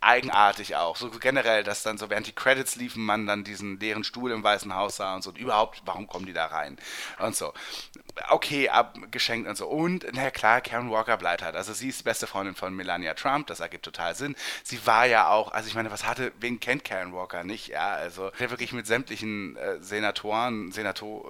eigenartig 0.01 0.75
auch. 0.75 0.95
So 0.97 1.09
generell, 1.11 1.63
dass 1.63 1.83
dann 1.83 1.97
so 1.97 2.09
während 2.09 2.27
die 2.27 2.33
Credits 2.33 2.75
liefen, 2.75 3.05
man 3.05 3.27
dann 3.27 3.43
diesen 3.43 3.79
leeren 3.79 4.03
Stuhl 4.03 4.31
im 4.31 4.43
Weißen 4.43 4.73
Haus 4.73 4.95
sah 4.97 5.15
und 5.15 5.23
so. 5.23 5.29
Und 5.29 5.37
überhaupt, 5.37 5.83
warum 5.85 6.07
kommen 6.07 6.25
die 6.25 6.33
da 6.33 6.47
rein? 6.47 6.77
Und 7.19 7.35
so. 7.35 7.53
Okay, 8.29 8.69
abgeschenkt 8.69 9.47
und 9.47 9.55
so. 9.55 9.67
Und, 9.67 10.05
na 10.13 10.31
klar, 10.31 10.61
Karen 10.61 10.89
Walker 10.91 11.17
bleibt 11.17 11.41
halt. 11.43 11.55
Also 11.55 11.73
sie 11.73 11.89
ist 11.89 12.03
beste 12.03 12.27
Freundin 12.27 12.55
von 12.55 12.73
Melania 12.73 13.13
Trump, 13.13 13.47
das 13.47 13.59
ergibt 13.59 13.83
total 13.85 14.15
Sinn. 14.15 14.35
Sie 14.63 14.85
war 14.85 15.05
ja 15.05 15.27
auch, 15.29 15.51
also 15.51 15.67
ich 15.67 15.75
meine, 15.75 15.91
was 15.91 16.05
hatte, 16.05 16.31
wen 16.39 16.59
kennt 16.59 16.83
Karen 16.83 17.13
Walker 17.13 17.43
nicht? 17.43 17.67
Ja, 17.67 17.89
also 17.93 18.31
der 18.39 18.49
wirklich 18.49 18.73
mit 18.73 18.87
sämtlichen 18.87 19.55
äh, 19.57 19.81
Senatoren, 19.81 20.71
Senator, 20.71 21.25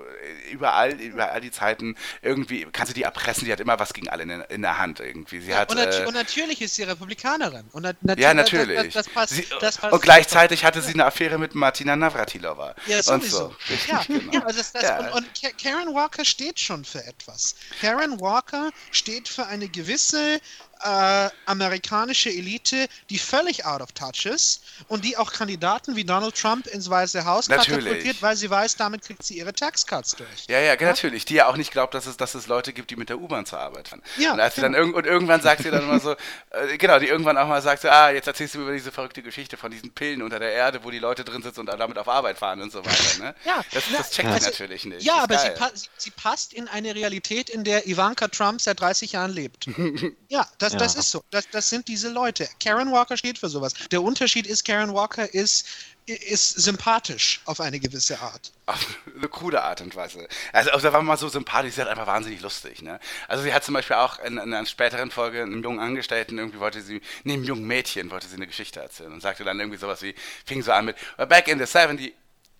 äh, 0.48 0.52
überall, 0.52 0.94
über 0.94 1.32
all 1.32 1.42
die 1.42 1.52
Zeiten 1.52 1.96
irgendwie, 2.22 2.66
kann 2.66 2.88
sie 2.88 2.94
die 2.94 3.04
erpressen, 3.04 3.46
die 3.46 3.52
hat 3.52 3.60
immer 3.60 3.80
was 3.80 3.94
gegen 3.94 4.10
alle 4.10 4.24
in, 4.24 4.30
der- 4.30 4.50
in 4.50 4.62
der 4.62 4.78
Hand 4.78 5.00
irgendwie. 5.00 5.40
Sie 5.42 5.56
hat, 5.56 5.72
und, 5.72 5.78
äh, 5.78 6.06
und 6.08 6.14
natürlich 6.14 6.62
ist 6.62 6.76
sie 6.76 6.84
Republikanerin. 6.84 7.68
Und 7.72 7.84
nat 7.84 7.98
nat 8.02 8.20
ja, 8.20 8.34
das- 8.34 8.52
natürlich. 8.52 8.94
Das, 8.94 9.06
das 9.06 9.10
passt, 9.10 9.34
sie, 9.36 9.46
das 9.60 9.78
passt 9.78 9.94
und 9.94 10.02
gleichzeitig 10.02 10.64
hatte 10.66 10.82
sie 10.82 10.94
eine 10.94 11.06
Affäre 11.06 11.38
mit 11.38 11.56
Martina 11.56 11.96
Navratilova. 11.96 12.76
Ja, 12.88 12.98
und 12.98 13.04
sowieso. 13.04 13.38
so. 13.38 13.56
Richtig, 13.70 13.88
Ja, 13.88 14.04
genau. 14.08 14.32
ja 14.34 14.40
also 14.46 14.58
das, 14.58 14.72
das, 14.72 14.84
Ja. 14.84 15.00
Und, 15.00 15.14
und 15.14 15.28
Ka- 15.42 15.50
Karen 15.62 15.94
Walker 15.94 16.26
steht 16.26 16.60
schon 16.60 16.81
für 16.86 17.04
etwas. 17.06 17.56
Karen 17.80 18.20
Walker 18.20 18.72
steht 18.92 19.28
für 19.28 19.46
eine 19.48 19.70
gewisse 19.70 20.40
äh, 20.84 21.30
amerikanische 21.46 22.30
Elite, 22.30 22.88
die 23.10 23.18
völlig 23.18 23.66
out 23.66 23.82
of 23.82 23.92
touch 23.92 24.26
ist 24.26 24.64
und 24.88 25.06
die 25.06 25.18
auch 25.18 25.32
Kandidaten 25.32 25.96
wie 25.96 26.04
Donald 26.04 26.36
Trump 26.36 26.68
ins 26.68 26.90
Weiße 26.90 27.26
Haus 27.26 27.48
katapultiert, 27.48 28.22
weil 28.22 28.36
sie 28.36 28.50
weiß, 28.50 28.76
damit 28.76 29.04
kriegt 29.04 29.24
sie 29.24 29.38
ihre 29.38 29.54
Taxcuts 29.54 30.16
durch. 30.16 30.46
Ja, 30.48 30.60
ja, 30.60 30.76
natürlich. 30.80 31.26
Die 31.26 31.36
ja 31.36 31.48
auch 31.48 31.58
nicht 31.58 31.72
glaubt, 31.72 31.94
dass 31.94 32.06
es, 32.06 32.18
dass 32.18 32.36
es 32.36 32.48
Leute 32.48 32.74
gibt, 32.74 32.92
die 32.92 32.96
mit 32.96 33.10
der 33.10 33.20
U-Bahn 33.20 33.46
zur 33.46 33.60
Arbeit 33.60 33.88
fahren. 33.88 34.02
Ja, 34.18 34.34
und, 34.34 34.40
als 34.40 34.56
sie 34.56 34.62
dann 34.62 34.74
genau. 34.74 34.86
irgend, 34.86 34.98
und 34.98 35.06
irgendwann 35.06 35.42
sagt 35.42 35.64
sie 35.64 35.72
dann 35.72 35.84
immer 35.84 36.00
so, 36.00 36.12
äh, 36.50 36.78
genau, 36.78 37.00
die 37.00 37.08
irgendwann 37.08 37.38
auch 37.38 37.48
mal 37.48 37.62
sagt, 37.62 37.82
so, 37.82 37.90
ah, 37.90 38.10
jetzt 38.10 38.28
erzählst 38.28 38.56
du 38.56 38.60
mir 38.60 38.66
über 38.66 38.74
diese 38.74 38.92
verrückte 38.92 39.22
Geschichte 39.22 39.58
von 39.58 39.72
diesen 39.72 39.92
Pillen 39.92 40.22
unter 40.22 40.40
der 40.40 40.52
Erde, 40.52 40.84
wo 40.84 40.92
die 40.92 41.00
Leute 41.00 41.24
drin 41.24 41.42
sitzen 41.42 41.62
und 41.62 41.68
damit 41.68 41.98
auf 41.98 42.08
Arbeit 42.08 42.38
fahren 42.38 42.62
und 42.62 42.72
so 42.72 42.80
weiter. 42.86 43.24
Ne? 43.24 43.36
Ja, 43.46 43.64
das, 43.72 43.84
das 43.92 44.12
checkt 44.12 44.30
also- 44.30 44.46
sie 44.46 44.52
natürlich 44.52 44.86
nicht. 44.86 45.04
Ja, 45.04 45.24
aber 45.24 45.38
sie, 45.38 45.50
pa 45.52 45.72
sie 45.98 46.12
passt 46.12 46.54
in 46.54 46.68
eine 46.68 46.96
Realität, 46.96 47.50
in 47.50 47.64
der 47.64 47.88
Ivanka 47.88 48.28
Trump 48.28 48.62
seit 48.62 48.80
30 48.80 49.14
Jahren 49.14 49.32
lebt. 49.32 49.68
ja, 50.30 50.48
das 50.58 50.71
das, 50.72 50.74
Ja. 50.74 50.80
das 50.80 50.96
ist 50.96 51.12
so. 51.12 51.22
Das, 51.32 51.50
das 51.50 51.70
sind 51.70 51.88
diese 51.88 52.10
Leute. 52.10 52.48
Karen 52.64 52.92
Walker 52.92 53.18
steht 53.18 53.38
für 53.38 53.50
sowas. 53.50 53.74
Der 53.92 54.02
Unterschied 54.02 54.48
ist, 54.48 54.66
Karen 54.66 54.94
Walker 54.94 55.34
ist, 55.34 55.68
ist 56.06 56.62
sympathisch 56.62 57.42
auf 57.46 57.60
eine 57.62 57.80
gewisse 57.80 58.20
Art. 58.20 58.52
Auf 58.66 58.86
eine 59.16 59.28
coole 59.28 59.62
Art 59.64 59.82
und 59.82 59.96
Weise. 59.96 60.28
Also, 60.52 60.72
also 60.72 60.88
da 60.88 60.94
war 60.94 61.02
mal 61.02 61.18
so 61.18 61.30
sympathisch, 61.30 61.76
sie 61.76 61.82
hat 61.82 61.88
einfach 61.88 62.08
wahnsinnig 62.08 62.42
lustig, 62.42 62.82
ne? 62.82 63.00
Also 63.28 63.44
sie 63.44 63.54
hat 63.54 63.64
zum 63.64 63.74
Beispiel 63.74 63.96
auch 63.98 64.20
in, 64.20 64.34
in 64.34 64.54
einer 64.54 64.66
späteren 64.66 65.12
Folge 65.12 65.44
einem 65.44 65.64
jungen 65.64 65.80
Angestellten 65.80 66.38
irgendwie 66.38 66.60
wollte 66.60 66.82
sie, 66.82 67.02
nee, 67.24 67.34
einem 67.34 67.44
jungen 67.44 67.66
Mädchen 67.66 68.10
wollte 68.12 68.28
sie 68.28 68.36
eine 68.36 68.48
Geschichte 68.48 68.80
erzählen 68.80 69.12
und 69.12 69.22
sagte 69.22 69.44
dann 69.44 69.60
irgendwie 69.60 69.78
sowas 69.80 70.02
wie, 70.02 70.16
fing 70.46 70.62
so 70.64 70.72
an 70.72 70.86
mit, 70.86 70.96
back 71.18 71.48
in 71.48 71.60
the 71.60 71.66
70, 71.66 72.14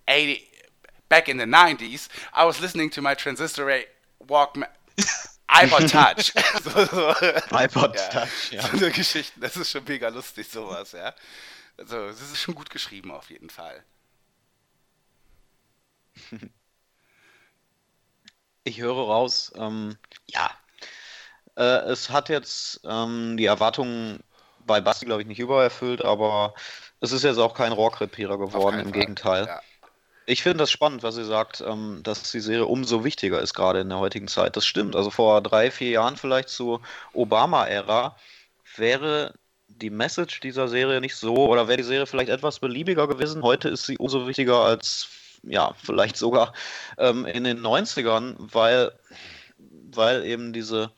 80, 0.08 0.48
back 1.08 1.28
in 1.28 1.38
the 1.38 1.44
90s, 1.44 2.08
I 2.34 2.44
was 2.46 2.60
listening 2.60 2.90
to 2.90 3.02
my 3.02 3.14
transistor 3.14 3.66
Walkman, 4.20 4.68
iPod 5.50 5.90
Touch. 5.90 6.32
so, 6.64 6.84
so. 6.84 7.14
iPod 7.56 7.96
ja. 7.96 8.08
Touch, 8.08 8.52
ja. 8.52 8.62
So 8.62 8.76
eine 8.76 8.90
Geschichte, 8.90 9.40
das 9.40 9.56
ist 9.56 9.70
schon 9.70 9.84
mega 9.84 10.08
lustig, 10.08 10.48
sowas, 10.48 10.92
ja. 10.92 11.14
Also, 11.78 12.06
es 12.06 12.20
ist 12.20 12.40
schon 12.40 12.54
gut 12.54 12.70
geschrieben 12.70 13.10
auf 13.10 13.30
jeden 13.30 13.50
Fall. 13.50 13.84
Ich 18.64 18.80
höre 18.80 18.94
raus, 18.94 19.50
ähm, 19.56 19.98
ja. 20.26 20.48
Äh, 21.56 21.90
es 21.90 22.10
hat 22.10 22.28
jetzt 22.28 22.80
ähm, 22.84 23.36
die 23.36 23.46
Erwartungen 23.46 24.22
bei 24.64 24.80
Basti, 24.80 25.04
glaube 25.04 25.22
ich, 25.22 25.26
nicht 25.26 25.40
übererfüllt, 25.40 26.04
aber 26.04 26.54
es 27.00 27.10
ist 27.10 27.24
jetzt 27.24 27.38
auch 27.38 27.54
kein 27.54 27.72
Rohrkrepierer 27.72 28.38
geworden, 28.38 28.78
im 28.78 28.84
Fall. 28.84 28.92
Gegenteil. 28.92 29.46
Ja. 29.46 29.60
Ich 30.26 30.42
finde 30.42 30.58
das 30.58 30.70
spannend, 30.70 31.02
was 31.02 31.16
sie 31.16 31.24
sagt, 31.24 31.62
ähm, 31.66 32.00
dass 32.02 32.30
die 32.30 32.40
Serie 32.40 32.66
umso 32.66 33.04
wichtiger 33.04 33.40
ist, 33.40 33.54
gerade 33.54 33.80
in 33.80 33.88
der 33.88 33.98
heutigen 33.98 34.28
Zeit. 34.28 34.56
Das 34.56 34.64
stimmt. 34.64 34.94
Also 34.94 35.10
vor 35.10 35.40
drei, 35.42 35.70
vier 35.70 35.90
Jahren 35.90 36.16
vielleicht 36.16 36.48
zur 36.48 36.80
Obama-Ära 37.12 38.16
wäre 38.76 39.34
die 39.68 39.90
Message 39.90 40.40
dieser 40.40 40.68
Serie 40.68 41.00
nicht 41.00 41.16
so, 41.16 41.34
oder 41.34 41.66
wäre 41.66 41.78
die 41.78 41.82
Serie 41.82 42.06
vielleicht 42.06 42.30
etwas 42.30 42.60
beliebiger 42.60 43.08
gewesen. 43.08 43.42
Heute 43.42 43.68
ist 43.68 43.86
sie 43.86 43.98
umso 43.98 44.26
wichtiger 44.28 44.60
als, 44.60 45.08
ja, 45.42 45.74
vielleicht 45.82 46.16
sogar 46.16 46.52
ähm, 46.98 47.26
in 47.26 47.44
den 47.44 47.60
90ern, 47.60 48.36
weil, 48.38 48.92
weil 49.58 50.24
eben 50.24 50.52
diese 50.52 50.92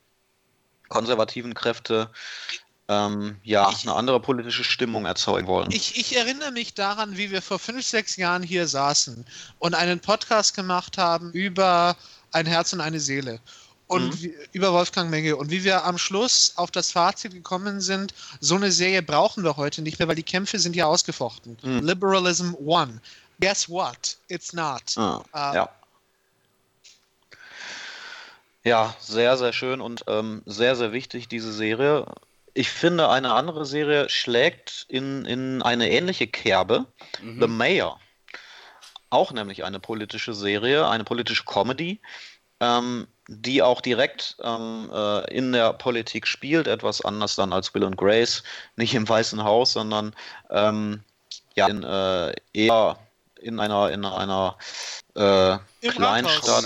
konservativen 0.88 1.54
Kräfte 1.54 2.10
ähm, 2.88 3.36
ja, 3.42 3.70
Ich- 3.70 3.82
eine 3.82 3.94
andere 3.94 4.20
politische 4.20 4.64
Stimmung 4.64 5.06
erzeugen 5.06 5.46
wollen. 5.46 5.70
Ich, 5.70 5.98
ich 5.98 6.16
erinnere 6.16 6.50
mich 6.52 6.74
daran, 6.74 7.16
wie 7.16 7.30
wir 7.30 7.40
vor 7.42 7.58
fünf, 7.58 7.84
sechs 7.86 8.16
Jahren 8.16 8.42
hier 8.42 8.66
saßen 8.68 9.24
und 9.58 9.74
einen 9.74 10.00
Podcast 10.00 10.54
gemacht 10.54 10.98
haben 10.98 11.32
über 11.32 11.96
ein 12.32 12.46
Herz 12.46 12.72
und 12.72 12.80
eine 12.80 13.00
Seele. 13.00 13.40
Und 13.86 14.22
wie, 14.22 14.34
über 14.52 14.72
Wolfgang 14.72 15.10
Menge. 15.10 15.36
Und 15.36 15.50
wie 15.50 15.62
wir 15.62 15.84
am 15.84 15.98
Schluss 15.98 16.54
auf 16.56 16.70
das 16.70 16.90
Fazit 16.90 17.32
gekommen 17.32 17.80
sind, 17.82 18.14
so 18.40 18.54
eine 18.56 18.72
Serie 18.72 19.02
brauchen 19.02 19.44
wir 19.44 19.56
heute 19.58 19.82
nicht 19.82 19.98
mehr, 19.98 20.08
weil 20.08 20.16
die 20.16 20.22
Kämpfe 20.22 20.58
sind 20.58 20.74
ja 20.74 20.86
ausgefochten. 20.86 21.58
Liberalism 21.62 22.52
won. 22.58 23.00
Guess 23.40 23.68
what? 23.68 24.16
It's 24.28 24.52
not. 24.54 24.82
Ah, 24.96 25.22
Äh, 25.34 25.54
ja. 25.56 25.68
Ja, 28.64 28.94
sehr, 28.98 29.36
sehr 29.36 29.52
schön 29.52 29.80
und 29.82 30.04
ähm, 30.08 30.42
sehr, 30.46 30.74
sehr 30.76 30.92
wichtig, 30.92 31.28
diese 31.28 31.52
Serie. 31.52 32.06
Ich 32.54 32.70
finde, 32.70 33.08
eine 33.08 33.34
andere 33.34 33.66
Serie 33.66 34.08
schlägt 34.08 34.86
in, 34.88 35.24
in 35.24 35.60
eine 35.62 35.90
ähnliche 35.90 36.28
Kerbe. 36.28 36.86
The 37.40 37.48
Mayor. 37.48 38.00
Auch 39.10 39.32
nämlich 39.32 39.64
eine 39.64 39.80
politische 39.80 40.34
Serie, 40.34 40.88
eine 40.88 41.04
politische 41.04 41.44
Comedy, 41.44 42.00
ähm, 42.60 43.08
die 43.28 43.62
auch 43.62 43.80
direkt 43.80 44.36
ähm, 44.42 44.90
äh, 44.92 45.34
in 45.34 45.52
der 45.52 45.72
Politik 45.72 46.26
spielt, 46.26 46.68
etwas 46.68 47.04
anders 47.04 47.34
dann 47.36 47.52
als 47.52 47.74
Will 47.74 47.84
and 47.84 47.96
Grace. 47.96 48.44
Nicht 48.76 48.94
im 48.94 49.08
Weißen 49.08 49.42
Haus, 49.42 49.72
sondern 49.72 50.14
ähm, 50.50 51.02
ja, 51.56 51.66
in, 51.66 51.82
äh, 51.82 52.34
eher 52.52 52.98
in 53.40 53.60
einer, 53.60 53.90
in 53.90 54.04
einer 54.04 54.56
äh, 55.14 55.58
Kleinstadt. 55.88 56.64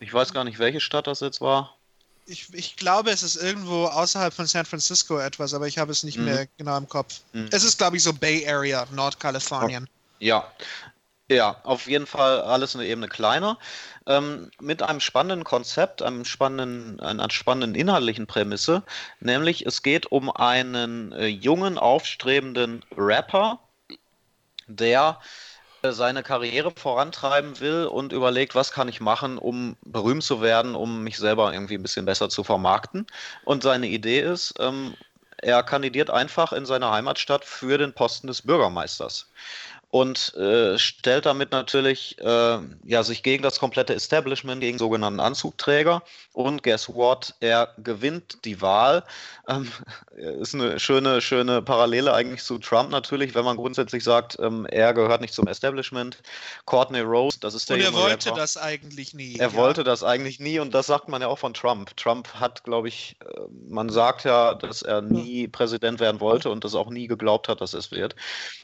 Ich 0.00 0.12
weiß 0.12 0.32
gar 0.32 0.44
nicht, 0.44 0.58
welche 0.58 0.80
Stadt 0.80 1.06
das 1.06 1.20
jetzt 1.20 1.40
war. 1.40 1.75
Ich, 2.26 2.52
ich 2.52 2.76
glaube, 2.76 3.10
es 3.10 3.22
ist 3.22 3.36
irgendwo 3.36 3.86
außerhalb 3.86 4.34
von 4.34 4.46
San 4.46 4.64
Francisco 4.66 5.18
etwas, 5.18 5.54
aber 5.54 5.68
ich 5.68 5.78
habe 5.78 5.92
es 5.92 6.02
nicht 6.02 6.18
Mhm. 6.18 6.24
mehr 6.24 6.48
genau 6.58 6.76
im 6.76 6.88
Kopf. 6.88 7.20
Mhm. 7.32 7.48
Es 7.52 7.62
ist, 7.62 7.78
glaube 7.78 7.96
ich, 7.96 8.02
so 8.02 8.12
Bay 8.12 8.46
Area, 8.48 8.86
Nordkalifornien. 8.92 9.88
Ja, 10.18 10.50
ja, 11.28 11.60
auf 11.64 11.88
jeden 11.88 12.06
Fall 12.06 12.40
alles 12.40 12.76
eine 12.76 12.86
Ebene 12.86 13.08
kleiner. 13.08 13.58
Ähm, 14.06 14.50
mit 14.60 14.82
einem 14.82 15.00
spannenden 15.00 15.44
Konzept, 15.44 16.02
einem 16.02 16.24
spannenden, 16.24 17.00
einer 17.00 17.28
spannenden 17.30 17.74
inhaltlichen 17.74 18.26
Prämisse, 18.26 18.84
nämlich 19.20 19.66
es 19.66 19.82
geht 19.82 20.06
um 20.06 20.30
einen 20.30 21.12
äh, 21.12 21.26
jungen, 21.26 21.78
aufstrebenden 21.78 22.84
Rapper, 22.96 23.58
der 24.68 25.20
seine 25.92 26.22
Karriere 26.22 26.70
vorantreiben 26.70 27.60
will 27.60 27.86
und 27.86 28.12
überlegt, 28.12 28.54
was 28.54 28.72
kann 28.72 28.88
ich 28.88 29.00
machen, 29.00 29.38
um 29.38 29.76
berühmt 29.82 30.22
zu 30.22 30.42
werden, 30.42 30.74
um 30.74 31.02
mich 31.02 31.18
selber 31.18 31.52
irgendwie 31.52 31.74
ein 31.74 31.82
bisschen 31.82 32.06
besser 32.06 32.28
zu 32.28 32.44
vermarkten. 32.44 33.06
Und 33.44 33.62
seine 33.62 33.86
Idee 33.88 34.20
ist, 34.20 34.54
ähm, 34.58 34.94
er 35.38 35.62
kandidiert 35.62 36.10
einfach 36.10 36.52
in 36.52 36.66
seiner 36.66 36.90
Heimatstadt 36.90 37.44
für 37.44 37.78
den 37.78 37.92
Posten 37.92 38.26
des 38.26 38.42
Bürgermeisters 38.42 39.28
und 39.90 40.34
äh, 40.34 40.78
stellt 40.78 41.26
damit 41.26 41.52
natürlich 41.52 42.18
äh, 42.18 42.58
ja, 42.84 43.02
sich 43.02 43.22
gegen 43.22 43.42
das 43.42 43.60
komplette 43.60 43.94
Establishment, 43.94 44.60
gegen 44.60 44.78
sogenannten 44.78 45.20
Anzugträger. 45.20 46.02
Und 46.32 46.62
guess 46.64 46.88
what? 46.88 47.34
Er 47.40 47.72
gewinnt 47.78 48.44
die 48.44 48.60
Wahl. 48.60 49.04
Ähm, 49.48 49.70
ist 50.40 50.54
eine 50.54 50.80
schöne, 50.80 51.20
schöne 51.20 51.62
Parallele 51.62 52.12
eigentlich 52.12 52.42
zu 52.42 52.58
Trump 52.58 52.90
natürlich, 52.90 53.34
wenn 53.34 53.44
man 53.44 53.56
grundsätzlich 53.56 54.02
sagt, 54.02 54.36
ähm, 54.40 54.66
er 54.66 54.92
gehört 54.92 55.20
nicht 55.20 55.34
zum 55.34 55.46
Establishment. 55.46 56.20
Courtney 56.64 57.00
Rose, 57.00 57.38
das 57.40 57.54
ist 57.54 57.70
der 57.70 57.76
Und 57.76 57.82
er 57.82 57.90
junge 57.90 58.02
wollte 58.02 58.26
Rapper. 58.30 58.40
das 58.40 58.56
eigentlich 58.56 59.14
nie. 59.14 59.36
Er 59.36 59.50
ja. 59.50 59.54
wollte 59.54 59.84
das 59.84 60.02
eigentlich 60.02 60.40
nie 60.40 60.58
und 60.58 60.74
das 60.74 60.86
sagt 60.86 61.08
man 61.08 61.22
ja 61.22 61.28
auch 61.28 61.38
von 61.38 61.54
Trump. 61.54 61.96
Trump 61.96 62.28
hat, 62.34 62.64
glaube 62.64 62.88
ich, 62.88 63.16
äh, 63.20 63.40
man 63.68 63.88
sagt 63.88 64.24
ja, 64.24 64.54
dass 64.54 64.82
er 64.82 65.00
nie 65.00 65.46
Präsident 65.46 66.00
werden 66.00 66.20
wollte 66.20 66.50
und 66.50 66.64
das 66.64 66.74
auch 66.74 66.90
nie 66.90 67.06
geglaubt 67.06 67.48
hat, 67.48 67.60
dass 67.60 67.72
er 67.72 67.78
es 67.78 67.92
wird. 67.92 68.16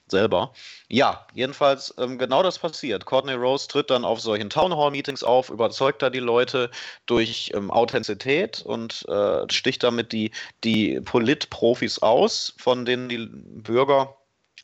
Selber. 0.08 0.52
Ja, 0.88 1.11
jedenfalls 1.34 1.94
ähm, 1.98 2.18
genau 2.18 2.42
das 2.42 2.58
passiert. 2.58 3.04
Courtney 3.04 3.34
Rose 3.34 3.68
tritt 3.68 3.90
dann 3.90 4.04
auf 4.04 4.20
solchen 4.20 4.50
Townhall-Meetings 4.50 5.22
auf, 5.22 5.50
überzeugt 5.50 6.02
da 6.02 6.10
die 6.10 6.18
Leute 6.18 6.70
durch 7.06 7.52
ähm, 7.54 7.70
Authentizität 7.70 8.62
und 8.62 9.06
äh, 9.08 9.44
sticht 9.50 9.82
damit 9.82 10.12
die, 10.12 10.30
die 10.64 11.00
Politprofis 11.00 12.00
aus, 12.00 12.54
von 12.58 12.84
denen 12.84 13.08
die 13.08 13.28
Bürger 13.30 14.16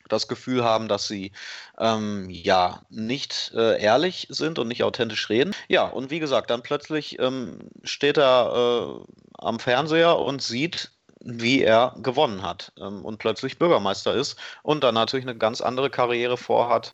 das 0.09 0.27
Gefühl 0.27 0.63
haben, 0.63 0.87
dass 0.87 1.07
sie 1.07 1.31
ähm, 1.77 2.29
ja 2.29 2.81
nicht 2.89 3.51
äh, 3.55 3.81
ehrlich 3.81 4.27
sind 4.29 4.59
und 4.59 4.67
nicht 4.67 4.83
authentisch 4.83 5.29
reden. 5.29 5.55
Ja, 5.67 5.85
und 5.85 6.11
wie 6.11 6.19
gesagt, 6.19 6.49
dann 6.49 6.63
plötzlich 6.63 7.19
ähm, 7.19 7.59
steht 7.83 8.17
er 8.17 8.99
äh, 8.99 9.13
am 9.37 9.59
Fernseher 9.59 10.17
und 10.17 10.41
sieht, 10.41 10.91
wie 11.21 11.63
er 11.63 11.95
gewonnen 12.01 12.41
hat 12.43 12.71
ähm, 12.77 13.03
und 13.03 13.17
plötzlich 13.17 13.59
Bürgermeister 13.59 14.13
ist 14.13 14.37
und 14.63 14.83
dann 14.83 14.95
natürlich 14.95 15.25
eine 15.25 15.37
ganz 15.37 15.61
andere 15.61 15.89
Karriere 15.89 16.37
vorhat 16.37 16.93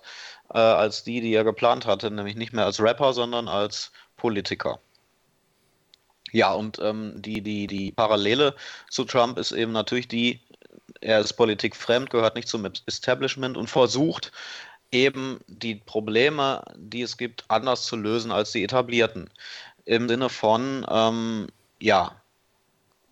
äh, 0.53 0.57
als 0.57 1.03
die, 1.03 1.21
die 1.21 1.33
er 1.33 1.43
geplant 1.43 1.85
hatte, 1.85 2.09
nämlich 2.11 2.35
nicht 2.35 2.53
mehr 2.53 2.65
als 2.65 2.79
Rapper, 2.79 3.13
sondern 3.13 3.47
als 3.47 3.91
Politiker. 4.17 4.79
Ja, 6.31 6.53
und 6.53 6.79
ähm, 6.79 7.21
die, 7.21 7.41
die, 7.41 7.67
die 7.67 7.91
Parallele 7.91 8.55
zu 8.89 9.05
Trump 9.05 9.37
ist 9.37 9.51
eben 9.51 9.71
natürlich 9.71 10.07
die, 10.07 10.41
er 11.01 11.19
ist 11.19 11.33
politikfremd, 11.33 12.09
gehört 12.09 12.35
nicht 12.35 12.47
zum 12.47 12.67
Establishment 12.87 13.57
und 13.57 13.69
versucht 13.69 14.31
eben 14.91 15.39
die 15.47 15.75
Probleme, 15.75 16.63
die 16.75 17.03
es 17.03 17.17
gibt, 17.17 17.45
anders 17.47 17.85
zu 17.85 17.95
lösen 17.95 18.31
als 18.31 18.51
die 18.51 18.63
etablierten. 18.63 19.29
Im 19.85 20.09
Sinne 20.09 20.29
von, 20.29 20.85
ähm, 20.89 21.47
ja, 21.79 22.21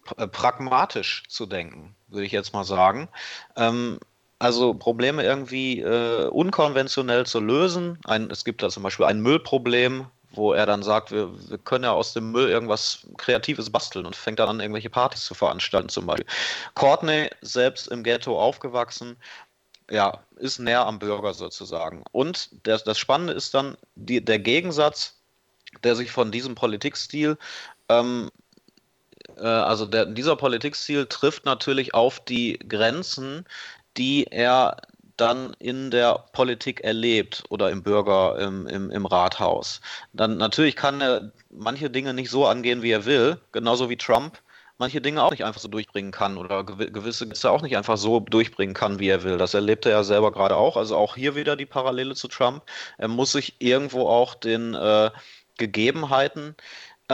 pragmatisch 0.03 1.23
zu 1.27 1.45
denken, 1.45 1.95
würde 2.07 2.25
ich 2.25 2.31
jetzt 2.31 2.53
mal 2.53 2.63
sagen. 2.63 3.09
Ähm, 3.55 3.99
also 4.39 4.73
Probleme 4.73 5.23
irgendwie 5.23 5.79
äh, 5.79 6.27
unkonventionell 6.27 7.25
zu 7.25 7.39
lösen. 7.39 7.97
Ein, 8.03 8.29
es 8.29 8.43
gibt 8.43 8.61
da 8.61 8.69
zum 8.69 8.83
Beispiel 8.83 9.05
ein 9.05 9.21
Müllproblem, 9.21 10.07
wo 10.31 10.51
er 10.51 10.65
dann 10.65 10.83
sagt, 10.83 11.11
wir, 11.11 11.31
wir 11.49 11.57
können 11.59 11.85
ja 11.85 11.91
aus 11.91 12.13
dem 12.13 12.31
Müll 12.31 12.49
irgendwas 12.49 13.07
Kreatives 13.17 13.69
basteln 13.69 14.05
und 14.05 14.15
fängt 14.15 14.39
dann 14.39 14.49
an, 14.49 14.59
irgendwelche 14.59 14.89
Partys 14.89 15.25
zu 15.25 15.33
veranstalten 15.33 15.89
zum 15.89 16.07
Beispiel. 16.07 16.25
Courtney, 16.75 17.29
selbst 17.41 17.87
im 17.87 18.03
Ghetto 18.03 18.39
aufgewachsen, 18.39 19.15
ja, 19.89 20.23
ist 20.37 20.59
näher 20.59 20.85
am 20.85 20.99
Bürger 20.99 21.33
sozusagen. 21.33 22.03
Und 22.11 22.49
das, 22.67 22.83
das 22.83 22.97
Spannende 22.97 23.33
ist 23.33 23.53
dann 23.53 23.77
die, 23.95 24.23
der 24.23 24.39
Gegensatz, 24.39 25.21
der 25.83 25.95
sich 25.95 26.11
von 26.11 26.31
diesem 26.31 26.55
Politikstil 26.55 27.37
ähm, 27.89 28.29
äh, 28.29 28.42
also 29.41 29.85
der, 29.85 30.05
dieser 30.05 30.35
Politikstil 30.35 31.05
trifft 31.05 31.45
natürlich 31.45 31.93
auf 31.93 32.19
die 32.19 32.59
Grenzen, 32.59 33.45
die 33.97 34.25
er 34.25 34.77
dann 35.17 35.53
in 35.59 35.91
der 35.91 36.25
Politik 36.33 36.81
erlebt 36.81 37.43
oder 37.49 37.69
im 37.69 37.83
Bürger, 37.83 38.39
im, 38.39 38.65
im, 38.67 38.89
im 38.89 39.05
Rathaus. 39.05 39.79
Dann 40.13 40.37
natürlich 40.37 40.75
kann 40.75 41.01
er 41.01 41.31
manche 41.51 41.89
Dinge 41.89 42.13
nicht 42.13 42.31
so 42.31 42.47
angehen, 42.47 42.81
wie 42.81 42.91
er 42.91 43.05
will, 43.05 43.39
genauso 43.51 43.89
wie 43.89 43.97
Trump 43.97 44.39
manche 44.77 45.01
Dinge 45.01 45.23
auch 45.23 45.31
nicht 45.31 45.45
einfach 45.45 45.61
so 45.61 45.67
durchbringen 45.67 46.11
kann 46.11 46.37
oder 46.37 46.63
gew 46.63 46.75
gewisse 46.91 47.27
Gesetze 47.27 47.51
auch 47.51 47.61
nicht 47.61 47.77
einfach 47.77 47.97
so 47.97 48.19
durchbringen 48.19 48.73
kann, 48.73 48.99
wie 48.99 49.07
er 49.07 49.23
will. 49.23 49.37
Das 49.37 49.53
erlebt 49.53 49.85
er 49.85 49.91
ja 49.93 50.03
selber 50.03 50.31
gerade 50.31 50.57
auch. 50.57 50.77
Also 50.77 50.97
auch 50.97 51.15
hier 51.15 51.35
wieder 51.35 51.55
die 51.55 51.65
Parallele 51.65 52.15
zu 52.15 52.27
Trump. 52.27 52.63
Er 52.97 53.07
muss 53.07 53.31
sich 53.31 53.55
irgendwo 53.59 54.07
auch 54.09 54.35
den 54.35 54.73
äh, 54.73 55.11
Gegebenheiten 55.57 56.55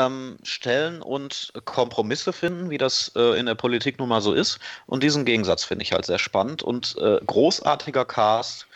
ähm, 0.06 0.38
stellen 0.44 1.02
und 1.02 1.52
Kompromisse 1.66 2.34
finden, 2.34 2.70
wie 2.70 2.78
das 2.78 3.12
äh, 3.16 3.40
in 3.40 3.46
der 3.46 3.56
Politik 3.56 4.00
nun 4.00 4.10
mal 4.10 4.22
so 4.22 4.34
ist. 4.34 4.60
Und 4.86 5.04
diesen 5.04 5.26
Gegensatz 5.26 5.64
finde 5.64 5.84
ich 5.84 5.92
halt 5.92 6.06
sehr 6.06 6.20
spannend 6.20 6.64
und 6.64 6.96
äh, 7.00 7.20
großartiger 7.26 8.06
Cast, 8.06 8.68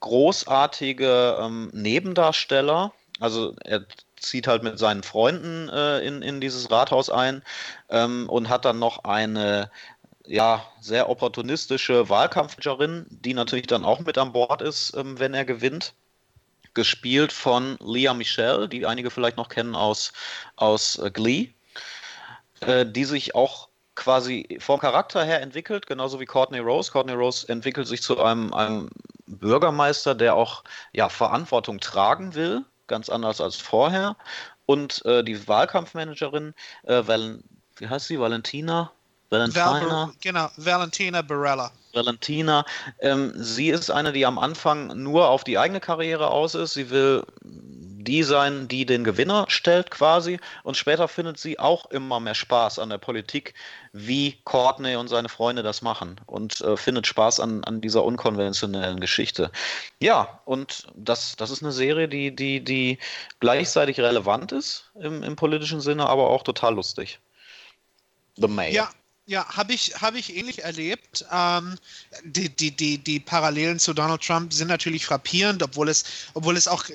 großartige 0.00 1.38
ähm, 1.40 1.70
Nebendarsteller. 1.72 2.92
Also 3.20 3.54
er 3.64 3.84
zieht 4.16 4.46
halt 4.46 4.62
mit 4.62 4.78
seinen 4.78 5.02
Freunden 5.02 5.68
äh, 5.68 6.00
in, 6.00 6.22
in 6.22 6.40
dieses 6.40 6.70
Rathaus 6.70 7.10
ein 7.10 7.42
ähm, 7.90 8.28
und 8.28 8.48
hat 8.48 8.64
dann 8.64 8.78
noch 8.78 9.04
eine 9.04 9.70
ja, 10.26 10.64
sehr 10.80 11.08
opportunistische 11.08 12.08
Wahlkampfmanagerin, 12.08 13.06
die 13.10 13.34
natürlich 13.34 13.66
dann 13.66 13.84
auch 13.84 14.00
mit 14.00 14.16
an 14.16 14.32
Bord 14.32 14.62
ist, 14.62 14.94
ähm, 14.96 15.18
wenn 15.18 15.34
er 15.34 15.44
gewinnt. 15.44 15.94
Gespielt 16.74 17.32
von 17.32 17.76
Leah 17.80 18.14
Michelle, 18.14 18.68
die 18.68 18.86
einige 18.86 19.10
vielleicht 19.10 19.36
noch 19.36 19.48
kennen 19.48 19.74
aus, 19.74 20.12
aus 20.56 20.98
äh, 20.98 21.10
Glee, 21.10 21.50
äh, 22.60 22.86
die 22.86 23.04
sich 23.04 23.34
auch 23.34 23.68
quasi 23.94 24.58
vom 24.60 24.80
Charakter 24.80 25.24
her 25.24 25.42
entwickelt, 25.42 25.86
genauso 25.86 26.20
wie 26.20 26.26
Courtney 26.26 26.58
Rose. 26.58 26.90
Courtney 26.90 27.12
Rose 27.12 27.48
entwickelt 27.48 27.86
sich 27.86 28.02
zu 28.02 28.22
einem, 28.22 28.52
einem 28.54 28.88
Bürgermeister, 29.26 30.14
der 30.14 30.34
auch 30.34 30.64
ja, 30.92 31.08
Verantwortung 31.08 31.80
tragen 31.80 32.34
will, 32.34 32.64
ganz 32.86 33.08
anders 33.08 33.40
als 33.40 33.56
vorher. 33.56 34.16
Und 34.66 35.04
äh, 35.04 35.22
die 35.22 35.46
Wahlkampfmanagerin, 35.46 36.54
äh, 36.84 37.06
Val 37.06 37.40
wie 37.76 37.88
heißt 37.88 38.08
sie? 38.08 38.20
Valentina? 38.20 38.92
Valentina? 39.30 40.06
Val 40.06 40.12
genau, 40.20 40.48
Valentina 40.56 41.22
Barella. 41.22 41.70
Valentina. 41.92 42.64
Ähm, 43.00 43.32
sie 43.36 43.70
ist 43.70 43.90
eine, 43.90 44.12
die 44.12 44.26
am 44.26 44.38
Anfang 44.38 44.88
nur 45.02 45.28
auf 45.28 45.44
die 45.44 45.58
eigene 45.58 45.80
Karriere 45.80 46.30
aus 46.30 46.54
ist. 46.54 46.74
Sie 46.74 46.90
will 46.90 47.24
die 47.42 48.22
sein, 48.22 48.66
die 48.66 48.86
den 48.86 49.04
Gewinner 49.04 49.44
stellt 49.48 49.90
quasi. 49.90 50.40
Und 50.64 50.76
später 50.76 51.06
findet 51.06 51.38
sie 51.38 51.58
auch 51.58 51.86
immer 51.90 52.18
mehr 52.18 52.34
Spaß 52.34 52.78
an 52.78 52.90
der 52.90 52.98
Politik, 52.98 53.54
wie 53.92 54.38
Courtney 54.44 54.96
und 54.96 55.08
seine 55.08 55.28
Freunde 55.28 55.62
das 55.62 55.82
machen. 55.82 56.20
Und 56.26 56.60
äh, 56.62 56.76
findet 56.76 57.06
Spaß 57.06 57.40
an, 57.40 57.62
an 57.64 57.80
dieser 57.80 58.04
unkonventionellen 58.04 59.00
Geschichte. 59.00 59.52
Ja, 60.00 60.40
und 60.44 60.86
das, 60.96 61.36
das 61.36 61.50
ist 61.50 61.62
eine 61.62 61.72
Serie, 61.72 62.08
die, 62.08 62.34
die, 62.34 62.60
die 62.64 62.98
gleichzeitig 63.38 64.00
relevant 64.00 64.50
ist 64.50 64.90
im, 64.94 65.22
im 65.22 65.36
politischen 65.36 65.80
Sinne, 65.80 66.08
aber 66.08 66.30
auch 66.30 66.42
total 66.42 66.74
lustig. 66.74 67.20
The 68.36 68.48
Mail. 68.48 68.74
Ja, 68.74 68.88
ja, 69.30 69.46
habe 69.46 69.72
ich, 69.72 69.94
hab 70.02 70.16
ich 70.16 70.36
ähnlich 70.36 70.64
erlebt. 70.64 71.24
Ähm, 71.32 71.76
die, 72.24 72.48
die, 72.48 72.72
die, 72.72 72.98
die 72.98 73.20
Parallelen 73.20 73.78
zu 73.78 73.94
Donald 73.94 74.22
Trump 74.22 74.52
sind 74.52 74.66
natürlich 74.66 75.06
frappierend, 75.06 75.62
obwohl 75.62 75.88
es, 75.88 76.02
obwohl 76.34 76.56
es 76.56 76.66
auch 76.66 76.88
äh, 76.88 76.94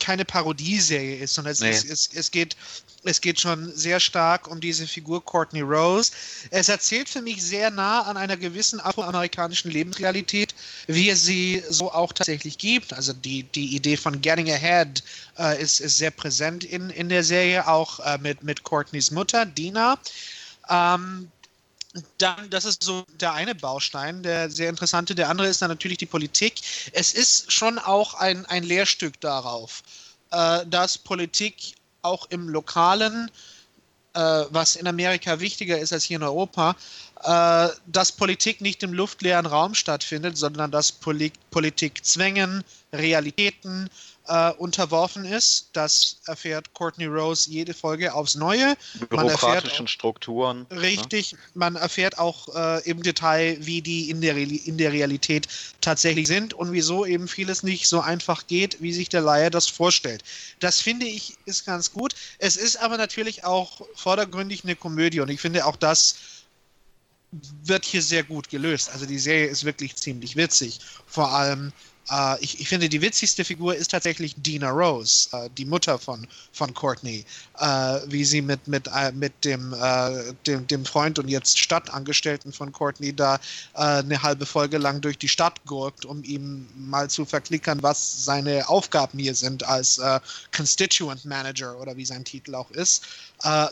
keine 0.00 0.24
Parodieserie 0.24 1.18
ist, 1.18 1.34
sondern 1.34 1.52
es, 1.52 1.60
nee. 1.60 1.70
es, 1.70 1.84
es, 1.84 2.10
es, 2.12 2.32
geht, 2.32 2.56
es 3.04 3.20
geht 3.20 3.40
schon 3.40 3.70
sehr 3.72 4.00
stark 4.00 4.48
um 4.48 4.60
diese 4.60 4.84
Figur 4.88 5.24
Courtney 5.24 5.60
Rose. 5.60 6.10
Es 6.50 6.68
erzählt 6.68 7.08
für 7.08 7.22
mich 7.22 7.40
sehr 7.40 7.70
nah 7.70 8.00
an 8.02 8.16
einer 8.16 8.36
gewissen 8.36 8.80
afroamerikanischen 8.80 9.70
Lebensrealität, 9.70 10.56
wie 10.88 11.10
es 11.10 11.24
sie 11.24 11.62
so 11.70 11.92
auch 11.92 12.12
tatsächlich 12.12 12.58
gibt. 12.58 12.94
Also 12.94 13.12
die, 13.12 13.44
die 13.44 13.76
Idee 13.76 13.96
von 13.96 14.20
Getting 14.20 14.50
Ahead 14.50 15.04
äh, 15.38 15.62
ist, 15.62 15.78
ist 15.78 15.98
sehr 15.98 16.10
präsent 16.10 16.64
in, 16.64 16.90
in 16.90 17.08
der 17.08 17.22
Serie, 17.22 17.68
auch 17.68 18.00
äh, 18.00 18.18
mit, 18.18 18.42
mit 18.42 18.64
Courtneys 18.64 19.12
Mutter, 19.12 19.46
Dina. 19.46 20.00
Ähm, 20.68 21.30
dann, 22.18 22.50
das 22.50 22.64
ist 22.64 22.82
so 22.82 23.04
der 23.20 23.32
eine 23.32 23.54
Baustein, 23.54 24.22
der 24.22 24.50
sehr 24.50 24.68
interessante. 24.68 25.14
Der 25.14 25.28
andere 25.28 25.48
ist 25.48 25.62
dann 25.62 25.70
natürlich 25.70 25.98
die 25.98 26.06
Politik. 26.06 26.60
Es 26.92 27.12
ist 27.12 27.52
schon 27.52 27.78
auch 27.78 28.14
ein, 28.14 28.46
ein 28.46 28.62
Lehrstück 28.62 29.20
darauf, 29.20 29.82
äh, 30.30 30.66
dass 30.66 30.98
Politik 30.98 31.74
auch 32.02 32.26
im 32.30 32.48
Lokalen, 32.48 33.30
äh, 34.14 34.44
was 34.50 34.76
in 34.76 34.86
Amerika 34.86 35.40
wichtiger 35.40 35.78
ist 35.78 35.92
als 35.92 36.04
hier 36.04 36.16
in 36.16 36.22
Europa, 36.22 36.76
äh, 37.22 37.68
dass 37.86 38.12
Politik 38.12 38.60
nicht 38.60 38.82
im 38.82 38.92
luftleeren 38.92 39.46
Raum 39.46 39.74
stattfindet, 39.74 40.36
sondern 40.36 40.70
dass 40.70 40.92
Poli 40.92 41.32
Politik 41.50 42.04
Zwängen, 42.04 42.62
Realitäten, 42.92 43.86
äh, 43.86 44.15
unterworfen 44.58 45.24
ist. 45.24 45.70
Das 45.72 46.18
erfährt 46.26 46.72
Courtney 46.74 47.06
Rose 47.06 47.50
jede 47.50 47.74
Folge 47.74 48.12
aufs 48.12 48.34
Neue. 48.34 48.76
Bürokratischen 49.08 49.88
Strukturen. 49.88 50.66
Ne? 50.70 50.80
Richtig, 50.80 51.32
ne? 51.32 51.38
man 51.54 51.76
erfährt 51.76 52.18
auch 52.18 52.54
äh, 52.54 52.88
im 52.88 53.02
Detail, 53.02 53.56
wie 53.60 53.82
die 53.82 54.10
in 54.10 54.20
der, 54.20 54.36
in 54.36 54.78
der 54.78 54.92
Realität 54.92 55.48
tatsächlich 55.80 56.26
sind 56.26 56.54
und 56.54 56.72
wieso 56.72 57.06
eben 57.06 57.28
vieles 57.28 57.62
nicht 57.62 57.88
so 57.88 58.00
einfach 58.00 58.46
geht, 58.46 58.80
wie 58.80 58.92
sich 58.92 59.08
der 59.08 59.20
Laie 59.20 59.50
das 59.50 59.68
vorstellt. 59.68 60.22
Das 60.60 60.80
finde 60.80 61.06
ich 61.06 61.36
ist 61.44 61.64
ganz 61.64 61.92
gut. 61.92 62.14
Es 62.38 62.56
ist 62.56 62.76
aber 62.76 62.96
natürlich 62.96 63.44
auch 63.44 63.82
vordergründig 63.94 64.64
eine 64.64 64.76
Komödie 64.76 65.20
und 65.20 65.28
ich 65.28 65.40
finde 65.40 65.66
auch 65.66 65.76
das 65.76 66.16
wird 67.64 67.84
hier 67.84 68.02
sehr 68.02 68.22
gut 68.22 68.48
gelöst. 68.48 68.90
Also 68.90 69.06
die 69.06 69.18
Serie 69.18 69.46
ist 69.46 69.64
wirklich 69.64 69.96
ziemlich 69.96 70.36
witzig. 70.36 70.80
Vor 71.06 71.32
allem 71.32 71.72
Uh, 72.08 72.36
ich, 72.40 72.60
ich, 72.60 72.68
finde, 72.68 72.88
die 72.88 73.02
witzigste 73.02 73.44
Figur 73.44 73.74
ist 73.74 73.90
tatsächlich 73.90 74.36
Dina 74.36 74.70
Rose, 74.70 75.28
uh, 75.32 75.48
die 75.58 75.64
Mutter 75.64 75.98
von, 75.98 76.24
von 76.52 76.72
Courtney, 76.72 77.24
uh, 77.60 77.98
wie 78.06 78.24
sie 78.24 78.42
mit, 78.42 78.68
mit, 78.68 78.88
mit 79.14 79.44
dem, 79.44 79.74
dem, 80.46 80.66
dem, 80.68 80.84
Freund 80.84 81.18
und 81.18 81.28
jetzt 81.28 81.58
Stadtangestellten 81.58 82.52
von 82.52 82.70
Courtney 82.70 83.12
da 83.12 83.40
eine 83.74 84.22
halbe 84.22 84.46
Folge 84.46 84.78
lang 84.78 85.00
durch 85.00 85.18
die 85.18 85.28
Stadt 85.28 85.64
gurkt, 85.66 86.04
um 86.04 86.22
ihm 86.22 86.68
mal 86.76 87.10
zu 87.10 87.24
verklickern, 87.24 87.82
was 87.82 88.24
seine 88.24 88.68
Aufgaben 88.68 89.18
hier 89.18 89.34
sind 89.34 89.64
als 89.64 90.00
Constituent 90.54 91.24
Manager 91.24 91.78
oder 91.80 91.96
wie 91.96 92.04
sein 92.04 92.24
Titel 92.24 92.54
auch 92.54 92.70
ist. 92.70 93.04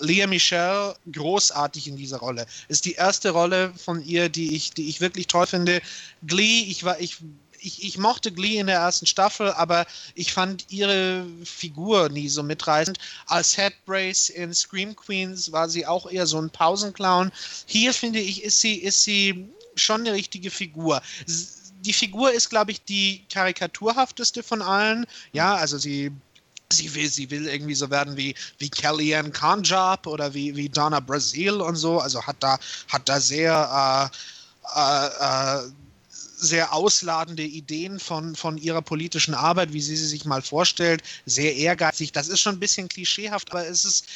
Leah 0.01 0.27
Michelle, 0.27 0.97
großartig 1.13 1.89
in 1.89 1.97
dieser 1.97 2.19
Rolle. 2.19 2.47
Ist 2.69 2.85
die 2.85 2.95
erste 2.95 3.31
Rolle 3.31 3.73
von 3.77 4.05
ihr, 4.05 4.29
die 4.29 4.57
ich, 4.57 4.73
die 4.73 4.89
ich 4.89 5.01
wirklich 5.01 5.27
toll 5.27 5.47
finde. 5.47 5.81
Glee, 6.27 6.63
ich 6.63 6.85
war, 6.85 7.01
ich 7.01 7.19
ich, 7.65 7.85
ich 7.85 7.99
mochte 7.99 8.33
Glee 8.33 8.59
in 8.59 8.67
der 8.67 8.77
ersten 8.77 9.07
Staffel, 9.07 9.53
aber 9.53 9.87
ich 10.15 10.33
fand 10.33 10.67
ihre 10.71 11.27
Figur 11.45 12.09
nie 12.09 12.29
so 12.29 12.43
mitreißend. 12.43 12.99
Als 13.27 13.57
Headbrace 13.57 14.29
in 14.29 14.55
Scream 14.55 14.95
Queens 14.95 15.53
war 15.53 15.69
sie 15.69 15.87
auch 15.87 16.11
eher 16.11 16.27
so 16.27 16.41
ein 16.41 16.51
Pausenclown. 16.51 17.33
Hier 17.67 17.95
finde 17.95 18.21
ich, 18.21 18.43
ist 18.43 18.61
sie, 18.61 18.77
ist 18.77 19.03
sie 19.03 19.49
schon 19.77 20.03
eine 20.03 20.13
richtige 20.13 20.51
Figur 20.51 21.03
die 21.85 21.93
Figur 21.93 22.33
ist, 22.33 22.49
glaube 22.49 22.71
ich, 22.71 22.83
die 22.85 23.25
karikaturhafteste 23.31 24.43
von 24.43 24.63
allen. 24.63 25.07
Ja, 25.33 25.55
also 25.57 25.79
sie 25.79 26.11
sie 26.73 26.95
will, 26.95 27.09
sie 27.09 27.31
will 27.31 27.47
irgendwie 27.47 27.75
so 27.75 27.91
werden 27.91 28.17
wie, 28.17 28.35
wie 28.59 28.69
Kellyanne 28.69 29.31
Conjob 29.31 30.07
oder 30.07 30.33
wie, 30.35 30.57
wie 30.57 30.69
Donna 30.69 30.99
Brazil 30.99 31.61
und 31.61 31.77
so. 31.77 32.01
Also 32.01 32.23
hat 32.23 32.37
da, 32.41 32.59
hat 32.89 33.09
da 33.09 33.21
sehr 33.21 34.11
äh, 34.75 34.81
äh, 34.81 35.67
äh 35.67 35.71
sehr 36.45 36.73
ausladende 36.73 37.43
Ideen 37.43 37.99
von, 37.99 38.37
von 38.37 38.59
ihrer 38.59 38.83
politischen 38.83 39.35
Arbeit, 39.35 39.73
wie 39.73 39.81
sie 39.81 39.97
sie 39.97 40.07
sich 40.07 40.25
mal 40.25 40.43
vorstellt, 40.43 41.03
sehr 41.27 41.55
ehrgeizig. 41.57 42.13
Das 42.13 42.29
ist 42.29 42.41
schon 42.41 42.57
ein 42.57 42.61
bisschen 42.61 42.89
klischeehaft, 42.89 43.51
aber 43.51 43.67
es 43.67 43.85
ist, 43.85 44.07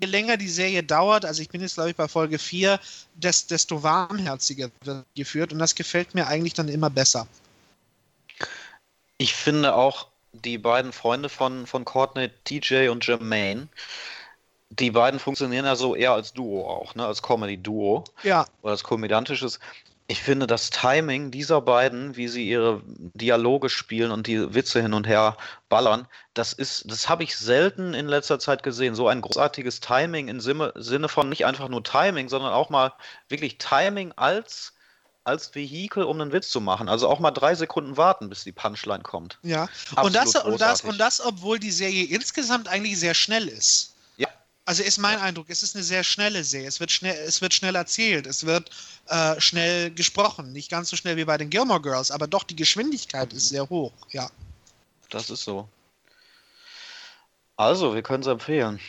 je 0.00 0.06
länger 0.06 0.36
die 0.36 0.48
Serie 0.48 0.82
dauert, 0.82 1.24
also 1.24 1.40
ich 1.42 1.48
bin 1.48 1.60
jetzt 1.60 1.74
glaube 1.74 1.90
ich 1.90 1.96
bei 1.96 2.08
Folge 2.08 2.38
4, 2.38 2.78
desto 3.14 3.82
warmherziger 3.82 4.70
wird 4.82 5.06
geführt 5.14 5.52
und 5.52 5.58
das 5.58 5.74
gefällt 5.74 6.14
mir 6.14 6.26
eigentlich 6.26 6.54
dann 6.54 6.68
immer 6.68 6.90
besser. 6.90 7.26
Ich 9.16 9.34
finde 9.34 9.74
auch 9.74 10.08
die 10.32 10.58
beiden 10.58 10.92
Freunde 10.92 11.28
von, 11.28 11.66
von 11.66 11.84
Courtney, 11.84 12.30
TJ 12.44 12.88
und 12.88 13.06
Jermaine, 13.06 13.68
die 14.70 14.90
beiden 14.90 15.20
funktionieren 15.20 15.64
ja 15.64 15.76
so 15.76 15.94
eher 15.94 16.12
als 16.12 16.32
Duo 16.32 16.68
auch, 16.68 16.94
ne? 16.94 17.06
als 17.06 17.22
Comedy-Duo. 17.22 18.04
Ja. 18.22 18.46
Oder 18.62 18.72
als 18.72 18.82
komödiantisches 18.82 19.60
ich 20.06 20.22
finde 20.22 20.46
das 20.46 20.70
Timing 20.70 21.30
dieser 21.30 21.62
beiden, 21.62 22.16
wie 22.16 22.28
sie 22.28 22.46
ihre 22.46 22.82
Dialoge 22.86 23.70
spielen 23.70 24.10
und 24.10 24.26
die 24.26 24.54
Witze 24.54 24.82
hin 24.82 24.92
und 24.92 25.06
her 25.06 25.36
ballern, 25.70 26.06
das 26.34 26.52
ist, 26.52 26.90
das 26.90 27.08
habe 27.08 27.22
ich 27.22 27.36
selten 27.36 27.94
in 27.94 28.06
letzter 28.06 28.38
Zeit 28.38 28.62
gesehen. 28.62 28.94
So 28.94 29.08
ein 29.08 29.22
großartiges 29.22 29.80
Timing 29.80 30.28
im 30.28 30.40
Sinne 30.40 31.08
von 31.08 31.28
nicht 31.28 31.46
einfach 31.46 31.68
nur 31.68 31.82
Timing, 31.82 32.28
sondern 32.28 32.52
auch 32.52 32.68
mal 32.68 32.92
wirklich 33.28 33.58
Timing 33.58 34.12
als 34.16 34.72
als 35.26 35.54
Vehikel, 35.54 36.04
um 36.04 36.20
einen 36.20 36.32
Witz 36.32 36.50
zu 36.50 36.60
machen. 36.60 36.86
Also 36.86 37.08
auch 37.08 37.18
mal 37.18 37.30
drei 37.30 37.54
Sekunden 37.54 37.96
warten, 37.96 38.28
bis 38.28 38.44
die 38.44 38.52
Punchline 38.52 39.02
kommt. 39.02 39.38
Ja, 39.42 39.68
und 40.02 40.14
das, 40.14 40.34
und 40.34 40.60
das, 40.60 40.82
und 40.82 40.98
das, 40.98 41.24
obwohl 41.24 41.58
die 41.58 41.70
Serie 41.70 42.04
insgesamt 42.04 42.68
eigentlich 42.68 43.00
sehr 43.00 43.14
schnell 43.14 43.48
ist. 43.48 43.93
Also 44.66 44.82
ist 44.82 44.98
mein 44.98 45.18
Eindruck, 45.18 45.46
es 45.50 45.62
ist 45.62 45.74
eine 45.74 45.84
sehr 45.84 46.02
schnelle 46.04 46.42
Serie. 46.42 46.68
Es 46.68 46.80
wird 46.80 46.90
schnell, 46.90 47.16
es 47.26 47.42
wird 47.42 47.52
schnell 47.52 47.74
erzählt, 47.74 48.26
es 48.26 48.46
wird 48.46 48.70
äh, 49.08 49.38
schnell 49.40 49.90
gesprochen. 49.90 50.52
Nicht 50.52 50.70
ganz 50.70 50.88
so 50.88 50.96
schnell 50.96 51.16
wie 51.16 51.24
bei 51.24 51.36
den 51.36 51.50
Gilmore 51.50 51.82
Girls, 51.82 52.10
aber 52.10 52.26
doch 52.26 52.44
die 52.44 52.56
Geschwindigkeit 52.56 53.30
mhm. 53.30 53.36
ist 53.36 53.50
sehr 53.50 53.68
hoch, 53.68 53.92
ja. 54.10 54.30
Das 55.10 55.28
ist 55.28 55.44
so. 55.44 55.68
Also, 57.56 57.94
wir 57.94 58.02
können 58.02 58.22
es 58.22 58.26
empfehlen. 58.26 58.80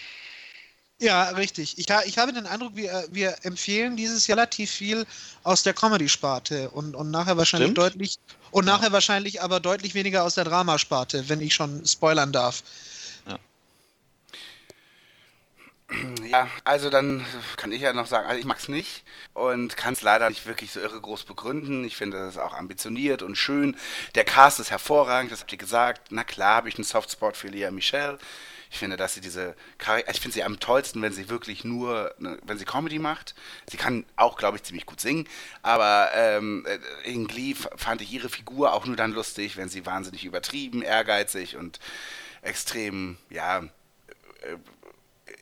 Ja, 1.00 1.30
richtig. 1.32 1.78
Ich, 1.78 1.88
ha- 1.92 2.04
ich 2.06 2.18
habe 2.18 2.32
den 2.32 2.48
Eindruck, 2.48 2.76
wir, 2.76 3.06
wir 3.12 3.36
empfehlen 3.44 3.98
dieses 3.98 4.28
Jahr 4.28 4.38
relativ 4.38 4.72
viel 4.72 5.06
aus 5.44 5.62
der 5.62 5.74
Comedy-Sparte 5.74 6.70
und, 6.70 6.96
und 6.96 7.12
nachher 7.12 7.36
wahrscheinlich 7.36 7.72
Stimmt. 7.72 7.78
deutlich 7.78 8.16
und 8.52 8.66
nachher 8.66 8.94
wahrscheinlich 8.94 9.42
aber 9.42 9.60
deutlich 9.60 9.94
weniger 9.94 10.24
aus 10.24 10.36
der 10.36 10.46
Dramasparte, 10.46 11.28
wenn 11.28 11.42
ich 11.42 11.54
schon 11.54 11.86
spoilern 11.86 12.32
darf. 12.32 12.64
Ja, 16.32 16.48
also 16.64 16.90
dann 16.90 17.24
kann 17.58 17.72
ich 17.72 17.82
ja 17.82 17.94
noch 17.94 18.08
sagen, 18.08 18.28
also 18.28 18.40
ich 18.40 18.46
mag's 18.46 18.68
nicht 18.68 19.04
und 19.34 19.78
kann 19.78 19.94
es 19.94 20.02
leider 20.02 20.28
nicht 20.30 20.46
wirklich 20.48 20.72
so 20.72 20.80
irre 20.80 21.00
groß 21.00 21.24
begründen. 21.26 21.84
Ich 21.84 21.96
finde 21.96 22.18
das 22.18 22.38
auch 22.40 22.54
ambitioniert 22.56 23.22
und 23.22 23.38
schön. 23.38 23.78
Der 24.16 24.24
Cast 24.26 24.60
ist 24.60 24.72
hervorragend, 24.72 25.32
das 25.32 25.42
habt 25.42 25.52
ihr 25.52 25.58
gesagt. 25.60 26.08
Na 26.10 26.24
klar, 26.24 26.56
habe 26.56 26.70
ich 26.70 26.76
einen 26.76 26.84
Softspot 26.86 27.38
für 27.38 27.48
Lea 27.50 27.70
Michelle. 27.72 28.18
Ich 28.72 28.80
finde, 28.80 28.98
dass 28.98 29.14
sie 29.14 29.22
diese 29.22 29.56
Char- 29.78 30.10
ich 30.10 30.20
finde 30.20 30.34
sie 30.34 30.44
am 30.44 30.60
tollsten, 30.60 31.02
wenn 31.04 31.14
sie 31.14 31.30
wirklich 31.30 31.64
nur, 31.64 32.14
wenn 32.18 32.58
sie 32.58 32.66
Comedy 32.66 32.98
macht. 33.00 33.36
Sie 33.70 33.78
kann 33.78 34.06
auch, 34.16 34.38
glaube 34.38 34.58
ich, 34.58 34.64
ziemlich 34.64 34.88
gut 34.88 35.00
singen, 35.00 35.28
aber 35.62 36.10
ähm, 36.16 36.66
äh, 36.68 36.80
in 37.10 37.28
Glee 37.28 37.52
f- 37.52 37.70
fand 37.76 38.02
ich 38.02 38.12
ihre 38.12 38.28
Figur 38.30 38.74
auch 38.74 38.86
nur 38.88 38.96
dann 38.96 39.14
lustig, 39.14 39.56
wenn 39.56 39.70
sie 39.70 39.86
wahnsinnig 39.86 40.26
übertrieben, 40.26 40.82
ehrgeizig 40.82 41.56
und 41.58 41.80
extrem, 42.42 43.18
ja, 43.30 43.64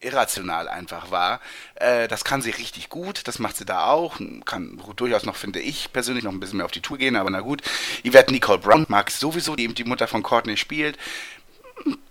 irrational 0.02 0.68
einfach 0.68 1.12
war. 1.12 1.40
Äh, 1.76 2.08
das 2.08 2.24
kann 2.24 2.42
sie 2.42 2.52
richtig 2.52 2.90
gut, 2.90 3.28
das 3.28 3.40
macht 3.40 3.58
sie 3.58 3.66
da 3.66 3.86
auch. 3.86 4.20
Kann 4.46 4.82
durchaus 4.96 5.24
noch, 5.24 5.36
finde 5.36 5.60
ich 5.60 5.92
persönlich, 5.94 6.24
noch 6.24 6.32
ein 6.32 6.40
bisschen 6.40 6.58
mehr 6.58 6.66
auf 6.66 6.72
die 6.72 6.82
Tour 6.82 6.98
gehen, 6.98 7.16
aber 7.16 7.30
na 7.30 7.42
gut. 7.42 7.62
Yvette 8.06 8.32
Nicole 8.32 8.60
Brown 8.60 8.86
mag 8.90 9.12
sowieso, 9.12 9.56
die 9.56 9.64
eben 9.64 9.76
die 9.76 9.84
Mutter 9.84 10.08
von 10.08 10.24
Courtney 10.24 10.58
spielt. 10.58 10.98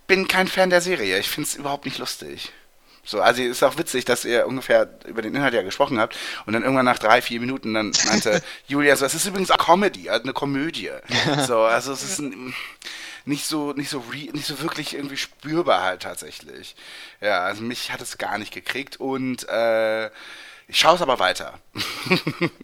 Bin 0.06 0.28
kein 0.28 0.48
Fan 0.48 0.70
der 0.70 0.80
Serie, 0.80 1.18
ich 1.18 1.28
finde 1.28 1.48
es 1.48 1.54
überhaupt 1.54 1.84
nicht 1.84 1.98
lustig. 1.98 2.52
So, 3.04 3.20
also 3.20 3.42
ist 3.42 3.64
auch 3.64 3.78
witzig, 3.78 4.04
dass 4.04 4.24
ihr 4.24 4.46
ungefähr 4.46 4.88
über 5.06 5.22
den 5.22 5.34
Inhalt 5.34 5.54
ja 5.54 5.62
gesprochen 5.62 5.98
habt 5.98 6.16
und 6.46 6.52
dann 6.52 6.62
irgendwann 6.62 6.84
nach 6.84 7.00
drei, 7.00 7.20
vier 7.20 7.40
Minuten 7.40 7.74
dann 7.74 7.92
meinte 8.06 8.42
Julia 8.68 8.94
so, 8.94 9.04
es 9.04 9.14
ist 9.14 9.26
übrigens 9.26 9.50
eine 9.50 9.58
Comedy, 9.58 10.08
also 10.08 10.22
eine 10.22 10.32
Komödie. 10.32 10.90
So, 11.46 11.62
also 11.62 11.92
es 11.92 12.04
ist 12.04 12.20
ein, 12.20 12.54
nicht 13.24 13.46
so, 13.46 13.72
nicht 13.72 13.90
so, 13.90 14.00
re, 14.12 14.28
nicht 14.32 14.46
so 14.46 14.60
wirklich 14.60 14.94
irgendwie 14.94 15.16
spürbar 15.16 15.82
halt 15.82 16.02
tatsächlich. 16.02 16.74
Ja, 17.20 17.40
also 17.40 17.62
mich 17.62 17.92
hat 17.92 18.00
es 18.00 18.18
gar 18.18 18.38
nicht 18.38 18.52
gekriegt 18.52 18.98
und 18.98 19.48
äh, 19.48 20.10
ich 20.68 20.78
schaue 20.78 20.94
es 20.94 21.02
aber 21.02 21.18
weiter. 21.18 21.58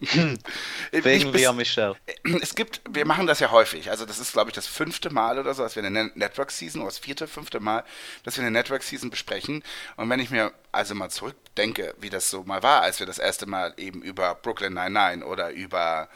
Wegen 0.91 1.31
Lea 1.31 1.51
Michelle. 1.53 1.95
es 2.41 2.55
gibt, 2.55 2.81
wir 2.89 3.05
machen 3.05 3.27
das 3.27 3.39
ja 3.39 3.51
häufig. 3.51 3.89
Also 3.91 4.05
das 4.05 4.19
ist, 4.19 4.33
glaube 4.33 4.49
ich, 4.49 4.55
das 4.55 4.67
fünfte 4.67 5.09
Mal 5.11 5.37
oder 5.37 5.53
so, 5.53 5.63
dass 5.63 5.75
wir 5.75 5.83
eine 5.83 5.91
Net- 5.91 6.15
Network 6.15 6.51
Season 6.51 6.81
oder 6.81 6.89
das 6.89 6.99
vierte, 6.99 7.27
fünfte 7.27 7.59
Mal, 7.59 7.83
dass 8.23 8.37
wir 8.37 8.41
eine 8.43 8.51
Network 8.51 8.83
Season 8.83 9.09
besprechen. 9.09 9.63
Und 9.95 10.09
wenn 10.09 10.19
ich 10.19 10.29
mir 10.29 10.51
also 10.71 10.95
mal 10.95 11.09
zurückdenke, 11.09 11.93
wie 11.99 12.09
das 12.09 12.29
so 12.29 12.43
mal 12.43 12.63
war, 12.63 12.81
als 12.81 12.99
wir 12.99 13.05
das 13.05 13.19
erste 13.19 13.45
Mal 13.45 13.73
eben 13.77 14.01
über 14.01 14.35
Brooklyn 14.35 14.73
99 14.73 15.25
oder 15.27 15.51
über 15.51 16.09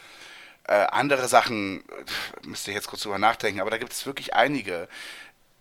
äh, 0.67 0.73
andere 0.73 1.27
Sachen, 1.27 1.83
müsste 2.43 2.71
ich 2.71 2.75
jetzt 2.75 2.87
kurz 2.87 3.03
drüber 3.03 3.19
nachdenken, 3.19 3.61
aber 3.61 3.71
da 3.71 3.77
gibt 3.77 3.91
es 3.91 4.05
wirklich 4.05 4.33
einige, 4.33 4.87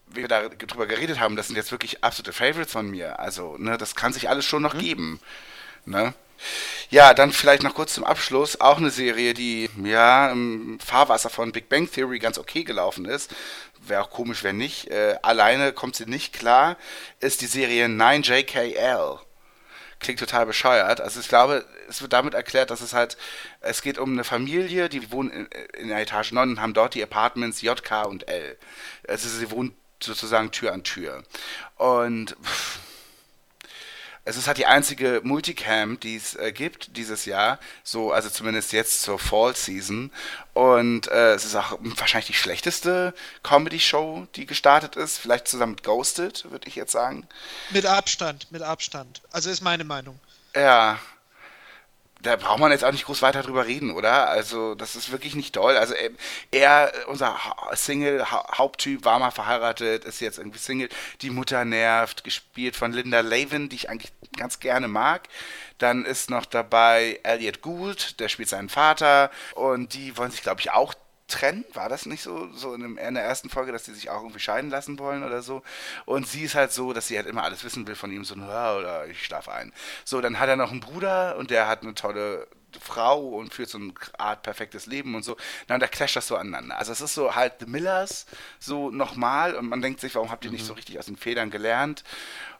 wie 0.08 0.20
wir 0.20 0.28
da 0.28 0.48
drüber 0.48 0.86
geredet 0.86 1.20
haben, 1.20 1.36
das 1.36 1.48
sind 1.48 1.56
jetzt 1.56 1.72
wirklich 1.72 2.04
absolute 2.04 2.32
Favorites 2.32 2.72
von 2.72 2.90
mir. 2.90 3.18
Also, 3.18 3.56
ne, 3.58 3.78
das 3.78 3.94
kann 3.94 4.12
sich 4.12 4.28
alles 4.28 4.44
schon 4.44 4.62
noch 4.62 4.78
geben. 4.78 5.20
Ne? 5.84 6.14
Ja, 6.90 7.14
dann 7.14 7.32
vielleicht 7.32 7.62
noch 7.62 7.74
kurz 7.74 7.94
zum 7.94 8.04
Abschluss 8.04 8.60
auch 8.60 8.76
eine 8.76 8.90
Serie, 8.90 9.34
die 9.34 9.70
ja 9.82 10.30
im 10.30 10.78
Fahrwasser 10.80 11.30
von 11.30 11.52
Big 11.52 11.68
Bang 11.68 11.90
Theory 11.90 12.18
ganz 12.18 12.38
okay 12.38 12.64
gelaufen 12.64 13.06
ist. 13.06 13.34
Wäre 13.80 14.02
auch 14.02 14.10
komisch, 14.10 14.44
wenn 14.44 14.58
nicht. 14.58 14.88
Äh, 14.88 15.16
alleine 15.22 15.72
kommt 15.72 15.96
sie 15.96 16.06
nicht 16.06 16.32
klar, 16.32 16.76
ist 17.20 17.40
die 17.40 17.46
Serie 17.46 17.86
9JKL. 17.86 19.18
Klingt 20.02 20.18
total 20.18 20.46
bescheuert. 20.46 21.00
Also 21.00 21.20
ich 21.20 21.28
glaube, 21.28 21.64
es 21.88 22.02
wird 22.02 22.12
damit 22.12 22.34
erklärt, 22.34 22.70
dass 22.70 22.80
es 22.80 22.92
halt, 22.92 23.16
es 23.60 23.82
geht 23.82 23.98
um 23.98 24.12
eine 24.12 24.24
Familie, 24.24 24.88
die 24.88 25.12
wohnen 25.12 25.30
in, 25.30 25.46
in 25.80 25.88
der 25.88 26.00
Etage 26.00 26.32
9 26.32 26.50
und 26.50 26.60
haben 26.60 26.74
dort 26.74 26.94
die 26.94 27.02
Apartments 27.02 27.62
J, 27.62 27.82
K 27.82 28.02
und 28.02 28.28
L. 28.28 28.58
Also 29.06 29.28
sie 29.28 29.50
wohnen 29.52 29.76
sozusagen 30.02 30.50
Tür 30.50 30.72
an 30.72 30.82
Tür. 30.82 31.22
Und 31.76 32.36
pff, 32.42 32.80
es 34.24 34.36
ist 34.36 34.46
halt 34.46 34.58
die 34.58 34.66
einzige 34.66 35.20
Multicam, 35.24 35.98
die 35.98 36.16
es 36.16 36.34
äh, 36.34 36.52
gibt 36.52 36.96
dieses 36.96 37.24
Jahr, 37.24 37.58
so 37.82 38.12
also 38.12 38.28
zumindest 38.28 38.72
jetzt 38.72 39.02
zur 39.02 39.18
Fall 39.18 39.56
Season 39.56 40.12
und 40.54 41.08
äh, 41.08 41.34
es 41.34 41.44
ist 41.44 41.56
auch 41.56 41.78
wahrscheinlich 41.80 42.28
die 42.28 42.34
schlechteste 42.34 43.14
Comedy 43.42 43.80
Show, 43.80 44.26
die 44.36 44.46
gestartet 44.46 44.96
ist, 44.96 45.18
vielleicht 45.18 45.48
zusammen 45.48 45.72
mit 45.72 45.82
Ghosted, 45.82 46.50
würde 46.50 46.68
ich 46.68 46.76
jetzt 46.76 46.92
sagen. 46.92 47.26
Mit 47.70 47.86
Abstand, 47.86 48.50
mit 48.52 48.62
Abstand. 48.62 49.22
Also 49.32 49.50
ist 49.50 49.62
meine 49.62 49.84
Meinung. 49.84 50.18
Ja. 50.54 51.00
Da 52.22 52.36
braucht 52.36 52.60
man 52.60 52.70
jetzt 52.70 52.84
auch 52.84 52.92
nicht 52.92 53.06
groß 53.06 53.20
weiter 53.20 53.42
drüber 53.42 53.66
reden, 53.66 53.90
oder? 53.90 54.28
Also, 54.30 54.76
das 54.76 54.94
ist 54.94 55.10
wirklich 55.10 55.34
nicht 55.34 55.54
toll. 55.54 55.76
Also, 55.76 55.94
ähm, 55.96 56.16
er, 56.52 56.92
unser 57.08 57.36
Single, 57.74 58.30
Ha- 58.30 58.58
Haupttyp, 58.58 59.04
war 59.04 59.18
mal 59.18 59.32
verheiratet, 59.32 60.04
ist 60.04 60.20
jetzt 60.20 60.38
irgendwie 60.38 60.58
Single. 60.58 60.88
Die 61.20 61.30
Mutter 61.30 61.64
nervt, 61.64 62.22
gespielt 62.22 62.76
von 62.76 62.92
Linda 62.92 63.20
Lavin, 63.20 63.68
die 63.68 63.76
ich 63.76 63.90
eigentlich 63.90 64.12
ganz 64.36 64.60
gerne 64.60 64.86
mag. 64.86 65.28
Dann 65.78 66.04
ist 66.04 66.30
noch 66.30 66.46
dabei 66.46 67.18
Elliot 67.24 67.60
Gould, 67.60 68.20
der 68.20 68.28
spielt 68.28 68.48
seinen 68.48 68.68
Vater. 68.68 69.30
Und 69.54 69.94
die 69.94 70.16
wollen 70.16 70.30
sich, 70.30 70.42
glaube 70.42 70.60
ich, 70.60 70.70
auch 70.70 70.94
trennen. 71.32 71.64
War 71.72 71.88
das 71.88 72.06
nicht 72.06 72.22
so, 72.22 72.48
so 72.52 72.74
in, 72.74 72.82
dem, 72.82 72.98
in 72.98 73.14
der 73.14 73.24
ersten 73.24 73.50
Folge, 73.50 73.72
dass 73.72 73.82
die 73.84 73.92
sich 73.92 74.10
auch 74.10 74.20
irgendwie 74.22 74.40
scheiden 74.40 74.70
lassen 74.70 74.98
wollen 74.98 75.24
oder 75.24 75.42
so? 75.42 75.62
Und 76.04 76.28
sie 76.28 76.44
ist 76.44 76.54
halt 76.54 76.72
so, 76.72 76.92
dass 76.92 77.08
sie 77.08 77.16
halt 77.16 77.26
immer 77.26 77.42
alles 77.42 77.64
wissen 77.64 77.86
will 77.86 77.94
von 77.96 78.12
ihm, 78.12 78.24
so, 78.24 78.34
"Ja, 78.36 78.76
oder 78.76 79.06
ich 79.08 79.24
schlafe 79.24 79.52
ein. 79.52 79.72
So, 80.04 80.20
dann 80.20 80.38
hat 80.38 80.48
er 80.48 80.56
noch 80.56 80.70
einen 80.70 80.80
Bruder 80.80 81.36
und 81.36 81.50
der 81.50 81.66
hat 81.68 81.82
eine 81.82 81.94
tolle 81.94 82.46
Frau 82.80 83.20
und 83.20 83.52
führt 83.52 83.68
so 83.68 83.78
eine 83.78 83.92
Art 84.18 84.42
perfektes 84.42 84.86
Leben 84.86 85.14
und 85.14 85.24
so. 85.24 85.36
Na, 85.68 85.74
und 85.74 85.80
da 85.82 85.88
clasht 85.88 86.16
das 86.16 86.26
so 86.26 86.36
aneinander. 86.36 86.78
Also 86.78 86.92
es 86.92 87.00
ist 87.00 87.14
so 87.14 87.34
halt 87.34 87.54
The 87.60 87.66
Millers, 87.66 88.26
so 88.58 88.90
nochmal 88.90 89.54
und 89.54 89.68
man 89.68 89.82
denkt 89.82 90.00
sich, 90.00 90.14
warum 90.14 90.30
habt 90.30 90.44
ihr 90.44 90.50
nicht 90.50 90.64
so 90.64 90.72
richtig 90.72 90.98
aus 90.98 91.06
den 91.06 91.16
Federn 91.16 91.50
gelernt? 91.50 92.04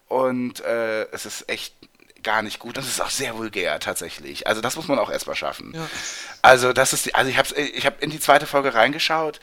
Und 0.09 0.61
äh, 0.61 1.05
es 1.13 1.25
ist 1.25 1.49
echt 1.49 1.75
gar 2.23 2.43
nicht 2.43 2.59
gut 2.59 2.77
und 2.79 2.85
es 2.85 2.91
ist 2.91 3.03
auch 3.03 3.11
sehr 3.11 3.37
vulgär 3.37 3.79
tatsächlich. 3.81 4.47
Also 4.47 4.61
das 4.61 4.77
muss 4.77 4.89
man 4.89 4.99
auch 4.99 5.11
erstmal 5.11 5.37
schaffen. 5.37 5.73
Ja. 5.75 5.89
Also 6.43 6.73
das 6.73 6.93
ist, 6.93 7.07
die, 7.07 7.15
also 7.15 7.31
ich 7.31 7.39
habe 7.39 7.61
ich 7.61 7.87
hab 7.87 8.03
in 8.03 8.11
die 8.11 8.21
zweite 8.21 8.47
Folge 8.47 8.75
reingeschaut 8.75 9.41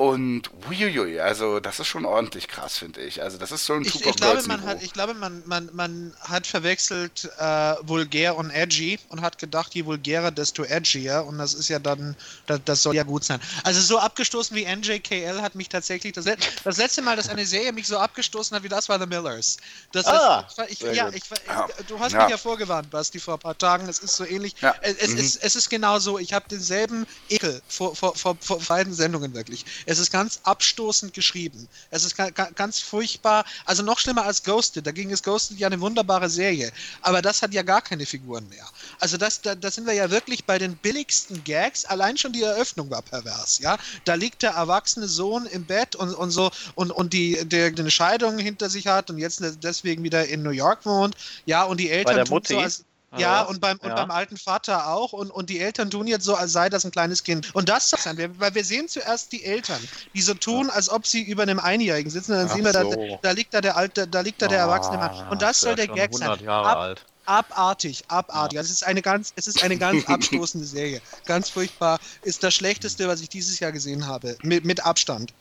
und 0.00 0.50
uiuiui, 0.66 1.20
also 1.20 1.60
das 1.60 1.78
ist 1.78 1.86
schon 1.88 2.06
ordentlich 2.06 2.48
krass, 2.48 2.78
finde 2.78 3.02
ich. 3.02 3.20
Also 3.22 3.36
das 3.36 3.52
ist 3.52 3.66
so 3.66 3.74
ein 3.74 3.82
Ich, 3.82 3.92
Super 3.92 4.08
ich 4.08 4.16
glaube, 4.16 4.42
man 4.44 4.62
hat, 4.64 4.82
ich 4.82 4.94
glaube, 4.94 5.12
man, 5.12 5.42
man, 5.44 5.68
man 5.74 6.14
hat 6.20 6.46
verwechselt 6.46 7.30
äh, 7.38 7.74
vulgär 7.82 8.34
und 8.36 8.48
edgy 8.50 8.98
und 9.10 9.20
hat 9.20 9.36
gedacht, 9.36 9.74
je 9.74 9.84
vulgärer, 9.84 10.30
desto 10.30 10.64
edgier. 10.64 11.26
Und 11.26 11.36
das 11.36 11.52
ist 11.52 11.68
ja 11.68 11.78
dann, 11.78 12.16
das, 12.46 12.60
das 12.64 12.82
soll 12.82 12.94
ja 12.96 13.02
gut 13.02 13.24
sein. 13.24 13.40
Also 13.62 13.82
so 13.82 13.98
abgestoßen 13.98 14.56
wie 14.56 14.64
NJKL 14.64 15.42
hat 15.42 15.54
mich 15.54 15.68
tatsächlich 15.68 16.14
das, 16.14 16.24
das 16.64 16.76
letzte 16.78 17.02
Mal, 17.02 17.16
dass 17.16 17.28
eine 17.28 17.44
Serie 17.44 17.70
mich 17.72 17.86
so 17.86 17.98
abgestoßen 17.98 18.56
hat 18.56 18.62
wie 18.62 18.70
das 18.70 18.88
war 18.88 18.98
The 18.98 19.04
Millers. 19.06 19.58
Das 19.92 20.06
Ah, 20.06 20.48
heißt, 20.56 20.70
ich, 20.70 20.78
sehr 20.78 20.94
ja, 20.94 21.10
gut. 21.10 21.16
ich, 21.16 21.24
Ja. 21.46 21.68
du 21.88 22.00
hast 22.00 22.12
Ja. 22.12 22.22
mich 22.22 22.30
ja 22.30 22.38
vorgewarnt, 22.38 22.88
Basti, 22.90 23.20
vor 23.20 23.34
ein 23.34 23.40
paar 23.40 23.58
Tagen. 23.58 23.86
Es 23.86 23.98
ist 23.98 24.16
so 24.16 24.24
ähnlich. 24.24 24.54
Ja. 24.62 24.74
Es, 24.80 24.94
es, 24.96 25.10
Mhm. 25.10 25.18
ist, 25.18 25.36
es 25.44 25.56
ist 25.56 25.68
genau 25.68 25.98
so. 25.98 26.18
Ich 26.18 26.32
habe 26.32 26.46
denselben 26.48 27.06
Ekel 27.28 27.60
vor, 27.68 27.94
vor, 27.94 28.16
vor, 28.16 28.38
vor 28.40 28.58
beiden 28.60 28.94
Sendungen 28.94 29.34
wirklich. 29.34 29.66
Es 29.90 29.98
ist 29.98 30.12
ganz 30.12 30.38
abstoßend 30.44 31.12
geschrieben. 31.14 31.68
Es 31.90 32.04
ist 32.04 32.16
ga, 32.16 32.30
ga, 32.30 32.48
ganz 32.54 32.78
furchtbar. 32.78 33.44
Also 33.64 33.82
noch 33.82 33.98
schlimmer 33.98 34.24
als 34.24 34.44
Ghosted. 34.44 34.86
Dagegen 34.86 35.10
ist 35.10 35.24
Ghosted 35.24 35.58
ja 35.58 35.66
eine 35.66 35.80
wunderbare 35.80 36.30
Serie. 36.30 36.70
Aber 37.02 37.20
das 37.22 37.42
hat 37.42 37.52
ja 37.52 37.62
gar 37.62 37.82
keine 37.82 38.06
Figuren 38.06 38.48
mehr. 38.48 38.64
Also 39.00 39.16
das, 39.16 39.40
da, 39.42 39.56
da 39.56 39.68
sind 39.68 39.88
wir 39.88 39.94
ja 39.94 40.08
wirklich 40.12 40.44
bei 40.44 40.58
den 40.58 40.76
billigsten 40.76 41.42
Gags. 41.42 41.84
Allein 41.86 42.16
schon 42.16 42.32
die 42.32 42.44
Eröffnung 42.44 42.88
war 42.88 43.02
pervers. 43.02 43.58
Ja, 43.58 43.78
da 44.04 44.14
liegt 44.14 44.44
der 44.44 44.52
erwachsene 44.52 45.08
Sohn 45.08 45.46
im 45.46 45.64
Bett 45.64 45.96
und, 45.96 46.14
und 46.14 46.30
so 46.30 46.52
und, 46.76 46.92
und 46.92 47.12
die, 47.12 47.44
der 47.48 47.66
eine 47.66 47.90
Scheidung 47.90 48.38
hinter 48.38 48.70
sich 48.70 48.86
hat 48.86 49.10
und 49.10 49.18
jetzt 49.18 49.42
deswegen 49.64 50.04
wieder 50.04 50.28
in 50.28 50.44
New 50.44 50.50
York 50.50 50.86
wohnt. 50.86 51.16
Ja, 51.46 51.64
und 51.64 51.80
die 51.80 51.90
Eltern 51.90 52.14
der 52.14 52.26
tun 52.26 52.42
so 52.46 52.54
Mutti? 52.54 52.62
als 52.62 52.84
ja, 53.16 53.42
und 53.42 53.60
beim, 53.60 53.78
und 53.78 53.88
Ja. 53.88 53.94
beim 53.96 54.10
alten 54.10 54.36
Vater 54.36 54.88
auch. 54.88 55.12
Und, 55.12 55.30
und 55.30 55.50
die 55.50 55.58
Eltern 55.60 55.90
tun 55.90 56.06
jetzt 56.06 56.24
so, 56.24 56.34
als 56.36 56.52
sei 56.52 56.68
das 56.68 56.84
ein 56.84 56.90
kleines 56.92 57.24
Kind. 57.24 57.54
Und 57.54 57.68
das 57.68 57.90
soll 57.90 57.98
sein, 58.00 58.16
wir- 58.16 58.38
weil 58.38 58.54
wir 58.54 58.64
sehen 58.64 58.88
zuerst 58.88 59.32
die 59.32 59.44
Eltern, 59.44 59.80
die 60.14 60.22
so 60.22 60.34
tun, 60.34 60.70
als 60.70 60.88
ob 60.88 61.06
sie 61.06 61.22
über 61.22 61.42
einem 61.42 61.58
Einjährigen 61.58 62.10
sitzen. 62.10 62.32
Und 62.32 62.38
dann 62.38 62.48
Ach 62.50 62.54
sehen 62.54 62.64
wir, 62.64 62.72
da, 62.72 62.82
so. 62.82 63.18
da 63.22 63.30
liegt 63.32 63.52
da 63.54 63.60
der 63.60 63.76
alte, 63.76 64.06
da 64.06 64.20
liegt 64.20 64.40
da 64.42 64.46
der 64.48 64.58
erwachsene 64.58 64.98
Mann. 64.98 65.28
Und 65.28 65.42
das 65.42 65.56
ist 65.56 65.60
soll 65.62 65.74
der 65.74 65.88
Gag 65.88 66.12
sein. 66.14 66.28
100 66.28 66.40
Jahre 66.42 66.66
Ab, 66.68 66.78
alt. 66.78 67.06
abartig, 67.26 68.04
abartig. 68.08 68.58
Also 68.58 68.68
es 68.72 68.76
ist 68.82 68.86
eine 68.86 69.02
ganz, 69.02 69.32
es 69.36 69.46
ist 69.46 69.62
eine 69.62 69.76
ganz 69.76 70.04
abstoßende 70.06 70.66
Serie. 70.66 71.00
Ganz 71.26 71.48
furchtbar. 71.50 71.98
Ist 72.22 72.42
das 72.44 72.54
Schlechteste, 72.54 73.08
was 73.08 73.20
ich 73.20 73.28
dieses 73.28 73.58
Jahr 73.60 73.72
gesehen 73.72 74.06
habe. 74.06 74.36
Mit, 74.42 74.64
mit 74.64 74.84
Abstand. 74.84 75.34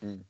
Hm. 0.00 0.24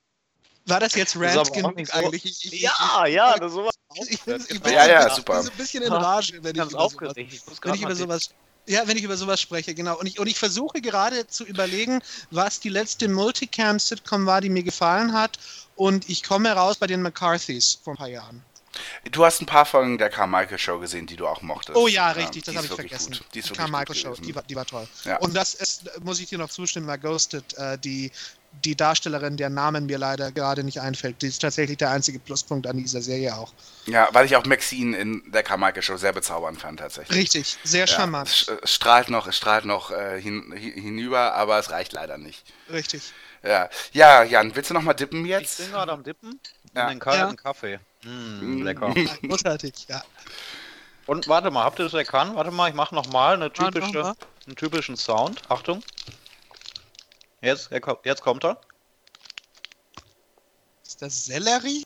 War 0.66 0.80
das 0.80 0.94
jetzt 0.94 1.16
Rant 1.16 1.52
genug 1.52 1.76
eigentlich? 1.93 2.24
Ich, 2.24 2.52
ich, 2.52 2.60
Ja, 2.62 3.06
ja, 3.06 3.36
das 3.36 3.52
sowas. 3.52 3.74
ich, 4.09 4.20
bin, 4.22 4.44
ich, 4.48 4.60
bin, 4.60 4.72
Ja, 4.72 4.86
ja, 4.86 5.14
super. 5.14 5.43
so 5.43 5.51
ein 5.51 5.56
bisschen 5.56 5.82
in 5.82 5.93
Rage, 5.93 6.39
wenn 6.43 6.55
ich 6.55 6.60
über 6.60 6.70
sowas 6.70 7.14
wenn 7.14 7.74
ich 7.74 7.82
über 7.82 7.94
sowas 7.94 8.30
ja, 8.66 8.86
wenn 8.86 8.97
ich 8.97 9.02
über 9.02 9.16
sowas 9.16 9.40
spreche, 9.40 9.74
genau. 9.74 9.98
Und 9.98 10.06
ich, 10.06 10.20
und 10.20 10.28
ich 10.28 10.39
versuche 10.39 10.80
gerade 10.80 11.26
zu 11.26 11.44
überlegen, 11.44 12.01
was 12.30 12.60
die 12.60 12.68
letzte 12.68 13.09
Multicam-Sitcom 13.09 14.24
war, 14.26 14.40
die 14.40 14.51
mir 14.51 14.62
gefallen 14.62 15.12
hat. 15.12 15.39
Und 15.74 16.09
ich 16.09 16.22
komme 16.22 16.52
raus 16.52 16.76
bei 16.76 16.86
den 16.86 17.02
McCarthys 17.02 17.80
vor 17.82 17.94
ein 17.94 17.97
paar 17.97 18.09
Jahren. 18.09 18.44
Du 19.10 19.24
hast 19.24 19.43
ein 19.43 19.47
paar 19.47 19.66
Folgen 19.66 19.98
der 19.98 20.09
Carmichael 20.09 20.59
Show 20.59 20.78
gesehen, 20.78 21.06
die 21.06 21.16
du 21.16 21.26
auch 21.26 21.43
mochtest. 21.43 21.76
Oh 21.76 21.89
ja, 21.89 22.12
richtig, 22.12 22.44
das 22.44 22.56
habe 22.56 22.66
ich 22.66 22.72
vergessen. 22.72 23.12
Gut. 23.12 23.26
Die 23.34 23.43
Die 23.43 23.51
Carmichael 23.51 23.94
Show, 23.94 24.14
die 24.14 24.34
war, 24.34 24.43
die 24.43 24.56
war 24.56 24.64
toll. 24.64 24.89
Ja. 25.05 25.16
Und 25.18 25.34
das 25.34 25.55
ist, 25.55 26.01
muss 26.02 26.20
ich 26.20 26.28
dir 26.28 26.39
noch 26.39 26.48
zustimmen, 26.48 26.86
bei 26.86 26.97
Ghosted, 26.97 27.44
äh, 27.59 27.76
die, 27.78 28.10
die 28.65 28.77
Darstellerin, 28.77 29.37
der 29.37 29.51
Namen 29.51 29.87
mir 29.87 29.99
leider 29.99 30.31
gerade 30.31 30.62
nicht 30.62 30.81
einfällt, 30.81 31.20
die 31.23 31.27
ist 31.27 31.41
tatsächlich 31.41 31.79
der 31.79 31.91
einzige 31.91 32.19
Pluspunkt 32.19 32.66
an 32.66 32.77
dieser 32.77 33.03
Serie 33.03 33.35
auch. 33.37 33.53
Ja, 33.87 34.09
weil 34.12 34.27
ich 34.27 34.37
auch 34.37 34.45
Maxine 34.47 34.97
in 34.99 35.23
der 35.33 35.43
Carmichael 35.43 35.83
Show 35.83 35.97
sehr 35.97 36.12
bezaubernd 36.12 36.61
fand, 36.61 36.79
tatsächlich. 36.79 37.19
Richtig, 37.19 37.59
sehr 37.65 37.87
Ja, 37.87 37.87
charmant. 37.89 38.29
es, 38.29 38.49
es 38.62 38.73
strahlt 38.74 39.09
noch, 39.09 39.27
es 39.27 39.37
strahlt 39.37 39.65
noch 39.65 39.91
äh, 39.91 40.20
hin, 40.20 40.53
hi- 40.55 40.81
hinüber, 40.81 41.35
aber 41.35 41.59
es 41.59 41.70
reicht 41.70 41.93
leider 41.93 42.19
nicht. 42.19 42.45
Richtig. 42.70 43.12
Ja, 43.43 43.69
ja 43.93 44.23
Jan, 44.23 44.55
willst 44.55 44.70
du 44.70 44.74
noch 44.74 44.83
mal 44.83 44.95
dippen 44.95 45.24
Ich 45.24 45.31
jetzt? 45.31 45.59
bin 45.59 45.70
gerade 45.73 45.91
am 45.91 46.05
Dippen 46.05 46.39
Ja. 46.74 46.83
in 46.85 46.89
den 46.91 47.01
kalten 47.01 47.31
Ja. 47.31 47.35
Kaffee. 47.35 47.81
Mm, 48.05 48.62
lecker. 48.62 48.95
Großartig, 49.23 49.87
ja. 49.89 50.03
Und 51.07 51.27
warte 51.27 51.51
mal, 51.51 51.65
habt 51.65 51.81
ihr 51.81 51.85
das 51.85 51.95
erkannt? 51.95 52.37
Warte 52.37 52.53
mal, 52.53 52.69
ich 52.69 52.77
mache 52.77 52.95
nochmal 52.95 53.35
eine 53.35 53.53
typische, 53.53 53.93
mal. 54.03 54.15
einen 54.47 54.55
typischen 54.55 54.97
Sound. 54.97 55.43
Achtung. 55.49 55.83
Jetzt, 57.43 57.73
er 57.73 57.81
jetzt 58.05 58.23
kommt 58.23 58.44
er. 58.44 58.60
Ist 60.86 61.02
das 61.02 61.27
Sellerie? 61.27 61.85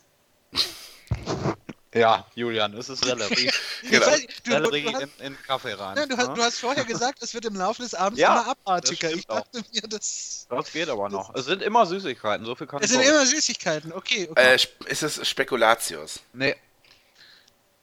Ja, 1.94 2.26
Julian, 2.34 2.74
es 2.76 2.90
ist 2.90 3.04
Sellerie. 3.04 3.50
Genau. 3.82 4.10
nicht, 4.10 4.46
du, 4.46 4.50
du, 4.50 4.50
Sellerie 4.50 4.92
du, 4.92 4.98
in, 4.98 5.10
in 5.20 5.42
Kaffee 5.42 5.72
rein. 5.74 5.94
nein, 5.94 6.08
du, 6.08 6.16
hast, 6.16 6.28
ne? 6.28 6.34
du 6.34 6.42
hast 6.42 6.58
vorher 6.58 6.84
gesagt, 6.84 7.22
es 7.22 7.34
wird 7.34 7.44
im 7.44 7.54
Laufe 7.54 7.82
des 7.82 7.94
Abends 7.94 8.18
Ja, 8.18 8.40
immer 8.40 8.48
abartiger. 8.48 9.12
Ich 9.12 9.26
dachte 9.26 9.62
mir, 9.72 9.82
das. 9.82 10.46
Das 10.50 10.72
geht 10.72 10.88
aber 10.88 11.08
noch. 11.08 11.34
Es 11.34 11.44
sind 11.44 11.62
immer 11.62 11.86
Süßigkeiten, 11.86 12.44
so 12.44 12.54
viel 12.54 12.66
kann 12.66 12.82
Es 12.82 12.90
ich 12.90 12.96
sind 12.96 13.06
immer 13.06 13.24
Süßigkeiten, 13.24 13.92
okay. 13.92 14.28
okay. 14.30 14.54
Äh, 14.54 14.90
ist 14.90 15.02
es 15.02 15.26
Spekulatius? 15.28 16.20
Nee. 16.32 16.56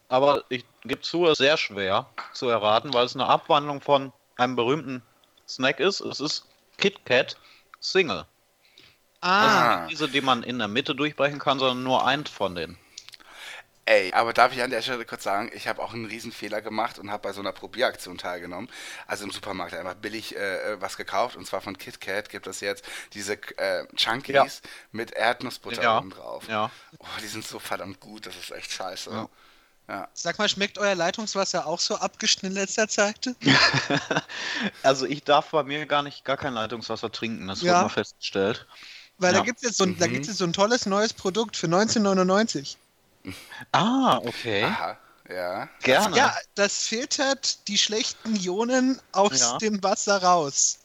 Aber 0.10 0.44
ich 0.50 0.66
gebe 0.84 1.02
zu, 1.02 1.26
es 1.26 1.34
ist 1.34 1.38
sehr 1.38 1.58
schwer 1.58 2.08
zu 2.34 2.50
erraten, 2.50 2.94
weil 2.94 3.06
es 3.06 3.16
eine 3.16 3.28
Abwandlung 3.28 3.82
von 3.82 4.12
einem 4.36 4.56
berühmten 4.56 5.02
Snack 5.48 5.80
ist. 5.80 6.02
Es 6.02 6.20
ist 6.20 6.46
Kit 6.78 7.06
Kat 7.06 7.38
Single. 7.84 8.26
ah, 9.22 9.84
Ah. 9.84 9.88
Diese, 9.88 10.08
die 10.10 10.22
man 10.22 10.42
in 10.44 10.58
der 10.60 10.68
Mitte 10.68 10.96
durchbrechen 10.96 11.40
kann, 11.40 11.60
sondern 11.60 11.84
nur 11.84 12.06
eins 12.06 12.30
von 12.30 12.56
denen. 12.56 12.78
Ey, 13.86 14.14
aber 14.14 14.32
darf 14.32 14.54
ich 14.54 14.62
an 14.64 14.70
der 14.70 14.82
Stelle 14.82 15.04
kurz 15.04 15.24
sagen, 15.24 15.52
ich 15.54 15.68
habe 15.68 15.82
auch 15.84 15.94
einen 15.94 16.06
riesen 16.06 16.32
Fehler 16.32 16.62
gemacht 16.62 16.98
und 17.00 17.12
habe 17.12 17.24
bei 17.24 17.34
so 17.34 17.42
einer 17.42 17.52
Probieraktion 17.52 18.18
teilgenommen. 18.18 18.70
Also 19.08 19.26
im 19.26 19.32
Supermarkt 19.32 19.74
einfach 19.74 19.96
billig 19.96 20.38
äh, 20.38 20.80
was 20.82 20.96
gekauft 20.96 21.36
und 21.36 21.46
zwar 21.46 21.60
von 21.60 21.78
KitKat 21.78 22.30
gibt 22.30 22.48
es 22.48 22.62
jetzt 22.62 22.86
diese 23.14 23.34
äh, 23.58 23.86
Chunkies 23.98 24.34
Ja. 24.34 24.70
mit 24.94 25.12
Erdnussbutter 25.12 25.84
Ja. 25.84 25.98
oben 25.98 26.12
drauf. 26.12 26.48
Ja. 26.48 26.72
Oh, 27.00 27.06
die 27.22 27.28
sind 27.28 27.46
so 27.46 27.60
verdammt 27.60 28.00
gut, 28.00 28.26
das 28.26 28.38
ist 28.38 28.52
echt 28.52 28.72
scheiße. 28.72 29.10
Ja. 29.12 29.28
Ja. 29.90 30.08
sag 30.14 30.40
mal, 30.40 30.48
schmeckt 30.48 30.78
euer 30.78 30.96
Leitungswasser 30.96 31.68
auch 31.68 31.80
so 31.80 31.96
abgeschnitten 31.98 32.48
in 32.48 32.54
letzter 32.54 32.88
Zeit? 32.88 33.36
Also 34.82 35.06
ich 35.06 35.24
darf 35.24 35.50
bei 35.52 35.64
mir 35.64 35.86
gar 35.86 36.04
nicht 36.04 36.24
gar 36.26 36.38
kein 36.38 36.54
Leitungswasser 36.54 37.12
trinken, 37.12 37.48
das 37.48 37.62
Ja. 37.62 37.74
wurde 37.74 37.84
mal 37.84 37.90
festgestellt. 37.90 38.66
Weil 39.18 39.34
Ja. 39.34 39.40
da 39.40 39.46
gibt 39.46 39.58
es 39.58 39.64
jetzt, 39.64 39.78
so 39.78 39.86
da 39.86 40.08
Mhm. 40.08 40.12
gibt's 40.14 40.28
jetzt 40.28 40.38
so 40.38 40.46
ein 40.46 40.54
tolles 40.54 40.86
neues 40.86 41.14
Produkt 41.14 41.58
für 41.58 41.68
1999. 41.68 42.78
Ah, 43.72 44.18
okay. 44.24 44.64
Aha, 44.64 44.98
ja. 45.30 45.70
Gerne. 45.82 46.16
Ja, 46.18 46.36
das 46.56 46.88
filtert 46.88 47.68
die 47.68 47.78
schlechten 47.78 48.36
Ionen 48.36 49.00
aus 49.12 49.40
Ja. 49.40 49.58
dem 49.60 49.82
Wasser 49.84 50.22
raus. 50.24 50.80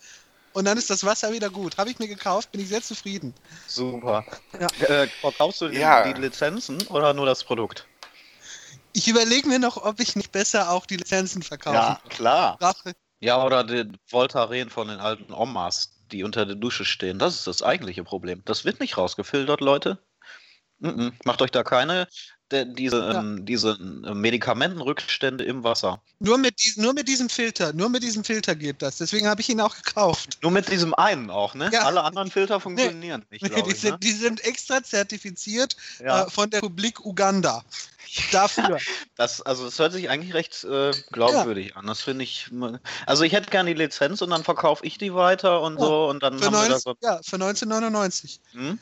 Und 0.53 0.65
dann 0.65 0.77
ist 0.79 0.91
das 0.91 1.05
Wasser 1.05 1.33
wieder 1.33 1.51
gut. 1.51 1.79
Habe 1.79 1.91
ich 1.91 1.99
mir 1.99 2.09
gekauft, 2.09 2.51
bin 2.53 2.61
ich 2.61 2.69
sehr 2.69 2.83
zufrieden. 2.83 3.33
Super. 3.67 4.25
Ja. 4.59 4.67
Äh, 4.87 5.09
verkaufst 5.21 5.61
du 5.61 5.69
die, 5.69 5.79
Ja. 5.79 6.11
die 6.11 6.21
Lizenzen 6.21 6.85
oder 6.89 7.15
nur 7.15 7.27
das 7.27 7.45
Produkt? 7.45 7.87
Ich 8.99 9.07
überlege 9.07 9.47
mir 9.47 9.61
noch, 9.61 9.77
ob 9.77 10.01
ich 10.01 10.17
nicht 10.17 10.33
besser 10.33 10.73
auch 10.73 10.85
die 10.85 10.97
Lizenzen 10.97 11.45
verkaufe. 11.45 12.01
klar. 12.09 12.59
Rache. 12.61 12.97
Ja, 13.21 13.45
oder 13.45 13.63
den 13.63 13.97
Voltaren 14.05 14.71
von 14.71 14.89
den 14.89 14.99
alten 14.99 15.33
Omas, 15.33 16.03
die 16.11 16.25
unter 16.25 16.45
der 16.45 16.57
Dusche 16.57 16.85
stehen. 16.85 17.21
Das 17.21 17.37
ist 17.37 17.47
das 17.47 17.63
eigentliche 17.63 18.03
Problem. 18.03 18.43
Das 18.45 18.65
wird 18.65 18.81
nicht 18.81 18.99
rausgefiltert, 18.99 19.61
Leute. 19.61 20.05
Mhm. 20.81 21.13
Macht 21.25 21.43
euch 21.43 21.53
da 21.53 21.63
keine 21.63 22.09
der, 22.51 22.65
diese, 22.65 22.99
Ja. 22.99 23.21
ähm, 23.21 23.45
diese 23.45 23.73
äh, 24.07 24.15
Medikamentenrückstände 24.15 25.45
im 25.45 25.65
Wasser. 25.65 26.01
Nur 26.21 26.39
mit, 26.39 26.59
dies- 26.59 26.77
nur 26.77 26.95
mit 26.95 27.09
diesem 27.09 27.29
Filter, 27.29 27.73
nur 27.73 27.89
mit 27.89 28.03
diesem 28.03 28.25
Filter 28.25 28.55
geht 28.55 28.83
das. 28.83 28.99
Deswegen 28.99 29.29
habe 29.29 29.41
ich 29.41 29.49
ihn 29.49 29.61
auch 29.61 29.77
gekauft. 29.77 30.39
Nur 30.43 30.51
mit 30.53 30.71
diesem 30.71 30.95
einen 30.95 31.31
auch, 31.31 31.55
ne? 31.55 31.71
Ja. 31.73 31.83
Alle 31.85 32.03
anderen 32.03 32.31
Filter 32.31 32.61
funktionieren 32.61 33.25
nicht, 33.31 33.43
Nee, 33.43 33.63
die, 33.63 33.71
ich. 33.71 33.81
sind, 33.81 33.93
Ne? 33.93 33.99
die 34.03 34.13
sind 34.13 34.45
extra 34.45 34.83
zertifiziert 34.83 35.77
Ja. 36.03 36.25
äh, 36.25 36.31
von 36.31 36.51
der 36.51 36.63
Republik 36.63 37.05
Uganda. 37.05 37.65
Dafür. 38.33 38.79
Das, 39.17 39.43
also 39.43 39.65
das 39.65 39.77
hört 39.81 39.93
sich 39.93 40.09
eigentlich 40.09 40.33
recht 40.33 40.63
äh, 40.63 40.93
glaubwürdig 41.11 41.77
an. 41.77 41.87
Das 41.89 42.03
finde 42.03 42.23
ich. 42.23 42.49
Also 43.05 43.25
ich 43.25 43.33
hätte 43.33 43.51
gerne 43.51 43.75
die 43.75 43.83
Lizenz 43.83 44.23
und 44.23 44.31
dann 44.31 44.45
verkaufe 44.45 44.87
ich 44.87 44.97
die 44.97 45.13
weiter 45.13 45.61
und 45.61 45.79
so 45.81 46.09
und 46.09 46.23
dann 46.23 46.39
für, 46.39 46.47
haben 46.47 46.53
wir 46.55 46.61
da 46.63 46.69
19, 46.69 46.79
so. 46.79 46.95
ja, 47.03 47.17
für 47.25 47.35
1999. 47.35 48.41
Hm? 48.53 48.79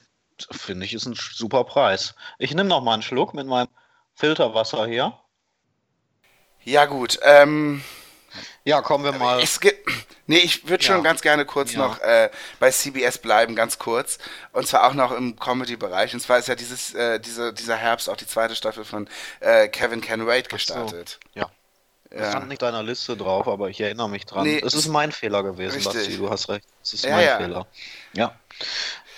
Finde 0.51 0.85
ich, 0.87 0.93
ist 0.95 1.07
ein 1.07 1.15
super 1.33 1.65
Preis. 1.65 2.15
Ich 2.39 2.51
nehme 2.55 2.69
noch 2.69 2.83
mal 2.83 2.95
einen 2.95 3.03
Schluck 3.03 3.35
mit 3.35 3.47
meinem 3.47 3.69
Filterwasser 4.15 4.87
hier. 4.87 5.19
Ja 6.65 6.87
gut, 6.87 7.19
ähm, 7.23 7.83
Ja, 8.65 8.83
kommen 8.83 9.05
wir 9.05 9.13
mal. 9.13 9.41
es 9.41 9.61
gibt, 9.61 9.89
nee, 10.27 10.39
ich 10.39 10.69
würde 10.69 10.83
schon 10.85 10.97
Ja. 10.97 11.03
ganz 11.03 11.23
gerne 11.23 11.45
kurz 11.47 11.73
Ja. 11.73 11.79
noch 11.79 12.01
äh, 12.01 12.31
bei 12.59 12.71
CBS 12.71 13.19
bleiben, 13.19 13.55
ganz 13.55 13.79
kurz. 13.79 14.19
Und 14.53 14.67
zwar 14.67 14.87
auch 14.89 14.95
noch 14.95 15.13
im 15.13 15.39
Comedy-Bereich. 15.39 16.13
Und 16.13 16.21
zwar 16.21 16.39
ist 16.39 16.49
ja 16.49 16.55
dieses, 16.57 16.93
äh, 16.95 17.21
diese, 17.21 17.53
dieser 17.53 17.77
Herbst 17.77 18.11
auch 18.11 18.17
die 18.17 18.27
zweite 18.27 18.57
Staffel 18.57 18.85
von 18.85 19.09
äh, 19.41 19.69
Kevin 19.69 20.01
Can 20.01 20.27
Wait 20.27 20.49
gestartet. 20.49 21.21
Ja. 21.35 21.51
Ja. 22.13 22.23
Ich 22.25 22.29
stand 22.31 22.49
nicht 22.49 22.63
deiner 22.63 22.83
Liste 22.83 23.17
drauf, 23.17 23.49
aber 23.49 23.69
ich 23.69 23.81
erinnere 23.81 24.09
mich 24.09 24.27
dran. 24.27 24.45
Nee, 24.45 24.61
es 24.65 24.75
ist 24.75 24.87
mein 24.89 25.13
Fehler 25.13 25.43
gewesen. 25.43 25.83
Basti. 25.83 26.17
Du 26.17 26.31
hast 26.31 26.49
recht. 26.49 26.65
Es 26.83 26.95
ist 26.95 27.05
Ja, 27.05 27.11
mein 27.17 27.27
ja. 27.27 27.37
Fehler. 27.39 27.67
Ja. 28.13 28.35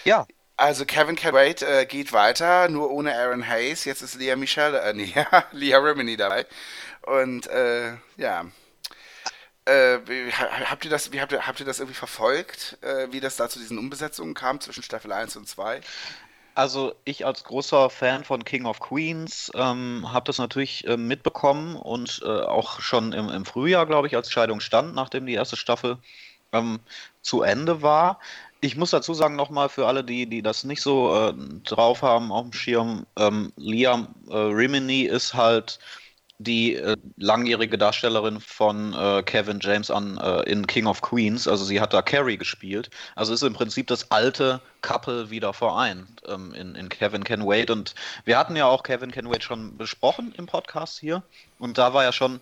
Ja. 0.04 0.26
Also 0.58 0.84
Kevin 0.84 1.16
Wait 1.16 1.62
äh, 1.62 1.86
geht 1.86 2.12
weiter, 2.12 2.68
nur 2.68 2.90
ohne 2.90 3.14
Aaron 3.14 3.46
Hayes. 3.46 3.84
Jetzt 3.84 4.02
ist 4.02 4.16
Leah 4.16 4.34
Michelle, 4.34 4.80
äh, 4.80 4.92
nee, 4.92 5.14
Leah 5.52 5.78
Remini 5.78 6.16
dabei. 6.16 6.46
Und 7.02 7.46
äh, 7.46 7.92
ja. 8.16 8.44
Äh, 9.66 9.98
habt 10.32 10.84
ihr 10.84 10.90
das, 10.90 11.12
wie 11.12 11.20
habt 11.20 11.30
ihr, 11.30 11.46
habt 11.46 11.60
ihr 11.60 11.66
das 11.66 11.78
irgendwie 11.78 11.96
verfolgt, 11.96 12.76
äh, 12.82 13.06
wie 13.12 13.20
das 13.20 13.36
da 13.36 13.48
zu 13.48 13.60
diesen 13.60 13.78
Umbesetzungen 13.78 14.34
kam 14.34 14.60
zwischen 14.60 14.82
Staffel 14.82 15.12
1 15.12 15.36
und 15.36 15.46
2? 15.46 15.80
Also 16.56 16.92
ich 17.04 17.24
als 17.24 17.44
großer 17.44 17.88
Fan 17.88 18.24
von 18.24 18.44
King 18.44 18.66
of 18.66 18.80
Queens 18.80 19.52
ähm, 19.54 20.12
habe 20.12 20.26
das 20.26 20.38
natürlich 20.38 20.84
äh, 20.88 20.96
mitbekommen 20.96 21.76
und 21.76 22.20
äh, 22.24 22.26
auch 22.26 22.80
schon 22.80 23.12
im, 23.12 23.28
im 23.28 23.44
Frühjahr, 23.44 23.86
glaube 23.86 24.08
ich, 24.08 24.16
als 24.16 24.32
Scheidung 24.32 24.58
stand, 24.58 24.92
nachdem 24.96 25.24
die 25.24 25.34
erste 25.34 25.56
Staffel 25.56 25.98
ähm, 26.52 26.80
zu 27.22 27.42
Ende 27.42 27.82
war. 27.82 28.18
Ich 28.60 28.76
muss 28.76 28.90
dazu 28.90 29.14
sagen, 29.14 29.36
nochmal 29.36 29.68
für 29.68 29.86
alle, 29.86 30.02
die, 30.02 30.26
die 30.26 30.42
das 30.42 30.64
nicht 30.64 30.82
so 30.82 31.14
äh, 31.14 31.32
drauf 31.64 32.02
haben 32.02 32.32
auf 32.32 32.42
dem 32.42 32.52
Schirm, 32.52 33.06
ähm, 33.16 33.52
Liam 33.56 34.08
äh, 34.28 34.36
Rimini 34.36 35.02
ist 35.02 35.34
halt 35.34 35.78
die 36.38 36.76
äh, 36.76 36.96
langjährige 37.16 37.76
Darstellerin 37.76 38.40
von 38.40 38.94
äh, 38.94 39.22
Kevin 39.24 39.58
James 39.60 39.90
an 39.90 40.18
äh, 40.18 40.42
in 40.50 40.66
King 40.66 40.86
of 40.86 41.02
Queens. 41.02 41.48
Also 41.48 41.64
sie 41.64 41.80
hat 41.80 41.92
da 41.92 42.00
Carrie 42.00 42.36
gespielt. 42.36 42.90
Also 43.16 43.34
ist 43.34 43.42
im 43.42 43.54
Prinzip 43.54 43.88
das 43.88 44.10
alte 44.12 44.60
Couple 44.80 45.30
wieder 45.30 45.52
vereint 45.52 46.22
ähm, 46.28 46.54
in, 46.54 46.76
in 46.76 46.88
Kevin 46.88 47.24
Can 47.24 47.44
Wait. 47.46 47.70
Und 47.70 47.94
wir 48.24 48.38
hatten 48.38 48.54
ja 48.54 48.66
auch 48.66 48.84
Kevin 48.84 49.10
Can 49.10 49.28
Wait 49.28 49.42
schon 49.42 49.76
besprochen 49.76 50.32
im 50.36 50.46
Podcast 50.46 51.00
hier. 51.00 51.24
Und 51.58 51.76
da 51.76 51.92
war 51.92 52.04
ja 52.04 52.12
schon 52.12 52.40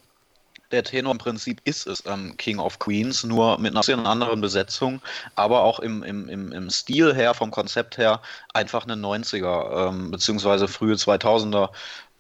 der 0.71 0.83
Tenor 0.85 1.13
im 1.13 1.19
Prinzip 1.19 1.61
ist 1.65 1.87
es 1.87 2.03
ähm, 2.07 2.37
King 2.37 2.59
of 2.59 2.79
Queens, 2.79 3.25
nur 3.25 3.59
mit 3.59 3.73
einer 3.73 3.81
bisschen 3.81 4.07
anderen 4.07 4.41
Besetzung, 4.41 5.01
aber 5.35 5.63
auch 5.63 5.81
im, 5.81 6.03
im, 6.03 6.29
im, 6.29 6.71
Stil 6.71 7.15
her, 7.15 7.35
vom 7.35 7.51
Konzept 7.51 7.99
her, 7.99 8.21
einfach 8.53 8.85
eine 8.85 8.95
90er, 8.95 9.89
ähm, 9.89 10.11
beziehungsweise 10.11 10.69
frühe 10.69 10.95
2000er 10.95 11.71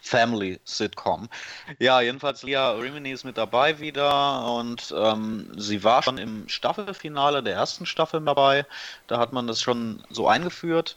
Family-Sitcom. 0.07 1.29
Ja, 1.79 2.01
jedenfalls 2.01 2.43
Leah 2.43 2.73
Rimini 2.73 3.11
ist 3.11 3.25
mit 3.25 3.37
dabei 3.37 3.81
wieder 3.81 4.47
und 4.55 4.95
ähm, 4.97 5.51
sie 5.57 5.83
war 5.83 6.03
schon 6.03 6.19
im 6.19 6.49
Staffelfinale 6.49 7.43
der 7.43 7.55
ersten 7.55 7.87
Staffel 7.87 8.21
dabei. 8.21 8.67
Da 9.09 9.19
hat 9.19 9.33
man 9.33 9.47
das 9.47 9.61
schon 9.61 10.05
so 10.11 10.29
eingeführt. 10.29 10.97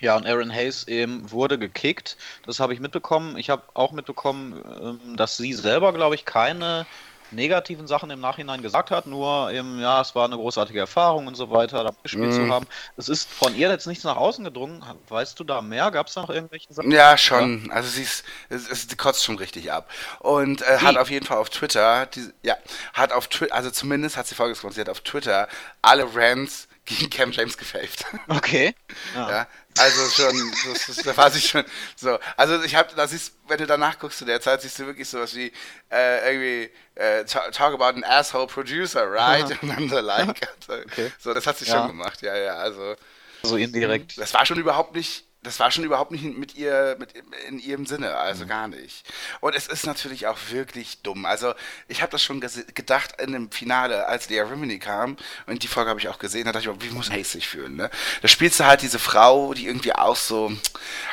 Ja, 0.00 0.16
und 0.16 0.26
Aaron 0.26 0.52
Hayes 0.52 0.88
eben 0.88 1.30
wurde 1.30 1.58
gekickt. 1.58 2.16
Das 2.44 2.60
habe 2.60 2.74
ich 2.74 2.80
mitbekommen. 2.80 3.36
Ich 3.36 3.50
habe 3.50 3.62
auch 3.74 3.92
mitbekommen, 3.92 4.62
ähm, 4.80 5.16
dass 5.16 5.36
sie 5.36 5.52
selber, 5.52 5.92
glaube 5.92 6.14
ich, 6.14 6.24
keine 6.24 6.86
negativen 7.30 7.86
Sachen 7.86 8.10
im 8.10 8.20
Nachhinein 8.20 8.62
gesagt 8.62 8.90
hat. 8.90 9.06
Nur 9.06 9.50
eben, 9.50 9.80
ja, 9.80 10.00
es 10.00 10.14
war 10.14 10.26
eine 10.26 10.36
großartige 10.36 10.78
Erfahrung 10.78 11.26
und 11.26 11.34
so 11.34 11.50
weiter, 11.50 11.82
da 11.82 11.90
gespielt 12.02 12.32
zu 12.32 12.48
haben. 12.48 12.66
Es 12.96 13.08
ist 13.08 13.28
von 13.28 13.54
ihr 13.56 13.68
jetzt 13.68 13.86
nichts 13.86 14.04
nach 14.04 14.16
außen 14.16 14.44
gedrungen. 14.44 14.84
Weißt 15.08 15.38
du 15.38 15.44
da 15.44 15.60
mehr? 15.62 15.90
Gab 15.90 16.06
es 16.06 16.14
da 16.14 16.22
noch 16.22 16.30
irgendwelche 16.30 16.72
Sachen? 16.72 16.90
Ja, 16.90 17.16
schon. 17.18 17.70
Also 17.70 17.88
sie 17.88 18.06
ist, 18.48 18.92
die 18.92 18.96
kotzt 18.96 19.24
schon 19.24 19.36
richtig 19.36 19.72
ab. 19.72 19.90
Und 20.20 20.62
äh, 20.62 20.78
hat 20.78 20.96
auf 20.96 21.10
jeden 21.10 21.26
Fall 21.26 21.38
auf 21.38 21.50
Twitter, 21.50 22.06
die, 22.06 22.30
ja, 22.42 22.56
hat 22.92 23.12
auf 23.12 23.28
Twitter, 23.28 23.54
also 23.54 23.70
zumindest 23.70 24.16
hat 24.16 24.26
sie 24.26 24.34
folgendes 24.34 24.60
gemacht, 24.60 24.74
sie 24.74 24.80
hat 24.82 24.88
auf 24.88 25.00
Twitter 25.00 25.48
alle 25.82 26.06
Rants 26.14 26.68
gegen 26.86 27.10
Cam 27.10 27.32
James 27.32 27.58
gefaved. 27.58 28.04
Okay. 28.28 28.74
Ja, 29.14 29.46
also 29.78 30.08
schon, 30.08 30.52
das, 30.86 30.96
da 31.04 31.16
war 31.16 31.30
sie 31.30 31.40
schon 31.40 31.64
so. 31.96 32.18
Also 32.36 32.62
ich 32.62 32.74
habe, 32.74 32.94
das 32.96 33.12
ist, 33.12 33.34
wenn 33.46 33.58
du 33.58 33.66
danach 33.66 33.98
guckst 33.98 34.18
zu 34.18 34.24
der 34.24 34.40
Zeit, 34.40 34.62
siehst 34.62 34.78
du 34.78 34.86
wirklich 34.86 35.08
sowas 35.08 35.34
wie 35.34 35.52
äh, 35.92 36.32
irgendwie 36.32 36.72
äh, 36.94 37.24
talk, 37.24 37.74
about 37.74 37.84
an 37.98 38.04
asshole 38.04 38.46
producer, 38.46 39.10
right? 39.10 39.44
Und 39.62 39.68
dann 39.68 39.88
so 39.90 40.00
like. 40.00 40.28
Also, 40.68 40.82
Okay. 40.86 41.12
So, 41.18 41.34
das 41.34 41.46
hat 41.46 41.58
sie 41.58 41.66
Ja. 41.66 41.72
schon 41.78 41.88
gemacht, 41.88 42.22
ja, 42.22 42.34
ja. 42.36 42.54
Also 42.54 42.96
So 43.42 43.56
indirekt. 43.56 44.16
das 44.18 44.32
war 44.32 44.46
schon 44.46 44.58
überhaupt 44.58 44.94
nicht, 44.94 45.25
das 45.46 45.60
war 45.60 45.70
schon 45.70 45.84
überhaupt 45.84 46.10
nicht 46.10 46.24
mit 46.24 46.56
ihr, 46.56 46.96
mit 46.98 47.14
in 47.48 47.58
ihrem 47.60 47.86
Sinne, 47.86 48.16
also 48.16 48.46
gar 48.46 48.66
nicht. 48.66 49.04
Und 49.40 49.54
es 49.54 49.68
ist 49.68 49.86
natürlich 49.86 50.26
auch 50.26 50.38
wirklich 50.50 51.02
dumm. 51.02 51.24
Also 51.24 51.54
ich 51.86 52.02
habe 52.02 52.10
das 52.10 52.22
schon 52.22 52.40
gedacht 52.40 53.20
in 53.20 53.32
dem 53.32 53.50
Finale, 53.52 54.06
als 54.08 54.28
Lea 54.28 54.40
Rimini 54.40 54.78
kam 54.80 55.16
und 55.46 55.62
die 55.62 55.68
Folge 55.68 55.90
habe 55.90 56.00
ich 56.00 56.08
auch 56.08 56.18
gesehen, 56.18 56.46
da 56.46 56.52
dachte 56.52 56.68
ich, 56.70 56.82
wie 56.82 56.92
muss 56.92 57.10
Hayes 57.10 57.30
sich 57.30 57.46
fühlen? 57.46 57.76
Ne? 57.76 57.90
Da 58.22 58.28
spielst 58.28 58.58
du 58.58 58.66
halt 58.66 58.82
diese 58.82 58.98
Frau, 58.98 59.54
die 59.54 59.66
irgendwie 59.66 59.92
auch 59.92 60.16
so, 60.16 60.52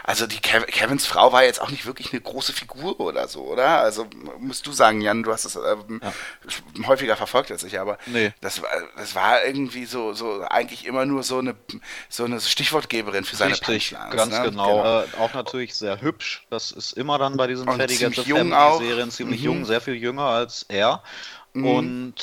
also 0.03 0.25
die 0.25 0.39
Kev 0.39 0.65
Kevins 0.65 1.05
Frau 1.05 1.31
war 1.31 1.43
jetzt 1.43 1.61
auch 1.61 1.69
nicht 1.69 1.85
wirklich 1.85 2.11
eine 2.11 2.21
große 2.21 2.53
Figur 2.53 2.99
oder 2.99 3.27
so, 3.27 3.43
oder? 3.43 3.79
Also 3.81 4.07
musst 4.39 4.65
du 4.65 4.71
sagen, 4.71 5.01
Jan, 5.01 5.21
du 5.21 5.31
hast 5.31 5.45
es 5.45 5.55
ähm, 5.55 6.01
häufiger 6.87 7.15
verfolgt 7.15 7.51
als 7.51 7.63
ich, 7.63 7.79
aber 7.79 7.97
Nee. 8.07 8.33
das 8.41 8.61
war, 8.61 8.69
das 8.97 9.13
war 9.13 9.45
irgendwie 9.45 9.85
so, 9.85 10.13
so 10.13 10.41
eigentlich 10.49 10.85
immer 10.85 11.05
nur 11.05 11.21
so 11.21 11.37
eine, 11.37 11.55
so 12.09 12.25
eine 12.25 12.41
Stichwortgeberin 12.41 13.25
für 13.25 13.35
seine 13.35 13.51
Richtig, 13.51 13.91
Punchlines, 13.91 14.22
ganz 14.29 14.43
ne? 14.43 14.51
genau. 14.51 15.01
Äh, 15.01 15.05
auch 15.19 15.33
natürlich 15.33 15.75
sehr 15.75 16.01
hübsch. 16.01 16.45
Das 16.49 16.71
ist 16.71 16.93
immer 16.93 17.17
dann 17.17 17.37
bei 17.37 17.47
diesen 17.47 17.67
Und 17.67 17.77
Teddy 17.77 17.95
ziemlich 17.95 18.15
Get 18.17 18.25
the 18.25 18.29
jung 18.29 18.39
Family 18.39 18.55
auch. 18.55 18.79
Serien 18.79 19.11
ziemlich 19.11 19.39
Mhm. 19.41 19.45
jung, 19.45 19.65
sehr 19.65 19.81
viel 19.81 19.95
jünger 19.95 20.23
als 20.25 20.65
er. 20.69 21.01
Und 21.53 22.15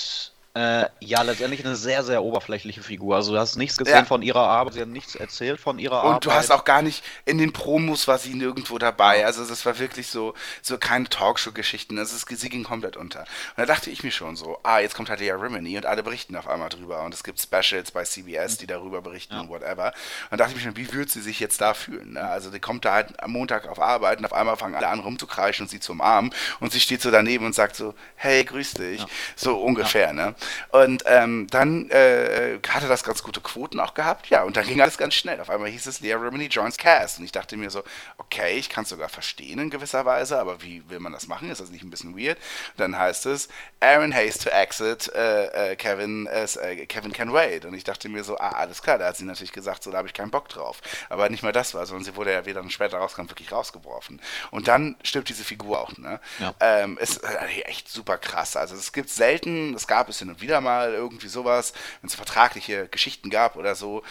äh, 0.54 0.86
ja, 0.98 1.22
letztendlich 1.22 1.64
eine 1.64 1.76
sehr, 1.76 2.02
sehr 2.02 2.24
oberflächliche 2.24 2.82
Figur. 2.82 3.14
Also 3.14 3.32
du 3.32 3.38
hast 3.38 3.56
nichts 3.56 3.76
gesehen 3.76 3.98
Ja. 3.98 4.04
von 4.04 4.20
ihrer 4.20 4.48
Arbeit, 4.48 4.74
sie 4.74 4.80
hat 4.80 4.88
nichts 4.88 5.14
erzählt 5.14 5.60
von 5.60 5.78
ihrer 5.78 5.98
Arbeit. 6.00 6.14
Und 6.14 6.24
du 6.24 6.32
hast 6.32 6.50
auch 6.50 6.64
gar 6.64 6.82
nicht, 6.82 7.04
in 7.24 7.38
den 7.38 7.52
Promos 7.52 8.08
war 8.08 8.18
sie 8.18 8.34
nirgendwo 8.34 8.78
dabei. 8.78 9.24
Also 9.24 9.44
das 9.44 9.64
war 9.64 9.78
wirklich 9.78 10.08
so, 10.08 10.34
so 10.60 10.76
keine 10.76 11.08
Talkshow-Geschichten. 11.08 11.98
Also 12.00 12.16
sie 12.28 12.48
ging 12.48 12.64
komplett 12.64 12.96
unter. 12.96 13.20
Und 13.20 13.26
da 13.58 13.66
dachte 13.66 13.90
ich 13.90 14.02
mir 14.02 14.10
schon 14.10 14.34
so, 14.34 14.58
ah, 14.64 14.80
jetzt 14.80 14.96
kommt 14.96 15.08
halt 15.08 15.20
Lea 15.20 15.30
Rimini 15.30 15.76
und 15.76 15.86
alle 15.86 16.02
berichten 16.02 16.34
auf 16.34 16.48
einmal 16.48 16.68
drüber. 16.68 17.04
Und 17.04 17.14
es 17.14 17.22
gibt 17.22 17.40
Specials 17.40 17.92
bei 17.92 18.02
CBS, 18.02 18.58
die 18.58 18.66
darüber 18.66 19.02
berichten 19.02 19.38
und 19.38 19.50
whatever. 19.50 19.92
Und 20.30 20.32
da 20.32 20.36
dachte 20.38 20.50
ich 20.50 20.56
mir 20.56 20.62
schon, 20.62 20.76
wie 20.76 20.92
wird 20.92 21.10
sie 21.10 21.20
sich 21.20 21.38
jetzt 21.38 21.60
da 21.60 21.74
fühlen? 21.74 22.14
Ne? 22.14 22.22
Also 22.28 22.50
die 22.50 22.58
kommt 22.58 22.84
da 22.84 22.94
halt 22.94 23.22
am 23.22 23.30
Montag 23.30 23.68
auf 23.68 23.80
Arbeit 23.80 24.18
und 24.18 24.24
auf 24.24 24.32
einmal 24.32 24.56
fangen 24.56 24.74
alle 24.74 24.88
an 24.88 24.98
rumzukreischen 24.98 25.66
und 25.66 25.68
sie 25.70 25.78
zu 25.78 25.92
umarmen. 25.92 26.34
Und 26.58 26.72
sie 26.72 26.80
steht 26.80 27.02
so 27.02 27.12
daneben 27.12 27.46
und 27.46 27.54
sagt 27.54 27.76
so, 27.76 27.94
hey, 28.16 28.42
grüß 28.44 28.74
dich. 28.74 29.06
So 29.36 29.56
ungefähr, 29.60 30.12
ne? 30.12 30.34
Und 30.70 31.04
ähm, 31.06 31.46
dann 31.50 31.90
äh, 31.90 32.58
hatte 32.68 32.88
das 32.88 33.04
ganz 33.04 33.22
gute 33.22 33.40
Quoten 33.40 33.80
auch 33.80 33.94
gehabt, 33.94 34.28
ja, 34.28 34.42
und 34.42 34.56
dann 34.56 34.66
ging 34.66 34.80
alles 34.80 34.98
ganz 34.98 35.14
schnell. 35.14 35.40
Auf 35.40 35.50
einmal 35.50 35.70
hieß 35.70 35.86
es, 35.86 36.00
Lea 36.00 36.14
Remini 36.14 36.46
joins 36.46 36.76
Cast. 36.76 37.18
Und 37.18 37.24
ich 37.24 37.32
dachte 37.32 37.56
mir 37.56 37.70
so, 37.70 37.82
okay, 38.18 38.56
ich 38.58 38.68
kann 38.68 38.84
es 38.84 38.90
sogar 38.90 39.08
verstehen 39.08 39.58
in 39.58 39.70
gewisser 39.70 40.04
Weise, 40.04 40.38
aber 40.38 40.62
wie 40.62 40.88
will 40.88 41.00
man 41.00 41.12
das 41.12 41.26
machen? 41.26 41.50
Ist 41.50 41.60
das 41.60 41.70
nicht 41.70 41.84
ein 41.84 41.90
bisschen 41.90 42.18
weird? 42.18 42.38
dann 42.80 42.98
heißt 42.98 43.26
es, 43.26 43.48
Aaron 43.80 44.14
Hayes 44.14 44.38
to 44.38 44.50
exit, 44.50 45.12
äh, 45.14 45.72
äh, 45.72 45.76
Kevin, 45.76 46.26
äh, 46.26 46.44
äh, 46.44 46.86
Kevin 46.86 47.12
can 47.12 47.32
wait. 47.32 47.64
Und 47.64 47.74
ich 47.74 47.84
dachte 47.84 48.08
mir 48.08 48.24
so, 48.24 48.38
ah, 48.38 48.50
alles 48.50 48.82
klar, 48.82 48.98
da 48.98 49.06
hat 49.06 49.16
sie 49.16 49.24
natürlich 49.24 49.52
gesagt, 49.52 49.82
so, 49.82 49.90
da 49.90 49.98
habe 49.98 50.08
ich 50.08 50.14
keinen 50.14 50.30
Bock 50.30 50.48
drauf. 50.48 50.80
Aber 51.08 51.28
nicht 51.28 51.42
mal 51.42 51.52
das 51.52 51.74
war, 51.74 51.86
sondern 51.86 52.04
sie 52.04 52.16
wurde 52.16 52.32
ja, 52.32 52.46
wie 52.46 52.52
dann 52.52 52.70
später 52.70 52.98
rauskam, 52.98 53.28
wirklich 53.28 53.52
rausgeworfen. 53.52 54.20
Und 54.50 54.68
dann 54.68 54.96
stirbt 55.02 55.28
diese 55.28 55.44
Figur 55.44 55.80
auch, 55.80 55.96
ne? 55.98 56.20
Ja. 56.38 56.54
Ähm, 56.60 56.98
ist 56.98 57.22
äh, 57.22 57.62
echt 57.62 57.88
super 57.88 58.18
krass. 58.18 58.56
Also 58.56 58.74
es 58.74 58.92
gibt 58.92 59.10
selten, 59.10 59.74
es 59.74 59.86
gab 59.86 60.08
es 60.08 60.18
hin 60.18 60.29
und 60.30 60.40
wieder 60.40 60.60
mal 60.60 60.92
irgendwie 60.92 61.28
sowas, 61.28 61.72
wenn 62.00 62.08
es 62.08 62.14
vertragliche 62.14 62.88
Geschichten 62.88 63.30
gab 63.30 63.56
oder 63.56 63.74
so. 63.74 64.02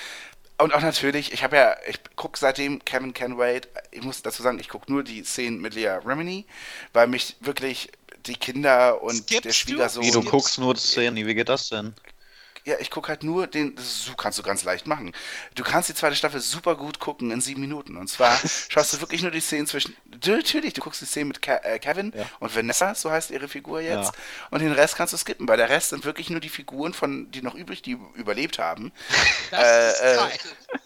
Und 0.58 0.74
auch 0.74 0.82
natürlich, 0.82 1.32
ich 1.32 1.44
habe 1.44 1.56
ja, 1.56 1.76
ich 1.88 2.00
gucke 2.18 2.38
seitdem 2.38 2.84
Kevin 2.84 3.14
Can 3.14 3.38
Wait, 3.38 3.70
ich 3.91 4.04
muss 4.04 4.22
dazu 4.22 4.44
sagen, 4.44 4.60
ich 4.60 4.68
gucke 4.68 4.91
nur 4.91 5.04
die 5.04 5.24
Szenen 5.24 5.62
mit 5.62 5.74
Lea 5.74 6.00
Remini, 6.04 6.46
weil 6.91 7.08
mich 7.08 7.38
wirklich 7.40 7.90
die 8.26 8.36
Kinder 8.36 9.02
und 9.02 9.16
Skippst 9.16 9.46
der 9.46 9.52
du? 9.52 9.54
Schwiegersohn. 9.54 10.04
Wie, 10.04 10.12
du 10.12 10.22
guckst 10.24 10.60
nur 10.60 10.76
Szenen, 10.76 11.26
wie 11.26 11.34
geht 11.34 11.48
das 11.48 11.70
denn? 11.70 11.94
Ja, 12.70 12.76
ich 12.80 12.91
gucke 12.91 13.08
halt 13.08 13.24
nur 13.24 13.48
den, 13.48 13.76
das 13.76 14.12
kannst 14.16 14.38
du 14.38 14.44
ganz 14.44 14.64
leicht 14.64 14.86
machen. 14.86 15.12
Du 15.56 15.64
kannst 15.64 15.90
die 15.90 15.96
zweite 15.96 16.16
Staffel 16.16 16.40
super 16.40 16.76
gut 16.76 17.00
gucken 17.00 17.32
in 17.32 17.41
sieben 17.41 17.62
Minuten. 17.62 17.98
Und 17.98 18.08
zwar 18.10 18.38
schaust 18.70 18.94
du 18.94 19.00
wirklich 19.02 19.24
nur 19.24 19.32
die 19.32 19.40
Szenen 19.40 19.66
zwischen, 19.66 19.96
du, 20.06 20.32
natürlich, 20.36 20.74
du 20.74 20.82
guckst 20.82 21.02
die 21.02 21.06
Szenen 21.06 21.30
mit 21.30 21.41
Ke 21.41 21.64
äh, 21.64 21.80
Kevin 21.80 22.14
Ja. 22.16 22.26
und 22.40 22.56
Vanessa, 22.56 22.94
so 22.94 23.10
heißt 23.10 23.32
ihre 23.32 23.48
Figur 23.48 23.82
jetzt. 23.82 24.12
Ja. 24.14 24.20
Und 24.52 24.60
den 24.60 24.72
Rest 24.72 24.96
kannst 24.98 25.14
du 25.14 25.18
skippen, 25.18 25.48
weil 25.48 25.58
der 25.58 25.70
Rest 25.70 25.90
sind 25.90 26.06
wirklich 26.06 26.30
nur 26.30 26.40
die 26.41 26.50
Figuren, 26.50 26.94
von, 26.94 27.32
die 27.32 27.41
noch 27.41 27.56
übrig, 27.56 27.82
die 27.82 27.98
überlebt 28.14 28.60
haben. 28.60 28.91
Das 29.52 29.64
Äh, 29.64 29.90
ist 29.90 30.02
äh, 30.02 30.16
geil. 30.16 30.40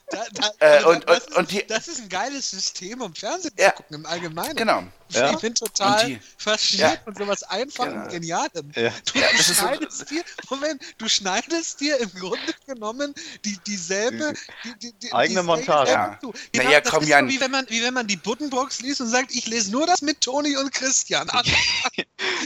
Da, 0.10 0.24
da, 0.60 0.88
und- 0.88 1.10
das, 1.10 1.18
und- 1.26 1.28
ist, 1.32 1.38
und 1.38 1.52
die- 1.52 1.68
das 1.68 1.88
ist 1.90 2.00
ein 2.02 2.08
geiles 2.10 2.50
System, 2.52 3.02
um 3.02 3.14
Fernsehen 3.14 3.54
Ja. 3.58 3.72
zu 3.72 3.76
gucken 3.78 3.98
im 3.98 4.06
Allgemeinen. 4.06 4.56
Genau. 4.56 4.84
Ja. 5.14 5.32
Ich 5.32 5.38
bin 5.40 5.56
total 5.56 6.02
Und 6.02 6.08
die- 6.10 6.20
fasziniert 6.38 6.94
Ja. 6.96 7.02
von 7.04 7.16
sowas 7.16 7.44
Einfachem 7.44 7.92
Genau. 7.94 8.04
und 8.06 8.12
Genialem. 8.12 8.72
Ja. 8.76 8.90
Du, 9.14 9.20
Ja, 9.20 9.28
du 9.32 9.36
ist 9.38 9.48
so- 9.48 9.54
schneidest 9.54 10.10
dir, 10.10 10.24
Moment, 10.50 10.82
du 10.98 11.08
schneidest 11.08 11.80
dir 11.80 12.00
im 12.00 12.12
Grunde 12.14 12.54
genommen 12.66 13.14
die, 13.46 13.58
dieselbe 13.68 14.34
die, 14.64 14.74
die, 14.80 14.94
die, 14.94 15.14
Eigene 15.14 15.42
dieselbe 15.42 15.44
Montage. 15.44 15.92
Ja. 15.92 16.20
Genau, 16.52 16.70
ja, 16.70 16.82
das 16.82 16.92
komm, 16.92 17.04
ist 17.04 17.10
Jan. 17.10 17.28
so, 17.28 17.34
wie 17.36 17.40
wenn, 17.42 17.52
man, 17.52 17.66
wie 17.70 17.84
wenn 17.84 17.94
man 17.94 18.08
die 18.08 18.18
Buddenbrooks 18.18 18.82
liest 18.82 19.02
und 19.02 19.08
sagt, 19.08 19.34
ich 19.34 19.48
lese 19.48 19.72
nur 19.72 19.86
das 19.88 20.02
mit 20.02 20.22
Toni 20.22 20.56
und 20.58 20.72
Christian. 20.74 21.30
Ah, 21.32 21.42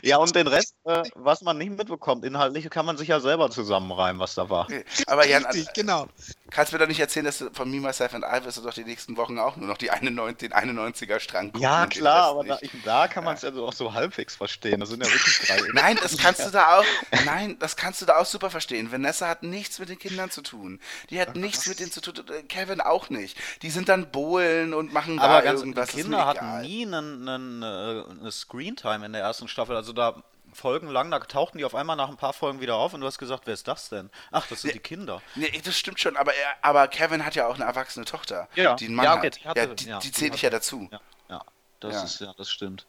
Ja, 0.04 0.18
und 0.18 0.36
den 0.36 0.48
Rest, 0.48 0.74
äh, 0.86 1.04
was 1.16 1.42
man 1.42 1.58
nicht 1.58 1.72
mitbekommt, 1.72 2.24
inhaltlich 2.26 2.70
kann 2.70 2.86
man 2.86 2.98
sich 2.98 3.08
ja 3.10 3.20
selber 3.20 3.50
zusammenreimen, 3.50 4.20
was 4.20 4.36
da 4.36 4.50
war. 4.50 4.66
Okay. 4.66 4.84
Aber 5.08 5.28
Jan, 5.28 5.46
Richtig, 5.46 5.74
genau. 5.74 6.08
kannst 6.50 6.72
du 6.72 6.76
mir 6.76 6.80
doch 6.82 6.88
nicht 6.88 7.00
erzählen, 7.00 7.26
dass 7.26 7.40
du 7.40 7.50
von 7.54 7.70
Me, 7.70 7.80
Myself 7.80 8.14
and 8.14 8.24
I 8.26 8.44
wirst 8.46 8.58
du 8.58 8.62
doch 8.62 8.74
die 8.74 8.84
nächsten 8.84 9.18
Wochen 9.18 9.38
auch 9.40 9.56
nur 9.56 9.68
noch 9.68 9.78
die 9.78 9.92
91, 9.92 10.50
den 10.50 10.54
91er 10.54 11.20
Strang 11.20 11.48
gucken 11.48 11.62
Ja, 11.62 11.84
und 11.84 11.94
den 11.96 12.00
klar, 12.02 12.30
aber 12.30 12.44
da, 12.44 12.57
ich, 12.62 12.72
da 12.84 13.08
kann 13.08 13.24
man 13.24 13.36
es 13.36 13.42
ja 13.42 13.52
auch 13.56 13.74
so 13.74 13.94
halbwegs 13.94 14.36
verstehen. 14.36 14.80
Das 14.80 14.90
sind 14.90 15.04
ja 15.06 15.12
wirklich 15.12 15.40
drei. 15.48 15.60
Nein, 15.74 15.98
das 16.02 16.18
kannst 16.18 16.46
du 16.46 16.50
da 16.50 16.78
auch. 16.80 16.86
Nein, 17.26 17.58
das 17.60 17.76
kannst 17.76 18.02
du 18.02 18.06
da 18.06 18.18
auch 18.18 18.26
super 18.26 18.50
verstehen. 18.50 18.92
Vanessa 18.92 19.28
hat 19.28 19.44
nichts 19.44 19.80
mit 19.80 19.90
den 19.90 20.00
Kindern 20.00 20.30
zu 20.32 20.42
tun. 20.42 20.80
Die 21.10 21.20
hat 21.20 21.36
nichts 21.36 21.68
mit 21.68 21.80
denen 21.80 21.92
zu 21.92 22.02
tun. 22.02 22.16
äh, 22.30 22.44
Kevin 22.44 22.82
auch 22.82 23.10
nicht. 23.10 23.38
Die 23.62 23.70
sind 23.70 23.90
dann 23.90 24.12
Bohlen 24.12 24.74
und 24.74 24.94
machen 24.94 25.20
Aber 25.20 25.34
da 25.36 25.42
ganz 25.42 25.60
irgendwas. 25.62 25.90
die 25.90 26.02
Kinder 26.02 26.26
hatten 26.26 26.62
nie 26.62 26.86
einen, 26.86 27.28
einen, 27.28 27.64
eine 27.64 28.32
Screentime 28.32 29.06
in 29.06 29.14
der 29.14 29.22
ersten 29.22 29.48
Staffel. 29.48 29.76
Also 29.76 29.94
da 29.94 30.16
folgenlang, 30.54 31.12
da 31.12 31.20
tauchten 31.20 31.58
die 31.60 31.66
auf 31.66 31.76
einmal 31.76 31.96
nach 31.96 32.10
ein 32.10 32.18
paar 32.18 32.34
Folgen 32.34 32.62
wieder 32.62 32.76
auf 32.76 32.94
und 32.94 33.02
du 33.02 33.08
hast 33.08 33.20
gesagt, 33.20 33.44
wer 33.46 33.54
ist 33.54 33.68
das 33.68 33.90
denn? 33.90 34.10
Ach, 34.32 34.48
das 34.48 34.62
sind 34.62 34.74
die 34.74 34.80
Kinder. 34.80 35.22
Nee, 35.36 35.52
das 35.64 35.78
stimmt 35.78 36.00
schon, 36.00 36.18
aber, 36.18 36.34
er, 36.34 36.56
aber 36.64 36.88
Kevin 36.88 37.26
hat 37.26 37.36
ja 37.36 37.46
auch 37.48 37.56
eine 37.56 37.66
erwachsene 37.66 38.06
Tochter, 38.06 38.48
Ja, 38.56 38.76
die 38.76 38.86
einen 38.88 38.96
Mann 38.96 39.06
ja, 39.06 39.16
okay, 39.18 39.28
hat. 39.28 39.36
die 39.40 39.48
hatte- 39.48 39.60
ja, 39.60 39.66
die, 39.68 39.86
ja, 39.86 40.00
die 40.00 40.12
zähle 40.12 40.34
ich 40.36 40.42
ja 40.42 40.50
dazu. 40.50 40.88
Ja 40.92 41.00
das 41.80 41.94
Ja. 41.96 42.04
ist 42.04 42.20
ja, 42.22 42.34
das 42.38 42.50
stimmt. 42.50 42.86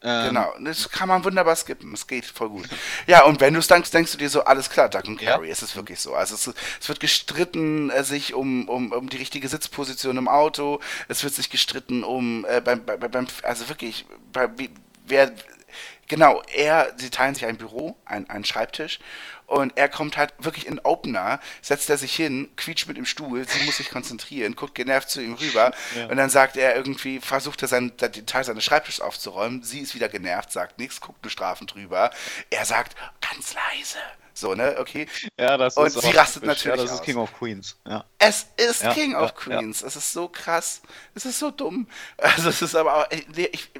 Ähm, 0.00 0.28
Genau, 0.28 0.54
das 0.60 0.88
kann 0.90 1.08
man 1.08 1.24
wunderbar 1.24 1.56
skippen. 1.56 1.92
Es 1.92 2.06
geht 2.06 2.24
voll 2.24 2.50
gut. 2.50 2.68
Ja, 3.08 3.24
und 3.24 3.40
wenn 3.40 3.52
du 3.54 3.58
es 3.60 3.66
denkst, 3.66 3.90
denkst 3.90 4.12
du 4.12 4.18
dir 4.18 4.30
so, 4.30 4.44
alles 4.44 4.70
klar, 4.70 4.88
Doug 4.88 5.02
und 5.08 5.20
Ja. 5.20 5.32
Carrie, 5.32 5.50
es 5.50 5.62
ist 5.62 5.74
wirklich 5.74 5.98
so. 6.00 6.14
Also 6.14 6.36
es, 6.36 6.54
es 6.80 6.88
wird 6.88 7.00
gestritten 7.00 7.90
äh, 7.90 8.04
sich 8.04 8.32
um, 8.34 8.68
um, 8.68 8.92
um 8.92 9.08
die 9.08 9.16
richtige 9.16 9.48
Sitzposition 9.48 10.16
im 10.16 10.28
Auto, 10.28 10.80
es 11.08 11.24
wird 11.24 11.34
sich 11.34 11.50
gestritten 11.50 12.04
um 12.04 12.44
äh, 12.48 12.60
beim, 12.60 12.84
bei, 12.84 12.96
beim, 12.96 13.26
also 13.42 13.68
wirklich, 13.68 14.06
bei, 14.32 14.48
wie, 14.56 14.70
wer, 15.06 15.32
genau, 16.06 16.42
er, 16.54 16.92
sie 16.96 17.10
teilen 17.10 17.34
sich 17.34 17.46
ein 17.46 17.56
Büro, 17.58 17.96
ein, 18.04 18.30
einen 18.30 18.44
Schreibtisch 18.44 19.00
und 19.48 19.76
er 19.76 19.88
kommt 19.88 20.16
halt 20.16 20.32
wirklich 20.38 20.66
in 20.66 20.78
Opener, 20.80 21.40
setzt 21.62 21.90
er 21.90 21.98
sich 21.98 22.14
hin, 22.14 22.48
quietscht 22.56 22.86
mit 22.86 22.96
dem 22.96 23.06
Stuhl, 23.06 23.48
sie 23.48 23.64
muss 23.64 23.78
sich 23.78 23.90
konzentrieren, 23.90 24.54
guckt 24.54 24.74
genervt 24.74 25.10
zu 25.10 25.20
ihm 25.20 25.34
rüber 25.34 25.72
und 26.10 26.16
dann 26.16 26.30
sagt 26.30 26.56
er 26.56 26.76
irgendwie, 26.76 27.18
versucht 27.20 27.62
er 27.62 27.68
seinen, 27.68 27.96
den 27.96 28.26
Teil 28.26 28.44
seines 28.44 28.64
Schreibtisches 28.64 29.00
aufzuräumen, 29.00 29.62
sie 29.64 29.80
ist 29.80 29.94
wieder 29.94 30.08
genervt, 30.08 30.52
sagt 30.52 30.78
nichts, 30.78 31.00
guckt 31.00 31.24
nur 31.24 31.30
strafend 31.30 31.74
drüber, 31.74 32.10
er 32.50 32.64
sagt 32.64 32.96
ganz 33.20 33.54
leise. 33.54 33.98
So, 34.34 34.54
ne, 34.54 34.76
okay. 34.78 35.08
Ja, 35.36 35.56
das 35.56 35.76
Und 35.76 35.86
ist 35.86 36.00
sie 36.00 36.14
auch 36.14 36.14
rastet 36.14 36.44
typisch. 36.44 36.64
natürlich 36.64 36.64
Ja, 36.64 36.76
das 36.76 36.92
ist 36.92 37.00
aus. 37.00 37.02
King 37.02 37.16
of 37.16 37.32
Queens. 37.32 37.76
Ja. 37.84 38.04
Es 38.18 38.46
ist 38.56 38.82
Ja, 38.82 38.94
King 38.94 39.12
ja, 39.12 39.22
of 39.22 39.30
ja. 39.48 39.58
Queens. 39.58 39.82
Es 39.82 39.96
ist 39.96 40.12
so 40.12 40.28
krass. 40.28 40.80
Es 41.14 41.24
ist 41.26 41.40
so 41.40 41.50
dumm. 41.50 41.88
Also 42.18 42.48
es 42.50 42.62
ist 42.62 42.76
aber 42.76 42.98
auch, 42.98 43.06
ich 43.10 43.70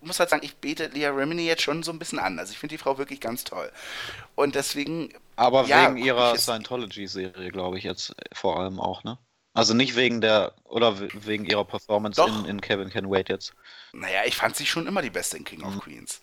muss 0.00 0.18
halt 0.18 0.30
sagen, 0.30 0.44
ich 0.44 0.56
bete 0.56 0.86
Lea 0.86 1.06
Remini 1.08 1.46
jetzt 1.46 1.62
schon 1.62 1.82
so 1.82 1.92
ein 1.92 1.98
bisschen 1.98 2.18
an. 2.18 2.38
Also 2.38 2.52
ich 2.52 2.58
finde 2.58 2.74
die 2.74 2.78
Frau 2.78 2.98
wirklich 2.98 3.20
ganz 3.20 3.44
toll. 3.44 3.70
Und 4.34 4.54
deswegen. 4.54 5.12
Aber 5.36 5.64
ja, 5.66 5.88
wegen 5.94 5.96
ihrer 6.04 6.36
Scientology-Serie, 6.38 7.50
glaube 7.50 7.78
ich, 7.78 7.84
jetzt 7.84 8.14
vor 8.32 8.58
allem 8.60 8.80
auch, 8.80 9.04
ne? 9.04 9.18
Also 9.52 9.74
nicht 9.74 9.96
wegen 9.96 10.20
der, 10.20 10.54
oder 10.64 11.00
we- 11.00 11.08
wegen 11.26 11.44
ihrer 11.44 11.64
Performance 11.64 12.20
Doch. 12.20 12.28
in, 12.28 12.44
in 12.44 12.60
Kevin 12.60 12.88
Can 12.88 13.10
Wait 13.10 13.28
jetzt. 13.28 13.52
Naja, 13.92 14.20
ich 14.24 14.36
fand 14.36 14.54
sie 14.54 14.64
schon 14.64 14.86
immer 14.86 15.02
die 15.02 15.10
beste 15.10 15.36
in 15.36 15.44
King 15.44 15.60
Mhm. 15.60 15.64
of 15.66 15.78
Queens. 15.80 16.22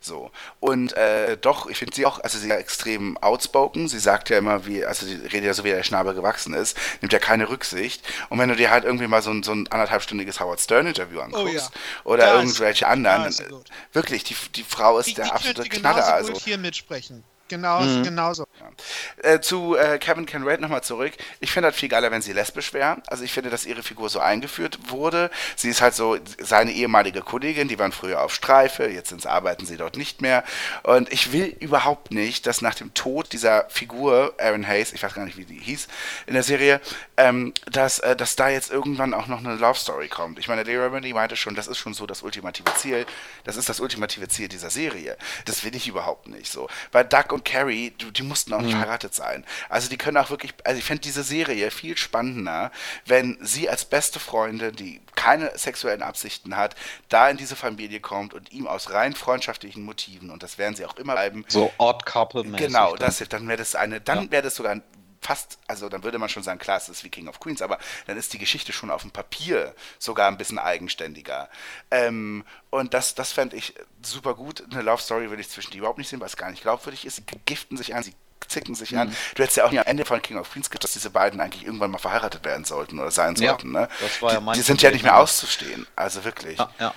So. 0.00 0.30
Und 0.60 0.94
äh, 0.96 1.36
doch, 1.36 1.66
ich 1.66 1.76
finde 1.76 1.94
sie 1.94 2.06
auch, 2.06 2.20
also 2.20 2.38
sie 2.38 2.46
ist 2.46 2.50
ja 2.50 2.56
extrem 2.56 3.18
outspoken. 3.18 3.86
Sie 3.86 3.98
sagt 3.98 4.30
ja 4.30 4.38
immer, 4.38 4.64
wie, 4.64 4.84
also 4.84 5.04
sie 5.04 5.16
redet 5.16 5.44
ja 5.44 5.54
so, 5.54 5.62
wie 5.62 5.68
der 5.68 5.82
Schnabel 5.82 6.14
gewachsen 6.14 6.54
ist, 6.54 6.76
nimmt 7.02 7.12
ja 7.12 7.18
keine 7.18 7.50
Rücksicht. 7.50 8.02
Und 8.30 8.38
wenn 8.38 8.48
du 8.48 8.56
dir 8.56 8.70
halt 8.70 8.84
irgendwie 8.84 9.06
mal 9.06 9.20
so 9.20 9.30
ein, 9.30 9.42
so 9.42 9.52
ein 9.52 9.68
anderthalbstündiges 9.68 10.40
Howard 10.40 10.60
Stern-Interview 10.60 11.20
anguckst 11.20 11.70
ja. 11.74 11.80
oder 12.04 12.26
Da 12.26 12.34
irgendwelche 12.40 12.88
anderen, 12.88 13.34
wirklich, 13.92 14.24
die, 14.24 14.36
die 14.54 14.64
Frau 14.64 14.98
ist 14.98 15.08
Die, 15.08 15.14
der 15.14 15.26
die 15.26 15.32
absolute 15.32 15.68
Knaller. 15.68 16.02
genauso 16.02 16.32
Also. 16.32 16.44
hier 16.44 16.56
mitsprechen. 16.56 17.22
Genau, 17.50 17.80
Mhm. 17.80 18.04
genauso. 18.04 18.44
Äh, 19.22 19.40
zu 19.40 19.76
äh, 19.76 19.98
Kevin 19.98 20.24
Conrad 20.24 20.60
nochmal 20.60 20.82
zurück. 20.84 21.12
Ich 21.40 21.50
finde 21.50 21.66
halt 21.66 21.74
viel 21.76 21.88
geiler, 21.88 22.10
wenn 22.12 22.22
sie 22.22 22.32
lesbisch 22.32 22.72
wäre. 22.72 23.02
Also 23.08 23.24
ich 23.24 23.32
finde, 23.32 23.50
dass 23.50 23.66
ihre 23.66 23.82
Figur 23.82 24.08
so 24.08 24.20
eingeführt 24.20 24.78
wurde. 24.88 25.30
Sie 25.56 25.68
ist 25.68 25.80
halt 25.82 25.94
so 25.94 26.16
seine 26.38 26.70
ehemalige 26.70 27.22
Kollegin, 27.22 27.66
die 27.66 27.78
waren 27.78 27.90
früher 27.90 28.22
auf 28.22 28.32
Streife, 28.32 28.86
jetzt 28.88 29.10
arbeiten 29.26 29.66
sie 29.66 29.76
dort 29.76 29.96
nicht 29.96 30.22
mehr. 30.22 30.44
Und 30.84 31.12
ich 31.12 31.32
will 31.32 31.56
überhaupt 31.58 32.12
nicht, 32.12 32.46
dass 32.46 32.62
nach 32.62 32.76
dem 32.76 32.94
Tod 32.94 33.32
dieser 33.32 33.68
Figur, 33.68 34.32
Aaron 34.38 34.66
Hayes, 34.66 34.92
ich 34.92 35.02
weiß 35.02 35.14
gar 35.14 35.24
nicht, 35.24 35.36
wie 35.36 35.44
die 35.44 35.58
hieß 35.58 35.88
in 36.26 36.34
der 36.34 36.44
Serie, 36.44 36.80
ähm, 37.16 37.52
dass, 37.70 37.98
äh, 37.98 38.14
dass 38.14 38.36
da 38.36 38.48
jetzt 38.48 38.70
irgendwann 38.70 39.12
auch 39.12 39.26
noch 39.26 39.40
eine 39.40 39.56
Love 39.56 39.78
Story 39.78 40.08
kommt. 40.08 40.38
Ich 40.38 40.46
meine, 40.46 40.62
Leah 40.62 40.84
Remini 40.84 41.12
meinte 41.12 41.34
schon, 41.34 41.56
das 41.56 41.66
ist 41.66 41.78
schon 41.78 41.94
so 41.94 42.06
das 42.06 42.22
ultimative 42.22 42.72
Ziel. 42.76 43.06
Das 43.42 43.56
ist 43.56 43.68
das 43.68 43.80
ultimative 43.80 44.28
Ziel 44.28 44.46
dieser 44.48 44.70
Serie. 44.70 45.16
Das 45.46 45.64
will 45.64 45.74
ich 45.74 45.88
überhaupt 45.88 46.28
nicht 46.28 46.52
so. 46.52 46.68
Weil 46.92 47.04
Doug 47.04 47.32
und 47.32 47.39
Carrie, 47.44 47.90
die, 47.90 48.12
die 48.12 48.22
mussten 48.22 48.52
auch 48.52 48.60
nicht 48.60 48.72
verheiratet 48.72 49.14
sein. 49.14 49.44
Also 49.68 49.88
die 49.88 49.96
können 49.96 50.16
auch 50.16 50.30
wirklich, 50.30 50.52
also 50.64 50.78
ich 50.78 50.84
fände 50.84 51.02
diese 51.02 51.22
Serie 51.22 51.70
viel 51.70 51.96
spannender, 51.96 52.70
wenn 53.06 53.38
sie 53.40 53.68
als 53.68 53.84
beste 53.84 54.18
Freundin, 54.18 54.74
die 54.74 55.00
keine 55.14 55.56
sexuellen 55.56 56.02
Absichten 56.02 56.56
hat, 56.56 56.74
da 57.08 57.28
in 57.30 57.36
diese 57.36 57.56
Familie 57.56 58.00
kommt 58.00 58.34
und 58.34 58.52
ihm 58.52 58.66
aus 58.66 58.90
rein 58.90 59.14
freundschaftlichen 59.14 59.82
Motiven, 59.84 60.30
und 60.30 60.42
das 60.42 60.58
werden 60.58 60.74
sie 60.74 60.84
auch 60.84 60.96
immer 60.96 61.14
bleiben, 61.14 61.44
So 61.48 61.72
Odd 61.78 62.04
Couple. 62.04 62.44
Genau, 62.44 62.96
dann. 62.96 63.06
das, 63.06 63.22
dann 63.28 63.48
wäre 63.48 63.58
das 63.58 63.74
eine, 63.74 64.00
dann 64.00 64.30
wäre 64.30 64.42
das 64.42 64.56
sogar 64.56 64.72
ein 64.72 64.82
fast, 65.20 65.58
also 65.66 65.88
dann 65.88 66.02
würde 66.02 66.18
man 66.18 66.28
schon 66.28 66.42
sagen, 66.42 66.58
klar, 66.58 66.78
es 66.78 66.88
ist 66.88 67.04
wie 67.04 67.10
King 67.10 67.28
of 67.28 67.40
Queens, 67.40 67.62
aber 67.62 67.78
dann 68.06 68.16
ist 68.16 68.32
die 68.32 68.38
Geschichte 68.38 68.72
schon 68.72 68.90
auf 68.90 69.02
dem 69.02 69.10
Papier 69.10 69.74
sogar 69.98 70.28
ein 70.28 70.38
bisschen 70.38 70.58
eigenständiger. 70.58 71.48
Ähm, 71.90 72.44
und 72.70 72.94
das, 72.94 73.14
das 73.14 73.32
fände 73.32 73.56
ich 73.56 73.74
super 74.02 74.34
gut. 74.34 74.64
Eine 74.70 74.82
Love 74.82 75.02
Story 75.02 75.28
würde 75.28 75.42
ich 75.42 75.50
zwischen 75.50 75.72
die 75.72 75.78
überhaupt 75.78 75.98
nicht 75.98 76.08
sehen, 76.08 76.20
weil 76.20 76.26
es 76.26 76.36
gar 76.36 76.50
nicht 76.50 76.62
glaubwürdig 76.62 77.04
ist. 77.04 77.16
Sie 77.16 77.24
giften 77.44 77.76
sich 77.76 77.94
an, 77.94 78.02
sie 78.02 78.14
zicken 78.48 78.74
sich 78.74 78.96
an. 78.96 79.14
Du 79.34 79.42
hättest 79.42 79.56
ja 79.56 79.64
auch 79.64 79.70
am 79.70 79.78
Ende 79.78 80.04
von 80.04 80.20
King 80.22 80.38
of 80.38 80.50
Queens 80.50 80.70
gesagt, 80.70 80.84
dass 80.84 80.92
diese 80.92 81.10
beiden 81.10 81.40
eigentlich 81.40 81.64
irgendwann 81.64 81.90
mal 81.90 81.98
verheiratet 81.98 82.44
werden 82.44 82.64
sollten 82.64 82.98
oder 82.98 83.10
sein 83.10 83.34
Ja, 83.36 83.50
sollten. 83.50 83.72
Ne? 83.72 83.88
das 84.00 84.22
war 84.22 84.32
ja 84.32 84.38
die, 84.38 84.44
mein 84.44 84.54
die 84.54 84.62
sind 84.62 84.82
ja 84.82 84.90
nicht 84.90 85.02
mehr 85.02 85.12
ja. 85.12 85.18
auszustehen. 85.18 85.86
Also 85.96 86.24
wirklich. 86.24 86.58
Ja, 86.58 86.70
ja. 86.78 86.94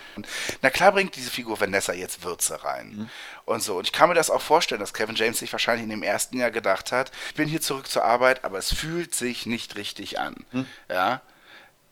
Na 0.62 0.70
klar 0.70 0.92
bringt 0.92 1.16
diese 1.16 1.30
Figur 1.30 1.60
Vanessa 1.60 1.94
jetzt 1.94 2.24
Würze 2.24 2.64
rein. 2.64 2.96
Mhm. 2.96 3.10
Und 3.46 3.62
so. 3.62 3.78
Und 3.78 3.88
ich 3.88 3.92
kann 3.92 4.10
mir 4.10 4.16
das 4.16 4.30
auch 4.30 4.42
vorstellen, 4.42 4.80
dass 4.80 4.94
Kevin 4.94 5.16
James 5.16 5.40
sich 5.40 5.52
wahrscheinlich 5.52 5.84
in 5.84 5.90
dem 5.90 6.04
ersten 6.04 6.38
Jahr 6.38 6.52
gedacht 6.52 6.92
hat, 6.92 7.12
ich 7.30 7.36
bin 7.36 7.48
hier 7.48 7.62
zurück 7.62 7.88
zur 7.88 8.04
Arbeit, 8.04 8.44
aber 8.46 8.58
es 8.58 8.74
fühlt 8.74 9.14
sich 9.16 9.46
nicht 9.46 9.76
richtig 9.76 10.20
an. 10.20 10.36
Mhm. 10.52 10.66
Ja. 10.90 11.22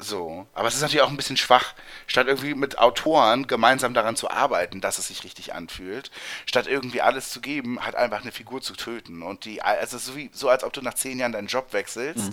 So. 0.03 0.47
Aber 0.53 0.67
es 0.67 0.75
ist 0.75 0.81
natürlich 0.81 1.03
auch 1.03 1.09
ein 1.09 1.17
bisschen 1.17 1.37
schwach, 1.37 1.73
statt 2.07 2.27
irgendwie 2.27 2.55
mit 2.55 2.79
Autoren 2.79 3.45
gemeinsam 3.47 3.93
daran 3.93 4.15
zu 4.15 4.29
arbeiten, 4.29 4.81
dass 4.81 4.97
es 4.97 5.07
sich 5.07 5.23
richtig 5.23 5.53
anfühlt, 5.53 6.11
statt 6.45 6.67
irgendwie 6.67 7.01
alles 7.01 7.29
zu 7.29 7.39
geben, 7.39 7.83
halt 7.83 7.95
einfach 7.95 8.21
eine 8.21 8.31
Figur 8.31 8.61
zu 8.61 8.73
töten. 8.73 9.21
Und 9.21 9.45
die, 9.45 9.61
also 9.61 9.97
so, 9.97 10.15
wie, 10.15 10.31
so 10.33 10.49
als 10.49 10.63
ob 10.63 10.73
du 10.73 10.81
nach 10.81 10.95
zehn 10.95 11.19
Jahren 11.19 11.31
deinen 11.31 11.47
Job 11.47 11.71
wechselst, 11.73 12.31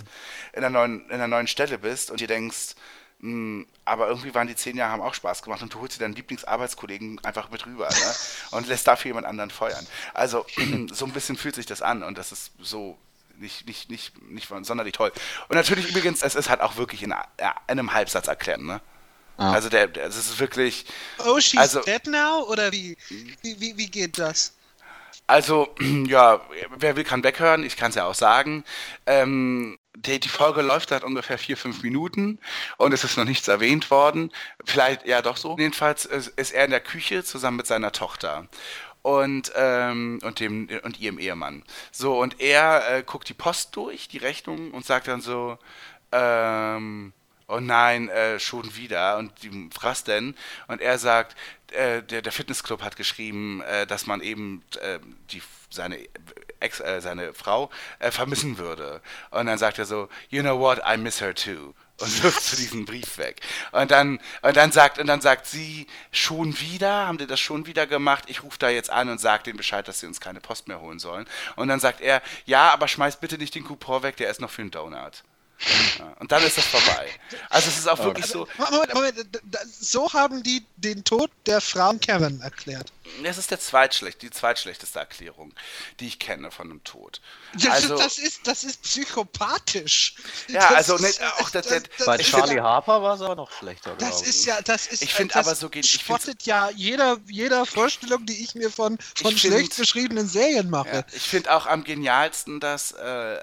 in, 0.53 0.63
einer 0.63 0.69
neuen, 0.69 1.05
in 1.05 1.13
einer 1.15 1.27
neuen 1.27 1.47
Stelle 1.47 1.77
bist 1.77 2.09
und 2.09 2.19
dir 2.19 2.27
denkst, 2.27 2.75
hm, 3.19 3.67
aber 3.85 4.07
irgendwie 4.07 4.33
waren 4.33 4.47
die 4.47 4.55
zehn 4.55 4.77
Jahre, 4.77 4.93
haben 4.93 5.01
auch 5.01 5.13
Spaß 5.13 5.43
gemacht 5.43 5.61
und 5.61 5.73
du 5.73 5.79
holst 5.79 5.95
dir 5.95 5.99
deinen 5.99 6.15
Lieblingsarbeitskollegen 6.15 7.23
einfach 7.23 7.51
mit 7.51 7.65
rüber 7.65 7.89
ne? 7.89 8.15
und 8.51 8.67
lässt 8.67 8.87
dafür 8.87 9.09
jemand 9.09 9.27
anderen 9.27 9.51
feuern. 9.51 9.85
Also 10.13 10.45
so 10.91 11.05
ein 11.05 11.11
bisschen 11.11 11.37
fühlt 11.37 11.55
sich 11.55 11.65
das 11.65 11.81
an 11.81 12.01
und 12.03 12.17
das 12.17 12.31
ist 12.31 12.51
so 12.59 12.97
nicht, 13.39 13.65
nicht, 13.67 13.89
nicht, 13.89 14.21
nicht 14.29 14.49
sonderlich 14.63 14.93
toll. 14.93 15.11
Und 15.47 15.55
natürlich 15.55 15.89
übrigens, 15.89 16.21
es 16.21 16.35
ist 16.35 16.49
halt 16.49 16.61
auch 16.61 16.77
wirklich 16.77 17.03
in, 17.03 17.11
in 17.11 17.45
einem 17.67 17.93
Halbsatz 17.93 18.27
erklären, 18.27 18.65
ne? 18.65 18.81
Also 19.37 19.69
der, 19.69 19.87
der, 19.87 20.05
es 20.07 20.17
ist 20.17 20.37
wirklich, 20.39 20.85
Oh, 21.25 21.39
she's 21.39 21.57
Also- 21.57 21.79
dead 21.81 22.05
now? 22.07 22.45
Oder 22.49 22.73
wie, 22.73 22.97
wie, 23.41 23.59
wie, 23.61 23.77
wie 23.77 23.87
geht 23.87 24.19
das? 24.19 24.53
Also, 25.27 25.73
ja, 26.07 26.41
wer 26.75 26.97
will, 26.97 27.05
kann 27.05 27.23
weghören. 27.23 27.63
Ich 27.63 27.77
kann 27.77 27.89
es 27.89 27.95
ja 27.95 28.05
auch 28.05 28.15
sagen. 28.15 28.65
Ähm, 29.05 29.79
die, 29.95 30.19
die 30.19 30.27
Folge 30.29 30.61
läuft 30.61 30.89
seit 30.89 31.03
ungefähr 31.03 31.37
vier, 31.37 31.55
fünf 31.55 31.83
Minuten 31.83 32.39
und 32.77 32.93
es 32.93 33.03
ist 33.03 33.17
noch 33.17 33.25
nichts 33.25 33.47
erwähnt 33.47 33.91
worden. 33.91 34.31
Vielleicht, 34.65 35.05
ja 35.05 35.21
doch 35.21 35.37
so. 35.37 35.55
Jedenfalls 35.57 36.05
ist, 36.05 36.27
ist 36.29 36.51
er 36.51 36.65
in 36.65 36.71
der 36.71 36.79
Küche 36.81 37.23
zusammen 37.23 37.57
mit 37.57 37.67
seiner 37.67 37.91
Tochter 37.91 38.47
und, 39.01 39.51
ähm, 39.55 40.19
und, 40.23 40.39
dem, 40.39 40.69
und 40.83 40.99
ihrem 40.99 41.19
Ehemann. 41.19 41.63
So, 41.91 42.19
und 42.19 42.39
er 42.39 42.97
äh, 42.97 43.03
guckt 43.03 43.29
die 43.29 43.33
Post 43.33 43.75
durch, 43.75 44.07
die 44.07 44.17
Rechnung, 44.17 44.71
und 44.71 44.85
sagt 44.85 45.07
dann 45.07 45.21
so, 45.21 45.57
ähm, 46.11 47.13
oh 47.47 47.59
nein, 47.59 48.09
äh, 48.09 48.39
schon 48.39 48.75
wieder. 48.75 49.17
Und 49.17 49.31
die, 49.43 49.69
was 49.81 50.03
denn? 50.03 50.35
Und 50.67 50.81
er 50.81 50.97
sagt, 50.97 51.35
äh, 51.71 52.01
der, 52.03 52.21
der 52.21 52.31
Fitnessclub 52.31 52.81
hat 52.81 52.95
geschrieben, 52.95 53.61
äh, 53.61 53.85
dass 53.87 54.07
man 54.07 54.21
eben 54.21 54.63
äh, 54.81 54.99
die, 55.31 55.41
seine 55.69 55.99
Ex, 56.59 56.79
äh, 56.79 57.01
seine 57.01 57.33
Frau 57.33 57.69
äh, 57.99 58.11
vermissen 58.11 58.57
würde. 58.57 59.01
Und 59.31 59.45
dann 59.45 59.57
sagt 59.57 59.79
er 59.79 59.85
so, 59.85 60.09
you 60.29 60.41
know 60.41 60.59
what, 60.59 60.79
I 60.87 60.97
miss 60.97 61.21
her 61.21 61.33
too. 61.33 61.73
Und 61.99 62.23
wirft 62.23 62.41
so 62.43 62.55
diesen 62.55 62.85
Brief 62.85 63.17
weg. 63.17 63.41
Und 63.71 63.91
dann, 63.91 64.19
und 64.41 64.57
dann 64.57 64.71
sagt, 64.71 64.99
und 64.99 65.07
dann 65.07 65.21
sagt 65.21 65.47
sie, 65.47 65.87
schon 66.11 66.59
wieder? 66.59 67.07
Haben 67.07 67.17
die 67.17 67.27
das 67.27 67.39
schon 67.39 67.65
wieder 67.65 67.87
gemacht? 67.87 68.25
Ich 68.27 68.43
rufe 68.43 68.57
da 68.57 68.69
jetzt 68.69 68.89
an 68.89 69.09
und 69.09 69.19
sage 69.19 69.43
denen 69.43 69.57
Bescheid, 69.57 69.87
dass 69.87 69.99
sie 69.99 70.07
uns 70.07 70.21
keine 70.21 70.39
Post 70.39 70.67
mehr 70.67 70.79
holen 70.79 70.99
sollen. 70.99 71.25
Und 71.55 71.67
dann 71.67 71.79
sagt 71.79 72.01
er, 72.01 72.21
ja, 72.45 72.71
aber 72.71 72.87
schmeiß 72.87 73.17
bitte 73.17 73.37
nicht 73.37 73.55
den 73.55 73.65
Coupon 73.65 74.03
weg, 74.03 74.17
der 74.17 74.29
ist 74.29 74.41
noch 74.41 74.49
für 74.49 74.61
einen 74.61 74.71
Donut. 74.71 75.23
Ja, 75.97 76.13
und 76.19 76.31
dann 76.31 76.41
ist 76.43 76.57
das 76.57 76.65
vorbei. 76.65 77.09
Also 77.49 77.67
es 77.69 77.79
ist 77.79 77.87
auch 77.89 77.99
wirklich 77.99 78.25
so, 78.27 78.47
Moment, 78.71 78.93
Moment, 78.93 79.29
so 79.79 80.11
haben 80.13 80.41
die 80.41 80.65
den 80.77 81.03
Tod 81.03 81.29
der 81.45 81.59
Frau 81.59 81.91
Kevin 81.99 82.39
erklärt. 82.41 82.93
es 83.23 83.37
ist 83.37 83.51
der 83.51 83.59
zweitschlecht, 83.59 84.21
die 84.21 84.29
zweitschlechteste 84.31 84.99
Erklärung, 84.99 85.53
die 85.99 86.07
ich 86.07 86.17
kenne 86.19 86.51
von 86.51 86.69
einem 86.69 86.83
Tod. 86.85 87.19
Das, 87.55 87.71
Also, 87.71 87.97
das, 87.97 88.17
ist, 88.19 88.47
das 88.47 88.63
ist 88.63 88.83
psychopathisch. 88.83 90.15
Ja, 90.47 90.61
Das 90.61 90.89
also, 90.89 90.95
ist- 91.05 91.19
ne, 91.19 91.27
auch 91.39 91.49
das- 91.49 91.67
das- 91.67 91.83
Bei 92.05 92.17
Charlie 92.17 92.53
find- 92.53 92.61
Harper 92.61 93.01
war 93.01 93.15
es 93.15 93.21
aber 93.21 93.35
noch 93.35 93.51
schlechter, 93.51 93.95
Das 93.97 94.09
glaube 94.09 94.29
ist 94.29 94.45
ja, 94.45 94.61
das 94.61 94.87
ist. 94.87 95.01
Ich 95.01 95.13
find 95.13 95.35
das 95.35 95.45
aber 95.47 95.55
so 95.55 95.69
geht- 95.69 95.85
spottet 95.87 96.43
ja 96.43 96.69
jeder, 96.69 97.17
jeder 97.27 97.65
Vorstellung, 97.65 98.25
die 98.25 98.43
ich 98.43 98.55
mir 98.55 98.71
von, 98.71 98.97
von 99.15 99.31
Ich 99.33 99.41
schlecht 99.41 99.73
find- 99.73 99.77
beschriebenen 99.77 100.27
Serien 100.27 100.69
mache. 100.69 100.89
Ja, 100.89 101.03
ich 101.11 101.23
finde 101.23 101.53
auch 101.53 101.65
am 101.65 101.83
genialsten, 101.83 102.59
dass, 102.59 102.91
äh, 102.93 103.37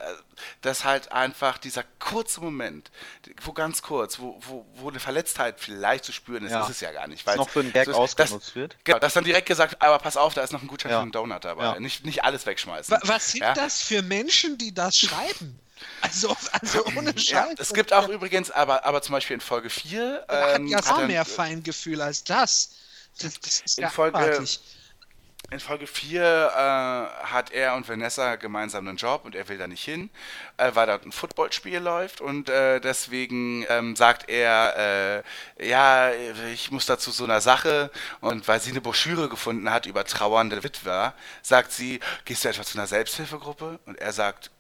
dass 0.63 0.85
halt 0.85 1.13
einfach 1.13 1.59
dieser 1.59 1.85
kurze 1.99 2.41
Moment, 2.41 2.91
wo 3.43 3.53
ganz 3.53 3.83
kurz, 3.83 4.19
wo, 4.19 4.39
wo, 4.47 4.67
wo 4.75 4.89
eine 4.91 5.01
Verletztheit 5.01 5.61
vielleicht 5.61 6.05
zu 6.05 6.13
spüren 6.13 6.45
ist, 6.45 6.53
Ja. 6.53 6.63
ist 6.65 6.71
es 6.71 6.81
ja 6.81 6.93
gar 6.93 7.07
nicht. 7.07 7.27
Weil 7.27 7.37
noch 7.37 7.49
für 7.49 7.61
einen 7.61 7.73
Gag 7.73 7.85
so 7.87 7.93
ist, 7.93 7.97
ausgenutzt 7.97 8.49
dass, 8.49 8.55
wird. 8.55 8.77
Genau, 8.85 8.99
dass 8.99 9.15
dann 9.15 9.25
direkt 9.25 9.47
gesagt, 9.49 9.81
aber 9.83 9.99
pass 9.99 10.17
auf, 10.17 10.35
da 10.35 10.43
ist 10.43 10.53
noch 10.53 10.63
ein 10.63 10.69
Gutschein 10.69 10.91
Ja. 10.93 10.99
für 10.99 11.03
einen 11.03 11.13
Donut 11.13 11.45
dabei. 11.45 11.65
Ja. 11.65 11.81
Nicht, 11.81 12.05
nicht 12.05 12.25
alles 12.25 12.47
wegschmeißen. 12.47 12.93
Wa- 12.95 13.01
Was 13.05 13.33
sind 13.33 13.43
ja? 13.43 13.55
das 13.55 13.83
für 13.83 14.03
Menschen, 14.03 14.59
die 14.59 14.73
das 14.75 14.97
schreiben? 14.97 15.59
Also, 16.01 16.35
also 16.53 16.85
ohne 16.97 17.13
Scheiß. 17.19 17.29
Ja, 17.31 17.49
es 17.59 17.75
gibt 17.75 17.93
auch 17.93 18.09
übrigens, 18.09 18.51
aber, 18.51 18.85
aber 18.87 19.03
zum 19.03 19.13
Beispiel 19.13 19.35
in 19.35 19.41
Folge 19.41 19.69
4. 19.69 20.25
Er 20.29 20.53
hat 20.55 20.59
Ähm, 20.61 20.67
ja 20.69 20.79
auch 20.81 21.07
mehr 21.07 21.25
Feingefühl 21.27 22.01
als 22.01 22.25
das. 22.25 22.71
Das, 23.21 23.39
das 23.41 23.61
ist 23.61 23.79
In 23.79 23.83
ja 23.83 23.91
Folge- 23.91 24.17
abartig. 24.19 24.59
In 25.53 25.61
Folge 25.61 25.87
4 25.87 26.23
äh, 26.23 27.27
hat 27.27 27.53
er 27.53 27.77
und 27.77 27.89
Vanessa 27.89 28.35
gemeinsam 28.35 28.89
einen 28.89 28.97
Job 28.97 29.25
und 29.25 29.37
er 29.37 29.49
will 29.49 29.59
da 29.59 29.69
nicht 29.69 29.85
hin, 29.85 30.11
äh, 30.57 30.73
weil 30.75 30.89
dort 30.89 31.07
ein 31.07 31.13
Footballspiel 31.13 31.79
läuft 31.79 32.21
und 32.21 32.49
äh, 32.49 32.81
deswegen 32.81 33.65
ähm, 33.69 33.95
sagt 33.95 34.29
er, 34.29 35.23
äh, 35.59 35.69
ja, 35.69 36.11
ich 36.53 36.73
muss 36.73 36.87
dazu 36.87 37.13
so 37.13 37.23
einer 37.23 37.41
Sache 37.41 37.93
und 38.21 38.49
weil 38.49 38.61
sie 38.61 38.73
eine 38.73 38.81
Broschüre 38.81 39.29
gefunden 39.29 39.71
hat 39.71 39.87
über 39.87 40.05
trauernde 40.05 40.65
Witwer, 40.65 41.15
sagt 41.43 41.71
sie, 41.71 42.01
gehst 42.25 42.45
du 42.45 42.49
etwa 42.49 42.65
zu 42.65 42.77
einer 42.77 42.89
Selbsthilfegruppe? 42.89 43.79
Und 43.87 43.99
er 43.99 44.13
sagt, 44.13 44.51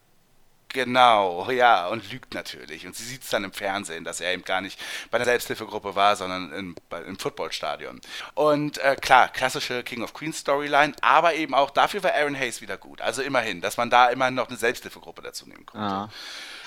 Genau, 0.69 1.51
ja, 1.51 1.87
und 1.89 2.11
lügt 2.11 2.35
natürlich. 2.35 2.87
Und 2.87 2.95
sie 2.95 3.05
sieht 3.05 3.23
es 3.23 3.31
dann 3.31 3.45
im 3.45 3.53
Fernsehen, 3.53 4.05
dass 4.05 4.21
er 4.21 4.33
eben 4.33 4.45
gar 4.45 4.61
nicht 4.61 4.79
bei 5.11 5.19
der 5.19 5.25
Selbsthilfegruppe 5.25 5.95
war, 5.95 6.17
sondern 6.17 6.53
im, 6.53 6.77
im 7.07 7.19
Footballstadion. 7.19 8.01
Und 8.35 8.79
äh, 8.79 8.97
klar, 8.97 9.29
klassische 9.29 9.83
King 9.85 10.03
of 10.03 10.13
Queens 10.13 10.39
Storyline, 10.39 10.95
aber 11.01 11.35
eben 11.35 11.55
auch 11.55 11.71
dafür 11.71 12.03
war 12.03 12.15
Aaron 12.15 12.37
Hayes 12.37 12.61
wieder 12.61 12.77
gut. 12.77 13.01
Also 13.01 13.23
immerhin, 13.23 13.61
dass 13.61 13.77
man 13.77 13.91
da 13.91 14.09
immerhin 14.09 14.35
noch 14.35 14.49
eine 14.49 14.57
Selbsthilfegruppe 14.57 15.23
dazu 15.23 15.49
nehmen 15.49 15.65
konnte. 15.65 15.87
Ja. 15.87 16.09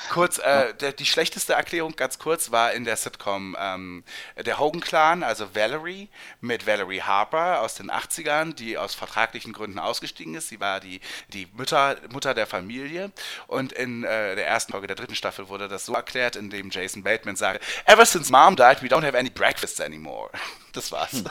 Kurz, 0.10 0.40
äh, 0.40 0.74
der, 0.76 0.94
die 0.94 1.06
schlechteste 1.06 1.54
Erklärung, 1.54 1.96
ganz 1.96 2.20
kurz, 2.20 2.52
war 2.52 2.72
in 2.74 2.86
der 2.86 2.96
Sitcom 2.96 3.56
ähm, 3.60 4.04
der 4.38 4.60
Hogan 4.60 4.82
Clan, 4.82 5.24
also 5.24 5.56
Valerie, 5.56 6.10
mit 6.42 6.66
Valerie 6.66 7.02
Harper 7.02 7.62
aus 7.62 7.76
den 7.76 7.92
80ern, 7.92 8.54
die 8.54 8.78
aus 8.78 8.96
vertraglichen 8.96 9.54
Gründen 9.54 9.80
ausgestiegen 9.80 10.36
ist. 10.36 10.50
Sie 10.50 10.60
war 10.60 10.80
die, 10.80 11.02
die 11.34 11.48
Mutter, 11.54 11.98
Mutter 12.12 12.34
der 12.34 12.48
Familie. 12.48 13.12
Und 13.48 13.74
in 13.74 14.04
äh, 14.04 14.36
der 14.36 14.48
ersten 14.48 14.72
Folge 14.72 14.88
der 14.88 14.96
dritten 14.96 15.16
Staffel 15.16 15.50
wurde 15.50 15.68
das 15.68 15.86
so 15.86 15.94
erklärt, 15.94 16.36
indem 16.36 16.70
Jason 16.70 17.04
Bateman 17.04 17.36
sagte, 17.36 17.66
Ever 17.86 18.06
since 18.06 18.32
mom 18.32 18.56
died, 18.56 18.82
we 18.82 18.88
don't 18.88 19.06
have 19.06 19.18
any 19.18 19.30
breakfasts 19.30 19.82
anymore. 19.82 20.30
Das 20.72 20.92
war's. 20.92 21.24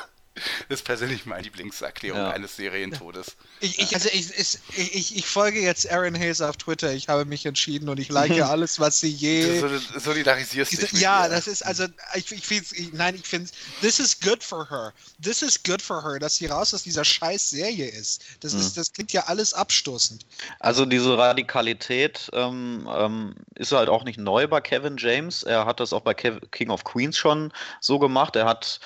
Das 0.69 0.81
ist 0.81 0.85
persönlich 0.85 1.27
meine 1.27 1.43
Lieblingserklärung 1.43 2.19
Ja. 2.21 2.31
eines 2.31 2.57
Serientodes. 2.57 3.37
Ich, 3.61 3.79
ich, 3.79 3.95
also 3.95 4.09
ich, 4.13 4.31
ich, 4.39 4.59
ich, 4.95 5.17
ich 5.17 5.27
folge 5.27 5.61
jetzt 5.61 5.91
Aaron 5.91 6.15
Hayes 6.19 6.41
auf 6.41 6.57
Twitter. 6.57 6.93
Ich 6.93 7.09
habe 7.09 7.25
mich 7.25 7.45
entschieden 7.47 7.89
und 7.89 7.99
ich 7.99 8.09
like 8.11 8.31
alles, 8.43 8.79
was 8.81 9.01
sie 9.01 9.13
Du 9.13 9.17
je. 9.17 9.61
solid- 9.61 10.01
solidarisierst 10.03 10.73
dich 10.73 10.93
mit 10.93 11.01
Ja, 11.01 11.25
ihr. 11.25 11.31
das 11.31 11.47
ist 11.47 11.63
also, 11.63 11.85
ich, 12.15 12.31
ich 12.33 12.47
finde 12.47 12.65
ich, 12.75 12.93
nein, 12.93 13.15
ich 13.15 13.27
finde, 13.27 13.51
this 13.81 13.99
is 13.99 14.19
good 14.21 14.43
for 14.43 14.69
her. 14.71 14.93
This 15.23 15.43
is 15.43 15.63
good 15.63 15.83
for 15.83 16.03
her, 16.03 16.19
dass 16.19 16.37
sie 16.37 16.47
raus 16.47 16.73
aus 16.75 16.83
dieser 16.83 17.05
scheiß 17.05 17.51
Serie 17.51 17.89
ist. 17.89 18.23
Das 18.41 18.53
ist, 18.55 18.77
das 18.77 18.93
klingt 18.93 19.13
ja 19.13 19.25
alles 19.25 19.53
abstoßend. 19.55 20.25
Also 20.61 20.85
diese 20.87 21.17
Radikalität 21.19 22.29
ähm, 22.33 22.89
ähm, 22.93 23.35
ist 23.55 23.73
halt 23.73 23.89
auch 23.89 24.05
nicht 24.05 24.19
neu 24.19 24.47
bei 24.47 24.61
Kevin 24.61 24.97
James. 24.99 25.43
Er 25.43 25.67
hat 25.67 25.81
das 25.81 25.93
auch 25.93 26.03
bei 26.03 26.15
Kev 26.15 26.41
King 26.53 26.71
of 26.71 26.85
Queens 26.85 27.17
schon 27.17 27.53
so 27.81 27.99
gemacht. 27.99 28.37
Er 28.37 28.47
hat 28.47 28.81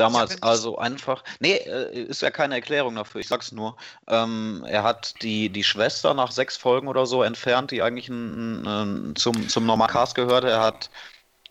damals 0.00 0.42
also 0.42 0.78
einfach. 0.78 1.22
Nee, 1.38 1.54
äh, 1.56 2.02
ist 2.04 2.22
ja 2.22 2.30
keine 2.30 2.54
Erklärung 2.56 2.94
dafür, 2.96 3.20
ich 3.20 3.28
sag's 3.28 3.52
nur. 3.52 3.76
Ähm, 4.08 4.64
er 4.66 4.82
hat 4.82 5.22
die, 5.22 5.50
die 5.50 5.64
Schwester 5.64 6.14
nach 6.14 6.32
sechs 6.32 6.56
Folgen 6.56 6.88
oder 6.88 7.06
so 7.06 7.22
entfernt, 7.22 7.70
die 7.70 7.82
eigentlich 7.82 8.08
ein, 8.08 8.64
ein, 8.66 9.16
zum, 9.16 9.48
zum 9.48 9.66
Normalcast 9.66 10.14
gehörte. 10.14 10.50
Er 10.50 10.60
hat 10.60 10.90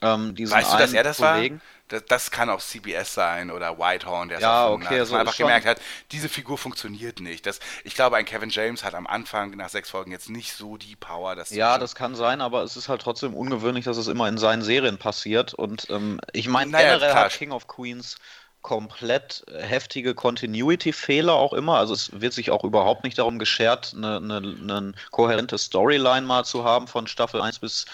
ähm, 0.01 0.33
diesen 0.35 0.55
Weißt 0.55 0.73
du, 0.73 0.77
dass 0.77 0.93
er 0.93 1.03
das 1.03 1.17
Kollegen, 1.17 1.55
war? 1.57 1.61
Das, 1.89 2.05
das 2.07 2.31
kann 2.31 2.49
auch 2.51 2.61
CBS 2.61 3.15
sein 3.15 3.49
oder 3.49 3.79
Whitehorn, 3.79 4.29
der 4.29 4.39
Ja, 4.39 4.69
okay, 4.69 4.85
hat. 4.85 4.91
Dass 4.99 5.07
so 5.09 5.13
man 5.15 5.21
einfach 5.21 5.33
schon- 5.33 5.47
gemerkt 5.47 5.65
hat, 5.65 5.81
diese 6.11 6.29
Figur 6.29 6.57
funktioniert 6.57 7.19
nicht. 7.19 7.45
Das, 7.47 7.59
ich 7.83 7.95
glaube, 7.95 8.15
ein 8.15 8.25
Kevin 8.25 8.51
James 8.51 8.83
hat 8.83 8.93
am 8.93 9.07
Anfang 9.07 9.51
nach 9.57 9.69
sechs 9.69 9.89
Folgen 9.89 10.11
jetzt 10.11 10.29
nicht 10.29 10.53
so 10.53 10.77
die 10.77 10.95
Power, 10.95 11.35
dass 11.35 11.49
Ja, 11.49 11.77
das 11.79 11.95
kann 11.95 12.13
sein, 12.15 12.41
aber 12.41 12.61
es 12.63 12.77
ist 12.77 12.89
halt 12.89 13.01
trotzdem 13.01 13.33
ungewöhnlich, 13.33 13.85
dass 13.85 13.97
es 13.97 14.07
immer 14.07 14.27
in 14.29 14.37
seinen 14.37 14.61
Serien 14.61 14.99
passiert. 14.99 15.55
Und 15.55 15.89
ähm, 15.89 16.21
ich 16.31 16.47
meine, 16.47 16.71
Naja, 16.71 16.89
generell 16.93 17.11
klar. 17.11 17.25
hat 17.25 17.31
King 17.33 17.51
of 17.51 17.67
Queens 17.67 18.17
komplett 18.61 19.43
äh, 19.47 19.61
heftige 19.61 20.13
Continuity-Fehler 20.13 21.33
auch 21.33 21.53
immer. 21.53 21.77
Also 21.77 21.93
es 21.93 22.21
wird 22.21 22.33
sich 22.33 22.51
auch 22.51 22.63
überhaupt 22.63 23.03
nicht 23.03 23.17
darum 23.17 23.39
geschert, 23.39 23.93
eine, 23.95 24.17
eine, 24.17 24.37
eine 24.37 24.93
kohärente 25.11 25.57
Storyline 25.57 26.25
mal 26.25 26.43
zu 26.43 26.63
haben 26.63 26.87
von 26.87 27.07
Staffel 27.07 27.41
1 27.41 27.59
bis 27.59 27.85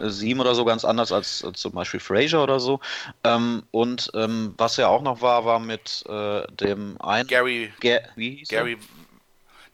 äh, 0.00 0.08
7 0.08 0.40
oder 0.40 0.54
so, 0.54 0.64
ganz 0.64 0.84
anders 0.84 1.12
als, 1.12 1.44
als 1.44 1.60
zum 1.60 1.72
Beispiel 1.72 2.00
Frasier 2.00 2.42
oder 2.42 2.58
so. 2.58 2.80
Ähm, 3.22 3.64
und 3.70 4.10
ähm, 4.14 4.54
was 4.56 4.76
ja 4.76 4.88
auch 4.88 5.02
noch 5.02 5.20
war, 5.20 5.44
war 5.44 5.60
mit 5.60 6.04
äh, 6.08 6.42
dem 6.52 7.00
einen... 7.00 7.28
Gary, 7.28 7.72
Ga 7.80 7.98
wie 8.16 8.36
hieß 8.36 8.50
er? 8.50 8.66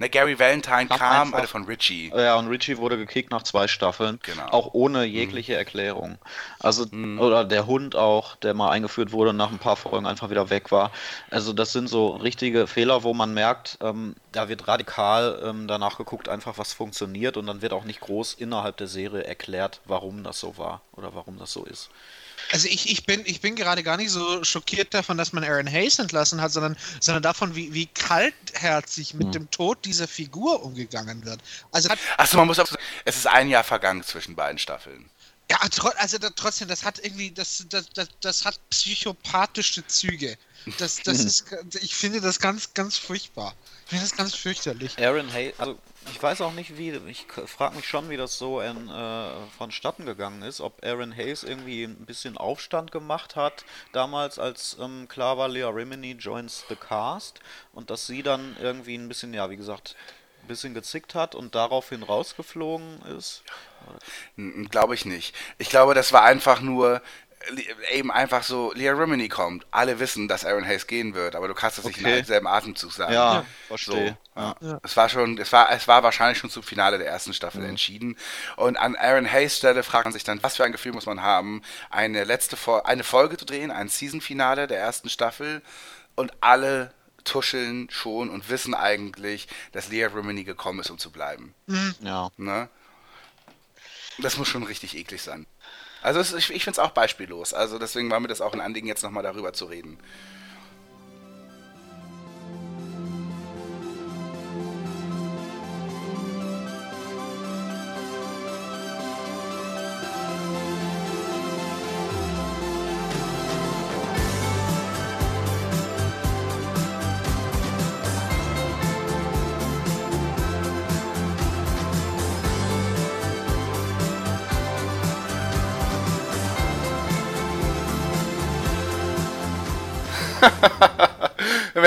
Gary, 0.09 0.31
ne, 0.31 0.37
Gary 0.37 0.39
Valentine 0.39 0.87
Kam 0.89 0.99
kam, 0.99 1.27
einfach. 1.27 1.39
alle 1.39 1.47
von 1.47 1.65
Richie. 1.65 2.11
Ja, 2.15 2.37
und 2.37 2.49
Richie 2.49 2.79
wurde 2.79 2.97
gekickt 2.97 3.31
nach 3.31 3.43
zwei 3.43 3.69
Staffeln. 3.69 4.19
Genau. 4.23 4.47
Auch 4.51 4.71
ohne 4.73 5.05
jegliche 5.05 5.55
Erklärung. 5.55 6.19
Also, 6.59 6.87
oder 7.19 7.45
der 7.45 7.67
Hund 7.67 7.97
auch, 7.97 8.37
der 8.37 8.55
mal 8.55 8.71
eingeführt 8.71 9.13
wurde 9.13 9.31
und 9.31 9.37
nach 9.37 9.51
ein 9.51 9.59
paar 9.59 9.77
Folgen 9.77 10.07
einfach 10.07 10.31
wieder 10.31 10.49
weg 10.51 10.73
war. 10.73 10.91
Also, 11.31 11.53
das 11.53 11.73
sind 11.73 11.89
so 11.89 12.09
richtige 12.17 12.67
Fehler, 12.67 13.03
wo 13.03 13.13
man 13.13 13.35
merkt, 13.35 13.79
ähm, 13.83 14.15
da 14.33 14.49
wird 14.49 14.69
radikal 14.69 15.41
ähm, 15.45 15.69
danach 15.69 15.99
geguckt, 15.99 16.29
einfach 16.29 16.57
was 16.59 16.73
funktioniert 16.73 17.37
und 17.37 17.47
dann 17.47 17.63
wird 17.63 17.73
auch 17.73 17.85
nicht 17.85 18.01
groß 18.01 18.35
innerhalb 18.35 18.77
der 18.79 18.87
Serie 18.87 19.25
erklärt, 19.25 19.81
warum 19.85 20.25
das 20.25 20.41
so 20.41 20.57
war 20.57 20.81
oder 20.93 21.15
warum 21.15 21.39
das 21.39 21.53
so 21.53 21.65
ist. 21.65 21.91
Also 22.53 22.69
ich, 22.69 22.91
ich, 22.91 23.05
bin, 23.05 23.23
ich 23.25 23.41
bin 23.41 23.57
gerade 23.57 23.83
gar 23.83 23.97
nicht 23.97 24.11
so 24.11 24.43
schockiert 24.45 24.93
davon, 24.95 25.17
dass 25.17 25.33
man 25.33 25.45
Aaron 25.45 25.71
Hayes 25.71 25.99
entlassen 25.99 26.41
hat, 26.41 26.53
sondern, 26.53 26.77
sondern 27.01 27.23
davon, 27.23 27.55
wie, 27.55 27.73
wie 27.73 27.87
kaltherzig 27.87 29.15
mit 29.15 29.35
dem 29.35 29.51
Tod 29.51 29.85
dieser 29.85 30.09
Figur 30.09 30.63
umgegangen 30.63 31.25
wird. 31.25 31.41
Also 31.73 31.89
Achso, 32.17 32.37
man 32.39 32.47
muss 32.47 32.59
auch 32.59 32.67
sagen, 32.67 32.83
es 33.05 33.17
ist 33.17 33.27
ein 33.27 33.49
Jahr 33.49 33.65
vergangen 33.65 34.03
zwischen 34.03 34.35
beiden 34.35 34.59
Staffeln. 34.59 35.09
ja, 35.51 35.59
tro 35.69 35.89
also 35.97 36.19
da, 36.19 36.31
trotzdem, 36.31 36.69
das 36.69 36.85
hat 36.85 36.99
irgendwie, 37.05 37.31
das, 37.31 37.65
das, 37.69 37.89
das, 37.91 38.09
das 38.21 38.45
hat 38.45 38.59
psychopathische 38.71 39.87
Züge. 39.87 40.37
Das, 40.79 41.03
das 41.03 41.21
ist, 41.21 41.45
ich 41.81 41.95
finde 41.95 42.21
das 42.21 42.39
ganz, 42.39 42.75
ganz 42.75 42.97
furchtbar. 42.97 43.55
Ich 43.85 43.91
finde 43.91 44.05
das 44.05 44.17
ganz 44.17 44.35
fürchterlich. 44.35 44.99
Aaron 44.99 45.33
Hayes, 45.33 45.55
also 45.59 45.79
ich 46.07 46.23
weiß 46.23 46.41
auch 46.41 46.53
nicht, 46.53 46.79
wie, 46.79 46.91
ich 47.09 47.27
frage 47.47 47.77
mich 47.77 47.87
schon, 47.87 48.09
wie 48.09 48.17
das 48.17 48.39
so 48.39 48.61
in, 48.61 48.89
äh, 48.89 49.31
vonstatten 49.59 50.07
gegangen 50.07 50.43
ist, 50.43 50.61
ob 50.61 50.85
Aaron 50.85 51.15
Hayes 51.15 51.43
irgendwie 51.43 51.85
ein 51.85 52.07
bisschen 52.07 52.39
Aufstand 52.39 52.91
gemacht 52.91 53.37
hat, 53.37 53.65
damals 53.93 54.39
als 54.39 54.77
ähm, 54.81 55.09
klar 55.09 55.37
war, 55.37 55.49
Leah 55.49 55.69
Remini 55.69 56.13
joins 56.13 56.65
the 56.69 56.77
cast 56.77 57.41
und 57.73 57.91
dass 57.91 58.07
sie 58.07 58.23
dann 58.23 58.57
irgendwie 58.61 58.97
ein 58.97 59.09
bisschen, 59.09 59.35
ja, 59.35 59.51
wie 59.51 59.57
gesagt, 59.57 59.95
ein 60.43 60.49
bisschen 60.49 60.75
gezickt 60.75 61.15
hat 61.15 61.35
und 61.35 61.55
daraufhin 61.55 62.03
rausgeflogen 62.03 63.03
ist. 63.17 63.43
Glaube 64.71 64.95
ich 64.95 65.05
nicht. 65.05 65.35
Ich 65.59 65.69
glaube, 65.69 65.95
das 65.95 66.13
war 66.13 66.23
einfach 66.23 66.61
nur 66.61 67.03
eben 67.93 68.11
einfach 68.11 68.43
so, 68.43 68.73
Leah 68.75 68.93
Remini 68.93 69.29
kommt. 69.29 69.67
Alle 69.71 69.99
wissen, 69.99 70.29
dass 70.29 70.45
Aaron 70.45 70.65
Hayes 70.67 70.87
gehen 70.87 71.15
wird, 71.15 71.35
aber 71.35 71.49
du 71.49 71.55
kannst 71.55 71.79
es 71.79 71.85
nicht 71.85 71.99
Okay. 71.99 72.19
in 72.21 72.25
selben 72.25 72.47
Atemzug 72.47 72.93
sagen. 72.93 73.13
Ja, 73.15 73.41
So, 73.41 73.67
verstehe. 73.69 74.19
ja. 74.37 74.55
Es 74.83 74.97
war 74.97 75.09
schon, 75.09 75.39
es 75.39 75.51
war, 75.53 75.71
es 75.73 75.89
war 75.89 76.03
wahrscheinlich 76.03 76.39
schon 76.39 76.51
zum 76.51 76.63
Finale 76.63 76.99
der 76.99 77.07
ersten 77.09 77.33
Staffel 77.33 77.65
entschieden. 77.65 78.17
Und 78.57 78.77
an 78.77 78.95
Aaron 78.95 79.31
Hayes 79.31 79.57
Stelle 79.57 79.83
fragt 79.83 80.05
man 80.05 80.13
sich 80.13 80.25
dann, 80.25 80.43
was 80.43 80.57
für 80.57 80.65
ein 80.65 80.73
Gefühl 80.73 80.93
muss 80.93 81.07
man 81.07 81.23
haben, 81.23 81.63
eine 81.89 82.25
letzte 82.25 82.57
Fol 82.57 82.83
eine 82.85 83.05
Folge 83.05 83.37
zu 83.39 83.47
drehen, 83.47 83.71
ein 83.71 83.89
Season-Finale 83.89 84.67
der 84.67 84.79
ersten 84.79 85.09
Staffel 85.09 85.63
und 86.17 86.33
alle 86.43 86.93
tuscheln 87.25 87.89
schon 87.91 88.31
und 88.31 88.49
wissen 88.49 88.75
eigentlich, 88.75 89.49
dass 89.73 89.89
Leah 89.89 90.09
Remini 90.09 90.45
gekommen 90.45 90.81
ist, 90.81 90.91
um 90.91 90.99
zu 90.99 91.11
bleiben. 91.11 91.55
Ja. 92.01 92.31
Ne? 92.37 92.69
Das 94.19 94.37
muss 94.37 94.49
schon 94.49 94.63
richtig 94.65 94.97
eklig 94.97 95.23
sein. 95.23 95.47
Also 96.03 96.21
es, 96.21 96.33
ich, 96.33 96.51
ich 96.51 96.65
finde 96.65 96.81
es 96.81 96.85
auch 96.85 96.91
beispiellos. 96.91 97.53
Also 97.55 97.79
deswegen 97.79 98.11
war 98.11 98.21
mir 98.21 98.29
das 98.29 98.41
auch 98.41 98.53
ein 98.55 98.61
Anliegen, 98.61 98.87
jetzt 98.87 99.03
nochmal 99.03 99.23
darüber 99.23 99.53
zu 99.53 99.67
reden. 99.67 99.99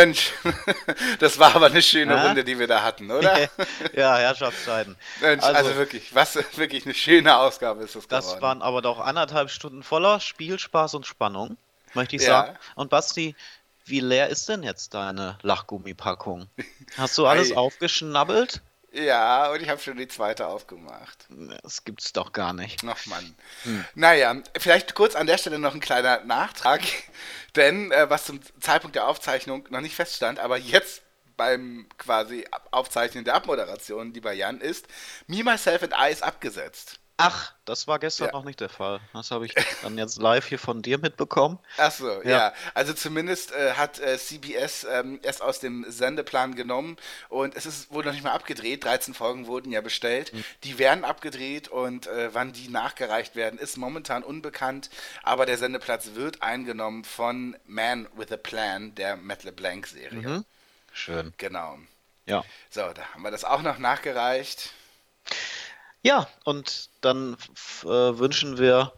Mensch, 0.06 0.34
das 1.20 1.40
war 1.40 1.56
aber 1.56 1.68
eine 1.68 1.82
schöne? 1.82 2.22
Runde, 2.26 2.44
die 2.44 2.60
wir 2.60 2.68
da 2.68 2.84
hatten, 2.84 3.10
oder? 3.10 3.38
ja, 3.96 4.18
Herrschaftszeiten. 4.18 4.96
Mensch, 5.22 5.44
also, 5.44 5.58
Also- 5.58 5.76
wirklich, 5.78 6.14
was 6.14 6.36
wirklich 6.58 6.86
eine 6.86 6.94
schöne 6.94 7.38
Ausgabe 7.38 7.84
ist 7.84 7.96
das, 7.96 8.08
Das 8.08 8.26
geworden. 8.26 8.42
waren 8.42 8.62
aber 8.62 8.82
doch 8.82 9.00
anderthalb 9.00 9.50
Stunden 9.50 9.82
voller 9.84 10.20
Spielspaß 10.20 10.96
und 10.96 11.06
Spannung, 11.08 11.58
möchte 11.94 12.16
ich 12.18 12.24
Ja. 12.24 12.28
sagen. 12.46 12.58
Und 12.76 12.90
Basti, 12.90 13.36
wie 13.86 14.00
leer 14.02 14.28
ist 14.30 14.50
denn 14.50 14.64
jetzt 14.64 14.94
deine 14.94 15.38
Lachgummipackung? 15.42 16.48
Hast 16.98 17.18
du 17.18 17.26
alles 17.26 17.52
Ei. 17.52 17.56
aufgeschnabbelt? 17.58 18.62
Ja, 18.94 19.52
und 19.52 19.60
ich 19.62 19.70
habe 19.70 19.82
schon 19.82 19.98
die 19.98 20.08
zweite 20.08 20.46
aufgemacht. 20.46 21.26
Das 21.64 21.84
gibt's 21.84 22.14
doch 22.14 22.32
gar 22.32 22.54
nicht. 22.54 22.82
Ach 22.86 23.04
Mann. 23.08 23.36
Naja, 23.96 24.36
vielleicht 24.56 24.94
kurz 24.94 25.16
an 25.16 25.26
der 25.26 25.40
Stelle 25.40 25.58
noch 25.58 25.74
ein 25.74 25.80
kleiner 25.80 26.24
Nachtrag, 26.26 26.82
denn 27.56 27.92
äh, 27.92 28.08
was 28.10 28.26
zum 28.26 28.40
Zeitpunkt 28.62 28.96
der 28.96 29.08
Aufzeichnung 29.08 29.68
noch 29.72 29.82
nicht 29.82 29.96
feststand, 29.96 30.40
aber 30.40 30.58
jetzt 30.58 31.02
beim 31.36 31.88
quasi 31.98 32.46
Aufzeichnen 32.70 33.24
der 33.24 33.34
Abmoderation, 33.34 34.14
lieber 34.14 34.32
Jan, 34.32 34.62
ist 34.62 34.86
Me, 35.26 35.44
Myself 35.44 35.82
and 35.82 35.96
I 36.00 36.12
ist 36.12 36.22
abgesetzt. 36.22 37.00
Ach, 37.18 37.54
das 37.66 37.88
war 37.88 38.00
gestern 38.00 38.28
Ja. 38.28 38.32
noch 38.34 38.44
nicht 38.44 38.60
der 38.60 38.70
Fall. 38.70 39.00
Das 39.14 39.30
habe 39.30 39.46
ich 39.46 39.54
dann 39.84 39.98
jetzt 40.00 40.18
live 40.18 40.48
hier 40.48 40.58
von 40.58 40.82
dir 40.82 40.98
mitbekommen. 40.98 41.60
Achso, 41.78 42.22
ja. 42.24 42.30
Ja. 42.30 42.54
Also 42.74 42.94
zumindest 42.94 43.52
äh, 43.52 43.74
hat 43.74 44.00
äh, 44.00 44.18
CBS 44.18 44.86
ähm, 44.90 45.20
es 45.22 45.40
aus 45.40 45.60
dem 45.60 45.86
Sendeplan 45.88 46.56
genommen 46.56 46.98
und 47.30 47.56
es 47.56 47.68
ist, 47.68 47.92
wurde 47.92 48.08
noch 48.08 48.16
nicht 48.16 48.24
mal 48.24 48.32
abgedreht. 48.32 48.84
13 48.84 49.14
Folgen 49.14 49.46
wurden 49.46 49.72
ja 49.72 49.82
bestellt. 49.82 50.34
Die 50.64 50.80
werden 50.80 51.06
abgedreht 51.06 51.68
und 51.68 52.08
äh, 52.08 52.34
wann 52.34 52.52
die 52.52 52.68
nachgereicht 52.68 53.36
werden, 53.36 53.60
ist 53.60 53.78
momentan 53.78 54.24
unbekannt. 54.24 54.90
Aber 55.22 55.46
der 55.46 55.60
Sendeplatz 55.60 56.16
wird 56.16 56.42
eingenommen 56.42 57.04
von 57.04 57.56
Man 57.66 58.08
with 58.16 58.32
a 58.32 58.38
Plan, 58.38 58.96
der 58.96 59.18
Matt 59.18 59.44
LeBlanc-Serie. 59.44 60.44
Schön. 60.92 61.34
Genau. 61.38 61.78
Ja. 62.26 62.44
So, 62.72 62.82
da 62.92 63.04
haben 63.14 63.22
wir 63.22 63.32
das 63.32 63.44
auch 63.44 63.62
noch 63.62 63.78
nachgereicht. 63.78 64.72
Ja, 66.04 66.28
und 66.44 66.90
dann 67.02 67.34
äh, 67.84 67.88
wünschen 67.88 68.58
wir. 68.58 68.94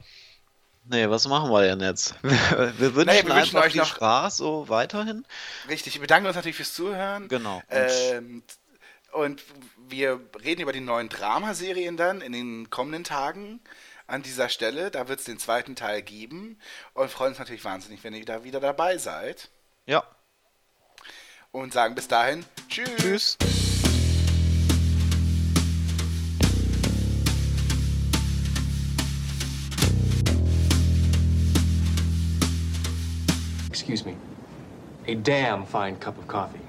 Nee, 0.87 1.09
was 1.09 1.27
machen 1.27 1.49
wir 1.49 1.61
denn 1.61 1.79
jetzt? 1.79 2.13
Wir, 2.23 2.31
wir 2.79 2.95
wünschen, 2.95 3.07
wir 3.27 3.35
wünschen 3.35 3.35
einfach 3.35 3.63
euch 3.63 3.71
viel 3.71 3.81
noch- 3.81 3.87
Spaß 3.95 4.37
so 4.37 4.69
weiterhin. 4.69 5.25
Richtig, 5.67 5.95
wir 5.95 6.01
bedanken 6.01 6.27
uns 6.27 6.35
natürlich 6.35 6.57
fürs 6.57 6.73
Zuhören. 6.75 7.27
Genau. 7.27 7.57
Und- 7.57 7.63
Ähm, 8.11 8.43
und 9.13 9.41
wir 9.87 10.19
reden 10.43 10.61
über 10.61 10.73
die 10.73 10.81
neuen 10.81 11.07
Dramaserien 11.09 11.95
dann 11.97 12.21
in 12.21 12.33
den 12.33 12.69
kommenden 12.69 13.03
Tagen 13.03 13.61
an 14.07 14.21
dieser 14.23 14.49
Stelle. 14.49 14.91
Da 14.91 15.07
wird 15.07 15.19
es 15.19 15.25
den 15.25 15.39
zweiten 15.39 15.75
Teil 15.75 16.01
geben 16.01 16.59
und 16.93 17.09
freuen 17.09 17.29
uns 17.31 17.39
natürlich 17.39 17.63
wahnsinnig, 17.65 18.03
wenn 18.03 18.13
ihr 18.13 18.25
da 18.25 18.43
wieder 18.43 18.59
dabei 18.59 18.97
seid. 18.97 19.49
Ja, 19.85 20.03
und 21.51 21.71
sagen 21.73 21.95
bis 21.95 22.07
dahin 22.09 22.45
Tschüss. 22.67 22.89
Tschüss. 22.97 23.37
excuse 33.75 34.05
me, 34.05 34.15
a 35.05 35.15
damn 35.15 35.65
fine 35.65 35.97
cup 35.97 36.17
of 36.17 36.25
coffee. 36.29 36.61